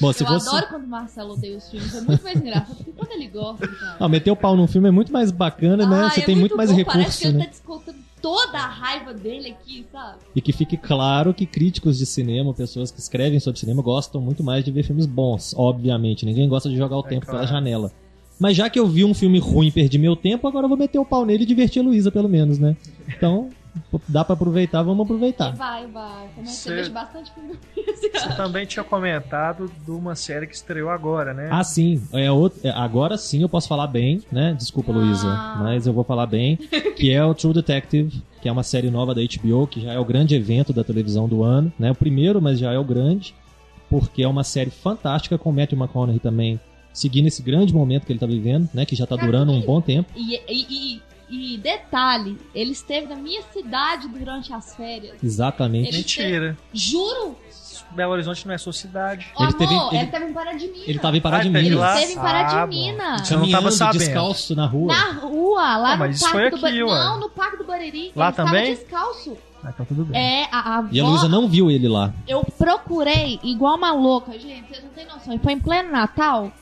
Bom, 0.00 0.12
se 0.12 0.22
Eu 0.22 0.28
fosse. 0.28 0.48
adoro 0.48 0.66
quando 0.68 0.84
o 0.84 0.88
Marcelo 0.88 1.32
odeia 1.32 1.56
os 1.56 1.68
filmes, 1.70 1.94
é 1.94 2.00
muito 2.02 2.22
mais 2.22 2.36
engraçado, 2.36 2.76
porque 2.76 2.92
quando 2.92 3.12
ele 3.12 3.28
gosta, 3.28 3.66
cara. 3.66 3.96
Ah, 3.98 4.08
meter 4.08 4.30
o 4.30 4.36
pau 4.36 4.56
num 4.56 4.66
filme 4.66 4.88
é 4.88 4.90
muito 4.90 5.12
mais 5.12 5.30
bacana, 5.30 5.86
né? 5.86 6.02
Ai, 6.04 6.10
Você 6.10 6.20
é 6.20 6.24
tem 6.24 6.36
muito 6.36 6.56
mais 6.56 6.70
bom, 6.70 6.76
recurso, 6.76 6.98
Parece 6.98 7.20
que 7.20 7.26
ele 7.28 7.38
né? 7.38 7.44
tá 7.44 7.50
descontando 7.50 7.98
toda 8.26 8.58
a 8.58 8.66
raiva 8.66 9.14
dele 9.14 9.50
aqui, 9.50 9.86
sabe? 9.92 10.18
E 10.34 10.40
que 10.40 10.52
fique 10.52 10.76
claro 10.76 11.32
que 11.32 11.46
críticos 11.46 11.96
de 11.96 12.04
cinema, 12.04 12.52
pessoas 12.52 12.90
que 12.90 12.98
escrevem 12.98 13.38
sobre 13.38 13.60
cinema, 13.60 13.80
gostam 13.80 14.20
muito 14.20 14.42
mais 14.42 14.64
de 14.64 14.72
ver 14.72 14.82
filmes 14.82 15.06
bons, 15.06 15.54
obviamente. 15.56 16.26
Ninguém 16.26 16.48
gosta 16.48 16.68
de 16.68 16.76
jogar 16.76 16.96
o 16.96 17.06
É 17.06 17.08
tempo 17.08 17.24
claro. 17.24 17.38
pela 17.38 17.48
janela. 17.48 17.92
Mas 18.36 18.56
já 18.56 18.68
que 18.68 18.80
eu 18.80 18.86
vi 18.88 19.04
um 19.04 19.14
filme 19.14 19.38
ruim 19.38 19.68
e 19.68 19.70
perdi 19.70 19.96
meu 19.96 20.16
tempo, 20.16 20.48
agora 20.48 20.64
eu 20.64 20.68
vou 20.68 20.76
meter 20.76 20.98
o 20.98 21.04
pau 21.04 21.24
nele 21.24 21.44
e 21.44 21.46
divertir 21.46 21.78
a 21.80 21.84
Luísa, 21.84 22.10
pelo 22.10 22.28
menos, 22.28 22.58
né? 22.58 22.76
Então, 23.16 23.48
dá 24.08 24.24
pra 24.24 24.34
aproveitar, 24.34 24.82
vamos 24.82 25.04
aproveitar. 25.04 25.54
Vai, 25.54 25.86
vai. 25.86 26.28
Como 26.34 26.46
que 26.46 26.52
Cê- 26.52 26.68
você 26.70 26.74
vejo 26.76 26.92
bastante 26.92 27.32
filme 27.32 27.54
Você 28.12 28.28
também 28.36 28.66
tinha 28.66 28.84
comentado 28.84 29.70
de 29.84 29.90
uma 29.90 30.14
série 30.14 30.46
que 30.46 30.54
estreou 30.54 30.90
agora, 30.90 31.32
né? 31.34 31.48
Ah, 31.50 31.62
sim. 31.64 32.02
É 32.12 32.30
outro, 32.30 32.60
é, 32.64 32.70
agora 32.70 33.16
sim 33.18 33.42
eu 33.42 33.48
posso 33.48 33.68
falar 33.68 33.86
bem, 33.86 34.22
né? 34.30 34.54
Desculpa, 34.56 34.92
Ah. 34.92 34.94
Luísa, 34.96 35.26
mas 35.58 35.86
eu 35.86 35.92
vou 35.92 36.04
falar 36.04 36.26
bem. 36.26 36.56
Que 36.96 37.10
é 37.12 37.24
o 37.24 37.34
True 37.34 37.52
Detective, 37.54 38.22
que 38.40 38.48
é 38.48 38.52
uma 38.52 38.62
série 38.62 38.90
nova 38.90 39.14
da 39.14 39.20
HBO, 39.22 39.66
que 39.66 39.80
já 39.82 39.92
é 39.92 39.98
o 39.98 40.04
grande 40.04 40.34
evento 40.34 40.72
da 40.72 40.82
televisão 40.84 41.28
do 41.28 41.42
ano. 41.42 41.72
Né? 41.78 41.90
O 41.90 41.94
primeiro, 41.94 42.40
mas 42.40 42.58
já 42.58 42.72
é 42.72 42.78
o 42.78 42.84
grande, 42.84 43.34
porque 43.90 44.22
é 44.22 44.28
uma 44.28 44.44
série 44.44 44.70
fantástica 44.70 45.36
com 45.38 45.50
o 45.50 45.52
Matthew 45.52 45.78
McConaughey 45.78 46.18
também, 46.20 46.58
seguindo 46.92 47.26
esse 47.26 47.42
grande 47.42 47.74
momento 47.74 48.06
que 48.06 48.12
ele 48.12 48.18
tá 48.18 48.26
vivendo, 48.26 48.68
né? 48.72 48.84
Que 48.86 48.96
já 48.96 49.06
tá 49.06 49.16
Cara, 49.16 49.26
durando 49.30 49.52
um 49.52 49.60
bom 49.60 49.80
tempo. 49.80 50.08
E, 50.16 50.34
e- 50.48 50.66
e 50.96 51.02
E 51.28 51.58
detalhe, 51.58 52.38
ele 52.54 52.70
esteve 52.72 53.06
na 53.08 53.16
minha 53.16 53.42
cidade 53.52 54.06
durante 54.08 54.52
as 54.52 54.74
férias. 54.76 55.16
Exatamente. 55.22 55.88
Ele 55.88 55.96
Mentira. 55.98 56.56
Juro? 56.72 57.36
Belo 57.92 58.12
Horizonte 58.12 58.46
não 58.46 58.54
é 58.54 58.58
sua 58.58 58.72
cidade. 58.72 59.26
Ô, 59.36 59.42
Ele 59.44 59.48
amor, 59.54 59.58
teve- 59.58 59.74
ele, 59.74 59.96
ele- 60.02 60.10
teve 60.10 60.24
em 60.26 60.32
Pará 60.32 60.52
de 60.52 60.66
Minas. 60.66 60.88
Ele 60.88 60.98
tava 60.98 61.16
em 61.16 61.20
Pará 61.20 61.36
Ah, 61.36 61.40
de 61.40 61.48
Ele 61.48 61.60
Minas. 61.62 61.78
lá? 61.78 61.94
esteve 61.94 62.12
em 62.12 62.16
Pará 62.16 62.40
Ah, 62.62 62.66
de. 62.66 62.76
Minas. 62.76 63.30
Eu 63.30 63.38
não 63.38 63.50
tava 63.50 63.70
sabendo. 63.70 63.98
descalço 63.98 64.54
na 64.56 64.66
rua. 64.66 64.86
Na 64.94 65.12
rua, 65.12 65.76
lá 65.78 65.88
Ah, 65.90 65.92
no 65.92 65.98
mas 66.00 66.16
isso 66.16 66.24
Parque 66.24 66.38
foi 66.38 66.50
do 66.50 66.56
aqui, 66.56 66.62
Bariri. 66.62 66.84
Não, 66.86 67.20
no 67.20 67.30
Parque 67.30 67.56
do 67.56 67.64
Bariri. 67.64 68.12
Lá 68.14 68.26
ele 68.28 68.36
também? 68.36 68.74
Descalço. 68.74 69.36
Ah, 69.64 69.70
então 69.70 69.86
tudo 69.86 70.04
bem. 70.04 70.20
É, 70.20 70.48
a, 70.52 70.78
a 70.80 70.84
E 70.92 71.00
a 71.00 71.04
Luísa 71.06 71.28
não 71.28 71.48
viu 71.48 71.70
ele 71.70 71.88
lá. 71.88 72.12
Eu 72.28 72.44
procurei 72.58 73.38
igual 73.42 73.76
uma 73.76 73.92
louca, 73.92 74.32
gente. 74.38 74.68
Vocês 74.68 74.82
não 74.82 74.90
têm 74.90 75.06
noção. 75.06 75.32
E 75.34 75.38
foi 75.38 75.52
em 75.52 75.60
pleno 75.60 75.90
Natal. 75.90 76.52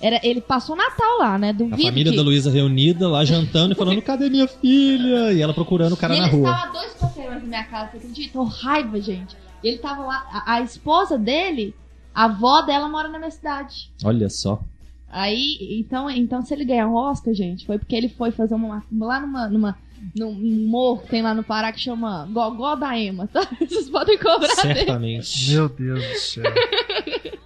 Era, 0.00 0.20
ele 0.22 0.40
passou 0.40 0.74
o 0.74 0.78
Natal 0.78 1.18
lá, 1.18 1.38
né? 1.38 1.50
A 1.50 1.52
Duvido 1.52 1.82
família 1.82 2.12
que... 2.12 2.16
da 2.16 2.22
Luísa 2.22 2.50
reunida 2.50 3.08
lá 3.08 3.24
jantando 3.24 3.72
e 3.72 3.76
falando: 3.76 4.02
cadê 4.02 4.28
minha 4.28 4.46
filha? 4.46 5.32
E 5.32 5.40
ela 5.40 5.54
procurando 5.54 5.94
o 5.94 5.96
cara 5.96 6.14
e 6.14 6.20
na 6.20 6.26
ele 6.28 6.36
rua. 6.36 6.50
estava 6.50 6.68
a 6.68 6.72
dois 6.72 6.92
quarteirões 6.94 7.40
da 7.42 7.46
minha 7.48 7.64
casa, 7.64 7.90
você 7.92 7.96
acredita? 7.98 8.32
Tô 8.34 8.44
raiva, 8.44 9.00
gente. 9.00 9.36
E 9.64 9.68
ele 9.68 9.78
tava 9.78 10.04
lá, 10.04 10.26
a, 10.30 10.54
a 10.54 10.60
esposa 10.60 11.18
dele, 11.18 11.74
a 12.14 12.24
avó 12.24 12.60
dela 12.62 12.88
mora 12.88 13.08
na 13.08 13.18
minha 13.18 13.30
cidade. 13.30 13.90
Olha 14.04 14.28
só. 14.28 14.60
Aí, 15.10 15.56
então, 15.80 16.10
então 16.10 16.42
se 16.42 16.52
ele 16.52 16.64
ganhar 16.64 16.88
o 16.88 16.94
Oscar, 16.94 17.32
gente, 17.32 17.64
foi 17.64 17.78
porque 17.78 17.96
ele 17.96 18.08
foi 18.08 18.30
fazer 18.30 18.54
uma 18.54 18.82
lá 19.00 19.20
numa, 19.20 19.48
numa 19.48 19.78
num 20.14 20.32
morro 20.68 20.98
que 21.00 21.08
tem 21.08 21.22
lá 21.22 21.32
no 21.32 21.42
Pará 21.42 21.72
que 21.72 21.80
chama 21.80 22.28
Gogó 22.30 22.74
da 22.74 22.98
Ema, 22.98 23.26
tá? 23.28 23.48
Vocês 23.58 23.88
podem 23.88 24.18
cobrar 24.18 24.54
dele. 24.62 24.74
Certamente. 24.74 25.50
Meu 25.50 25.68
Deus 25.70 26.06
do 26.06 26.14
céu. 26.18 26.42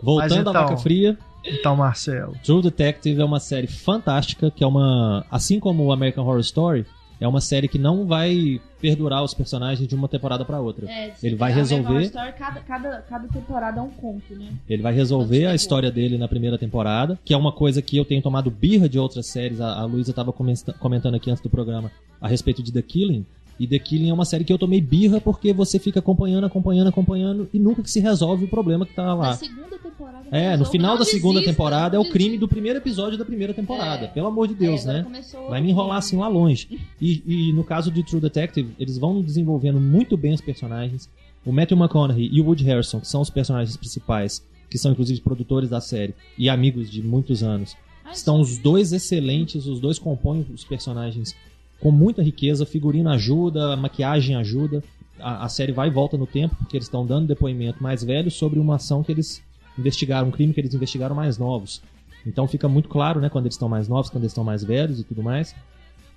Voltando 0.02 0.28
Mas 0.28 0.32
à 0.32 0.40
então- 0.40 0.52
vaca 0.52 0.76
fria, 0.78 1.16
Então, 1.44 1.76
Marcelo. 1.76 2.34
True 2.44 2.62
Detective 2.62 3.20
é 3.20 3.24
uma 3.24 3.40
série 3.40 3.66
fantástica, 3.66 4.50
que 4.50 4.62
é 4.62 4.66
uma. 4.66 5.24
Assim 5.30 5.58
como 5.58 5.84
o 5.84 5.92
American 5.92 6.24
Horror 6.26 6.40
Story, 6.40 6.84
é 7.20 7.26
uma 7.28 7.40
série 7.40 7.68
que 7.68 7.78
não 7.78 8.06
vai 8.06 8.60
perdurar 8.80 9.22
os 9.22 9.34
personagens 9.34 9.86
de 9.86 9.94
uma 9.94 10.08
temporada 10.08 10.42
pra 10.44 10.58
outra. 10.60 10.90
É, 10.90 11.12
Ele 11.22 11.36
vai 11.36 11.52
resolver- 11.52 11.88
Horror 11.88 12.02
Story, 12.02 12.32
cada, 12.32 12.60
cada, 12.60 13.02
cada 13.02 13.28
temporada 13.28 13.78
é 13.80 13.82
um 13.82 13.90
conto, 13.90 14.34
né? 14.34 14.46
Ele 14.68 14.82
vai 14.82 14.94
resolver 14.94 15.46
a 15.46 15.54
história 15.54 15.90
dele 15.90 16.16
na 16.16 16.26
primeira 16.28 16.56
temporada, 16.56 17.18
que 17.24 17.34
é 17.34 17.36
uma 17.36 17.52
coisa 17.52 17.82
que 17.82 17.96
eu 17.96 18.04
tenho 18.04 18.22
tomado 18.22 18.50
birra 18.50 18.88
de 18.88 18.98
outras 18.98 19.26
séries. 19.26 19.60
A, 19.60 19.80
a 19.80 19.84
Luísa 19.84 20.10
estava 20.10 20.32
comentando 20.32 21.14
aqui 21.14 21.30
antes 21.30 21.42
do 21.42 21.50
programa 21.50 21.90
a 22.20 22.28
respeito 22.28 22.62
de 22.62 22.72
The 22.72 22.82
Killing. 22.82 23.26
E 23.60 23.66
The 23.66 23.78
Killing 23.78 24.08
é 24.08 24.14
uma 24.14 24.24
série 24.24 24.42
que 24.42 24.50
eu 24.52 24.56
tomei 24.58 24.80
birra 24.80 25.20
porque 25.20 25.52
você 25.52 25.78
fica 25.78 25.98
acompanhando, 25.98 26.44
acompanhando, 26.46 26.88
acompanhando 26.88 27.46
e 27.52 27.58
nunca 27.58 27.82
que 27.82 27.90
se 27.90 28.00
resolve 28.00 28.46
o 28.46 28.48
problema 28.48 28.86
que 28.86 28.94
tá 28.94 29.04
Na 29.04 29.14
lá. 29.14 29.34
segunda 29.34 29.78
temporada. 29.78 30.26
É, 30.32 30.56
no 30.56 30.64
final 30.64 30.96
da 30.96 31.04
segunda 31.04 31.40
desista, 31.40 31.52
temporada 31.52 31.94
é 31.94 32.00
o 32.00 32.08
crime 32.08 32.38
do 32.38 32.48
primeiro 32.48 32.78
episódio 32.78 33.18
da 33.18 33.24
primeira 33.24 33.52
temporada. 33.52 34.06
É. 34.06 34.08
Pelo 34.08 34.28
amor 34.28 34.48
de 34.48 34.54
Deus, 34.54 34.86
É, 34.86 35.02
né? 35.02 35.22
Vai 35.50 35.60
me 35.60 35.68
enrolar 35.70 35.98
assim 35.98 36.16
lá 36.16 36.26
longe. 36.26 36.80
E, 36.98 37.22
e 37.26 37.52
no 37.52 37.62
caso 37.62 37.90
de 37.90 38.02
True 38.02 38.18
Detective, 38.20 38.74
eles 38.78 38.96
vão 38.96 39.20
desenvolvendo 39.20 39.78
muito 39.78 40.16
bem 40.16 40.32
os 40.32 40.40
personagens. 40.40 41.10
O 41.44 41.52
Matthew 41.52 41.76
McConaughey 41.76 42.30
e 42.32 42.40
o 42.40 42.46
Woody 42.46 42.64
Harrelson, 42.64 43.00
que 43.00 43.08
são 43.08 43.20
os 43.20 43.28
personagens 43.28 43.76
principais, 43.76 44.42
que 44.70 44.78
são 44.78 44.92
inclusive 44.92 45.20
produtores 45.20 45.68
da 45.68 45.82
série 45.82 46.14
e 46.38 46.48
amigos 46.48 46.90
de 46.90 47.02
muitos 47.02 47.42
anos, 47.42 47.76
estão 48.10 48.40
os 48.40 48.56
dois 48.56 48.92
excelentes, 48.92 49.66
os 49.66 49.80
dois 49.80 49.98
compõem 49.98 50.46
os 50.54 50.64
personagens 50.64 51.34
com 51.80 51.90
muita 51.90 52.22
riqueza, 52.22 52.66
figurino 52.66 53.10
ajuda, 53.10 53.76
maquiagem 53.76 54.36
ajuda. 54.36 54.82
A, 55.18 55.44
a 55.44 55.48
série 55.48 55.72
vai 55.72 55.88
e 55.88 55.90
volta 55.90 56.16
no 56.16 56.26
tempo, 56.26 56.54
porque 56.56 56.76
eles 56.76 56.86
estão 56.86 57.04
dando 57.04 57.26
depoimento 57.26 57.82
mais 57.82 58.04
velho 58.04 58.30
sobre 58.30 58.58
uma 58.58 58.76
ação 58.76 59.02
que 59.02 59.12
eles 59.12 59.42
investigaram, 59.78 60.28
um 60.28 60.30
crime 60.30 60.52
que 60.52 60.60
eles 60.60 60.74
investigaram 60.74 61.14
mais 61.14 61.38
novos. 61.38 61.82
Então 62.26 62.46
fica 62.46 62.68
muito 62.68 62.88
claro, 62.88 63.20
né, 63.20 63.28
quando 63.28 63.46
eles 63.46 63.54
estão 63.54 63.68
mais 63.68 63.88
novos, 63.88 64.10
quando 64.10 64.24
eles 64.24 64.32
estão 64.32 64.44
mais 64.44 64.62
velhos 64.62 65.00
e 65.00 65.04
tudo 65.04 65.22
mais. 65.22 65.54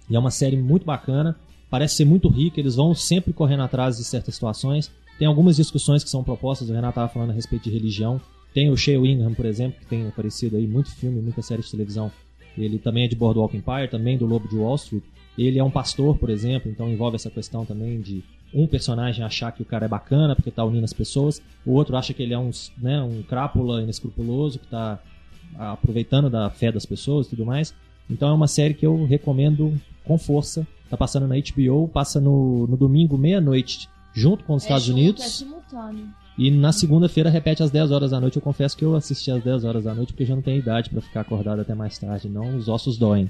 E 0.10 0.16
é 0.16 0.20
uma 0.20 0.32
série 0.32 0.58
muito 0.58 0.86
bacana, 0.86 1.36
parece 1.70 1.96
ser 1.96 2.06
muito 2.06 2.28
rica, 2.28 2.60
eles 2.60 2.76
vão 2.76 2.94
sempre 2.94 3.32
correndo 3.32 3.64
atrás 3.64 3.98
de 3.98 4.04
certas 4.04 4.36
situações. 4.36 4.92
Tem 5.18 5.28
algumas 5.28 5.56
discussões 5.56 6.04
que 6.04 6.10
são 6.10 6.24
propostas, 6.24 6.70
o 6.70 6.74
Renato 6.74 6.92
estava 6.92 7.08
falando 7.08 7.30
a 7.30 7.34
respeito 7.34 7.64
de 7.64 7.72
religião. 7.72 8.20
Tem 8.54 8.70
o 8.70 8.78
Shea 8.78 9.00
Wingham, 9.00 9.34
por 9.34 9.46
exemplo, 9.46 9.80
que 9.80 9.86
tem 9.86 10.08
aparecido 10.08 10.58
aí 10.58 10.68
muito 10.68 10.92
filme, 10.92 11.22
muita 11.22 11.42
série 11.42 11.62
de 11.62 11.72
televisão. 11.72 12.12
Ele 12.58 12.78
também 12.78 13.06
é 13.06 13.08
de 13.08 13.16
Boardwalk 13.16 13.56
Empire, 13.56 13.88
também 13.90 14.18
do 14.18 14.26
Lobo 14.26 14.48
de 14.48 14.56
Wall 14.56 14.76
Street. 14.76 15.04
Ele 15.38 15.60
é 15.60 15.64
um 15.64 15.72
pastor, 15.72 16.18
por 16.18 16.30
exemplo, 16.30 16.70
então 16.72 16.90
envolve 16.90 17.16
essa 17.16 17.30
questão 17.30 17.66
também 17.66 18.00
de 18.00 18.24
um 18.54 18.68
personagem 18.68 19.26
achar 19.26 19.52
que 19.52 19.62
o 19.64 19.66
cara 19.66 19.86
é 19.86 19.88
bacana 19.88 20.36
porque 20.36 20.52
tá 20.52 20.64
unindo 20.64 20.86
as 20.86 20.94
pessoas, 20.94 21.42
o 21.66 21.72
outro 21.72 21.98
acha 21.98 22.14
que 22.14 22.22
ele 22.22 22.34
é 22.34 22.38
um, 22.38 22.52
né, 22.78 23.02
um 23.02 23.24
crápula 23.24 23.82
inescrupuloso 23.82 24.60
que 24.60 24.68
tá 24.68 25.00
aproveitando 25.58 26.30
da 26.30 26.50
fé 26.50 26.72
das 26.72 26.86
pessoas 26.86 27.28
e 27.28 27.32
tudo 27.32 27.46
mais. 27.46 27.74
Então 28.10 28.30
é 28.30 28.34
uma 28.34 28.48
série 28.48 28.74
que 28.74 28.86
eu 28.86 29.06
recomendo 29.06 29.74
com 30.04 30.18
força. 30.18 30.68
Tá 30.90 30.98
passando 30.98 31.28
na 31.28 31.36
HBO, 31.36 31.88
passa 31.88 32.20
no, 32.20 32.68
no 32.68 32.78
domingo, 32.78 33.18
meia-noite, 33.18 33.90
junto 34.14 34.44
com 34.44 34.54
os 34.54 34.64
É 34.64 34.66
Estados 34.68 34.86
junto, 34.86 34.98
Unidos. 35.00 35.24
É 35.24 35.28
simultâneo. 35.28 36.08
E 36.38 36.52
na 36.52 36.72
segunda-feira 36.72 37.30
repete 37.30 37.64
às 37.64 37.72
10 37.72 37.92
horas 37.92 38.12
da 38.12 38.20
noite. 38.20 38.36
Eu 38.36 38.42
confesso 38.42 38.76
que 38.76 38.84
eu 38.84 38.96
assisti 38.96 39.32
às 39.32 39.44
10 39.44 39.66
horas 39.66 39.84
da 39.84 39.94
noite 39.94 40.14
porque 40.14 40.26
já 40.26 40.36
não 40.36 40.42
tenho 40.42 40.60
idade 40.60 40.90
pra 40.90 41.02
ficar 41.02 41.22
acordado 41.22 41.62
até 41.62 41.74
mais 41.74 41.98
tarde, 41.98 42.28
não. 42.28 42.58
Os 42.58 42.68
ossos 42.68 42.98
doem. 42.98 43.30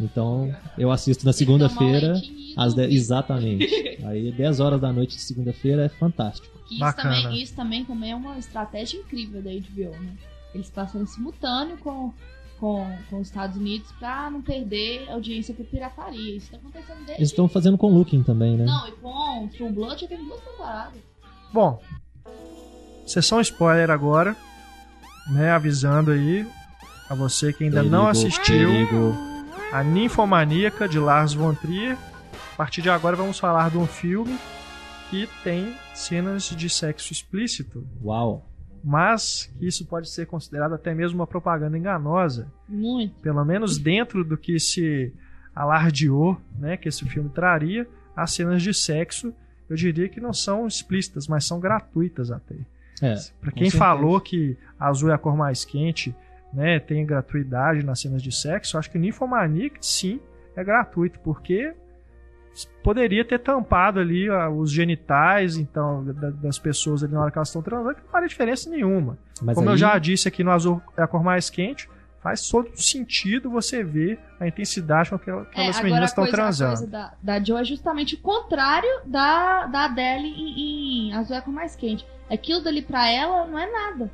Então 0.00 0.54
eu 0.76 0.90
assisto 0.90 1.24
na 1.24 1.32
segunda-feira 1.32 2.20
às 2.56 2.74
10. 2.74 2.92
Exatamente. 2.92 3.66
Aí 4.04 4.32
10 4.32 4.60
horas 4.60 4.80
da 4.80 4.92
noite 4.92 5.16
de 5.16 5.22
segunda-feira 5.22 5.84
é 5.84 5.88
fantástico. 5.88 6.54
Isso 6.70 6.80
Bacana. 6.80 7.22
também, 7.22 7.42
isso 7.42 7.54
também, 7.54 7.84
também 7.84 8.10
é 8.12 8.16
uma 8.16 8.38
estratégia 8.38 8.98
incrível 8.98 9.42
da 9.42 9.50
HBO, 9.50 9.90
né? 10.02 10.16
Eles 10.54 10.70
passam 10.70 11.02
em 11.02 11.06
simultâneo 11.06 11.76
com, 11.78 12.12
com, 12.58 12.86
com 13.10 13.20
os 13.20 13.28
Estados 13.28 13.56
Unidos 13.56 13.90
pra 13.98 14.30
não 14.30 14.40
perder 14.40 15.08
audiência 15.10 15.52
por 15.54 15.66
pirataria. 15.66 16.36
Isso 16.36 16.50
tá 16.50 16.56
acontecendo 16.56 16.98
desde... 16.98 17.12
Eles 17.12 17.30
estão 17.30 17.48
fazendo 17.48 17.76
com 17.76 17.88
Looking 17.88 18.22
também, 18.22 18.56
né? 18.56 18.64
Não, 18.64 18.88
e 18.88 18.92
com 18.92 19.48
True 19.48 19.72
Blood 19.72 20.00
já 20.02 20.08
tem 20.08 20.24
duas 20.24 20.40
temporadas. 20.40 21.00
Bom, 21.52 21.80
sessão 23.06 23.40
spoiler 23.40 23.90
agora, 23.90 24.36
né? 25.30 25.50
Avisando 25.50 26.10
aí 26.10 26.46
a 27.08 27.14
você 27.14 27.52
que 27.52 27.64
ainda 27.64 27.82
não 27.82 28.06
Perigo, 28.06 28.26
assistiu 28.26 28.68
perigo. 28.68 29.33
A 29.72 29.82
Ninfomaníaca 29.82 30.88
de 30.88 30.98
Lars 30.98 31.32
von 31.34 31.54
Trier. 31.54 31.96
A 32.52 32.56
partir 32.56 32.82
de 32.82 32.90
agora 32.90 33.16
vamos 33.16 33.38
falar 33.38 33.70
de 33.70 33.78
um 33.78 33.86
filme 33.86 34.38
que 35.10 35.28
tem 35.42 35.74
cenas 35.92 36.44
de 36.50 36.68
sexo 36.70 37.12
explícito, 37.12 37.86
Uau. 38.02 38.48
mas 38.82 39.52
que 39.58 39.66
isso 39.66 39.84
pode 39.86 40.08
ser 40.08 40.26
considerado 40.26 40.74
até 40.74 40.94
mesmo 40.94 41.18
uma 41.18 41.26
propaganda 41.26 41.76
enganosa, 41.76 42.50
Muito. 42.68 43.14
pelo 43.20 43.44
menos 43.44 43.76
dentro 43.78 44.24
do 44.24 44.36
que 44.36 44.58
se 44.58 45.12
alardeou, 45.54 46.40
né, 46.58 46.76
que 46.76 46.88
esse 46.88 47.04
filme 47.04 47.28
traria, 47.30 47.88
as 48.16 48.32
cenas 48.32 48.62
de 48.62 48.72
sexo, 48.72 49.32
eu 49.68 49.76
diria 49.76 50.08
que 50.08 50.20
não 50.20 50.32
são 50.32 50.66
explícitas, 50.66 51.26
mas 51.28 51.44
são 51.46 51.58
gratuitas 51.60 52.30
até. 52.30 52.56
É, 53.02 53.14
Pra 53.40 53.50
com 53.50 53.56
quem 53.58 53.70
certeza. 53.70 53.78
falou 53.78 54.20
que 54.20 54.56
azul 54.78 55.10
é 55.10 55.14
a 55.14 55.18
cor 55.18 55.36
mais 55.36 55.64
quente, 55.64 56.14
né, 56.54 56.78
tem 56.78 57.04
gratuidade 57.04 57.84
nas 57.84 58.00
cenas 58.00 58.22
de 58.22 58.30
sexo, 58.32 58.76
eu 58.76 58.78
acho 58.78 58.90
que 58.90 58.98
Nymphomaniac 58.98 59.76
sim 59.80 60.20
é 60.56 60.62
gratuito, 60.62 61.18
porque 61.20 61.74
poderia 62.82 63.24
ter 63.24 63.38
tampado 63.40 63.98
ali 63.98 64.30
os 64.30 64.70
genitais 64.70 65.56
então 65.56 66.04
da- 66.04 66.30
das 66.30 66.58
pessoas 66.58 67.02
ali 67.02 67.12
na 67.12 67.20
hora 67.22 67.30
que 67.30 67.38
elas 67.38 67.48
estão 67.48 67.62
transando, 67.62 67.96
que 67.96 68.02
não 68.02 68.08
faria 68.10 68.28
diferença 68.28 68.70
nenhuma. 68.70 69.18
Mas 69.42 69.56
Como 69.56 69.68
eu 69.68 69.72
aí- 69.72 69.78
já 69.78 69.98
disse 69.98 70.28
aqui 70.28 70.44
no 70.44 70.52
azul 70.52 70.80
é 70.96 71.02
a 71.02 71.06
cor 71.08 71.22
mais 71.24 71.50
quente, 71.50 71.88
faz 72.22 72.48
todo 72.48 72.70
sentido 72.76 73.50
você 73.50 73.82
ver 73.82 74.18
a 74.38 74.46
intensidade 74.46 75.10
com 75.10 75.18
que 75.18 75.30
aquelas 75.30 75.78
É, 75.78 75.82
meninas 75.82 76.10
estão 76.10 76.24
coisa, 76.24 76.36
a 76.36 76.40
transando. 76.40 76.76
coisa 76.76 76.86
da, 76.90 77.12
da 77.20 77.42
Joe 77.44 77.60
é 77.60 77.64
justamente 77.64 78.14
o 78.14 78.18
contrário 78.20 78.88
da, 79.04 79.66
da 79.66 79.84
Adele 79.86 80.28
em, 80.28 81.08
em 81.10 81.12
Azul 81.14 81.34
é 81.34 81.38
a 81.40 81.42
cor 81.42 81.52
mais 81.52 81.74
quente. 81.74 82.06
Aquilo 82.30 82.62
dali 82.62 82.80
pra 82.82 83.10
ela 83.10 83.46
não 83.46 83.58
é 83.58 83.70
nada. 83.70 84.10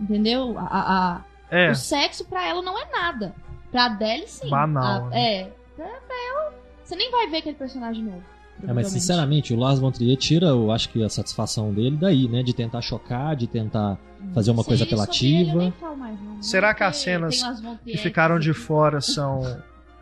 Entendeu? 0.00 0.56
A- 0.58 0.62
a- 0.70 1.24
É, 1.50 1.70
O 1.70 1.74
sexo 1.74 2.24
pra 2.24 2.46
ela 2.46 2.62
não 2.62 2.78
é 2.78 2.86
nada. 2.90 3.34
Pra 3.70 3.86
Adele, 3.86 4.26
sim. 4.26 4.48
Banal, 4.48 5.06
A- 5.06 5.08
né? 5.10 5.34
É. 5.42 5.50
Pra, 5.76 5.86
ela, 5.86 6.52
você 6.84 6.94
nem 6.96 7.10
vai 7.10 7.28
ver 7.28 7.38
aquele 7.38 7.56
personagem 7.56 8.02
novo. 8.04 8.22
É, 8.66 8.72
mas 8.74 8.88
sinceramente, 8.88 9.54
o 9.54 9.58
Lars 9.58 9.78
von 9.78 9.90
Trier 9.90 10.16
tira, 10.18 10.48
eu 10.48 10.70
acho 10.70 10.90
que 10.90 11.02
a 11.02 11.08
satisfação 11.08 11.72
dele 11.72 11.96
daí, 11.96 12.28
né? 12.28 12.42
De 12.42 12.52
tentar 12.52 12.82
chocar, 12.82 13.34
de 13.34 13.46
tentar 13.46 13.96
fazer 14.34 14.50
uma 14.50 14.62
Sim, 14.62 14.68
coisa 14.68 14.84
apelativa. 14.84 15.72
mais, 15.96 16.20
não. 16.20 16.42
Será 16.42 16.74
que 16.74 16.82
as 16.82 16.96
cenas 16.98 17.42
que 17.84 17.96
ficaram 17.96 18.38
de 18.38 18.52
fora 18.52 19.00
são 19.00 19.40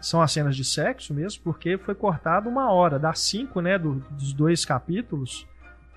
são 0.01 0.23
as 0.23 0.31
cenas 0.31 0.55
de 0.57 0.65
sexo 0.65 1.13
mesmo, 1.13 1.41
porque 1.43 1.77
foi 1.77 1.93
cortado 1.95 2.49
uma 2.49 2.71
hora, 2.73 2.99
das 3.01 3.19
cinco, 3.21 3.61
né, 3.61 3.77
do- 3.77 3.97
dos 4.11 4.33
dois 4.33 4.65
capítulos, 4.65 5.45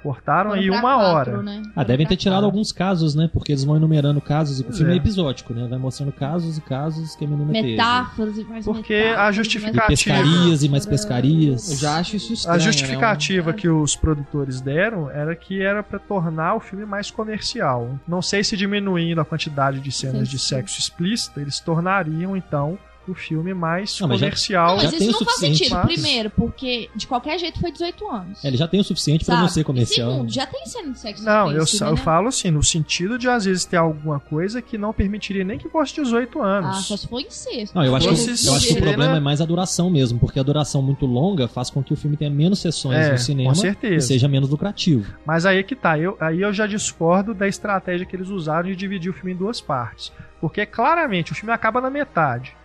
cortaram 0.01 0.51
foram 0.51 0.61
aí 0.61 0.69
uma 0.69 0.81
quatro, 0.81 1.33
hora. 1.33 1.43
né? 1.43 1.61
Ah, 1.75 1.83
devem 1.83 2.05
ter 2.05 2.15
tirado 2.15 2.37
quatro. 2.37 2.45
alguns 2.47 2.71
casos, 2.71 3.15
né? 3.15 3.29
Porque 3.31 3.51
eles 3.51 3.63
vão 3.63 3.75
enumerando 3.75 4.19
casos 4.21 4.59
e 4.59 4.63
o 4.63 4.73
filme 4.73 4.91
é. 4.91 4.95
é. 4.95 4.97
episódico, 4.97 5.53
né? 5.53 5.67
Vai 5.67 5.79
mostrando 5.79 6.11
casos 6.11 6.57
e 6.57 6.61
casos 6.61 7.15
que 7.15 7.25
a 7.25 7.27
menina 7.27 7.51
Metáforas 7.51 8.37
e 8.37 8.43
mais 8.43 8.65
Porque 8.65 8.93
metáforas, 8.93 9.19
a 9.19 9.21
mais 9.23 9.35
teve. 9.35 9.41
E 9.41 9.43
justificativa- 9.43 9.87
pescarias 9.87 10.63
e 10.63 10.69
mais 10.69 10.85
pescarias. 10.85 11.71
Eu 11.71 11.77
já 11.77 11.97
acho 11.99 12.15
isso 12.15 12.33
estranho. 12.33 12.55
A 12.55 12.57
né? 12.57 12.63
justificativa 12.63 13.53
que 13.53 13.69
os 13.69 13.95
produtores 13.95 14.61
deram 14.61 15.09
era 15.09 15.35
que 15.35 15.61
era 15.61 15.81
pra 15.83 15.99
tornar 15.99 16.55
o 16.55 16.59
filme 16.59 16.85
mais 16.85 17.09
comercial. 17.11 17.99
Não 18.07 18.21
sei 18.21 18.43
se 18.43 18.55
diminuindo 18.57 19.21
a 19.21 19.25
quantidade 19.25 19.79
de 19.79 19.91
cenas 19.91 20.27
de 20.29 20.37
Sim. 20.39 20.55
sexo 20.55 20.79
explícito, 20.79 21.39
eles 21.39 21.59
tornariam 21.59 22.35
então 22.35 22.77
o 23.07 23.13
filme 23.15 23.53
mais 23.53 23.99
Não, 23.99 24.07
mas 24.07 24.19
já- 24.19 24.25
comercial. 24.27 24.67
Não, 24.67 24.73
mas 24.75 24.83
já 24.83 24.89
isso 24.89 24.97
tem 24.99 25.07
o 25.07 25.11
não 25.11 25.19
faz 25.19 25.29
suficiente, 25.31 25.57
sentido. 25.57 25.73
mas- 25.75 25.85
Primeiro, 25.85 26.29
porque 26.31 26.89
de 26.95 27.07
qualquer 27.07 27.39
jeito 27.39 27.59
foi 27.59 27.71
18 27.71 28.07
anos. 28.09 28.43
É, 28.43 28.47
ele 28.47 28.57
já 28.57 28.67
tem 28.67 28.79
o 28.79 28.83
suficiente 28.83 29.25
pra 29.25 29.37
não 29.37 29.47
ser 29.49 29.63
comercial. 29.63 30.09
E 30.09 30.13
segundo, 30.13 30.31
já 30.31 30.45
tem 30.45 30.65
cena 30.65 30.91
de 30.91 30.99
sexo 30.99 31.23
Não, 31.23 31.51
eu, 31.51 31.63
explícita, 31.63 31.85
eu 31.85 31.91
né? 31.91 31.97
falo 31.97 32.27
assim, 32.27 32.51
no 32.51 32.63
sentido 32.63 33.17
de 33.17 33.27
às 33.29 33.45
vezes 33.45 33.65
ter 33.65 33.77
alguma 33.77 34.19
coisa 34.19 34.61
que 34.61 34.77
não 34.77 34.93
permitiria 34.93 35.43
nem 35.43 35.57
que 35.57 35.67
fosse 35.69 35.95
18 35.95 36.41
Ah, 36.41 36.59
anos. 36.59 36.85
só 36.85 36.95
se 36.97 37.07
for 37.07 37.19
incesto. 37.19 37.75
Não, 37.75 37.83
eu 37.83 37.95
acho, 37.95 38.07
que, 38.07 38.13
eu 38.13 38.19
acho 38.23 38.27
que 38.27 38.41
o 38.41 38.59
cena- 38.75 38.81
problema 38.81 39.17
é 39.17 39.19
mais 39.19 39.41
a 39.41 39.45
duração 39.45 39.89
mesmo, 39.89 40.19
porque 40.19 40.39
a 40.39 40.43
duração 40.43 40.81
muito 40.81 41.05
longa 41.05 41.47
faz 41.47 41.69
com 41.69 41.83
que 41.83 41.93
o 41.93 41.95
filme 41.97 42.15
tenha 42.17 42.29
menos 42.31 42.59
sessões 42.59 42.97
É, 42.97 43.11
no 43.11 43.17
cinema 43.17 43.49
com 43.49 43.55
certeza. 43.55 43.95
e 43.95 44.01
seja 44.07 44.27
menos 44.27 44.49
lucrativo. 44.49 45.13
Mas 45.25 45.45
aí 45.45 45.57
é 45.57 45.63
que 45.63 45.75
tá, 45.75 45.97
eu, 45.97 46.15
aí 46.19 46.41
eu 46.41 46.53
já 46.53 46.67
discordo 46.67 47.33
da 47.33 47.47
estratégia 47.47 48.05
que 48.05 48.15
eles 48.15 48.29
usaram 48.29 48.69
de 48.69 48.75
dividir 48.75 49.09
o 49.09 49.13
filme 49.13 49.31
em 49.33 49.35
duas 49.35 49.59
partes. 49.59 50.11
Porque 50.39 50.65
claramente 50.65 51.31
o 51.31 51.35
filme 51.35 51.53
acaba 51.53 51.79
na 51.79 51.89
metade. 51.89 52.55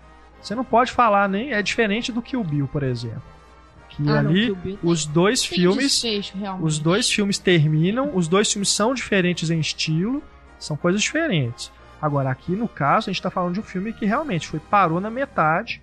Você 0.47 0.55
não 0.55 0.65
pode 0.65 0.93
falar 0.93 1.29
nem. 1.29 1.53
É 1.53 1.61
diferente 1.61 2.13
do 2.13 2.23
Kill 2.23 2.45
Bill, 2.45 2.69
por 2.69 2.83
exemplo. 2.85 3.23
Que 3.89 4.03
Ah, 4.03 4.23
não, 4.23 4.31
ali 4.31 4.55
tem- 4.55 4.79
os 4.83 5.05
dois 5.05 5.45
filmes. 5.45 6.01
desfecho. 6.01 6.35
Os 6.61 6.79
dois 6.79 7.11
filmes 7.11 7.39
terminam, 7.39 8.13
os 8.15 8.29
dois 8.29 8.53
filmes 8.53 8.69
são 8.69 8.95
diferentes 8.95 9.51
em 9.51 9.59
estilo, 9.59 10.23
são 10.59 10.77
coisas 10.77 11.03
diferentes. 11.03 11.73
Agora, 12.01 12.31
aqui 12.31 12.53
no 12.53 12.69
caso, 12.69 13.09
a 13.11 13.13
gente 13.13 13.23
tá 13.23 13.31
falando 13.31 13.55
de 13.55 13.61
um 13.61 13.63
filme 13.65 13.93
que 13.93 14.05
realmente 14.07 14.47
foi 14.47 14.61
parou 14.61 15.01
na 15.01 15.11
metade. 15.11 15.83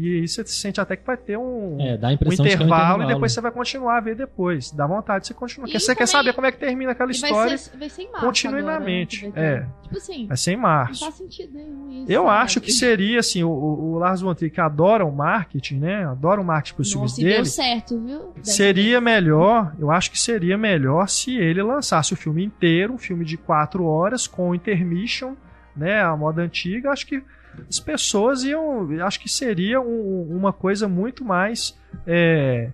E 0.00 0.20
aí 0.20 0.28
você 0.28 0.44
sente 0.46 0.80
até 0.80 0.96
que 0.96 1.06
vai 1.06 1.16
ter 1.16 1.36
um, 1.36 1.76
É, 1.80 1.96
dá 1.96 2.08
a 2.08 2.10
um 2.10 2.14
impressão 2.14 2.44
de 2.44 2.50
que 2.50 2.56
é 2.56 2.58
um 2.58 2.66
intervalo, 2.66 3.02
e 3.02 3.06
depois 3.06 3.32
você 3.32 3.40
vai 3.40 3.50
continuar 3.50 3.98
a 3.98 4.00
ver 4.00 4.14
depois. 4.16 4.70
Dá 4.70 4.86
vontade 4.86 5.22
de 5.22 5.28
você 5.28 5.34
continuar. 5.34 5.66
E 5.68 5.72
Porque 5.72 5.80
você 5.80 5.94
quer 5.94 6.06
também- 6.06 6.06
saber 6.06 6.32
como 6.32 6.46
é 6.46 6.52
que 6.52 6.58
termina 6.58 6.92
aquela 6.92 7.10
E 7.12 7.18
vai 7.18 7.30
história 7.30 7.58
ser, 7.58 7.76
vai 7.78 7.88
ser 7.90 8.02
em 8.02 8.10
março 8.10 8.26
continuamente. 8.26 9.26
agora, 9.26 9.30
né, 9.30 9.32
que 9.32 9.40
vai 9.40 9.76
É. 9.76 9.80
Tipo 9.90 9.96
assim, 9.98 10.26
Vai 10.28 10.36
ser 10.36 10.50
em 10.52 10.54
não 10.54 10.62
março. 10.62 11.00
faz 11.04 11.14
sentido 11.16 11.52
nenhum 11.54 11.90
isso. 12.02 12.12
Eu 12.12 12.22
sabe? 12.24 12.42
acho 12.44 12.60
que 12.60 12.72
seria 12.72 13.18
assim, 13.20 13.42
o, 13.42 13.50
o, 13.50 13.98
Lars 13.98 14.20
von 14.20 14.34
Trier 14.34 14.52
que 14.52 14.60
adora 14.60 15.04
o 15.04 15.10
marketing, 15.12 15.78
né? 15.80 16.04
Adora 16.06 16.40
o 16.40 16.44
marketing 16.44 16.74
pros 16.76 16.92
filmes 16.92 17.10
Nossa, 17.12 17.20
e 17.20 17.24
deu 17.24 17.32
dele. 17.34 17.44
certo, 17.46 17.98
viu? 18.00 18.32
Dessa 18.36 18.52
Seria 18.52 19.00
melhor, 19.00 19.74
eu 19.78 19.90
acho 19.90 20.10
que 20.12 20.18
seria 20.18 20.56
melhor 20.56 21.08
se 21.08 21.36
ele 21.36 21.60
lançasse 21.62 22.12
o 22.12 22.16
filme 22.16 22.44
inteiro, 22.44 22.94
um 22.94 22.98
filme 22.98 23.24
de 23.24 23.36
quatro 23.36 23.84
horas 23.84 24.26
com 24.28 24.54
intermission, 24.54 25.34
né? 25.76 26.00
A 26.00 26.16
moda 26.16 26.40
antiga. 26.42 26.90
Acho 26.90 27.06
que 27.06 27.22
as 27.68 27.78
pessoas 27.80 28.42
iam, 28.44 28.90
eu 28.92 29.06
acho 29.06 29.20
que 29.20 29.28
seria 29.28 29.80
um- 29.80 30.26
uma 30.36 30.52
coisa 30.52 30.88
muito 30.88 31.24
mais 31.24 31.76
é, 32.06 32.70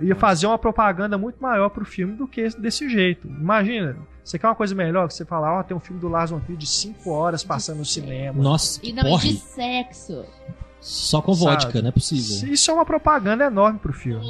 ia 0.00 0.14
fazer 0.14 0.46
uma 0.46 0.58
propaganda 0.58 1.18
muito 1.18 1.40
maior 1.42 1.68
pro 1.70 1.84
filme 1.84 2.14
do 2.14 2.26
que 2.26 2.40
esse- 2.40 2.60
desse 2.60 2.88
jeito. 2.88 3.26
Imagina, 3.26 3.96
você 4.22 4.38
quer 4.38 4.46
uma 4.46 4.54
coisa 4.54 4.74
melhor 4.74 5.06
que 5.08 5.14
você 5.14 5.24
falar, 5.24 5.58
ó, 5.58 5.62
tem 5.62 5.76
um 5.76 5.80
filme 5.80 6.00
do 6.00 6.08
Lars 6.08 6.30
von 6.30 6.40
Trier 6.40 6.58
de 6.58 6.66
cinco 6.66 7.10
horas 7.10 7.42
passando 7.44 7.78
no 7.78 7.84
cinema. 7.84 8.40
Nossa, 8.42 8.78
E 8.80 8.86
que 8.86 8.92
não 8.92 9.16
é 9.16 9.20
de 9.20 9.36
sexo. 9.36 10.24
Só 10.80 11.20
com 11.20 11.34
Sabe? 11.34 11.62
vodka, 11.64 11.82
não 11.82 11.88
é 11.88 11.92
possível. 11.92 12.52
Isso 12.52 12.70
é 12.70 12.74
uma 12.74 12.84
propaganda 12.84 13.44
enorme 13.44 13.78
pro 13.78 13.92
filme. 13.92 14.24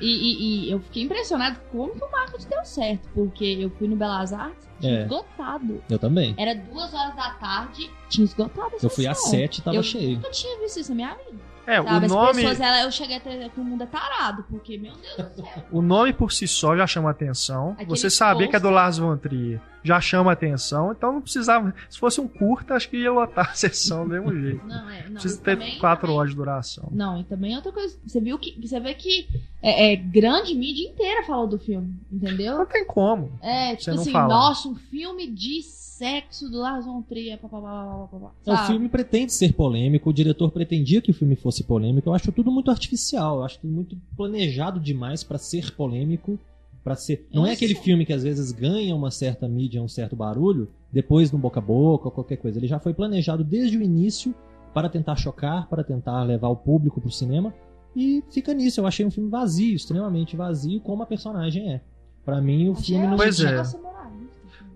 E, 0.00 0.06
e- 0.06 0.68
e 0.68 0.70
eu 0.70 0.80
fiquei 0.80 1.02
impressionado 1.02 1.58
como 1.70 1.92
que 1.94 2.04
o 2.04 2.10
marketing 2.10 2.48
deu 2.48 2.64
certo, 2.64 3.08
porque 3.14 3.44
eu 3.60 3.70
fui 3.70 3.86
no 3.88 3.96
Belas 3.96 4.32
Artes, 4.32 4.68
tinha 4.80 5.00
É. 5.00 5.02
esgotado. 5.02 5.82
Eu 5.90 5.98
também. 5.98 6.34
Era 6.38 6.54
duas 6.54 6.92
horas 6.94 7.14
da 7.14 7.30
tarde, 7.34 7.90
tinha 8.08 8.24
esgotado 8.24 8.72
Eu 8.82 8.88
fui 8.90 9.06
às 9.06 9.22
sete 9.28 9.58
e 9.58 9.62
tava 9.62 9.76
Eu 9.76 9.82
cheio. 9.82 10.16
nunca 10.16 10.30
tinha 10.30 10.58
visto 10.60 10.80
isso 10.80 10.90
na 10.90 10.94
minha 10.96 11.14
vida. 11.14 11.50
É, 11.66 11.76
Sabe? 11.76 11.88
o 11.88 11.96
As 12.06 12.10
nome, 12.12 12.34
pessoas, 12.36 12.60
ela, 12.60 12.82
eu 12.82 12.90
cheguei 12.90 13.16
até 13.18 13.48
que 13.48 13.60
o 13.60 13.62
mundo 13.64 13.82
é 13.82 13.86
tarado, 13.86 14.44
porque, 14.50 14.76
meu 14.78 14.92
Deus 14.92 15.28
do 15.36 15.36
céu. 15.44 15.64
o 15.70 15.82
nome 15.82 16.12
por 16.12 16.32
si 16.32 16.48
só 16.48 16.74
já 16.76 16.86
chama 16.86 17.10
atenção. 17.10 17.72
Aquele 17.72 17.88
Você 17.90 18.10
saber 18.10 18.48
que 18.48 18.56
é 18.56 18.60
do. 18.60 18.70
Lars 18.70 18.98
von 18.98 19.16
Trier 19.18 19.60
já 19.82 20.00
chama 20.00 20.32
atenção, 20.32 20.92
então 20.92 21.12
não 21.12 21.20
precisava. 21.20 21.74
Se 21.88 21.98
fosse 21.98 22.20
um 22.20 22.28
curta, 22.28 22.74
acho 22.74 22.88
que 22.90 22.96
ia 22.98 23.12
lotar 23.12 23.50
a 23.50 23.54
sessão 23.54 24.04
do 24.04 24.10
mesmo 24.10 24.34
jeito. 24.38 24.64
Não, 24.66 24.88
é, 24.90 25.04
não. 25.04 25.12
Precisa 25.12 25.36
e 25.40 25.44
ter 25.44 25.56
também- 25.56 25.78
quatro 25.78 26.02
também- 26.02 26.16
horas 26.18 26.30
de 26.30 26.36
duração. 26.36 26.88
Não, 26.92 27.18
e 27.20 27.24
também 27.24 27.56
outra 27.56 27.72
coisa, 27.72 27.98
você 28.06 28.20
viu 28.20 28.38
que 28.38 28.60
você 28.60 28.78
vê 28.80 28.94
que 28.94 29.28
é, 29.62 29.92
é, 29.92 29.96
grande 29.96 30.54
mídia 30.54 30.88
inteira 30.88 31.24
falou 31.26 31.46
do 31.46 31.58
filme, 31.58 31.94
entendeu? 32.10 32.58
Não 32.58 32.66
tem 32.66 32.84
como. 32.86 33.32
É, 33.42 33.76
tipo 33.76 33.90
não 33.94 34.02
assim, 34.02 34.12
fala. 34.12 34.28
nossa, 34.34 34.68
um 34.68 34.74
filme 34.74 35.30
de 35.30 35.62
sexo 35.62 36.48
do 36.48 36.58
Lars 36.58 36.86
von 36.86 37.02
Trier, 37.02 37.36
papapá, 37.38 38.06
papapá, 38.08 38.32
É, 38.46 38.52
O 38.54 38.66
filme 38.66 38.88
pretende 38.88 39.32
ser 39.34 39.52
polêmico, 39.52 40.08
o 40.08 40.12
diretor 40.14 40.50
pretendia 40.50 41.02
que 41.02 41.10
o 41.10 41.14
filme 41.14 41.36
fosse 41.36 41.62
polêmico. 41.62 42.08
Eu 42.08 42.14
acho 42.14 42.32
tudo 42.32 42.50
muito 42.50 42.70
artificial, 42.70 43.38
eu 43.38 43.44
acho 43.44 43.58
tudo 43.60 43.70
muito 43.72 43.98
planejado 44.16 44.80
demais 44.80 45.22
pra 45.22 45.36
ser 45.36 45.70
polêmico, 45.72 46.38
para 46.82 46.96
ser. 46.96 47.26
Não 47.32 47.46
é 47.46 47.50
Eu 47.50 47.54
aquele 47.54 47.74
filme 47.74 48.04
que 48.06 48.12
às 48.12 48.22
vezes 48.22 48.52
ganha 48.52 48.94
uma 48.94 49.10
certa 49.10 49.48
mídia, 49.48 49.82
um 49.82 49.88
certo 49.88 50.16
barulho, 50.16 50.68
depois 50.92 51.30
no 51.30 51.38
boca 51.38 51.60
a 51.60 51.62
boca 51.62 52.06
ou 52.06 52.10
qualquer 52.10 52.36
coisa. 52.36 52.58
Ele 52.58 52.66
já 52.66 52.78
foi 52.78 52.94
planejado 52.94 53.44
desde 53.44 53.76
o 53.78 53.82
início 53.82 54.34
para 54.72 54.88
tentar 54.88 55.16
chocar, 55.16 55.68
para 55.68 55.82
tentar 55.84 56.22
levar 56.22 56.48
o 56.48 56.56
público 56.56 57.00
pro 57.00 57.10
cinema 57.10 57.52
e 57.94 58.22
fica 58.30 58.54
nisso. 58.54 58.80
Eu 58.80 58.86
achei 58.86 59.04
um 59.04 59.10
filme 59.10 59.28
vazio, 59.30 59.74
extremamente 59.74 60.36
vazio, 60.36 60.80
como 60.80 61.02
a 61.02 61.06
personagem 61.06 61.72
é. 61.74 61.80
Pra 62.24 62.40
mim 62.40 62.68
o 62.68 62.74
filme 62.74 63.06
não 63.06 63.16
Pois 63.16 63.40
é. 63.40 63.44
moralista. 63.44 63.80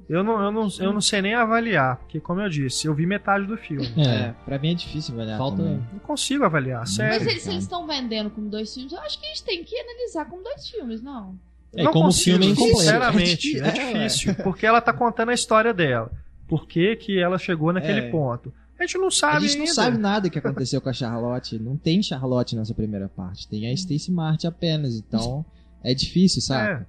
Eu 0.06 0.22
não, 0.22 0.42
eu, 0.42 0.52
não, 0.52 0.68
eu 0.80 0.92
não 0.92 1.00
sei 1.00 1.22
nem 1.22 1.34
avaliar, 1.34 1.96
porque, 1.96 2.20
como 2.20 2.38
eu 2.40 2.48
disse, 2.50 2.86
eu 2.86 2.94
vi 2.94 3.06
metade 3.06 3.46
do 3.46 3.56
filme. 3.56 3.86
É, 3.96 4.02
É, 4.26 4.34
pra 4.44 4.58
mim 4.58 4.72
é 4.72 4.74
difícil 4.74 5.14
avaliar 5.14 5.38
falta 5.38 5.56
também. 5.62 5.82
Não 5.92 5.98
consigo 6.00 6.44
avaliar, 6.44 6.80
Mas 6.80 6.90
sério. 6.94 7.26
eles, 7.30 7.42
se 7.42 7.48
eles 7.48 7.62
estão 7.62 7.86
vendendo 7.86 8.28
como 8.28 8.50
dois 8.50 8.72
filmes, 8.74 8.92
eu 8.92 9.00
acho 9.00 9.18
que 9.18 9.24
a 9.24 9.28
gente 9.30 9.44
tem 9.44 9.64
que 9.64 9.74
analisar 9.78 10.26
como 10.26 10.42
dois 10.42 10.68
filmes, 10.68 11.00
não. 11.00 11.38
É, 11.76 11.84
não 11.84 11.92
como 11.92 12.04
consigo, 12.06 12.38
filme 12.38 12.46
é 12.46 12.50
incompleto. 12.50 12.78
Sinceramente, 12.80 13.60
é 13.60 13.66
É, 13.66 13.70
difícil. 13.72 14.34
Porque 14.36 14.66
ela 14.66 14.80
tá 14.80 14.92
contando 14.92 15.30
a 15.30 15.34
história 15.34 15.72
dela. 15.74 16.10
Por 16.48 16.66
que, 16.66 16.96
que 16.96 17.18
ela 17.18 17.38
chegou 17.38 17.72
naquele 17.72 18.00
É. 18.00 18.10
ponto. 18.10 18.52
A 18.78 18.82
gente 18.86 18.98
não 18.98 19.10
sabe 19.10 19.36
A 19.36 19.40
gente 19.40 19.54
não 19.54 19.60
ainda. 19.62 19.74
sabe 19.74 19.98
nada 19.98 20.28
que 20.28 20.38
aconteceu 20.38 20.80
com 20.80 20.88
a 20.88 20.92
Charlotte. 20.92 21.58
Não 21.58 21.76
tem 21.76 22.02
Charlotte 22.02 22.56
nessa 22.56 22.74
primeira 22.74 23.08
parte. 23.08 23.48
Tem 23.48 23.66
a 23.68 23.72
Stacy 23.72 24.10
Martin 24.10 24.46
apenas. 24.48 24.96
Então 24.96 25.44
é 25.82 25.94
difícil, 25.94 26.42
sabe? 26.42 26.82
É. 26.82 26.86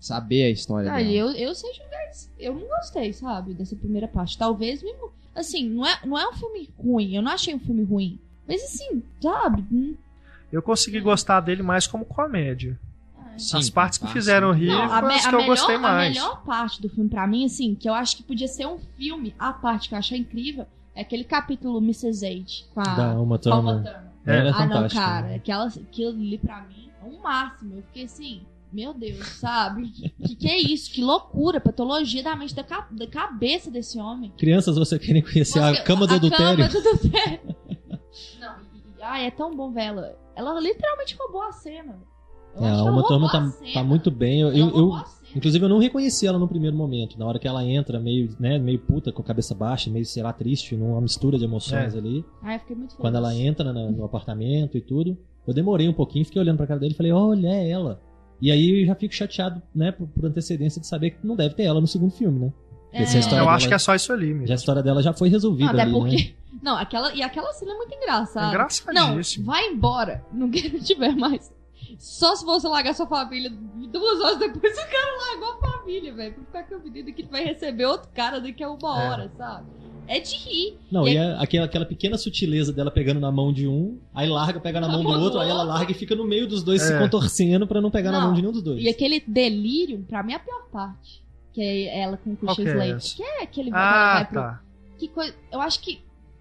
Saber 0.00 0.44
a 0.44 0.50
história 0.50 0.90
Cara, 0.90 1.02
dela. 1.02 1.12
eu, 1.12 1.30
eu 1.30 1.54
sei 1.54 1.72
julgar 1.74 2.10
isso. 2.10 2.28
Eu 2.38 2.54
não 2.54 2.66
gostei, 2.68 3.12
sabe, 3.12 3.54
dessa 3.54 3.74
primeira 3.76 4.06
parte. 4.08 4.36
Talvez 4.38 4.82
mesmo. 4.82 5.10
Assim, 5.34 5.68
não 5.68 5.86
é, 5.86 5.98
não 6.04 6.18
é 6.18 6.28
um 6.28 6.32
filme 6.32 6.68
ruim. 6.76 7.14
Eu 7.16 7.22
não 7.22 7.32
achei 7.32 7.54
um 7.54 7.58
filme 7.60 7.84
ruim. 7.84 8.18
Mas 8.46 8.62
assim, 8.62 9.02
sabe? 9.22 9.64
hum, 9.72 9.94
Eu 10.52 10.60
consegui 10.62 11.00
gostar 11.00 11.40
dele 11.40 11.62
mais 11.62 11.86
como 11.86 12.04
comédia. 12.04 12.78
Sim, 13.38 13.56
As 13.56 13.70
partes 13.70 13.98
que 13.98 14.06
tá, 14.06 14.12
fizeram 14.12 14.52
rir 14.52 14.66
Não, 14.68 14.82
a, 14.92 15.02
me- 15.02 15.14
as 15.14 15.26
a 15.26 15.28
que 15.30 15.34
eu 15.34 15.40
melhor, 15.40 15.56
gostei 15.56 15.76
a 15.76 15.78
mais. 15.78 16.12
melhor 16.14 16.42
parte 16.44 16.80
do 16.82 16.88
filme, 16.88 17.08
pra 17.08 17.26
mim, 17.26 17.44
assim, 17.44 17.74
que 17.74 17.88
eu 17.88 17.94
acho 17.94 18.16
que 18.16 18.22
podia 18.22 18.48
ser 18.48 18.66
um 18.66 18.78
filme, 18.96 19.34
a 19.38 19.52
parte 19.52 19.88
que 19.88 19.94
eu 19.94 19.98
achei 19.98 20.18
incrível, 20.18 20.66
é 20.94 21.02
aquele 21.02 21.24
capítulo 21.24 21.78
Mrs. 21.78 22.26
H 22.26 22.64
com 22.74 22.80
a 22.80 22.94
Da 22.94 23.20
Uma 23.20 23.36
a 23.36 23.38
Thurman. 23.38 23.84
Ela 24.26 24.48
é 24.50 24.52
ah, 24.52 24.66
não, 24.66 24.88
cara, 24.88 25.34
aquela, 25.36 25.66
aquilo 25.66 26.10
ali 26.10 26.36
pra 26.38 26.60
mim 26.62 26.90
é 27.00 27.04
um 27.04 27.22
máximo. 27.22 27.76
Eu 27.76 27.82
fiquei 27.84 28.04
assim, 28.04 28.42
meu 28.70 28.92
Deus, 28.92 29.26
sabe? 29.26 29.88
Que 30.26 30.34
que 30.36 30.48
é 30.48 30.58
isso? 30.60 30.90
Que 30.92 31.00
loucura, 31.02 31.60
patologia 31.60 32.22
da 32.22 32.36
mente, 32.36 32.54
da, 32.54 32.62
ca- 32.64 32.88
da 32.90 33.06
cabeça 33.06 33.70
desse 33.70 33.98
homem. 33.98 34.30
Crianças, 34.36 34.76
você 34.76 34.98
querem 34.98 35.22
conhecer 35.22 35.60
a 35.60 35.70
Nossa, 35.70 35.82
cama 35.84 36.06
do 36.06 36.14
adultério? 36.16 36.68
cama 36.68 36.68
do 36.68 36.88
adultério. 36.88 37.40
Não, 38.40 38.54
e- 38.74 38.98
e- 38.98 39.02
ai, 39.02 39.26
é 39.26 39.30
tão 39.30 39.54
bom 39.56 39.70
ver 39.72 39.84
ela. 39.84 40.18
Ela 40.36 40.60
literalmente 40.60 41.16
roubou 41.18 41.42
a 41.42 41.52
cena. 41.52 41.96
Eu 42.58 42.64
É, 42.66 42.70
acho 42.70 42.80
a 42.80 42.82
Uma 42.84 42.90
roubou 43.02 43.08
Thurman 43.08 43.28
a 43.28 43.32
tá, 43.32 43.52
tá 43.74 43.84
muito 43.84 44.10
bem. 44.10 44.40
Eu, 44.40 44.48
eu, 44.52 44.68
eu- 44.76 44.92
inclusive, 45.36 45.64
eu 45.64 45.68
não 45.68 45.78
reconheci 45.78 46.26
ela 46.26 46.38
no 46.38 46.48
primeiro 46.48 46.76
momento. 46.76 47.18
Na 47.18 47.26
hora 47.26 47.38
que 47.38 47.46
ela 47.46 47.64
entra 47.64 47.98
meio, 48.00 48.34
né, 48.40 48.58
meio 48.58 48.78
puta, 48.78 49.12
com 49.12 49.22
a 49.22 49.24
cabeça 49.24 49.54
baixa, 49.54 49.90
meio, 49.90 50.04
sei 50.04 50.22
lá, 50.22 50.32
triste, 50.32 50.76
numa 50.76 51.00
mistura 51.00 51.38
de 51.38 51.44
emoções 51.44 51.94
É. 51.94 51.98
ali. 51.98 52.24
Ai, 52.42 52.56
eu 52.56 52.60
fiquei 52.60 52.76
muito 52.76 52.90
feliz. 52.90 53.00
Quando 53.00 53.16
ela 53.16 53.34
entra 53.34 53.72
na- 53.72 53.90
no 53.90 54.04
apartamento 54.04 54.76
e 54.76 54.80
tudo, 54.80 55.16
eu 55.46 55.54
demorei 55.54 55.88
um 55.88 55.92
pouquinho, 55.92 56.24
fiquei 56.24 56.40
olhando 56.40 56.56
pra 56.56 56.66
cara 56.66 56.80
dele 56.80 56.92
e 56.94 56.96
falei, 56.96 57.12
olha, 57.12 57.48
é 57.48 57.70
ela. 57.70 58.00
E 58.40 58.50
aí 58.52 58.82
eu 58.82 58.86
já 58.86 58.94
fico 58.94 59.12
chateado, 59.14 59.60
né, 59.74 59.90
por, 59.92 60.06
por 60.08 60.24
antecedência 60.26 60.80
de 60.80 60.86
saber 60.86 61.10
que 61.12 61.26
não 61.26 61.34
deve 61.36 61.54
ter 61.54 61.64
ela 61.64 61.80
no 61.80 61.86
segundo 61.86 62.10
filme, 62.12 62.38
né? 62.38 62.52
É. 62.92 63.02
É 63.02 63.18
Eu 63.18 63.30
dela- 63.30 63.52
acho 63.52 63.68
que 63.68 63.74
é 63.74 63.78
só 63.78 63.94
isso 63.94 64.12
ali, 64.12 64.28
mesmo. 64.32 64.46
Já 64.46 64.54
a 64.54 64.56
história 64.56 64.82
dela 64.82 65.02
já 65.02 65.12
foi 65.12 65.28
Não, 65.28 65.32
resolvida 65.34 65.70
até 65.70 65.82
ali, 65.82 65.92
né? 65.92 65.98
porque. 65.98 66.34
Não, 66.62 66.76
aquela, 66.76 67.12
e 67.14 67.22
aquela 67.22 67.52
cena 67.52 67.72
é 67.72 67.76
muito 67.76 67.92
É 67.92 67.96
engraçada. 67.96 68.46
Não, 68.46 68.52
engraçadíssimo. 68.54 69.44
vai 69.46 69.66
embora. 69.66 70.24
Não 70.32 70.50
quero 70.50 70.78
te 70.80 70.94
ver 70.94 71.14
mais. 71.14 71.52
Só 71.98 72.34
se 72.36 72.44
você 72.44 72.66
largar 72.68 72.94
sua 72.94 73.06
família 73.06 73.50
duas 73.50 74.20
horas 74.20 74.38
depois, 74.38 74.72
o 74.76 74.82
cara 74.90 75.16
largou 75.30 75.48
a 75.68 75.72
família, 75.72 76.12
velho. 76.14 76.34
Pra 76.52 76.62
ficar 76.64 76.78
menina 76.78 77.12
que 77.12 77.22
vai 77.24 77.44
receber 77.44 77.86
outro 77.86 78.08
cara 78.14 78.40
daqui 78.40 78.62
a 78.62 78.70
uma 78.70 79.02
É. 79.02 79.08
hora, 79.08 79.32
sabe? 79.36 79.66
É 80.06 80.20
de 80.20 80.36
rir. 80.36 80.78
Não, 80.90 81.06
E 81.06 81.12
e 81.12 81.16
é 81.18 81.34
aquela, 81.38 81.66
aquela 81.66 81.84
pequena 81.84 82.16
sutileza 82.16 82.72
dela 82.72 82.90
pegando 82.90 83.20
na 83.20 83.30
mão 83.30 83.52
de 83.52 83.68
um, 83.68 83.98
aí 84.14 84.26
larga, 84.28 84.58
pega 84.58 84.80
na 84.80 84.86
Na 84.88 84.94
mão 84.94 85.02
do 85.02 85.08
mão 85.10 85.18
do 85.18 85.24
outro, 85.24 85.38
aí 85.40 85.50
ela 85.50 85.62
larga 85.62 85.92
e 85.92 85.94
fica 85.94 86.14
no 86.16 86.24
meio 86.24 86.46
dos 86.48 86.62
dois 86.62 86.80
se 86.82 86.92
É. 86.94 86.98
contorcendo 86.98 87.66
pra 87.66 87.80
não 87.80 87.90
pegar 87.90 88.10
na 88.10 88.18
Não, 88.18 88.26
mão 88.28 88.34
de 88.34 88.40
nenhum 88.40 88.52
dos 88.52 88.62
dois. 88.62 88.82
E 88.82 88.88
aquele 88.88 89.20
delírio, 89.26 90.02
pra 90.08 90.22
mim, 90.22 90.32
é 90.32 90.36
a 90.36 90.40
pior 90.40 90.66
parte. 90.72 91.22
Que 91.52 91.60
é 91.60 92.00
ela 92.00 92.16
com 92.16 92.32
o 92.32 92.36
Christian 92.36 92.64
que 92.64 92.70
é 92.70 92.72
Slater. 92.88 93.16
Que 93.16 93.22
é 93.22 93.42
aquele 93.42 93.70
vai, 93.70 93.80
Ah, 93.80 94.14
vai 94.14 94.24
pro. 94.26 94.34
tá. 94.40 94.62
Que 94.98 95.08
coisa. 95.08 95.34
Eu 95.52 95.60
acho 95.60 95.80
que 95.80 96.00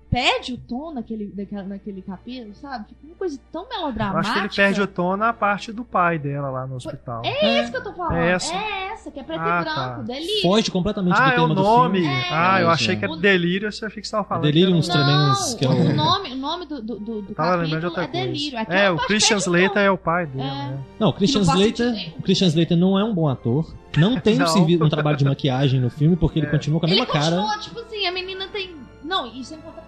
perde 0.09 0.53
o 0.53 0.57
tom 0.57 0.93
naquele, 0.93 1.27
daquela, 1.27 1.63
naquele 1.63 2.01
capítulo, 2.01 2.53
sabe? 2.55 2.85
Fica 2.89 2.99
uma 3.05 3.15
coisa 3.15 3.39
tão 3.51 3.63
Eu 3.63 3.69
melodramática. 3.69 4.19
acho 4.19 4.34
que 4.34 4.39
ele 4.61 4.67
perde 4.67 4.81
o 4.81 4.88
tom 4.88 5.17
na 5.17 5.34
parte 5.34 5.71
do 5.71 5.84
pai 5.84 6.17
dela 6.17 6.49
lá 6.49 6.65
no 6.65 6.75
hospital. 6.75 7.21
É 7.25 7.61
isso 7.61 7.71
que 7.71 7.77
eu 7.77 7.84
tô 7.84 7.93
falando. 7.93 8.15
É 8.15 8.27
É 8.29 8.31
essa. 8.31 8.55
essa. 8.55 8.93
essa, 8.93 9.11
que 9.11 9.19
é 9.19 9.23
preto 9.23 9.39
Ah, 9.41 9.59
e 9.61 9.63
branco, 9.63 9.75
tá. 9.79 10.01
delírio. 10.03 10.41
Foge 10.41 10.71
completamente 10.71 11.13
Ah, 11.19 11.25
do 11.25 11.31
é 11.31 11.35
tema 11.35 11.45
o 11.45 11.47
do 11.49 11.61
nome. 11.61 11.99
filme. 12.01 12.15
Ah, 12.31 12.61
eu 12.61 12.69
É, 12.69 12.73
achei 12.73 12.95
é. 12.95 12.97
que 12.97 13.05
era 13.05 13.15
delírio, 13.17 13.71
você 13.71 13.89
você 13.89 14.01
tava 14.11 14.23
falando. 14.23 14.43
Delirium 14.43 14.79
que 14.81 14.89
era- 14.91 15.03
Tremendos, 15.05 15.53
que 15.55 15.65
é 15.65 15.67
Não, 15.67 15.75
o- 15.77 15.89
o 15.89 15.93
nome, 15.95 16.31
o 16.31 16.35
nome 16.38 16.65
do, 16.65 16.81
do, 16.81 16.99
do, 16.99 17.21
do 17.21 17.35
capítulo 17.35 17.75
é 17.88 17.89
coisa. 17.91 18.07
delírio. 18.07 18.59
Aqui 18.59 18.73
É, 18.73 18.89
o 18.89 18.97
Christian 18.97 19.38
Slater 19.38 19.77
é 19.84 19.91
o 19.91 19.97
pai 19.97 20.25
dele, 20.25 20.41
É. 20.43 20.45
né? 20.51 20.79
Não, 20.99 21.09
o 21.09 21.13
Christian 21.13 21.41
não 21.43 21.53
Slater, 21.53 22.13
o 22.17 22.21
Christian 22.21 22.47
Slater 22.47 22.77
não 22.77 22.97
é 22.97 23.03
um 23.03 23.13
bom 23.13 23.27
ator. 23.27 23.73
Não 23.97 24.17
tem 24.21 24.35
um, 24.35 24.39
Não. 24.39 24.47
servi- 24.47 24.81
um 24.81 24.89
trabalho 24.89 25.17
de 25.17 25.25
maquiagem 25.25 25.79
no 25.79 25.89
filme, 25.89 26.15
porque 26.15 26.39
ele 26.39 26.47
É. 26.47 26.49
continua 26.49 26.79
com 26.79 26.85
a 26.85 26.89
Ele 26.89 26.99
mesma 26.99 27.11
cara. 27.13 27.35
continua, 27.35 27.57
tipo 27.59 27.79
assim, 27.79 28.05
a 28.05 28.11
menina 28.11 28.47
tem. 28.47 28.75
Não, 29.03 29.27
e 29.27 29.43
sem 29.43 29.57
contar. 29.59 29.86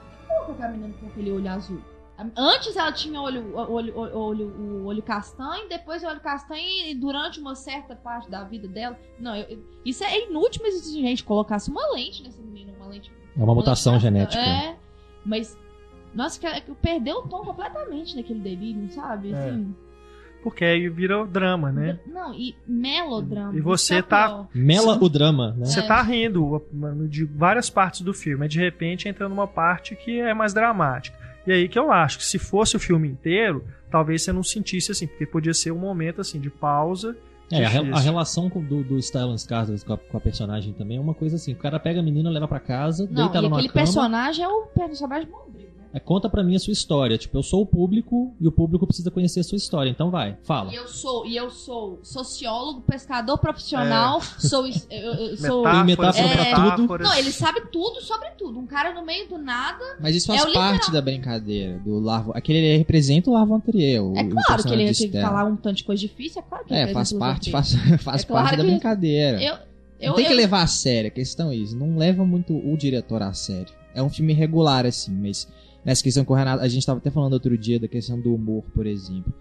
Por 0.49 0.55
que 0.57 0.63
aquela 0.63 0.77
menina 0.77 0.93
com 0.99 1.07
aquele 1.07 1.31
olho 1.31 1.49
azul? 1.49 1.79
Antes 2.35 2.75
ela 2.75 2.91
tinha 2.91 3.21
olho, 3.21 3.55
o- 3.55 3.71
olho, 3.71 3.97
olho, 3.97 4.47
o 4.49 4.85
olho 4.87 5.01
castanho, 5.01 5.69
depois 5.69 6.03
o 6.03 6.07
olho 6.07 6.19
castanho 6.19 6.61
e 6.87 6.93
durante 6.93 7.39
uma 7.39 7.55
certa 7.55 7.95
parte 7.95 8.29
da 8.29 8.43
vida 8.43 8.67
dela. 8.67 8.99
Não, 9.17 9.33
eu- 9.35 9.47
eu- 9.47 9.63
isso 9.85 10.03
é 10.03 10.27
inútil, 10.27 10.61
mas 10.63 10.73
se 10.75 10.97
a 10.97 11.01
gente 11.01 11.23
colocasse 11.23 11.69
uma 11.71 11.93
lente 11.93 12.21
nessa 12.23 12.41
menina, 12.41 12.73
uma 12.77 12.87
lente. 12.87 13.09
É 13.37 13.41
uma 13.43 13.55
mutação 13.55 13.93
lente- 13.93 14.01
genética. 14.01 14.41
É, 14.41 14.75
mas. 15.25 15.57
Nossa, 16.13 16.39
que, 16.39 16.61
que 16.61 16.71
perdeu 16.81 17.19
o 17.19 17.27
tom 17.27 17.45
completamente 17.45 18.15
naquele 18.17 18.39
delírio, 18.39 18.91
sabe? 18.91 19.31
É. 19.31 19.51
Porque 20.41 20.63
aí 20.63 20.87
vira 20.87 21.21
o 21.21 21.27
drama, 21.27 21.71
né? 21.71 21.99
Não, 22.07 22.33
e 22.33 22.55
melodrama. 22.65 23.55
E 23.57 23.59
você 23.61 23.95
é 23.95 24.01
tá-. 24.01 24.45
Mela 24.53 24.97
o 25.01 25.09
drama, 25.09 25.53
né? 25.57 25.65
Você 25.65 25.79
É. 25.81 25.87
tá 25.87 26.01
rindo 26.01 26.61
de 27.09 27.25
várias 27.25 27.69
partes 27.69 28.01
do 28.01 28.13
filme, 28.13 28.39
mas 28.39 28.49
de 28.49 28.59
repente 28.59 29.07
entra 29.09 29.27
numa 29.27 29.47
parte 29.47 29.95
que 29.95 30.19
é 30.19 30.33
mais 30.33 30.53
dramática. 30.53 31.17
E 31.45 31.51
aí 31.51 31.67
que 31.67 31.77
eu 31.77 31.91
acho 31.91 32.19
que 32.19 32.25
se 32.25 32.37
fosse 32.39 32.75
o 32.75 32.79
filme 32.79 33.07
inteiro, 33.07 33.63
talvez 33.91 34.21
você 34.23 34.31
não 34.31 34.43
sentisse 34.43 34.91
assim, 34.91 35.07
porque 35.07 35.25
podia 35.25 35.53
ser 35.53 35.71
um 35.71 35.77
momento 35.79 36.21
assim 36.21 36.39
de 36.39 36.49
pausa. 36.49 37.15
É, 37.51 37.65
a, 37.65 37.69
a 37.97 37.99
relação 37.99 38.47
com- 38.49 38.61
do, 38.63 38.83
do 38.83 39.01
Stellan 39.01 39.33
Skarsgård 39.35 39.83
com 39.83 39.93
a, 39.93 39.97
com 39.97 40.17
a 40.17 40.21
personagem 40.21 40.71
também 40.71 40.97
é 40.97 41.01
uma 41.01 41.15
coisa 41.15 41.35
assim. 41.35 41.51
O 41.53 41.55
cara 41.57 41.79
pega 41.79 41.99
a 41.99 42.03
menina, 42.03 42.29
leva 42.29 42.47
pra 42.47 42.59
casa, 42.59 43.07
Não, 43.09 43.23
deita 43.23 43.33
e 43.33 43.37
ela 43.39 43.49
numa 43.49 43.57
aquele 43.57 43.73
cama, 43.73 43.83
personagem 43.85 44.45
é 44.45 44.47
o 44.47 44.61
personagem 44.67 45.27
bombril? 45.27 45.67
É, 45.93 45.99
conta 45.99 46.29
pra 46.29 46.43
mim 46.43 46.55
a 46.55 46.59
sua 46.59 46.71
história. 46.73 47.17
Tipo, 47.17 47.37
eu 47.37 47.43
sou 47.43 47.61
o 47.61 47.65
público 47.65 48.33
e 48.39 48.47
o 48.47 48.51
público 48.51 48.85
precisa 48.85 49.09
conhecer 49.09 49.39
a 49.39 49.43
sua 49.43 49.55
história. 49.55 49.89
Então 49.89 50.11
vai, 50.11 50.37
fala. 50.43 50.71
E 50.71 50.75
eu 50.75 50.87
sou, 50.87 51.25
e 51.25 51.35
eu 51.35 51.49
sou 51.49 51.99
sociólogo, 52.03 52.81
pescador 52.81 53.37
profissional, 53.37 54.21
sou, 54.37 54.67
is- 54.67 54.85
eu, 54.89 55.13
eu- 55.13 55.37
sou 55.37 55.63
Tem 55.63 55.83
metáfora 55.85 56.25
É. 56.27 56.53
pra 56.53 56.71
tudo. 56.75 56.97
Não, 56.99 57.13
ele 57.15 57.31
sabe 57.31 57.61
tudo 57.71 58.01
sobre 58.01 58.29
tudo. 58.37 58.59
Um 58.59 58.67
cara 58.67 58.93
no 58.93 59.03
meio 59.05 59.27
do 59.27 59.37
nada. 59.37 59.83
Mas 59.99 60.15
isso 60.15 60.31
É 60.31 60.37
faz 60.37 60.49
o 60.49 60.53
parte 60.53 60.91
da 60.91 61.01
brincadeira 61.01 61.79
do 61.79 61.99
Larvo. 61.99 62.31
Aquele 62.35 62.59
ele 62.59 62.77
representa 62.77 63.29
o 63.29 63.33
Larvo 63.33 63.55
Anterior. 63.55 64.15
É 64.17 64.21
o 64.21 64.29
claro 64.29 64.63
que 64.63 64.69
ele 64.73 64.93
tem 64.93 65.09
que 65.09 65.21
falar 65.21 65.45
um 65.45 65.55
tanto 65.55 65.77
de 65.77 65.83
coisa 65.83 65.99
difícil, 66.01 66.41
é 66.41 66.45
claro 66.47 66.65
que 66.65 66.73
ele 66.73 66.81
É, 66.91 66.93
faz 66.93 67.11
parte, 67.13 67.51
faz, 67.51 67.73
faz 68.01 68.23
É 68.23 68.25
claro 68.27 68.45
parte 68.45 68.57
da 68.57 68.63
brincadeira. 68.63 69.41
Eu, 69.41 69.55
eu, 69.99 70.09
não 70.09 70.15
tem 70.15 70.25
que 70.25 70.33
levar 70.33 70.61
a 70.61 70.67
sério, 70.67 71.07
a 71.07 71.11
questão 71.11 71.49
é 71.51 71.55
isso. 71.55 71.75
Não 71.75 71.97
leva 71.97 72.23
muito 72.23 72.53
o 72.55 72.77
diretor 72.77 73.21
a 73.21 73.33
sério. 73.33 73.73
É 73.93 74.03
um 74.03 74.09
filme 74.09 74.33
regular, 74.33 74.85
assim, 74.85 75.11
mas 75.11 75.47
nessa 75.83 76.03
questão 76.03 76.25
que 76.25 76.31
o 76.31 76.35
Renato. 76.35 76.63
A 76.63 76.67
gente 76.67 76.85
tava 76.85 76.99
até 76.99 77.09
falando 77.09 77.33
outro 77.33 77.57
dia 77.57 77.79
da 77.79 77.87
questão 77.87 78.19
do 78.19 78.33
humor, 78.33 78.63
por 78.73 78.85
exemplo. 78.85 79.33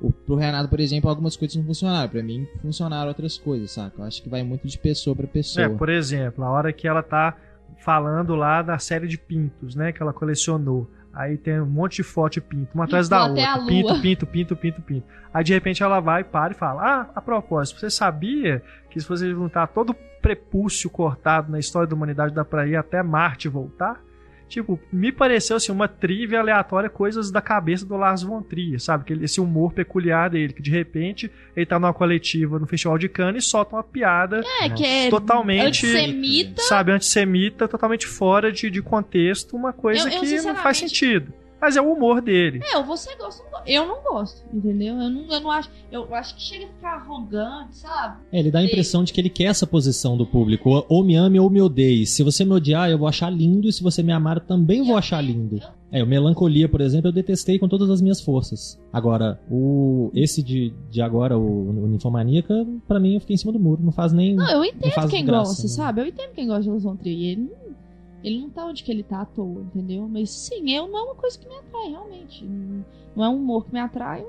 O, 0.00 0.12
pro 0.12 0.36
Renato, 0.36 0.68
por 0.68 0.78
exemplo, 0.78 1.08
algumas 1.08 1.36
coisas 1.36 1.56
não 1.56 1.64
funcionaram. 1.64 2.08
Pra 2.08 2.22
mim, 2.22 2.46
funcionaram 2.60 3.08
outras 3.08 3.38
coisas, 3.38 3.70
saca? 3.70 4.00
Eu 4.00 4.04
acho 4.04 4.22
que 4.22 4.28
vai 4.28 4.42
muito 4.42 4.66
de 4.66 4.78
pessoa 4.78 5.16
pra 5.16 5.26
pessoa. 5.26 5.66
É, 5.66 5.68
por 5.68 5.88
exemplo, 5.88 6.44
a 6.44 6.50
hora 6.50 6.72
que 6.72 6.86
ela 6.86 7.02
tá 7.02 7.36
falando 7.78 8.34
lá 8.34 8.62
da 8.62 8.78
série 8.78 9.06
de 9.06 9.18
pintos, 9.18 9.74
né, 9.74 9.92
que 9.92 10.02
ela 10.02 10.12
colecionou. 10.12 10.90
Aí 11.16 11.38
tem 11.38 11.58
um 11.60 11.66
monte 11.66 11.96
de 11.96 12.02
foto 12.02 12.34
de 12.34 12.40
pinto, 12.42 12.74
uma 12.74 12.84
atrás 12.84 13.08
da 13.08 13.20
a 13.20 13.26
outra. 13.28 13.64
Pinto, 13.66 14.00
pinto, 14.02 14.26
pinto, 14.26 14.56
pinto, 14.56 14.82
pinto. 14.82 15.06
Aí 15.32 15.42
de 15.42 15.54
repente 15.54 15.82
ela 15.82 15.98
vai, 15.98 16.22
para 16.22 16.52
e 16.52 16.56
fala: 16.56 16.82
Ah, 16.82 17.10
a 17.14 17.22
propósito, 17.22 17.80
você 17.80 17.88
sabia 17.88 18.62
que 18.90 19.00
se 19.00 19.08
você 19.08 19.30
juntar 19.30 19.66
todo 19.68 19.90
o 19.90 19.96
prepúcio 20.20 20.90
cortado 20.90 21.50
na 21.50 21.58
história 21.58 21.88
da 21.88 21.96
humanidade 21.96 22.34
dá 22.34 22.44
pra 22.44 22.66
ir 22.66 22.76
até 22.76 23.02
Marte 23.02 23.48
voltar? 23.48 24.02
Tipo, 24.48 24.78
me 24.92 25.10
pareceu 25.10 25.56
assim, 25.56 25.72
uma 25.72 25.88
trivia 25.88 26.38
aleatória, 26.38 26.88
coisas 26.88 27.30
da 27.32 27.40
cabeça 27.40 27.84
do 27.84 27.96
Lars 27.96 28.22
von 28.22 28.40
Trier, 28.42 28.80
sabe? 28.80 29.04
Que 29.04 29.24
esse 29.24 29.40
humor 29.40 29.72
peculiar 29.72 30.30
dele, 30.30 30.52
que 30.52 30.62
de 30.62 30.70
repente 30.70 31.30
ele 31.56 31.66
tá 31.66 31.78
numa 31.80 31.92
coletiva 31.92 32.58
no 32.58 32.66
Festival 32.66 32.96
de 32.96 33.08
Cannes 33.08 33.44
e 33.44 33.48
solta 33.48 33.74
uma 33.74 33.82
piada 33.82 34.42
É, 34.62 34.68
que 34.68 34.84
é 34.84 35.10
totalmente 35.10 35.84
antissemita. 35.86 36.62
sabe, 36.62 36.92
antissemita, 36.92 37.66
totalmente 37.66 38.06
fora 38.06 38.52
de, 38.52 38.70
de 38.70 38.80
contexto, 38.80 39.56
uma 39.56 39.72
coisa 39.72 40.08
Eu- 40.08 40.12
eu, 40.14 40.20
que 40.20 40.40
não 40.42 40.54
faz 40.56 40.78
sentido. 40.78 41.32
Mas 41.60 41.76
é 41.76 41.80
o 41.80 41.92
humor 41.92 42.20
dele. 42.20 42.60
É, 42.62 42.76
ou 42.76 42.84
você 42.84 43.14
gosta, 43.16 43.42
ou 43.42 43.50
não 43.50 43.58
gosta. 43.58 43.70
eu 43.70 43.86
não 43.86 44.02
gosto, 44.02 44.44
entendeu? 44.52 44.94
Eu 45.00 45.10
não, 45.10 45.22
eu 45.32 45.40
não 45.40 45.50
acho. 45.50 45.70
Eu 45.90 46.14
acho 46.14 46.34
que 46.36 46.42
chega 46.42 46.66
a 46.66 46.68
ficar 46.68 46.94
arrogante, 46.96 47.76
sabe? 47.76 48.18
É, 48.30 48.38
ele 48.38 48.50
dá 48.50 48.58
a 48.58 48.64
impressão 48.64 49.02
de 49.02 49.12
que 49.12 49.20
ele 49.20 49.30
quer 49.30 49.44
essa 49.44 49.66
posição 49.66 50.16
do 50.16 50.26
público. 50.26 50.84
Ou, 50.88 51.02
me 51.04 51.16
ame 51.16 51.40
ou 51.40 51.48
me 51.48 51.60
odeie. 51.60 52.06
Se 52.06 52.22
você 52.22 52.44
me 52.44 52.52
odiar, 52.52 52.90
eu 52.90 52.98
vou 52.98 53.08
achar 53.08 53.30
lindo. 53.30 53.68
E 53.68 53.72
se 53.72 53.82
você 53.82 54.02
me 54.02 54.12
amar, 54.12 54.36
eu 54.36 54.42
também 54.42 54.82
vou 54.84 54.96
achar 54.96 55.20
lindo. 55.22 55.60
É, 55.90 56.02
o 56.02 56.06
Melancolia, 56.06 56.68
por 56.68 56.80
exemplo, 56.80 57.08
eu 57.08 57.12
detestei 57.12 57.58
com 57.58 57.68
todas 57.68 57.88
as 57.88 58.02
minhas 58.02 58.20
forças. 58.20 58.78
Agora, 58.92 59.40
o 59.50 60.10
esse 60.14 60.42
de, 60.42 60.74
de 60.90 61.00
agora, 61.00 61.38
o, 61.38 61.70
o 61.70 61.86
Ninfomaníaca, 61.86 62.66
pra 62.86 63.00
mim 63.00 63.14
eu 63.14 63.20
fiquei 63.20 63.34
em 63.34 63.38
cima 63.38 63.52
do 63.52 63.58
muro. 63.60 63.82
Não 63.82 63.92
faz 63.92 64.12
nem. 64.12 64.34
Não, 64.34 64.50
eu 64.50 64.58
não 64.58 64.64
entendo 64.64 64.92
faz 64.92 65.10
quem 65.10 65.24
graça, 65.24 65.50
gosta, 65.50 65.62
né? 65.62 65.68
sabe? 65.68 66.00
Eu 66.02 66.06
entendo 66.06 66.32
quem 66.34 66.46
gosta 66.46 66.62
de 66.64 66.70
Los 66.70 66.82
Von 66.82 66.96
Trier. 66.96 67.16
E 67.16 67.30
Ele, 67.32 67.40
não- 67.42 67.65
ele 68.26 68.40
não 68.40 68.50
tá 68.50 68.66
onde 68.66 68.82
que 68.82 68.90
ele 68.90 69.02
tá 69.04 69.20
à 69.20 69.24
toa, 69.24 69.62
entendeu? 69.62 70.08
Mas 70.08 70.30
sim, 70.30 70.70
eu 70.72 70.88
não 70.88 70.98
é 70.98 71.02
uma 71.02 71.14
coisa 71.14 71.38
que 71.38 71.48
me 71.48 71.54
atrai, 71.54 71.88
realmente. 71.90 72.44
Não, 73.14 73.24
é 73.24 73.28
um 73.28 73.36
humor 73.36 73.64
que 73.66 73.72
me 73.72 73.78
atrai. 73.80 74.26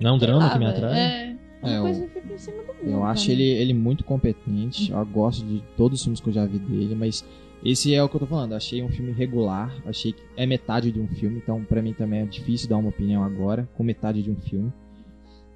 Não 0.00 0.10
é 0.10 0.12
um 0.12 0.18
drama 0.18 0.38
lá, 0.44 0.50
que 0.52 0.58
me 0.58 0.66
atrai. 0.66 0.98
É, 0.98 1.30
é 1.30 1.36
uma 1.66 1.70
É, 1.76 1.80
coisa 1.80 2.02
eu- 2.04 2.08
que 2.08 2.20
fica 2.20 2.34
em 2.34 2.38
cima 2.38 2.58
do 2.62 2.74
muro. 2.74 2.90
Eu 2.90 3.04
acho 3.04 3.30
ele, 3.30 3.42
ele 3.42 3.72
muito 3.74 4.04
competente. 4.04 4.92
Eu 4.92 5.04
gosto 5.06 5.44
de 5.46 5.62
todos 5.76 5.98
os 5.98 6.04
filmes 6.04 6.20
que 6.20 6.28
eu 6.28 6.32
já 6.32 6.44
vi 6.46 6.58
dele, 6.58 6.94
mas 6.94 7.24
esse 7.64 7.94
é 7.94 8.02
o 8.04 8.08
que 8.08 8.16
eu 8.16 8.20
tô 8.20 8.26
falando. 8.26 8.52
Eu 8.52 8.58
achei 8.58 8.82
um 8.82 8.88
filme 8.90 9.12
regular. 9.12 9.74
Achei 9.86 10.12
que 10.12 10.22
é 10.36 10.44
metade 10.46 10.92
de 10.92 11.00
um 11.00 11.08
filme, 11.08 11.38
então 11.38 11.64
pra 11.64 11.80
mim 11.82 11.94
também 11.94 12.20
é 12.20 12.26
difícil 12.26 12.68
dar 12.68 12.76
uma 12.76 12.90
opinião 12.90 13.24
agora 13.24 13.68
com 13.76 13.82
metade 13.82 14.22
de 14.22 14.30
um 14.30 14.36
filme. 14.36 14.70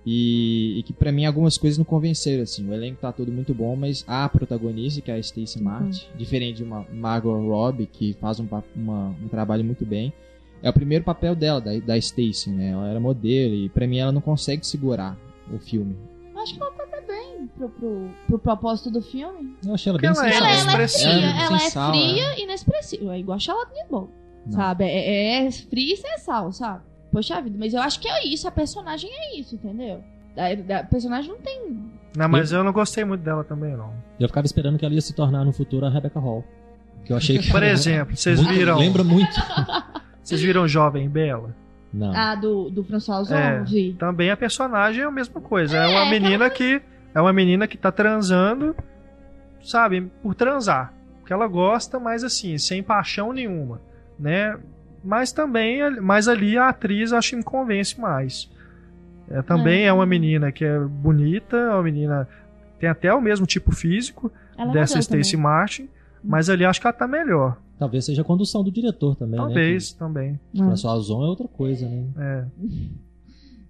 E, 0.04 0.78
e 0.78 0.82
que 0.82 0.92
pra 0.92 1.12
mim 1.12 1.24
algumas 1.24 1.56
coisas 1.56 1.78
não 1.78 1.84
convenceram, 1.84 2.42
assim. 2.42 2.68
O 2.68 2.72
elenco 2.74 3.00
tá 3.00 3.12
todo 3.12 3.30
muito 3.30 3.54
bom, 3.54 3.76
mas 3.76 4.04
a 4.08 4.28
protagonista, 4.28 5.00
que 5.00 5.10
é 5.10 5.14
a 5.14 5.22
Stacey 5.22 5.62
Martin, 5.62 6.06
diferente 6.16 6.56
de 6.56 6.64
uma 6.64 6.84
Margot 6.92 7.38
Robbie, 7.46 7.86
que 7.86 8.12
faz 8.14 8.40
um, 8.40 8.46
uma- 8.74 9.14
um 9.22 9.28
trabalho 9.28 9.64
muito 9.64 9.84
bem, 9.86 10.12
é 10.62 10.68
o 10.68 10.72
primeiro 10.72 11.04
papel 11.04 11.34
dela, 11.36 11.60
da, 11.60 11.78
da 11.78 12.00
Stacey, 12.00 12.52
né? 12.52 12.70
Ela 12.70 12.88
era 12.88 12.98
modelo 13.00 13.54
e 13.54 13.68
pra 13.68 13.86
mim 13.86 13.98
ela 13.98 14.10
não 14.12 14.20
consegue 14.20 14.66
segurar 14.66 15.16
o 15.52 15.58
filme. 15.58 15.96
Eu 16.34 16.40
Acho 16.40 16.54
que 16.56 16.60
ela 16.62 16.72
tá 16.72 16.82
até 16.82 17.00
bem 17.02 17.46
pro, 17.56 17.68
pro, 17.68 18.10
pro 18.26 18.38
propósito 18.40 18.90
do 18.90 19.00
filme. 19.02 19.54
Eu 19.64 19.74
achei 19.74 19.90
ela 19.90 19.98
bem 20.00 20.10
ela 20.10 20.28
é. 20.28 20.34
Ela, 20.34 20.48
ela 20.48 20.50
é 20.50 20.56
expressiva. 20.56 21.12
fria, 21.12 21.26
É, 21.26 21.44
ela 21.44 21.56
é 21.56 21.58
sensual, 21.60 21.90
fria 21.92 22.38
e 22.38 22.42
inexpressiva. 22.42 23.16
É 23.16 23.18
igual 23.20 23.36
a 23.36 23.38
Charlotte 23.38 23.72
Não. 23.90 24.08
sabe? 24.50 24.84
É, 24.84 25.46
é 25.46 25.50
fria 25.52 25.94
e 25.94 25.96
sensual, 25.96 26.52
sabe? 26.52 26.82
Poxa 27.12 27.40
vida, 27.40 27.56
mas 27.58 27.74
eu 27.74 27.80
acho 27.82 28.00
que 28.00 28.08
é 28.08 28.26
isso, 28.26 28.48
a 28.48 28.50
personagem 28.50 29.10
é 29.12 29.38
isso, 29.38 29.54
entendeu? 29.54 30.02
A, 30.36 30.78
a 30.78 30.84
personagem 30.84 31.30
não 31.30 31.38
tem. 31.38 31.60
Não, 32.16 32.28
mas 32.28 32.50
eu 32.52 32.64
não 32.64 32.72
gostei 32.72 33.04
muito 33.04 33.20
dela 33.20 33.44
também, 33.44 33.76
não. 33.76 33.92
Eu 34.18 34.28
ficava 34.28 34.46
esperando 34.46 34.78
que 34.78 34.84
ela 34.84 34.94
ia 34.94 35.00
se 35.00 35.14
tornar 35.14 35.44
no 35.44 35.52
futuro 35.52 35.84
a 35.86 35.90
Rebecca 35.90 36.18
Hall. 36.18 36.42
Que 37.04 37.12
eu 37.12 37.16
achei 37.16 37.38
que. 37.38 37.50
Por 37.50 37.62
exemplo, 37.62 38.16
vocês 38.16 38.40
viram. 38.40 38.78
Lembra 38.78 39.04
muito. 39.04 39.32
Vocês 40.22 40.40
viram 40.40 40.68
Jovem 40.68 41.08
Bela? 41.08 41.52
Não. 41.92 42.12
A 42.14 42.36
do, 42.36 42.70
do 42.70 42.84
François 42.84 43.22
Ozon, 43.22 43.34
É. 43.34 43.64
vi. 43.64 43.92
Também 43.94 44.30
a 44.30 44.36
personagem 44.36 45.02
é 45.02 45.04
a 45.06 45.10
mesma 45.10 45.40
coisa. 45.40 45.76
É, 45.76 45.80
É, 45.80 45.88
uma 45.88 46.02
aquela 46.02 46.10
menina 46.10 46.48
que. 46.48 46.80
É 47.12 47.20
uma 47.20 47.32
menina 47.32 47.66
que 47.66 47.76
tá 47.76 47.90
transando, 47.90 48.74
sabe, 49.62 50.10
por 50.22 50.36
transar. 50.36 50.94
Que 51.26 51.32
ela 51.32 51.48
gosta, 51.48 51.98
mas 51.98 52.22
assim, 52.22 52.56
sem 52.56 52.84
paixão 52.84 53.32
nenhuma, 53.32 53.80
né? 54.16 54.56
Mas 55.04 55.32
também, 55.32 55.78
mas 56.00 56.28
ali 56.28 56.56
a 56.56 56.68
atriz 56.68 57.12
acho 57.12 57.30
que 57.30 57.36
me 57.36 57.42
convence 57.42 58.00
mais. 58.00 58.50
É, 59.28 59.42
também 59.42 59.82
É. 59.82 59.86
é 59.86 59.92
uma 59.92 60.06
menina 60.06 60.52
que 60.52 60.64
é 60.64 60.78
bonita, 60.78 61.56
é 61.56 61.70
uma 61.70 61.82
menina 61.82 62.28
tem 62.78 62.88
até 62.88 63.12
o 63.14 63.20
mesmo 63.20 63.46
tipo 63.46 63.72
físico 63.72 64.30
Ela 64.58 64.70
é 64.70 64.74
dessa 64.74 65.00
também. 65.08 65.36
Martin, 65.36 65.88
mas 66.22 66.50
ali 66.50 66.64
acho 66.64 66.80
que 66.80 66.86
ela 66.86 66.92
tá 66.94 67.06
melhor. 67.08 67.56
Talvez 67.78 68.04
seja 68.04 68.22
a 68.22 68.24
condução 68.24 68.62
do 68.62 68.70
diretor 68.70 69.16
também, 69.16 69.36
Talvez, 69.38 69.92
também. 69.92 70.32
né? 70.32 70.40
Que 70.52 70.58
François 70.58 70.94
Ozon 70.98 71.24
é 71.24 71.26
outra 71.28 71.48
coisa, 71.48 71.88
né? 71.88 72.04
É. 72.18 72.44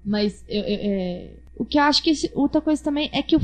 Mas 0.04 0.44
eu, 0.48 0.62
eu- 0.62 0.78
é, 0.82 1.30
o 1.56 1.64
que 1.64 1.78
eu 1.78 1.82
acho 1.82 2.02
que 2.02 2.10
esse- 2.10 2.30
outra 2.34 2.60
coisa 2.60 2.82
também 2.82 3.09
é 3.12 3.22
que 3.22 3.36
o, 3.36 3.40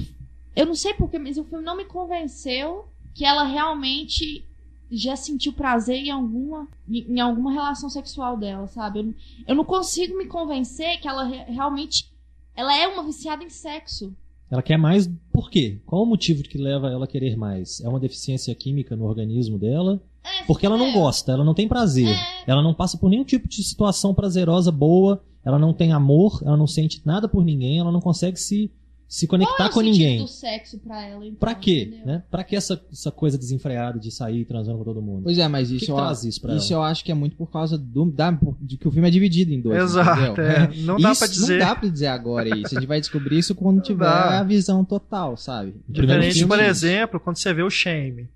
eu 0.56 0.66
não 0.66 0.74
sei 0.74 0.92
porquê, 0.94 1.18
mas 1.18 1.38
o 1.38 1.44
filme 1.44 1.64
não 1.64 1.76
me 1.76 1.84
convenceu 1.84 2.86
que 3.14 3.24
ela 3.24 3.44
realmente 3.44 4.44
já 4.90 5.16
sentiu 5.16 5.52
prazer 5.52 5.96
em 5.96 6.10
alguma 6.10 6.66
em, 6.88 7.20
alguma 7.20 7.52
relação 7.52 7.88
sexual 7.90 8.36
dela, 8.36 8.66
sabe? 8.68 8.98
Eu, 9.00 9.04
não- 9.04 9.14
eu 9.48 9.54
não 9.54 9.64
consigo 9.64 10.16
me 10.16 10.26
convencer 10.26 11.00
que 11.00 11.06
ela 11.08 11.24
re- 11.24 11.44
realmente 11.52 12.10
ela 12.56 12.76
é 12.76 12.88
uma 12.88 13.02
viciada 13.04 13.44
em 13.44 13.50
sexo. 13.50 14.12
Ela 14.50 14.62
quer 14.62 14.78
mais 14.78 15.08
por 15.32 15.50
quê? 15.50 15.78
Qual 15.84 16.02
o 16.02 16.06
motivo 16.06 16.42
que 16.42 16.56
leva 16.56 16.88
ela 16.90 17.04
a 17.04 17.08
querer 17.08 17.36
mais? 17.36 17.80
É 17.82 17.88
uma 17.88 18.00
deficiência 18.00 18.54
química 18.54 18.96
no 18.96 19.04
organismo 19.04 19.58
dela? 19.58 20.00
É, 20.24 20.44
Porque 20.46 20.64
ela 20.66 20.76
não 20.76 20.86
entendeu? 20.86 21.02
gosta, 21.02 21.32
ela 21.32 21.44
não 21.44 21.54
tem 21.54 21.68
prazer. 21.68 22.08
É. 22.08 22.18
Ela 22.46 22.62
não 22.62 22.72
passa 22.74 22.96
por 22.98 23.08
nenhum 23.10 23.24
tipo 23.24 23.46
de 23.46 23.62
situação 23.62 24.14
prazerosa 24.14 24.72
boa, 24.72 25.22
ela 25.44 25.58
não 25.58 25.72
tem 25.72 25.92
amor, 25.92 26.42
ela 26.44 26.56
não 26.56 26.66
sente 26.66 27.00
nada 27.04 27.28
por 27.28 27.44
ninguém, 27.44 27.78
ela 27.78 27.92
não 27.92 28.00
consegue 28.00 28.38
se, 28.38 28.70
se 29.08 29.26
Qual 29.26 29.40
é 29.40 29.44
conectar 29.46 29.66
o 29.68 29.70
com 29.72 29.80
ninguém. 29.80 30.18
do 30.20 30.28
sexo 30.28 30.78
pra 30.80 31.02
ela, 31.02 31.24
então, 31.24 31.38
Pra 31.38 31.54
quê? 31.54 31.84
entendeu? 31.88 32.06
Né? 32.06 32.22
Pra 32.30 32.44
que 32.44 32.54
essa, 32.54 32.78
essa 32.92 33.10
coisa 33.10 33.38
desenfreada 33.38 33.98
de 33.98 34.10
sair 34.10 34.44
transando 34.44 34.76
com 34.78 34.84
todo 34.84 35.00
mundo? 35.00 35.22
Pois 35.24 35.38
é, 35.38 35.48
mas 35.48 35.68
que 35.70 35.76
isso, 35.76 35.86
que 35.86 35.90
eu, 35.92 35.96
traz 35.96 36.24
isso 36.24 36.40
pra 36.42 36.54
isso 36.54 36.72
ela? 36.74 36.82
eu 36.82 36.90
acho 36.90 37.02
que 37.02 37.10
é 37.10 37.14
muito 37.14 37.34
por 37.34 37.50
causa 37.50 37.78
do, 37.78 38.04
da, 38.04 38.38
de 38.60 38.76
que 38.76 38.86
o 38.86 38.90
filme 38.90 39.08
é 39.08 39.10
dividido 39.10 39.50
em 39.52 39.60
dois. 39.62 39.82
Exato, 39.82 40.32
entendeu? 40.32 40.44
é. 40.44 40.70
Não 40.82 41.00
dá 41.00 41.12
Isso 41.12 41.18
pra 41.20 41.28
dizer. 41.28 41.58
Não 41.58 41.66
dá 41.66 41.74
pra 41.76 41.88
dizer 41.88 42.06
agora 42.08 42.48
isso. 42.54 42.76
A 42.76 42.80
gente 42.80 42.86
vai 42.86 43.00
descobrir 43.00 43.38
isso 43.38 43.54
quando 43.54 43.80
tiver 43.80 44.06
a 44.06 44.42
visão 44.42 44.84
total, 44.84 45.36
sabe? 45.38 45.74
Diferente, 45.88 46.34
filme, 46.34 46.48
por 46.48 46.58
isso. 46.60 46.68
exemplo, 46.68 47.18
quando 47.18 47.36
você 47.38 47.54
vê 47.54 47.62
o 47.62 47.70
Shame. 47.70 48.28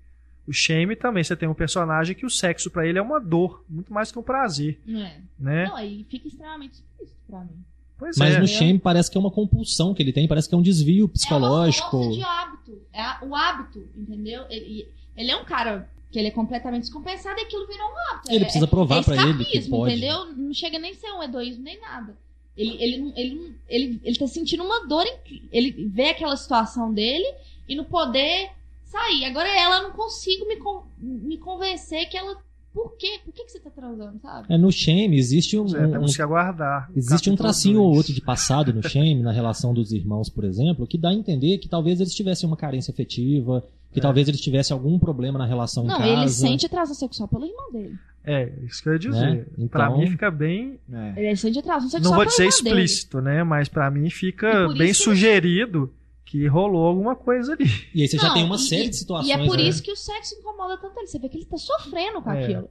O 0.47 0.51
Shame 0.51 0.95
também, 0.95 1.23
você 1.23 1.35
tem 1.35 1.47
um 1.47 1.53
personagem 1.53 2.15
que 2.15 2.25
o 2.25 2.29
sexo 2.29 2.69
pra 2.71 2.85
ele 2.85 2.97
é 2.99 3.01
uma 3.01 3.19
dor, 3.19 3.63
muito 3.69 3.93
mais 3.93 4.11
que 4.11 4.19
um 4.19 4.23
prazer, 4.23 4.77
É. 4.89 5.11
né? 5.39 5.65
Não, 5.67 5.75
aí 5.75 6.03
fica 6.09 6.27
extremamente 6.27 6.73
explícito 6.73 7.17
pra 7.29 7.39
mim. 7.41 7.63
Pois 7.97 8.17
Mas 8.17 8.35
é. 8.35 8.39
no 8.39 8.47
Shame 8.47 8.79
parece 8.79 9.09
que 9.09 9.17
é 9.17 9.19
uma 9.19 9.31
compulsão 9.31 9.93
que 9.93 10.01
ele 10.01 10.11
tem, 10.11 10.27
parece 10.27 10.49
que 10.49 10.55
é 10.55 10.57
um 10.57 10.61
desvio 10.61 11.05
É 11.05 11.07
psicológico. 11.07 11.95
uma 11.97 12.03
força 12.05 12.17
de 12.17 12.23
hábito. 12.23 12.81
É 12.91 13.25
o 13.25 13.35
hábito, 13.35 13.87
entendeu? 13.95 14.43
Ele, 14.49 14.87
ele 15.15 15.31
é 15.31 15.37
um 15.37 15.45
cara 15.45 15.89
que 16.11 16.19
ele 16.19 16.27
é 16.27 16.31
completamente 16.31 16.81
descompensado 16.83 17.39
e 17.39 17.43
aquilo 17.43 17.65
virou 17.67 17.87
um 17.87 18.11
hábito. 18.11 18.29
Ele 18.31 18.37
é, 18.37 18.43
precisa 18.45 18.65
é- 18.65 18.67
provar 18.67 18.99
é 18.99 19.03
pra 19.03 19.15
ele 19.27 19.45
que 19.45 19.61
pode. 19.69 19.93
entendeu? 19.93 20.25
Não 20.35 20.53
chega 20.53 20.77
nem 20.79 20.91
a 20.91 20.95
ser 20.95 21.11
um 21.11 21.23
egoísmo 21.23 21.63
nem 21.63 21.79
nada. 21.79 22.15
Ele, 22.55 22.77
ele, 22.79 23.13
ele, 23.15 23.55
ele, 23.67 24.01
ele 24.03 24.17
tá 24.17 24.27
sentindo 24.27 24.63
uma 24.63 24.85
dor, 24.85 25.03
em, 25.07 25.41
ele 25.51 25.71
vê 25.89 26.09
aquela 26.09 26.37
situação 26.37 26.93
dele 26.93 27.25
e 27.67 27.75
não 27.75 27.83
poder 27.83 28.51
sair. 28.83 29.25
Agora 29.25 29.49
ela 29.49 29.77
eu 29.77 29.83
não 29.83 29.91
consigo 29.91 30.45
me, 30.47 30.57
me 30.99 31.37
convencer 31.37 32.07
que 32.09 32.15
ela. 32.17 32.37
Por 32.73 32.97
quê? 32.97 33.19
Por 33.23 33.31
que, 33.33 33.43
que 33.45 33.51
você 33.51 33.59
tá 33.59 33.69
transando, 33.69 34.19
sabe? 34.19 34.47
É, 34.51 34.57
no 34.57 34.71
Shame 34.71 35.15
existe 35.17 35.57
um, 35.59 35.65
é, 35.75 35.85
um- 35.87 35.91
temos 35.91 36.15
que 36.15 36.21
aguardar. 36.21 36.89
Existe 36.95 37.29
um 37.29 37.35
tracinho 37.35 37.81
ou 37.81 37.93
outro 37.95 38.11
de 38.13 38.21
passado 38.21 38.73
no 38.73 38.81
Shame, 38.81 39.21
na 39.21 39.31
relação 39.31 39.73
dos 39.73 39.91
irmãos, 39.91 40.27
por 40.29 40.43
exemplo, 40.43 40.87
que 40.87 40.97
dá 40.97 41.09
a 41.09 41.13
entender 41.13 41.59
que 41.59 41.67
talvez 41.69 41.99
eles 42.01 42.13
tivessem 42.15 42.47
uma 42.47 42.57
carência 42.57 42.91
afetiva, 42.91 43.63
que 43.91 43.99
É. 43.99 44.01
talvez 44.01 44.27
eles 44.27 44.41
tivessem 44.41 44.73
algum 44.73 44.97
problema 44.97 45.37
na 45.37 45.45
relação 45.45 45.83
Não, 45.83 45.95
em 45.95 45.99
casa. 45.99 46.11
ele 46.13 46.29
sente 46.29 46.65
atração 46.65 46.95
sexual 46.95 47.27
pelo 47.29 47.45
irmão 47.45 47.71
dele. 47.71 47.93
É, 48.25 48.51
isso 48.65 48.81
que 48.81 48.89
eu 48.89 48.93
ia 48.93 48.99
dizer. 48.99 49.19
Né? 49.35 49.45
Então- 49.57 49.67
Pra 49.67 49.89
mim 49.95 50.07
fica 50.07 50.31
bem. 50.31 50.79
É. 50.91 51.13
Ele 51.27 51.35
sente 51.35 51.59
atração 51.59 51.89
sexual 51.89 52.03
Não 52.11 52.17
vou 52.17 52.25
pelo 52.25 52.29
dizer 52.31 52.43
irmão 52.57 52.63
dele. 52.73 52.85
explícito, 52.85 53.21
né? 53.21 53.43
Mas 53.43 53.67
pra 53.69 53.91
mim 53.91 54.09
fica 54.09 54.67
bem 54.75 54.93
sugerido 54.93 55.87
que 55.87 55.93
rolou 56.47 56.85
alguma 56.87 57.15
coisa 57.15 57.53
ali. 57.53 57.65
E 57.93 58.01
aí 58.01 58.07
você 58.07 58.17
já 58.17 58.27
Não, 58.27 58.33
tem 58.33 58.43
uma 58.43 58.55
e- 58.55 58.59
série 58.59 58.89
de 58.89 58.95
situações. 58.95 59.27
E 59.29 59.31
é 59.31 59.45
por 59.45 59.57
né? 59.57 59.63
isso 59.63 59.81
que 59.83 59.91
o 59.91 59.95
sexo 59.95 60.35
incomoda 60.35 60.77
tanto 60.77 60.97
ele. 60.99 61.07
Você 61.07 61.19
vê 61.19 61.29
que 61.29 61.37
ele 61.37 61.45
tá 61.45 61.57
sofrendo 61.57 62.21
com 62.21 62.31
É. 62.31 62.43
aquilo. 62.43 62.69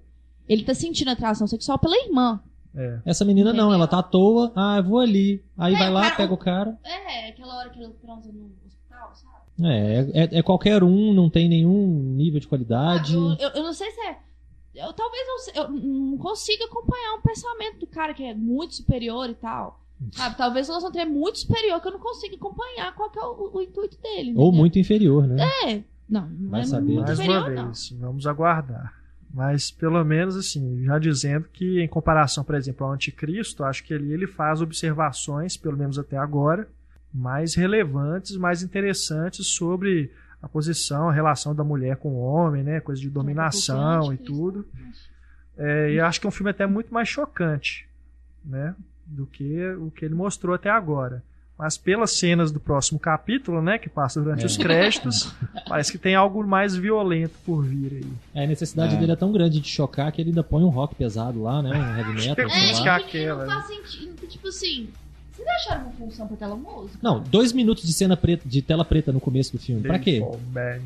Ele 0.48 0.64
tá 0.64 0.74
sentindo 0.74 1.10
atração 1.10 1.46
sexual 1.46 1.78
pela 1.78 1.96
irmã. 2.04 2.40
É. 2.74 3.00
Essa 3.04 3.24
menina 3.24 3.50
não, 3.52 3.64
Entendeu? 3.68 3.74
ela 3.74 3.86
tá 3.86 3.98
à 3.98 4.02
toa, 4.02 4.50
ah, 4.56 4.76
eu 4.78 4.84
vou 4.84 4.98
ali. 4.98 5.44
Aí 5.58 5.74
É, 5.74 5.78
vai 5.78 5.90
lá, 5.90 6.02
cara, 6.04 6.16
pega 6.16 6.34
o- 6.34 6.38
cara. 6.38 6.78
É, 6.84 7.28
aquela 7.28 7.56
hora 7.58 7.70
que 7.70 7.78
ela 7.78 7.92
transa 8.00 8.32
no 8.32 8.50
hospital, 8.66 9.14
sabe? 9.14 9.32
É, 9.62 10.10
é, 10.24 10.38
é 10.38 10.42
qualquer 10.42 10.82
um, 10.82 11.12
não 11.12 11.28
tem 11.28 11.48
nenhum 11.48 11.86
nível 12.16 12.40
de 12.40 12.48
qualidade. 12.48 13.14
Eu, 13.14 13.32
eu, 13.38 13.50
eu 13.50 13.62
não 13.62 13.72
sei 13.74 13.90
se 13.90 14.00
é. 14.00 14.16
Eu, 14.74 14.90
talvez 14.94 15.22
eu, 15.54 15.62
eu 15.64 15.68
não 15.70 16.16
consiga 16.16 16.64
acompanhar 16.64 17.14
um 17.18 17.20
pensamento 17.20 17.78
do 17.80 17.86
cara 17.86 18.14
que 18.14 18.24
é 18.24 18.34
muito 18.34 18.74
superior 18.74 19.28
e 19.28 19.34
tal. 19.34 19.81
Sabe? 20.12 20.36
Talvez 20.36 20.68
o 20.68 20.72
Los 20.72 20.94
é 20.94 21.04
muito 21.04 21.38
superior 21.38 21.80
que 21.80 21.88
eu 21.88 21.92
não 21.92 22.00
consiga 22.00 22.34
acompanhar 22.36 22.94
qual 22.94 23.10
que 23.10 23.18
é 23.18 23.22
o, 23.22 23.50
o 23.52 23.62
intuito 23.62 23.96
dele. 24.00 24.32
Ou 24.36 24.48
entendeu? 24.48 24.52
muito 24.52 24.78
inferior, 24.78 25.26
né? 25.26 25.48
É. 25.66 25.82
Não, 26.08 26.28
não 26.28 26.50
Vai 26.50 26.60
é 26.62 26.64
saber. 26.64 26.92
muito 26.92 27.06
Mais 27.06 27.18
superior, 27.18 27.42
uma 27.42 27.50
não. 27.50 27.64
vez, 27.66 27.90
vamos 27.98 28.26
aguardar. 28.26 28.94
Mas 29.32 29.70
pelo 29.70 30.04
menos 30.04 30.36
assim, 30.36 30.84
já 30.84 30.98
dizendo 30.98 31.46
que 31.50 31.80
em 31.80 31.88
comparação, 31.88 32.44
por 32.44 32.54
exemplo, 32.54 32.86
ao 32.86 32.92
Anticristo, 32.92 33.64
acho 33.64 33.82
que 33.84 33.94
ali 33.94 34.12
ele 34.12 34.26
faz 34.26 34.60
observações, 34.60 35.56
pelo 35.56 35.76
menos 35.76 35.98
até 35.98 36.18
agora, 36.18 36.68
mais 37.12 37.54
relevantes, 37.54 38.36
mais 38.36 38.62
interessantes 38.62 39.46
sobre 39.46 40.10
a 40.42 40.48
posição, 40.48 41.08
a 41.08 41.12
relação 41.12 41.54
da 41.54 41.64
mulher 41.64 41.96
com 41.96 42.10
o 42.10 42.18
homem, 42.20 42.62
né, 42.62 42.80
coisa 42.80 43.00
de 43.00 43.08
dominação 43.08 44.04
e 44.12 44.14
Anticristo. 44.16 44.24
tudo. 44.24 44.66
É, 45.56 45.92
e 45.92 46.00
acho 46.00 46.20
que 46.20 46.26
é 46.26 46.28
um 46.28 46.32
filme 46.32 46.50
até 46.50 46.66
muito 46.66 46.92
mais 46.92 47.08
chocante, 47.08 47.88
né, 48.44 48.74
do 49.06 49.26
que 49.26 49.64
o 49.74 49.90
que 49.90 50.04
ele 50.04 50.14
mostrou 50.14 50.54
até 50.54 50.70
agora. 50.70 51.22
Mas 51.58 51.76
pelas 51.76 52.12
cenas 52.12 52.50
do 52.50 52.58
próximo 52.58 52.98
capítulo, 52.98 53.60
né, 53.62 53.78
que 53.78 53.88
passa 53.88 54.20
durante 54.20 54.42
É. 54.42 54.46
os 54.46 54.56
créditos, 54.56 55.32
parece 55.68 55.92
que 55.92 55.98
tem 55.98 56.14
algo 56.14 56.42
mais 56.44 56.74
violento 56.74 57.34
por 57.44 57.62
vir 57.62 57.92
aí. 57.92 58.12
É, 58.34 58.44
a 58.44 58.46
necessidade 58.48 58.96
É. 58.96 58.98
dele 58.98 59.12
é 59.12 59.16
tão 59.16 59.30
grande 59.30 59.60
de 59.60 59.68
chocar 59.68 60.10
que 60.10 60.20
ele 60.20 60.30
ainda 60.30 60.42
põe 60.42 60.64
um 60.64 60.68
rock 60.70 60.94
pesado 60.94 61.42
lá, 61.42 61.62
né? 61.62 61.70
Um 61.70 61.96
heavy 61.98 62.14
metal, 62.28 62.48
É. 62.48 62.52
É, 62.52 62.72
e- 62.72 62.84
e 62.84 62.88
aquela, 62.88 63.44
não 63.46 63.52
faz 63.62 63.66
sentido. 63.66 64.26
Tipo 64.26 64.48
assim, 64.48 64.88
vocês 65.32 65.48
acharam 65.48 65.82
uma 65.84 65.92
função 65.92 66.26
pra 66.26 66.34
aquela 66.36 66.54
música? 66.56 66.98
Não, 67.02 67.20
dois 67.20 67.52
minutos 67.52 67.84
de 67.84 67.92
cena 67.92 68.16
preta, 68.16 68.48
de 68.48 68.60
tela 68.62 68.84
preta 68.84 69.10
no 69.12 69.20
começo 69.20 69.52
do 69.52 69.58
filme. 69.58 69.82
Pra 69.82 69.98
quê? 69.98 70.22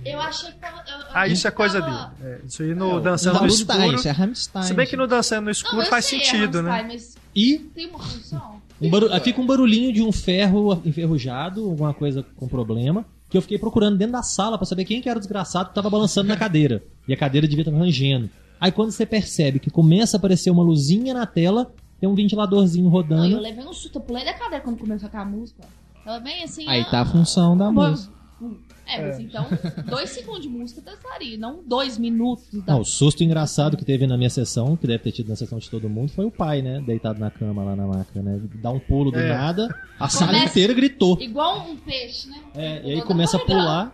Eu 0.05 0.20
achei 0.20 0.51
que 0.52 0.59
tava. 0.59 0.82
eu- 0.89 0.98
eu 0.98 1.05
Ah, 1.12 1.27
isso 1.28 1.47
é 1.47 1.51
coisa 1.51 1.81
tava- 1.81 2.14
dele. 2.18 2.32
É, 2.35 2.47
isso 2.47 2.62
aí 2.62 2.74
no 2.74 3.01
Dançando 3.01 3.40
no 3.40 3.47
Escuro. 3.47 3.94
isso 3.94 4.09
é 4.09 4.10
Rammstein. 4.10 4.62
Se 4.64 4.74
bem 4.74 4.86
que 4.86 4.97
no 4.97 5.06
Dançando 5.06 5.44
no 5.47 5.51
Escuro 5.51 5.78
Não, 5.78 5.86
faz 5.86 6.05
sei, 6.05 6.20
é 6.20 6.24
sentido, 6.24 6.62
né? 6.62 6.70
Rammstein, 6.70 6.86
Mas 6.97 7.16
E 7.35 7.59
tem 7.59 7.86
uma 7.89 7.98
função. 7.98 8.60
um 8.81 9.20
fica 9.20 9.40
um 9.40 9.47
barulhinho 9.47 9.93
de 9.93 10.02
um 10.02 10.10
ferro 10.12 10.81
enferrujado, 10.85 11.64
alguma 11.68 11.93
coisa 11.93 12.24
com 12.36 12.47
problema, 12.48 13.05
que 13.28 13.36
eu 13.36 13.43
fiquei 13.43 13.59
procurando 13.59 13.97
dentro 13.98 14.12
da 14.12 14.23
sala 14.23 14.56
pra 14.56 14.64
saber 14.66 14.85
quem 14.85 15.01
que 15.02 15.09
era 15.09 15.18
o 15.18 15.20
desgraçado 15.20 15.68
que 15.70 15.74
tava 15.74 15.90
balançando 15.90 16.28
na 16.28 16.36
cadeira. 16.36 16.82
E 17.09 17.12
a 17.12 17.16
cadeira 17.16 17.47
devia 17.48 17.62
estar 17.62 17.77
rangendo. 17.77 18.31
Aí 18.60 18.73
quando 18.73 18.90
você 18.90 19.05
percebe 19.05 19.59
que 19.59 19.70
começa 19.70 20.16
a 20.16 20.18
aparecer 20.18 20.48
uma 20.51 20.62
luzinha 20.62 21.12
na 21.12 21.27
tela, 21.27 21.70
tem 22.01 22.09
um 22.09 22.14
ventiladorzinho 22.14 22.85
Não, 22.85 22.90
eu 22.90 23.02
rodando. 23.02 23.39
levei 23.40 23.64
um 23.64 23.73
susto, 23.73 23.97
eu 23.98 24.02
pulei 24.02 24.24
da 24.24 24.35
cadeira 24.35 24.62
quando 24.62 24.78
começou 24.78 25.06
a 25.06 25.10
tocar 25.10 25.23
a 25.23 25.24
música. 25.24 25.62
Tava 26.05 26.20
bem 26.20 26.43
assim. 26.44 26.68
Aí 26.68 26.82
ah, 26.82 26.90
tá 26.90 27.01
a 27.01 27.05
função 27.06 27.56
da 27.56 27.70
bom, 27.70 27.89
música. 27.90 28.14
É, 28.86 29.02
mas 29.02 29.18
então, 29.18 29.47
dois 29.89 30.10
segundos 30.10 30.43
de 30.43 30.48
música 30.48 30.81
dançaria, 30.81 31.36
não 31.36 31.60
dois 31.66 31.98
minutos 31.98 32.47
da. 32.62 32.74
Não, 32.74 32.82
o 32.82 32.85
susto 32.85 33.24
engraçado 33.24 33.77
que 33.77 33.85
teve 33.85 34.06
na 34.06 34.16
minha 34.16 34.31
sessão, 34.31 34.77
que 34.77 34.86
deve 34.86 35.02
ter 35.02 35.10
tido 35.10 35.28
na 35.28 35.35
sessão 35.35 35.59
de 35.59 35.68
todo 35.68 35.89
mundo, 35.89 36.10
foi 36.12 36.24
o 36.27 36.31
pai, 36.31 36.62
né? 36.62 36.81
Deitado 36.86 37.18
na 37.18 37.31
cama 37.31 37.64
lá 37.64 37.74
na 37.74 37.86
maca, 37.86 38.23
né? 38.23 38.40
Dá 38.62 38.70
um 38.70 38.78
pulo 38.78 39.10
do 39.10 39.18
É. 39.18 39.28
nada, 39.35 39.68
a 39.98 40.09
sala 40.09 40.32
Começa- 40.32 40.51
inteira 40.51 40.73
gritou. 40.74 41.18
Igual 41.20 41.62
um 41.68 41.77
peixe, 41.77 42.28
né? 42.28 42.36
É, 42.55 42.82
e 42.89 42.93
aí 42.93 43.02
começa 43.02 43.39
a 43.39 43.40
pular, 43.40 43.93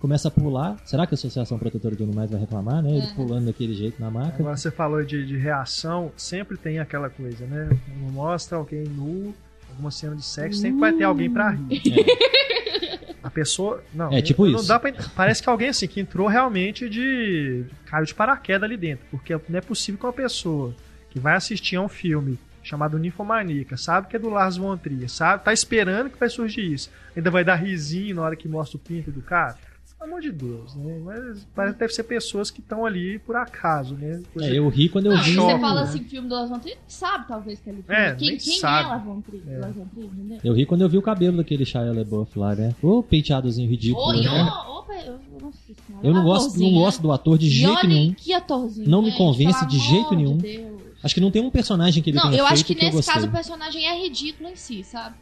começa 0.00 0.26
a 0.28 0.30
pular. 0.30 0.76
Será 0.84 1.06
que 1.06 1.14
a 1.14 1.16
Associação 1.16 1.58
Protetora 1.58 1.94
de 1.94 2.02
Animais 2.02 2.30
vai 2.30 2.40
reclamar, 2.40 2.82
né? 2.82 2.90
Ele 2.90 3.06
É. 3.06 3.14
pulando 3.14 3.46
daquele 3.46 3.74
jeito 3.74 4.00
na 4.00 4.10
maca. 4.10 4.36
Agora 4.40 4.56
você 4.56 4.70
falou 4.70 5.04
de, 5.04 5.24
de 5.24 5.36
reação, 5.36 6.10
sempre 6.16 6.56
tem 6.56 6.80
aquela 6.80 7.08
coisa, 7.08 7.46
né? 7.46 7.68
Quando 7.68 8.12
Mostra 8.12 8.56
alguém 8.58 8.84
nu, 8.84 9.32
alguma 9.68 9.90
cena 9.92 10.16
de 10.16 10.24
sexo, 10.24 10.58
sempre 10.60 10.80
vai 10.80 10.92
ter 10.92 11.04
alguém 11.04 11.30
pra 11.30 11.50
rir. 11.50 11.80
A 13.22 13.30
pessoa. 13.30 13.84
Não, 13.94 14.10
É, 14.12 14.22
tipo 14.22 14.46
não 14.46 14.58
isso. 14.58 14.66
Dá 14.68 14.78
pra, 14.80 14.92
parece 15.14 15.42
que 15.42 15.48
alguém 15.50 15.68
assim 15.68 15.86
que 15.86 16.00
entrou 16.00 16.26
realmente 16.26 16.88
de. 16.88 17.64
caiu 17.86 18.04
de 18.06 18.14
paraquedas 18.14 18.62
ali 18.62 18.76
dentro. 18.76 19.04
Porque 19.10 19.34
não 19.48 19.58
é 19.58 19.60
possível 19.60 19.98
que 20.00 20.06
uma 20.06 20.12
pessoa 20.12 20.74
que 21.10 21.20
vai 21.20 21.34
assistir 21.34 21.76
a 21.76 21.82
um 21.82 21.88
filme 21.88 22.38
chamado 22.62 22.98
Ninfomaníaca, 22.98 23.76
sabe 23.76 24.06
que 24.08 24.16
é 24.16 24.18
do 24.18 24.28
Lars 24.30 24.56
von 24.56 24.76
Trier, 24.76 25.08
sabe? 25.10 25.44
Tá 25.44 25.52
esperando 25.52 26.10
que 26.10 26.18
vai 26.18 26.28
surgir 26.28 26.72
isso. 26.72 26.90
Ainda 27.16 27.30
vai 27.30 27.42
dar 27.44 27.56
risinho 27.56 28.16
na 28.16 28.22
hora 28.22 28.36
que 28.36 28.46
mostra 28.48 28.76
o 28.76 28.80
pinto 28.80 29.10
do 29.10 29.20
cara. 29.22 29.56
Pelo 30.00 30.12
amor 30.12 30.22
de 30.22 30.32
Deus, 30.32 30.74
né? 30.76 30.98
Mas 31.04 31.46
parece 31.54 31.74
que 31.74 31.80
deve 31.80 31.92
ser 31.92 32.04
pessoas 32.04 32.50
que 32.50 32.60
estão 32.60 32.86
ali 32.86 33.18
por 33.18 33.36
acaso, 33.36 33.94
né? 33.94 34.22
É, 34.40 34.56
eu 34.58 34.66
ri 34.70 34.88
quando 34.88 35.06
eu 35.06 35.12
Não, 35.14 35.22
vi. 35.22 35.34
você 35.34 35.58
fala 35.58 35.74
né? 35.82 35.88
assim, 35.88 36.04
filme 36.04 36.26
do 36.26 36.34
Lars 36.34 36.48
von 36.48 36.58
Trier, 36.58 36.78
sabe 36.88 37.28
talvez 37.28 37.60
que 37.60 37.68
ele 37.68 37.84
É, 37.86 38.14
quem, 38.14 38.38
quem 38.38 38.58
sabe. 38.58 38.94
é 38.94 39.04
von 39.04 39.20
Trier, 39.20 39.42
É. 39.46 39.60
Von 39.70 39.84
Trier, 39.88 40.06
entendeu? 40.06 40.38
Eu 40.42 40.54
ri 40.54 40.64
quando 40.64 40.80
eu 40.80 40.88
vi 40.88 40.96
o 40.96 41.02
cabelo 41.02 41.36
daquele 41.36 41.66
Shia 41.66 41.92
LaBeouf 41.92 42.38
lá, 42.38 42.54
né? 42.54 42.74
Ô 42.82 43.02
penteadozinho 43.02 43.68
ridículo. 43.68 44.06
Oi, 44.06 44.22
né? 44.22 44.42
ô, 44.68 44.78
opa, 44.78 44.94
eu, 44.94 45.20
Eu 46.02 46.14
não 46.14 46.24
gosto, 46.24 46.44
não 46.44 46.46
atorzinho, 46.46 46.72
né? 46.72 46.78
gosto 46.78 47.02
do 47.02 47.12
ator 47.12 47.36
de 47.36 47.50
jeito 47.50 47.86
nenhum. 47.86 48.14
Que 48.14 48.32
atorzinho. 48.32 48.88
Não 48.88 49.02
me 49.02 49.12
convence 49.12 49.66
de 49.66 49.78
jeito 49.78 50.14
nenhum. 50.16 50.38
Acho 51.02 51.14
que 51.14 51.20
não 51.20 51.30
tem 51.30 51.42
um 51.42 51.50
personagem 51.50 52.02
que 52.02 52.08
ele 52.10 52.16
Não, 52.16 52.24
tenha 52.30 52.40
eu 52.40 52.46
feito 52.46 52.52
acho 52.54 52.64
que 52.64 52.74
que 52.74 52.84
eu 52.86 52.92
nesse 52.92 53.10
caso 53.12 53.26
o 53.26 53.30
personagem 53.30 53.86
é 53.86 54.02
ridículo 54.02 54.48
em 54.48 54.56
si, 54.56 54.82
sabe? 54.82 55.14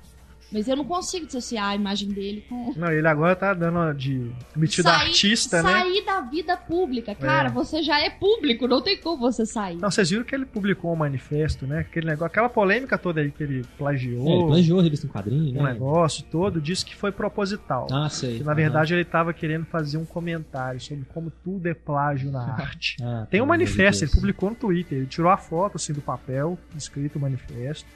Mas 0.50 0.66
eu 0.66 0.74
não 0.76 0.84
consigo 0.84 1.26
dissociar 1.26 1.66
a 1.66 1.74
imagem 1.74 2.08
dele 2.08 2.42
com. 2.48 2.72
Não, 2.74 2.90
ele 2.90 3.06
agora 3.06 3.36
tá 3.36 3.52
dando 3.52 3.92
de 3.92 4.30
metido 4.56 4.84
Sair- 4.88 5.08
artista, 5.08 5.62
né? 5.62 5.70
Sair 5.72 6.04
da 6.06 6.20
vida 6.22 6.56
pública. 6.56 7.14
Cara, 7.14 7.48
É. 7.48 7.52
você 7.52 7.82
já 7.82 8.00
é 8.00 8.08
público, 8.08 8.66
não 8.66 8.80
tem 8.80 8.96
como 8.96 9.18
você 9.18 9.44
sair. 9.44 9.76
Não, 9.76 9.90
vocês 9.90 10.08
viram 10.08 10.24
que 10.24 10.34
ele 10.34 10.46
publicou 10.46 10.92
um 10.92 10.96
manifesto, 10.96 11.66
né? 11.66 11.80
Aquele 11.80 12.06
negócio, 12.06 12.26
aquela 12.26 12.48
polêmica 12.48 12.96
toda 12.96 13.20
aí 13.20 13.30
que 13.30 13.42
ele 13.42 13.56
É, 13.56 13.58
ele 13.58 13.66
plagiou, 13.76 14.46
plagiou 14.46 14.80
a 14.80 14.82
revista 14.82 15.06
em 15.06 15.10
quadrinho, 15.10 15.60
um 15.60 15.64
né? 15.64 15.72
negócio 15.72 16.24
todo, 16.30 16.60
disse 16.60 16.84
que 16.84 16.94
foi 16.96 17.12
proposital. 17.12 17.86
Ah, 17.92 18.08
sei. 18.08 18.38
que 18.38 18.44
na 18.44 18.54
verdade 18.54 18.94
ele 18.94 19.02
estava 19.02 19.32
querendo 19.34 19.66
fazer 19.66 19.98
um 19.98 20.04
comentário 20.04 20.80
sobre 20.80 21.04
como 21.12 21.30
tudo 21.44 21.66
é 21.66 21.74
plágio 21.74 22.30
na 22.30 22.40
arte. 22.54 22.96
Ah, 23.02 23.26
Tem 23.30 23.42
um 23.42 23.46
manifesto, 23.46 24.04
ele 24.04 24.10
publicou 24.12 24.48
no 24.50 24.56
Twitter, 24.56 24.98
ele 24.98 25.06
tirou 25.06 25.30
a 25.30 25.36
foto 25.36 25.76
assim 25.76 25.92
do 25.92 26.00
papel, 26.00 26.58
escrito 26.76 27.16
o 27.16 27.20
manifesto. 27.20 27.86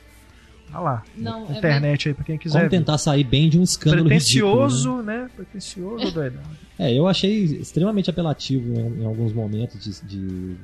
Olha 0.74 0.80
lá, 0.80 1.02
Não, 1.16 1.46
é 1.48 1.58
internet 1.58 2.08
aí 2.08 2.14
pra 2.14 2.24
quem 2.24 2.38
quiser. 2.38 2.58
Vamos 2.58 2.70
ver. 2.70 2.78
tentar 2.78 2.98
sair 2.98 3.24
bem 3.24 3.48
de 3.48 3.58
um 3.58 3.62
escândalo 3.62 4.04
Pretencioso, 4.04 4.76
ridículo, 4.96 5.02
né? 5.02 5.22
né? 5.24 5.30
Pretencioso, 5.36 6.10
doidão. 6.12 6.40
É, 6.78 6.92
eu 6.92 7.06
achei 7.06 7.44
extremamente 7.44 8.08
apelativo 8.10 8.72
em, 8.74 9.02
em 9.02 9.04
alguns 9.04 9.32
momentos 9.32 9.82
de, 9.82 10.00
de 10.06 10.56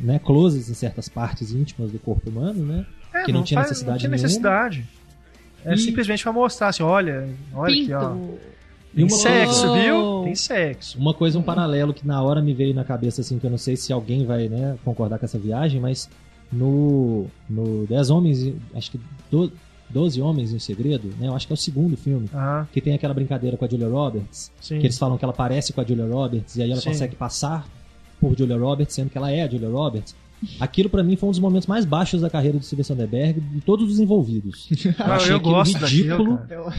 né, 0.00 0.18
closes 0.18 0.68
em 0.68 0.74
certas 0.74 1.08
partes 1.08 1.52
íntimas 1.52 1.90
do 1.92 1.98
corpo 1.98 2.28
humano, 2.28 2.64
né? 2.64 2.84
É, 3.14 3.22
Que 3.24 3.32
não 3.32 3.42
tinha 3.42 3.60
faz- 3.60 3.70
necessidade 3.70 3.92
não 3.94 3.98
tinha 3.98 4.10
nenhuma. 4.10 4.22
necessidade. 4.26 4.84
É 5.64 5.74
E- 5.74 5.78
simplesmente 5.78 6.22
pra 6.24 6.32
mostrar 6.32 6.68
assim, 6.68 6.82
olha, 6.82 7.28
olha 7.54 7.72
aqui, 7.82 7.92
ó. 7.92 8.10
Pinto. 8.10 8.38
Tem 8.94 9.04
uma 9.04 9.10
sexo, 9.16 9.68
coisa- 9.68 9.82
viu? 9.82 10.20
Tem 10.24 10.34
sexo. 10.34 10.98
Uma 10.98 11.14
coisa, 11.14 11.38
um 11.38 11.42
paralelo 11.42 11.94
que 11.94 12.06
na 12.06 12.20
hora 12.22 12.42
me 12.42 12.52
veio 12.52 12.74
na 12.74 12.84
cabeça, 12.84 13.20
assim, 13.22 13.38
que 13.38 13.46
eu 13.46 13.50
não 13.50 13.56
sei 13.58 13.76
se 13.76 13.90
alguém 13.92 14.26
vai 14.26 14.48
né, 14.48 14.76
concordar 14.84 15.18
com 15.18 15.24
essa 15.24 15.38
viagem, 15.38 15.80
mas 15.80 16.10
no, 16.52 17.26
no 17.48 17.86
10 17.86 18.10
Homens, 18.10 18.52
acho 18.74 18.90
que 18.90 19.00
do, 19.30 19.50
12 19.90 20.20
Homens 20.22 20.52
em 20.52 20.58
Segredo, 20.58 21.08
né? 21.18 21.28
Eu 21.28 21.34
acho 21.34 21.46
que 21.46 21.52
é 21.52 21.54
o 21.54 21.56
segundo 21.56 21.96
filme. 21.96 22.28
Aham, 22.32 22.66
Que 22.72 22.80
tem 22.80 22.94
aquela 22.94 23.14
brincadeira 23.14 23.56
com 23.56 23.64
a 23.64 23.68
Julia 23.68 23.88
Roberts, 23.88 24.50
sim. 24.60 24.78
que 24.78 24.86
eles 24.86 24.98
falam 24.98 25.18
que 25.18 25.24
ela 25.24 25.32
parece 25.34 25.72
com 25.72 25.80
a 25.80 25.84
Julia 25.84 26.06
Roberts, 26.06 26.56
e 26.56 26.62
aí 26.62 26.70
ela 26.70 26.80
Sim. 26.80 26.90
consegue 26.90 27.14
passar 27.16 27.66
por 28.20 28.36
Julia 28.38 28.56
Roberts, 28.58 28.94
sendo 28.94 29.10
que 29.10 29.18
ela 29.18 29.30
é 29.30 29.42
a 29.42 29.48
Julia 29.48 29.68
Roberts. 29.68 30.14
Aquilo 30.58 30.90
pra 30.90 31.04
mim 31.04 31.14
foi 31.14 31.28
um 31.28 31.30
dos 31.30 31.38
momentos 31.38 31.68
mais 31.68 31.84
baixos 31.84 32.20
da 32.20 32.28
carreira 32.28 32.58
do 32.58 32.64
Steven 32.64 32.82
Soderbergh 32.82 33.38
de 33.40 33.60
todos 33.60 33.88
os 33.92 34.00
envolvidos. 34.00 34.68
Eu 34.84 34.92
Ah, 34.98 35.14
achei 35.14 35.32
eu 35.32 35.36
aquilo 35.36 35.62
ridículo, 35.62 36.36
daquilo, 36.38 36.72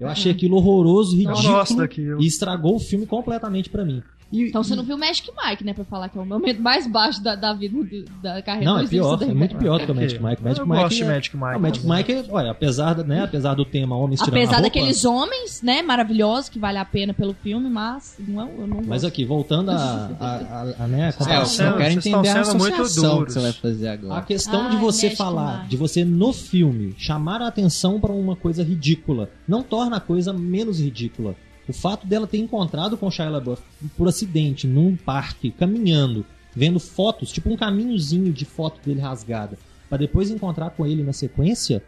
eu 0.00 0.08
achei 0.08 0.32
aquilo 0.32 0.56
horroroso, 0.56 1.16
ridículo, 1.16 2.20
e 2.20 2.26
estragou 2.26 2.74
o 2.74 2.80
filme 2.80 3.06
completamente 3.06 3.70
pra 3.70 3.84
mim. 3.84 4.02
E- 4.34 4.48
Então 4.48 4.62
você 4.64 4.74
não 4.74 4.82
viu 4.82 4.98
Magic 4.98 5.30
Mike, 5.30 5.64
né? 5.64 5.72
Pra 5.72 5.84
falar 5.84 6.08
que 6.08 6.18
é 6.18 6.20
o 6.20 6.26
momento 6.26 6.60
mais 6.60 6.86
baixo 6.86 7.22
da, 7.22 7.34
da 7.36 7.52
vida 7.54 7.78
do- 7.82 8.04
da 8.22 8.42
carreira 8.42 8.70
Não, 8.72 8.80
é 8.80 8.86
pior, 8.86 9.22
é 9.22 9.26
muito 9.32 9.56
pior 9.56 9.78
do 9.78 9.84
que 9.86 9.92
o 9.92 9.94
quê? 9.94 10.00
Magic 10.00 10.22
Mike. 10.22 10.42
Magic 10.42 10.60
eu 10.60 10.66
Mike 10.66 10.80
gosto 10.82 10.96
de 10.96 11.02
é- 11.02 11.06
Magic 11.06 11.36
Mike. 11.36 11.56
O 11.56 11.60
Magic. 11.60 11.86
Mike, 11.86 12.12
é, 12.12 12.24
olha, 12.30 12.50
apesar, 12.50 12.94
da- 12.94 13.04
né, 13.04 13.22
apesar 13.22 13.54
do 13.54 13.64
tema 13.64 13.96
Homens 13.96 14.20
Tirando 14.20 14.34
a 14.34 14.38
Apesar 14.38 14.56
Roupa, 14.56 14.62
daqueles 14.68 15.04
homens, 15.04 15.62
né, 15.62 15.82
maravilhosos, 15.82 16.48
que 16.48 16.58
vale 16.58 16.78
a 16.78 16.84
pena 16.84 17.14
pelo 17.14 17.34
filme, 17.34 17.68
mas 17.70 18.16
não, 18.18 18.42
é- 18.42 18.50
eu 18.58 18.66
não 18.66 18.76
Mas 18.78 18.86
gosto. 19.02 19.06
aqui, 19.06 19.24
voltando 19.24 19.70
a, 19.70 19.74
a, 20.18 20.26
a, 20.26 20.60
a, 20.84 20.86
né, 20.88 21.04
a 21.04 21.06
É, 21.06 21.08
eu, 21.10 21.12
comparação, 21.14 21.46
sendo- 21.46 21.68
eu 21.70 21.76
quero 21.76 21.92
entender 21.94 22.28
a 22.28 22.40
associação 22.40 23.24
que 23.24 23.32
você 23.32 23.40
vai 23.40 23.52
fazer 23.52 23.88
a 23.88 23.92
agora. 23.92 24.22
questão 24.22 24.70
de 24.70 24.76
você 24.76 25.06
Magic 25.06 25.16
falar, 25.16 25.56
Mike. 25.58 25.68
de 25.70 25.76
você 25.76 26.04
no 26.04 26.32
filme 26.32 26.94
chamar 26.98 27.40
a 27.40 27.46
atenção 27.48 28.00
para 28.00 28.12
uma 28.12 28.34
coisa 28.34 28.62
ridícula, 28.64 29.30
não 29.46 29.62
torna 29.62 29.96
a 29.96 30.00
coisa 30.00 30.32
menos 30.32 30.80
ridícula. 30.80 31.34
O 31.68 31.72
fato 31.72 32.06
dela 32.06 32.26
ter 32.26 32.38
encontrado 32.38 32.96
com 32.96 33.10
Shia 33.10 33.28
LaBeouf 33.28 33.62
por 33.96 34.08
acidente 34.08 34.66
num 34.66 34.96
parque, 34.96 35.50
caminhando, 35.50 36.24
vendo 36.54 36.78
fotos, 36.78 37.32
tipo 37.32 37.50
um 37.50 37.56
caminhozinho 37.56 38.32
de 38.32 38.44
foto 38.44 38.80
dele 38.84 39.00
rasgada, 39.00 39.58
pra 39.88 39.98
depois 39.98 40.30
encontrar 40.30 40.70
com 40.70 40.86
ele 40.86 41.02
na 41.02 41.12
sequência, 41.12 41.82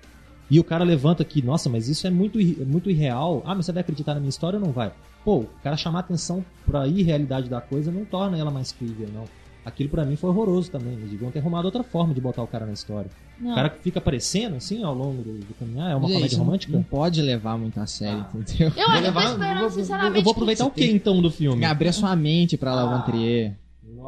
e 0.50 0.60
o 0.60 0.64
cara 0.64 0.84
levanta 0.84 1.22
aqui, 1.22 1.42
nossa, 1.42 1.68
mas 1.68 1.88
isso 1.88 2.06
é 2.06 2.10
muito, 2.10 2.38
muito 2.64 2.88
irreal. 2.88 3.42
Ah, 3.44 3.54
mas 3.54 3.66
você 3.66 3.72
vai 3.72 3.80
acreditar 3.80 4.14
na 4.14 4.20
minha 4.20 4.30
história 4.30 4.58
ou 4.58 4.64
não 4.64 4.72
vai? 4.72 4.92
Pô, 5.24 5.38
o 5.38 5.48
cara 5.62 5.76
chamar 5.76 6.00
atenção 6.00 6.44
pra 6.64 6.86
irrealidade 6.86 7.48
da 7.50 7.60
coisa 7.60 7.90
não 7.90 8.04
torna 8.04 8.38
ela 8.38 8.50
mais 8.50 8.70
crível, 8.70 9.08
não. 9.12 9.24
Aquilo 9.66 9.88
pra 9.90 10.04
mim 10.04 10.14
foi 10.14 10.30
horroroso 10.30 10.70
também. 10.70 10.92
Eles 10.94 11.10
deviam 11.10 11.30
ter 11.30 11.40
arrumado 11.40 11.64
outra 11.64 11.82
forma 11.82 12.14
de 12.14 12.20
botar 12.20 12.40
o 12.42 12.46
cara 12.46 12.64
na 12.64 12.72
história. 12.72 13.10
Não. 13.38 13.50
O 13.50 13.54
cara 13.56 13.68
que 13.68 13.80
fica 13.80 13.98
aparecendo 13.98 14.54
assim 14.54 14.82
ao 14.84 14.94
longo 14.94 15.22
do, 15.22 15.38
do 15.40 15.54
caminhar 15.54 15.90
é 15.90 15.94
uma 15.96 16.06
é 16.06 16.12
comédia 16.12 16.26
isso, 16.26 16.38
não- 16.38 16.44
romântica? 16.44 16.72
Não 16.72 16.82
pode 16.84 17.20
levar 17.20 17.58
muito 17.58 17.78
a 17.80 17.86
sério, 17.86 18.24
entendeu? 18.32 18.68
Eu, 18.76 18.86
Vou 18.86 18.94
eu 18.94 19.02
levar- 19.02 19.22
tô 19.24 19.30
esperando, 19.32 19.60
vou- 19.60 19.70
sinceramente. 19.70 20.16
Eu 20.18 20.22
vou 20.22 20.32
que- 20.32 20.38
aproveitar 20.38 20.64
o 20.66 20.70
que 20.70 20.86
então 20.90 21.20
do 21.20 21.30
filme? 21.32 21.64
Abrir 21.64 21.88
a 21.88 21.92
sua 21.92 22.14
mente 22.14 22.56
pra 22.56 22.74
Lavon 22.74 23.02
Trier. 23.04 23.54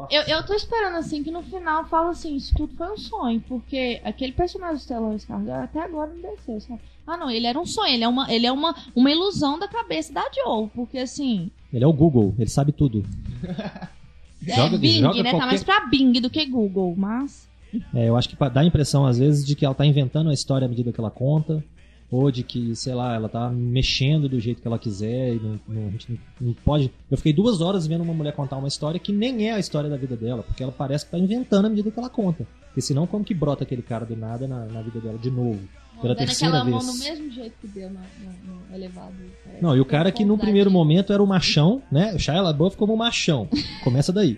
Eu, 0.09 0.21
eu 0.23 0.45
tô 0.45 0.53
esperando, 0.53 0.95
assim, 0.95 1.21
que 1.23 1.29
no 1.29 1.43
final 1.43 1.83
fala 1.89 2.11
assim, 2.11 2.37
isso 2.37 2.53
tudo 2.55 2.73
foi 2.77 2.89
um 2.93 2.97
sonho, 2.97 3.43
porque 3.49 3.99
aquele 4.05 4.31
personagem 4.31 4.75
do 4.77 4.81
Stellan 4.81 5.15
Skarsgård 5.17 5.63
até 5.63 5.81
agora 5.81 6.09
não 6.13 6.21
desceu, 6.21 6.57
sabe? 6.61 6.79
Ah, 7.05 7.17
não, 7.17 7.29
ele 7.29 7.45
era 7.45 7.59
um 7.59 7.65
sonho, 7.65 7.93
ele 7.93 8.03
é 8.05 8.07
uma, 8.07 8.31
ele 8.33 8.45
é 8.45 8.51
uma, 8.51 8.73
uma 8.95 9.11
ilusão 9.11 9.59
da 9.59 9.67
cabeça 9.67 10.13
da 10.13 10.23
Joe, 10.33 10.69
porque 10.73 10.99
assim, 10.99 11.51
Ele 11.73 11.83
é 11.83 11.87
o 11.87 11.91
Google, 11.91 12.33
ele 12.39 12.49
sabe 12.49 12.71
tudo. 12.71 13.03
Joga- 14.41 14.75
é 14.75 14.77
Bing, 14.79 14.99
joga 14.99 15.23
né? 15.23 15.31
qualquer- 15.31 15.39
Tá 15.39 15.45
mais 15.47 15.63
pra 15.63 15.85
Bing 15.87 16.13
do 16.21 16.29
que 16.29 16.45
Google, 16.45 16.95
mas... 16.97 17.47
É, 17.93 18.09
eu 18.09 18.17
acho 18.17 18.29
que 18.29 18.35
dá 18.35 18.61
a 18.61 18.65
impressão, 18.65 19.05
às 19.05 19.19
vezes, 19.19 19.45
de 19.45 19.55
que 19.55 19.63
ela 19.65 19.75
tá 19.75 19.85
inventando 19.85 20.29
a 20.29 20.33
história 20.33 20.65
à 20.65 20.69
medida 20.69 20.91
que 20.91 20.99
ela 20.99 21.11
conta, 21.11 21.63
ou 22.11 22.31
de 22.31 22.41
que, 22.41 22.75
sei 22.75 22.95
lá, 22.95 23.13
ela 23.13 23.29
tá 23.29 23.47
mexendo 23.49 24.27
do 24.27 24.39
jeito 24.39 24.59
que 24.61 24.67
ela 24.67 24.79
quiser 24.79 25.35
e 25.35 25.39
não, 25.39 25.59
não- 25.67 25.87
a 25.87 25.91
gente 25.91 26.09
não, 26.11 26.47
não 26.47 26.53
pode. 26.65 26.91
Eu 27.11 27.17
fiquei 27.17 27.31
duas 27.31 27.61
horas 27.61 27.85
vendo 27.85 28.01
uma 28.03 28.13
mulher 28.13 28.33
contar 28.33 28.57
uma 28.57 28.67
história 28.67 28.99
que 28.99 29.11
nem 29.11 29.47
é 29.47 29.53
a 29.53 29.59
história 29.59 29.87
da 29.89 29.97
vida 29.97 30.15
dela, 30.17 30.41
porque 30.41 30.63
ela 30.63 30.71
parece 30.71 31.05
que 31.05 31.11
tá 31.11 31.19
inventando 31.19 31.65
à 31.65 31.69
medida 31.69 31.91
que 31.91 31.99
ela 31.99 32.09
conta. 32.09 32.47
Porque 32.65 32.81
senão, 32.81 33.05
como 33.05 33.23
que 33.23 33.33
brota 33.35 33.63
aquele 33.63 33.83
cara 33.83 34.05
do 34.05 34.15
nada 34.15 34.47
na, 34.47 34.65
na 34.65 34.81
vida 34.81 34.99
dela 34.99 35.17
de 35.19 35.29
novo? 35.29 35.59
Pela 36.01 36.13
dando 36.15 36.25
terceira 36.25 36.57
aquela 36.57 36.69
mão 36.69 36.79
vez. 36.79 36.93
no 36.93 37.03
mesmo 37.03 37.31
jeito 37.31 37.53
que 37.61 37.67
deu 37.67 37.89
no, 37.89 37.99
no- 37.99 38.59
no 38.69 38.75
elevado. 38.75 39.13
parece 39.43 39.63
Não, 39.63 39.75
e 39.75 39.79
o 39.79 39.85
cara 39.85 40.11
tem 40.11 40.17
que 40.19 40.25
no 40.25 40.37
primeiro 40.37 40.69
momento 40.71 41.11
era 41.13 41.21
o 41.21 41.27
machão, 41.27 41.81
né? 41.91 42.13
O 42.13 42.19
Shia 42.19 42.41
LaBeouf 42.41 42.77
como 42.77 42.95
machão. 42.97 43.47
Começa 43.83 44.11
daí. 44.13 44.37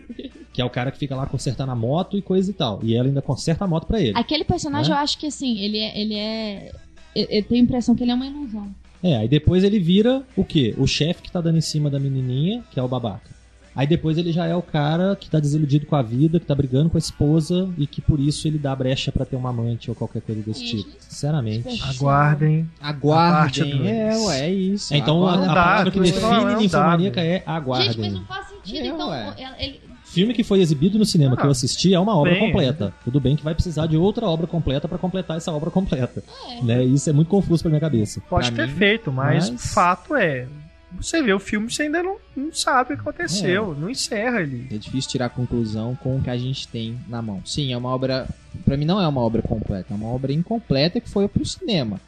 Que 0.53 0.61
é 0.61 0.65
o 0.65 0.69
cara 0.69 0.91
que 0.91 0.97
fica 0.97 1.15
lá 1.15 1.25
consertando 1.25 1.71
a 1.71 1.75
moto 1.75 2.17
e 2.17 2.21
coisa 2.21 2.49
e 2.51 2.53
tal. 2.53 2.79
E 2.83 2.95
ela 2.95 3.07
ainda 3.07 3.21
conserta 3.21 3.63
a 3.63 3.67
moto 3.67 3.85
pra 3.87 4.01
ele. 4.01 4.13
Aquele 4.17 4.43
personagem, 4.43 4.91
Né? 4.91 4.97
eu 4.97 5.01
acho 5.01 5.17
que 5.17 5.27
assim, 5.27 5.59
ele 5.59 5.77
é. 5.77 5.99
Ele 6.01 6.15
é. 6.15 6.71
Eu 7.15 7.27
eu 7.29 7.43
tenho 7.43 7.61
a 7.61 7.63
impressão 7.63 7.95
que 7.95 8.03
ele 8.03 8.11
é 8.11 8.15
uma 8.15 8.25
ilusão. 8.25 8.73
É, 9.03 9.17
aí 9.17 9.27
depois 9.27 9.63
ele 9.63 9.79
vira 9.79 10.23
o 10.35 10.43
quê? 10.45 10.75
O 10.77 10.85
chefe 10.85 11.23
que 11.23 11.31
tá 11.31 11.41
dando 11.41 11.57
em 11.57 11.61
cima 11.61 11.89
da 11.89 11.99
menininha, 11.99 12.63
que 12.71 12.79
é 12.79 12.83
o 12.83 12.87
babaca. 12.87 13.29
Aí 13.75 13.87
depois 13.87 14.17
ele 14.17 14.31
já 14.33 14.45
é 14.45 14.55
o 14.55 14.61
cara 14.61 15.15
que 15.15 15.29
tá 15.29 15.39
desiludido 15.39 15.85
com 15.85 15.95
a 15.95 16.01
vida, 16.01 16.39
que 16.39 16.45
tá 16.45 16.53
brigando 16.53 16.89
com 16.89 16.97
a 16.97 16.99
esposa 16.99 17.69
e 17.77 17.87
que 17.87 18.01
por 18.01 18.19
isso 18.19 18.47
ele 18.47 18.57
dá 18.57 18.75
brecha 18.75 19.11
pra 19.11 19.23
ter 19.25 19.35
uma 19.37 19.49
amante 19.49 19.89
ou 19.89 19.95
qualquer 19.95 20.21
coisa 20.21 20.41
desse 20.41 20.63
tipo. 20.65 20.89
Sinceramente. 20.99 21.81
Aguardem. 21.83 22.69
Aguardem. 22.81 23.77
dois. 23.77 23.87
É, 23.89 24.17
ué, 24.17 24.39
é 24.41 24.49
isso. 24.51 24.93
Então 24.93 25.25
a, 25.25 25.31
Aguardem. 25.33 25.49
a 25.49 25.53
palavra 25.53 25.91
que 25.91 25.99
define 25.99 26.55
ninfomaníaca 26.55 27.21
é 27.21 27.33
Gente, 27.35 27.43
mas 27.47 27.55
aguardem. 27.57 28.11
não 28.11 28.25
faz 28.25 28.47
sentido, 28.47 28.77
É, 28.77 28.87
então. 28.87 29.09
ué. 29.09 29.35
ele- 29.59 29.91
Filme 30.03 30.33
que 30.33 30.43
foi 30.43 30.59
exibido 30.59 30.99
no 30.99 31.05
cinema 31.05 31.37
que 31.37 31.43
Ah, 31.43 31.45
eu 31.45 31.51
assisti 31.51 31.93
é 31.93 31.97
uma 31.99 32.13
obra 32.17 32.33
bem. 32.33 32.41
completa. 32.51 32.93
Tudo 33.05 33.17
bem 33.21 33.37
que 33.37 33.43
vai 33.45 33.53
precisar 33.53 33.87
de 33.87 33.95
outra 33.95 34.25
obra 34.25 34.45
completa 34.45 34.85
pra 34.85 34.97
completar 34.97 35.37
essa 35.37 35.53
obra 35.53 35.71
completa. 35.71 36.21
É. 36.49 36.61
Né? 36.61 36.83
Isso 36.83 37.09
é 37.09 37.13
muito 37.13 37.29
confuso 37.29 37.63
pra 37.63 37.69
minha 37.69 37.79
cabeça. 37.79 38.21
Pode 38.29 38.51
Pra 38.51 38.65
ter 38.65 38.69
mim, 38.73 38.77
feito, 38.77 39.09
mas, 39.09 39.49
mas- 39.49 39.63
o 39.63 39.73
fato 39.73 40.13
é. 40.17 40.47
Você 40.97 41.21
vê 41.21 41.33
o 41.33 41.39
filme, 41.39 41.71
você 41.71 41.83
ainda 41.83 42.03
não, 42.03 42.17
não 42.35 42.53
sabe 42.53 42.93
o 42.93 42.97
que 42.97 43.01
aconteceu. 43.01 43.75
Não 43.75 43.89
encerra 43.89 44.39
ali. 44.39 44.67
É 44.71 44.77
difícil 44.77 45.11
tirar 45.11 45.29
conclusão 45.29 45.95
com 45.95 46.17
o 46.17 46.21
que 46.21 46.29
a 46.29 46.37
gente 46.37 46.67
tem 46.67 46.99
na 47.07 47.21
mão. 47.21 47.41
Sim, 47.45 47.73
é 47.73 47.77
uma 47.77 47.89
obra. 47.89 48.27
Pra 48.65 48.77
mim, 48.77 48.85
não 48.85 49.01
é 49.01 49.07
uma 49.07 49.21
obra 49.21 49.41
completa. 49.41 49.93
É 49.93 49.95
uma 49.95 50.07
obra 50.07 50.33
incompleta 50.33 50.99
que 50.99 51.09
foi 51.09 51.27
pro 51.27 51.45
cinema. 51.45 51.99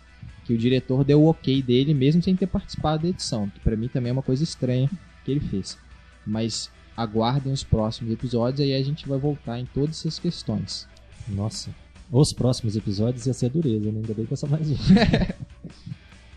Que 0.45 0.53
o 0.53 0.57
diretor 0.57 1.03
deu 1.03 1.21
o 1.21 1.29
ok 1.29 1.61
dele, 1.61 1.93
mesmo 1.93 2.21
sem 2.21 2.35
ter 2.35 2.47
participado 2.47 3.03
da 3.03 3.09
edição. 3.09 3.49
Que 3.49 3.59
pra 3.61 3.75
mim 3.75 3.87
também 3.87 4.09
é 4.09 4.13
uma 4.13 4.21
coisa 4.21 4.43
estranha 4.43 4.89
que 5.23 5.31
ele 5.31 5.39
fez. 5.39 5.77
Mas 6.25 6.69
aguardem 6.95 7.51
os 7.51 7.63
próximos 7.63 8.13
episódios 8.13 8.59
e 8.59 8.63
aí 8.63 8.81
a 8.81 8.85
gente 8.85 9.07
vai 9.07 9.17
voltar 9.17 9.59
em 9.59 9.65
todas 9.65 9.99
essas 9.99 10.19
questões. 10.19 10.87
Nossa. 11.27 11.71
Os 12.11 12.31
próximos 12.31 12.75
episódios 12.75 13.25
ia 13.25 13.33
ser 13.33 13.49
dureza, 13.49 13.91
né? 13.91 13.99
Ainda 13.99 14.13
bem 14.13 14.25
que 14.25 14.33
é 14.33 14.37
só 14.37 14.45
mais 14.45 14.69
um. 14.69 14.75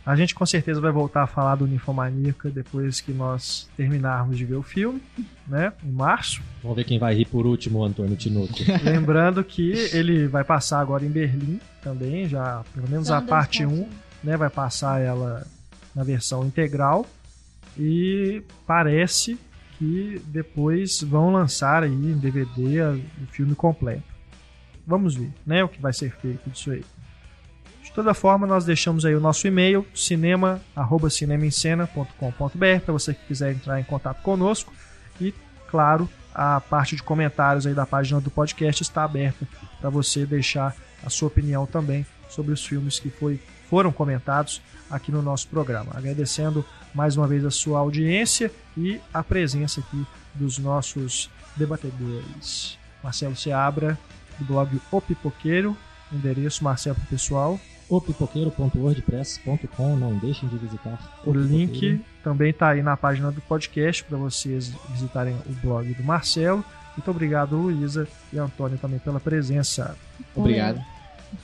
A 0.07 0.15
gente 0.15 0.37
com 0.37 0.47
certeza 0.47 0.81
vai 0.81 0.93
voltar 0.93 1.25
a 1.25 1.27
falar 1.27 1.57
do 1.57 1.67
Ninfomaníaca 1.67 2.49
depois 2.49 3.01
que 3.01 3.13
nós 3.13 3.69
terminarmos 3.77 4.39
de 4.39 4.45
ver 4.45 4.55
o 4.55 4.63
filme, 4.63 5.03
né? 5.49 5.73
Em 5.85 5.91
março. 5.91 6.41
Vamos 6.63 6.77
ver 6.77 6.85
quem 6.85 6.97
vai 6.97 7.13
rir 7.13 7.25
por 7.25 7.45
último, 7.45 7.85
Antônio 7.85 8.15
Tinoco. 8.15 8.55
Lembrando 8.85 9.43
que 9.43 9.73
ele 9.93 10.29
vai 10.29 10.45
passar 10.45 10.79
agora 10.79 11.05
em 11.05 11.11
Berlim 11.11 11.59
também, 11.83 12.29
já 12.29 12.63
pelo 12.73 12.89
menos 12.89 13.11
a 13.11 13.21
parte 13.21 13.65
Thompson. 13.65 13.83
1, 13.83 13.89
né? 14.23 14.37
Vai 14.37 14.49
passar 14.49 15.01
ela 15.01 15.45
na 15.93 16.05
versão 16.05 16.47
integral. 16.47 17.05
E 17.77 18.45
parece 18.65 19.37
que 19.77 20.23
depois 20.29 21.03
vão 21.03 21.33
lançar 21.33 21.83
aí 21.83 21.91
em 21.91 22.17
DVD 22.17 22.81
o 23.23 23.27
filme 23.33 23.57
completo. 23.57 24.05
Vamos 24.87 25.17
ver, 25.17 25.33
né? 25.45 25.65
O 25.65 25.69
que 25.69 25.83
vai 25.83 25.93
ser 25.93 26.13
feito 26.13 26.49
disso 26.49 26.71
aí. 26.71 26.85
Toda 27.97 28.13
forma, 28.13 28.47
nós 28.47 28.67
deixamos 28.67 29.07
aí 29.07 29.15
o 29.15 29.21
nosso 29.21 29.47
e-mail, 29.47 29.87
cinema@cinemaencena.com.br 29.95 32.81
para 32.85 32.93
você 32.93 33.15
que 33.15 33.25
quiser 33.27 33.53
entrar 33.53 33.81
em 33.81 33.85
contato 33.85 34.21
conosco 34.21 34.71
e, 35.19 35.33
claro, 35.67 36.07
a 36.35 36.61
parte 36.61 36.95
de 36.95 37.03
comentários 37.03 37.67
aí 37.67 37.73
da 37.73 37.87
página 37.87 38.21
do 38.21 38.31
podcast 38.31 38.83
está 38.83 39.03
aberta 39.03 39.49
para 39.81 39.89
você 39.89 40.27
deixar 40.27 40.77
a 41.03 41.09
sua 41.09 41.29
opinião 41.29 41.65
também 41.65 42.05
sobre 42.29 42.53
os 42.53 42.67
filmes 42.67 42.99
que 42.99 43.09
foi, 43.09 43.41
foram 43.71 43.91
comentados 43.91 44.61
aqui 44.91 45.11
no 45.11 45.23
nosso 45.23 45.49
programa. 45.49 45.93
Agradecendo 45.95 46.63
mais 46.95 47.17
uma 47.17 47.27
vez 47.27 47.47
a 47.47 47.51
sua 47.51 47.79
audiência 47.79 48.53
e 48.77 49.01
a 49.11 49.25
presença 49.25 49.81
aqui 49.81 50.07
dos 50.35 50.59
nossos 50.59 51.31
debatedores. 51.57 52.79
Marcelo 53.03 53.35
Seabra, 53.35 53.99
do 54.39 54.45
blog 54.45 54.79
O 54.93 55.01
Pipoqueiro, 55.01 55.75
endereço 56.13 56.63
Marcelo 56.63 56.99
pessoal. 57.09 57.59
opipoqueiro.wordpress.com 57.89 59.97
Não 59.97 60.19
deixem 60.19 60.49
de 60.49 60.59
visitar. 60.59 61.21
O 61.25 61.33
link 61.33 62.05
também 62.23 62.51
está 62.51 62.71
aí 62.71 62.83
na 62.83 62.97
página 62.97 63.31
do 63.31 63.41
podcast 63.43 64.03
para 64.05 64.19
vocês 64.19 64.75
visitarem 64.91 65.37
o 65.47 65.53
blog 65.63 65.95
do 65.95 66.03
Marcelo. 66.03 66.65
Muito 66.97 67.11
obrigado, 67.11 67.57
Luísa 67.57 68.09
e 68.33 68.39
Antônio, 68.39 68.79
também 68.79 68.99
pela 68.99 69.21
presença. 69.21 69.97
Obrigado. 70.35 70.81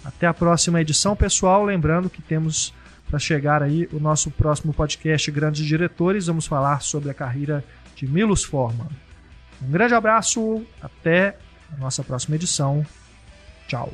Até 0.04 0.26
a 0.26 0.34
próxima 0.34 0.80
edição, 0.80 1.14
pessoal. 1.14 1.64
Lembrando 1.64 2.08
que 2.08 2.22
temos 2.22 2.72
para 3.08 3.18
chegar 3.18 3.62
aí 3.62 3.88
o 3.92 4.00
nosso 4.00 4.30
próximo 4.30 4.72
podcast 4.72 5.30
Grandes 5.30 5.66
Diretores. 5.66 6.26
Vamos 6.26 6.46
falar 6.46 6.80
sobre 6.80 7.10
a 7.10 7.14
carreira 7.14 7.62
de 7.94 8.06
Milos 8.06 8.42
Forman. 8.42 8.88
Um 9.60 9.70
grande 9.70 9.94
abraço, 9.94 10.64
até 10.80 11.36
a 11.72 11.76
nossa 11.76 12.02
próxima 12.02 12.36
edição. 12.36 12.84
Tchau. 13.68 13.92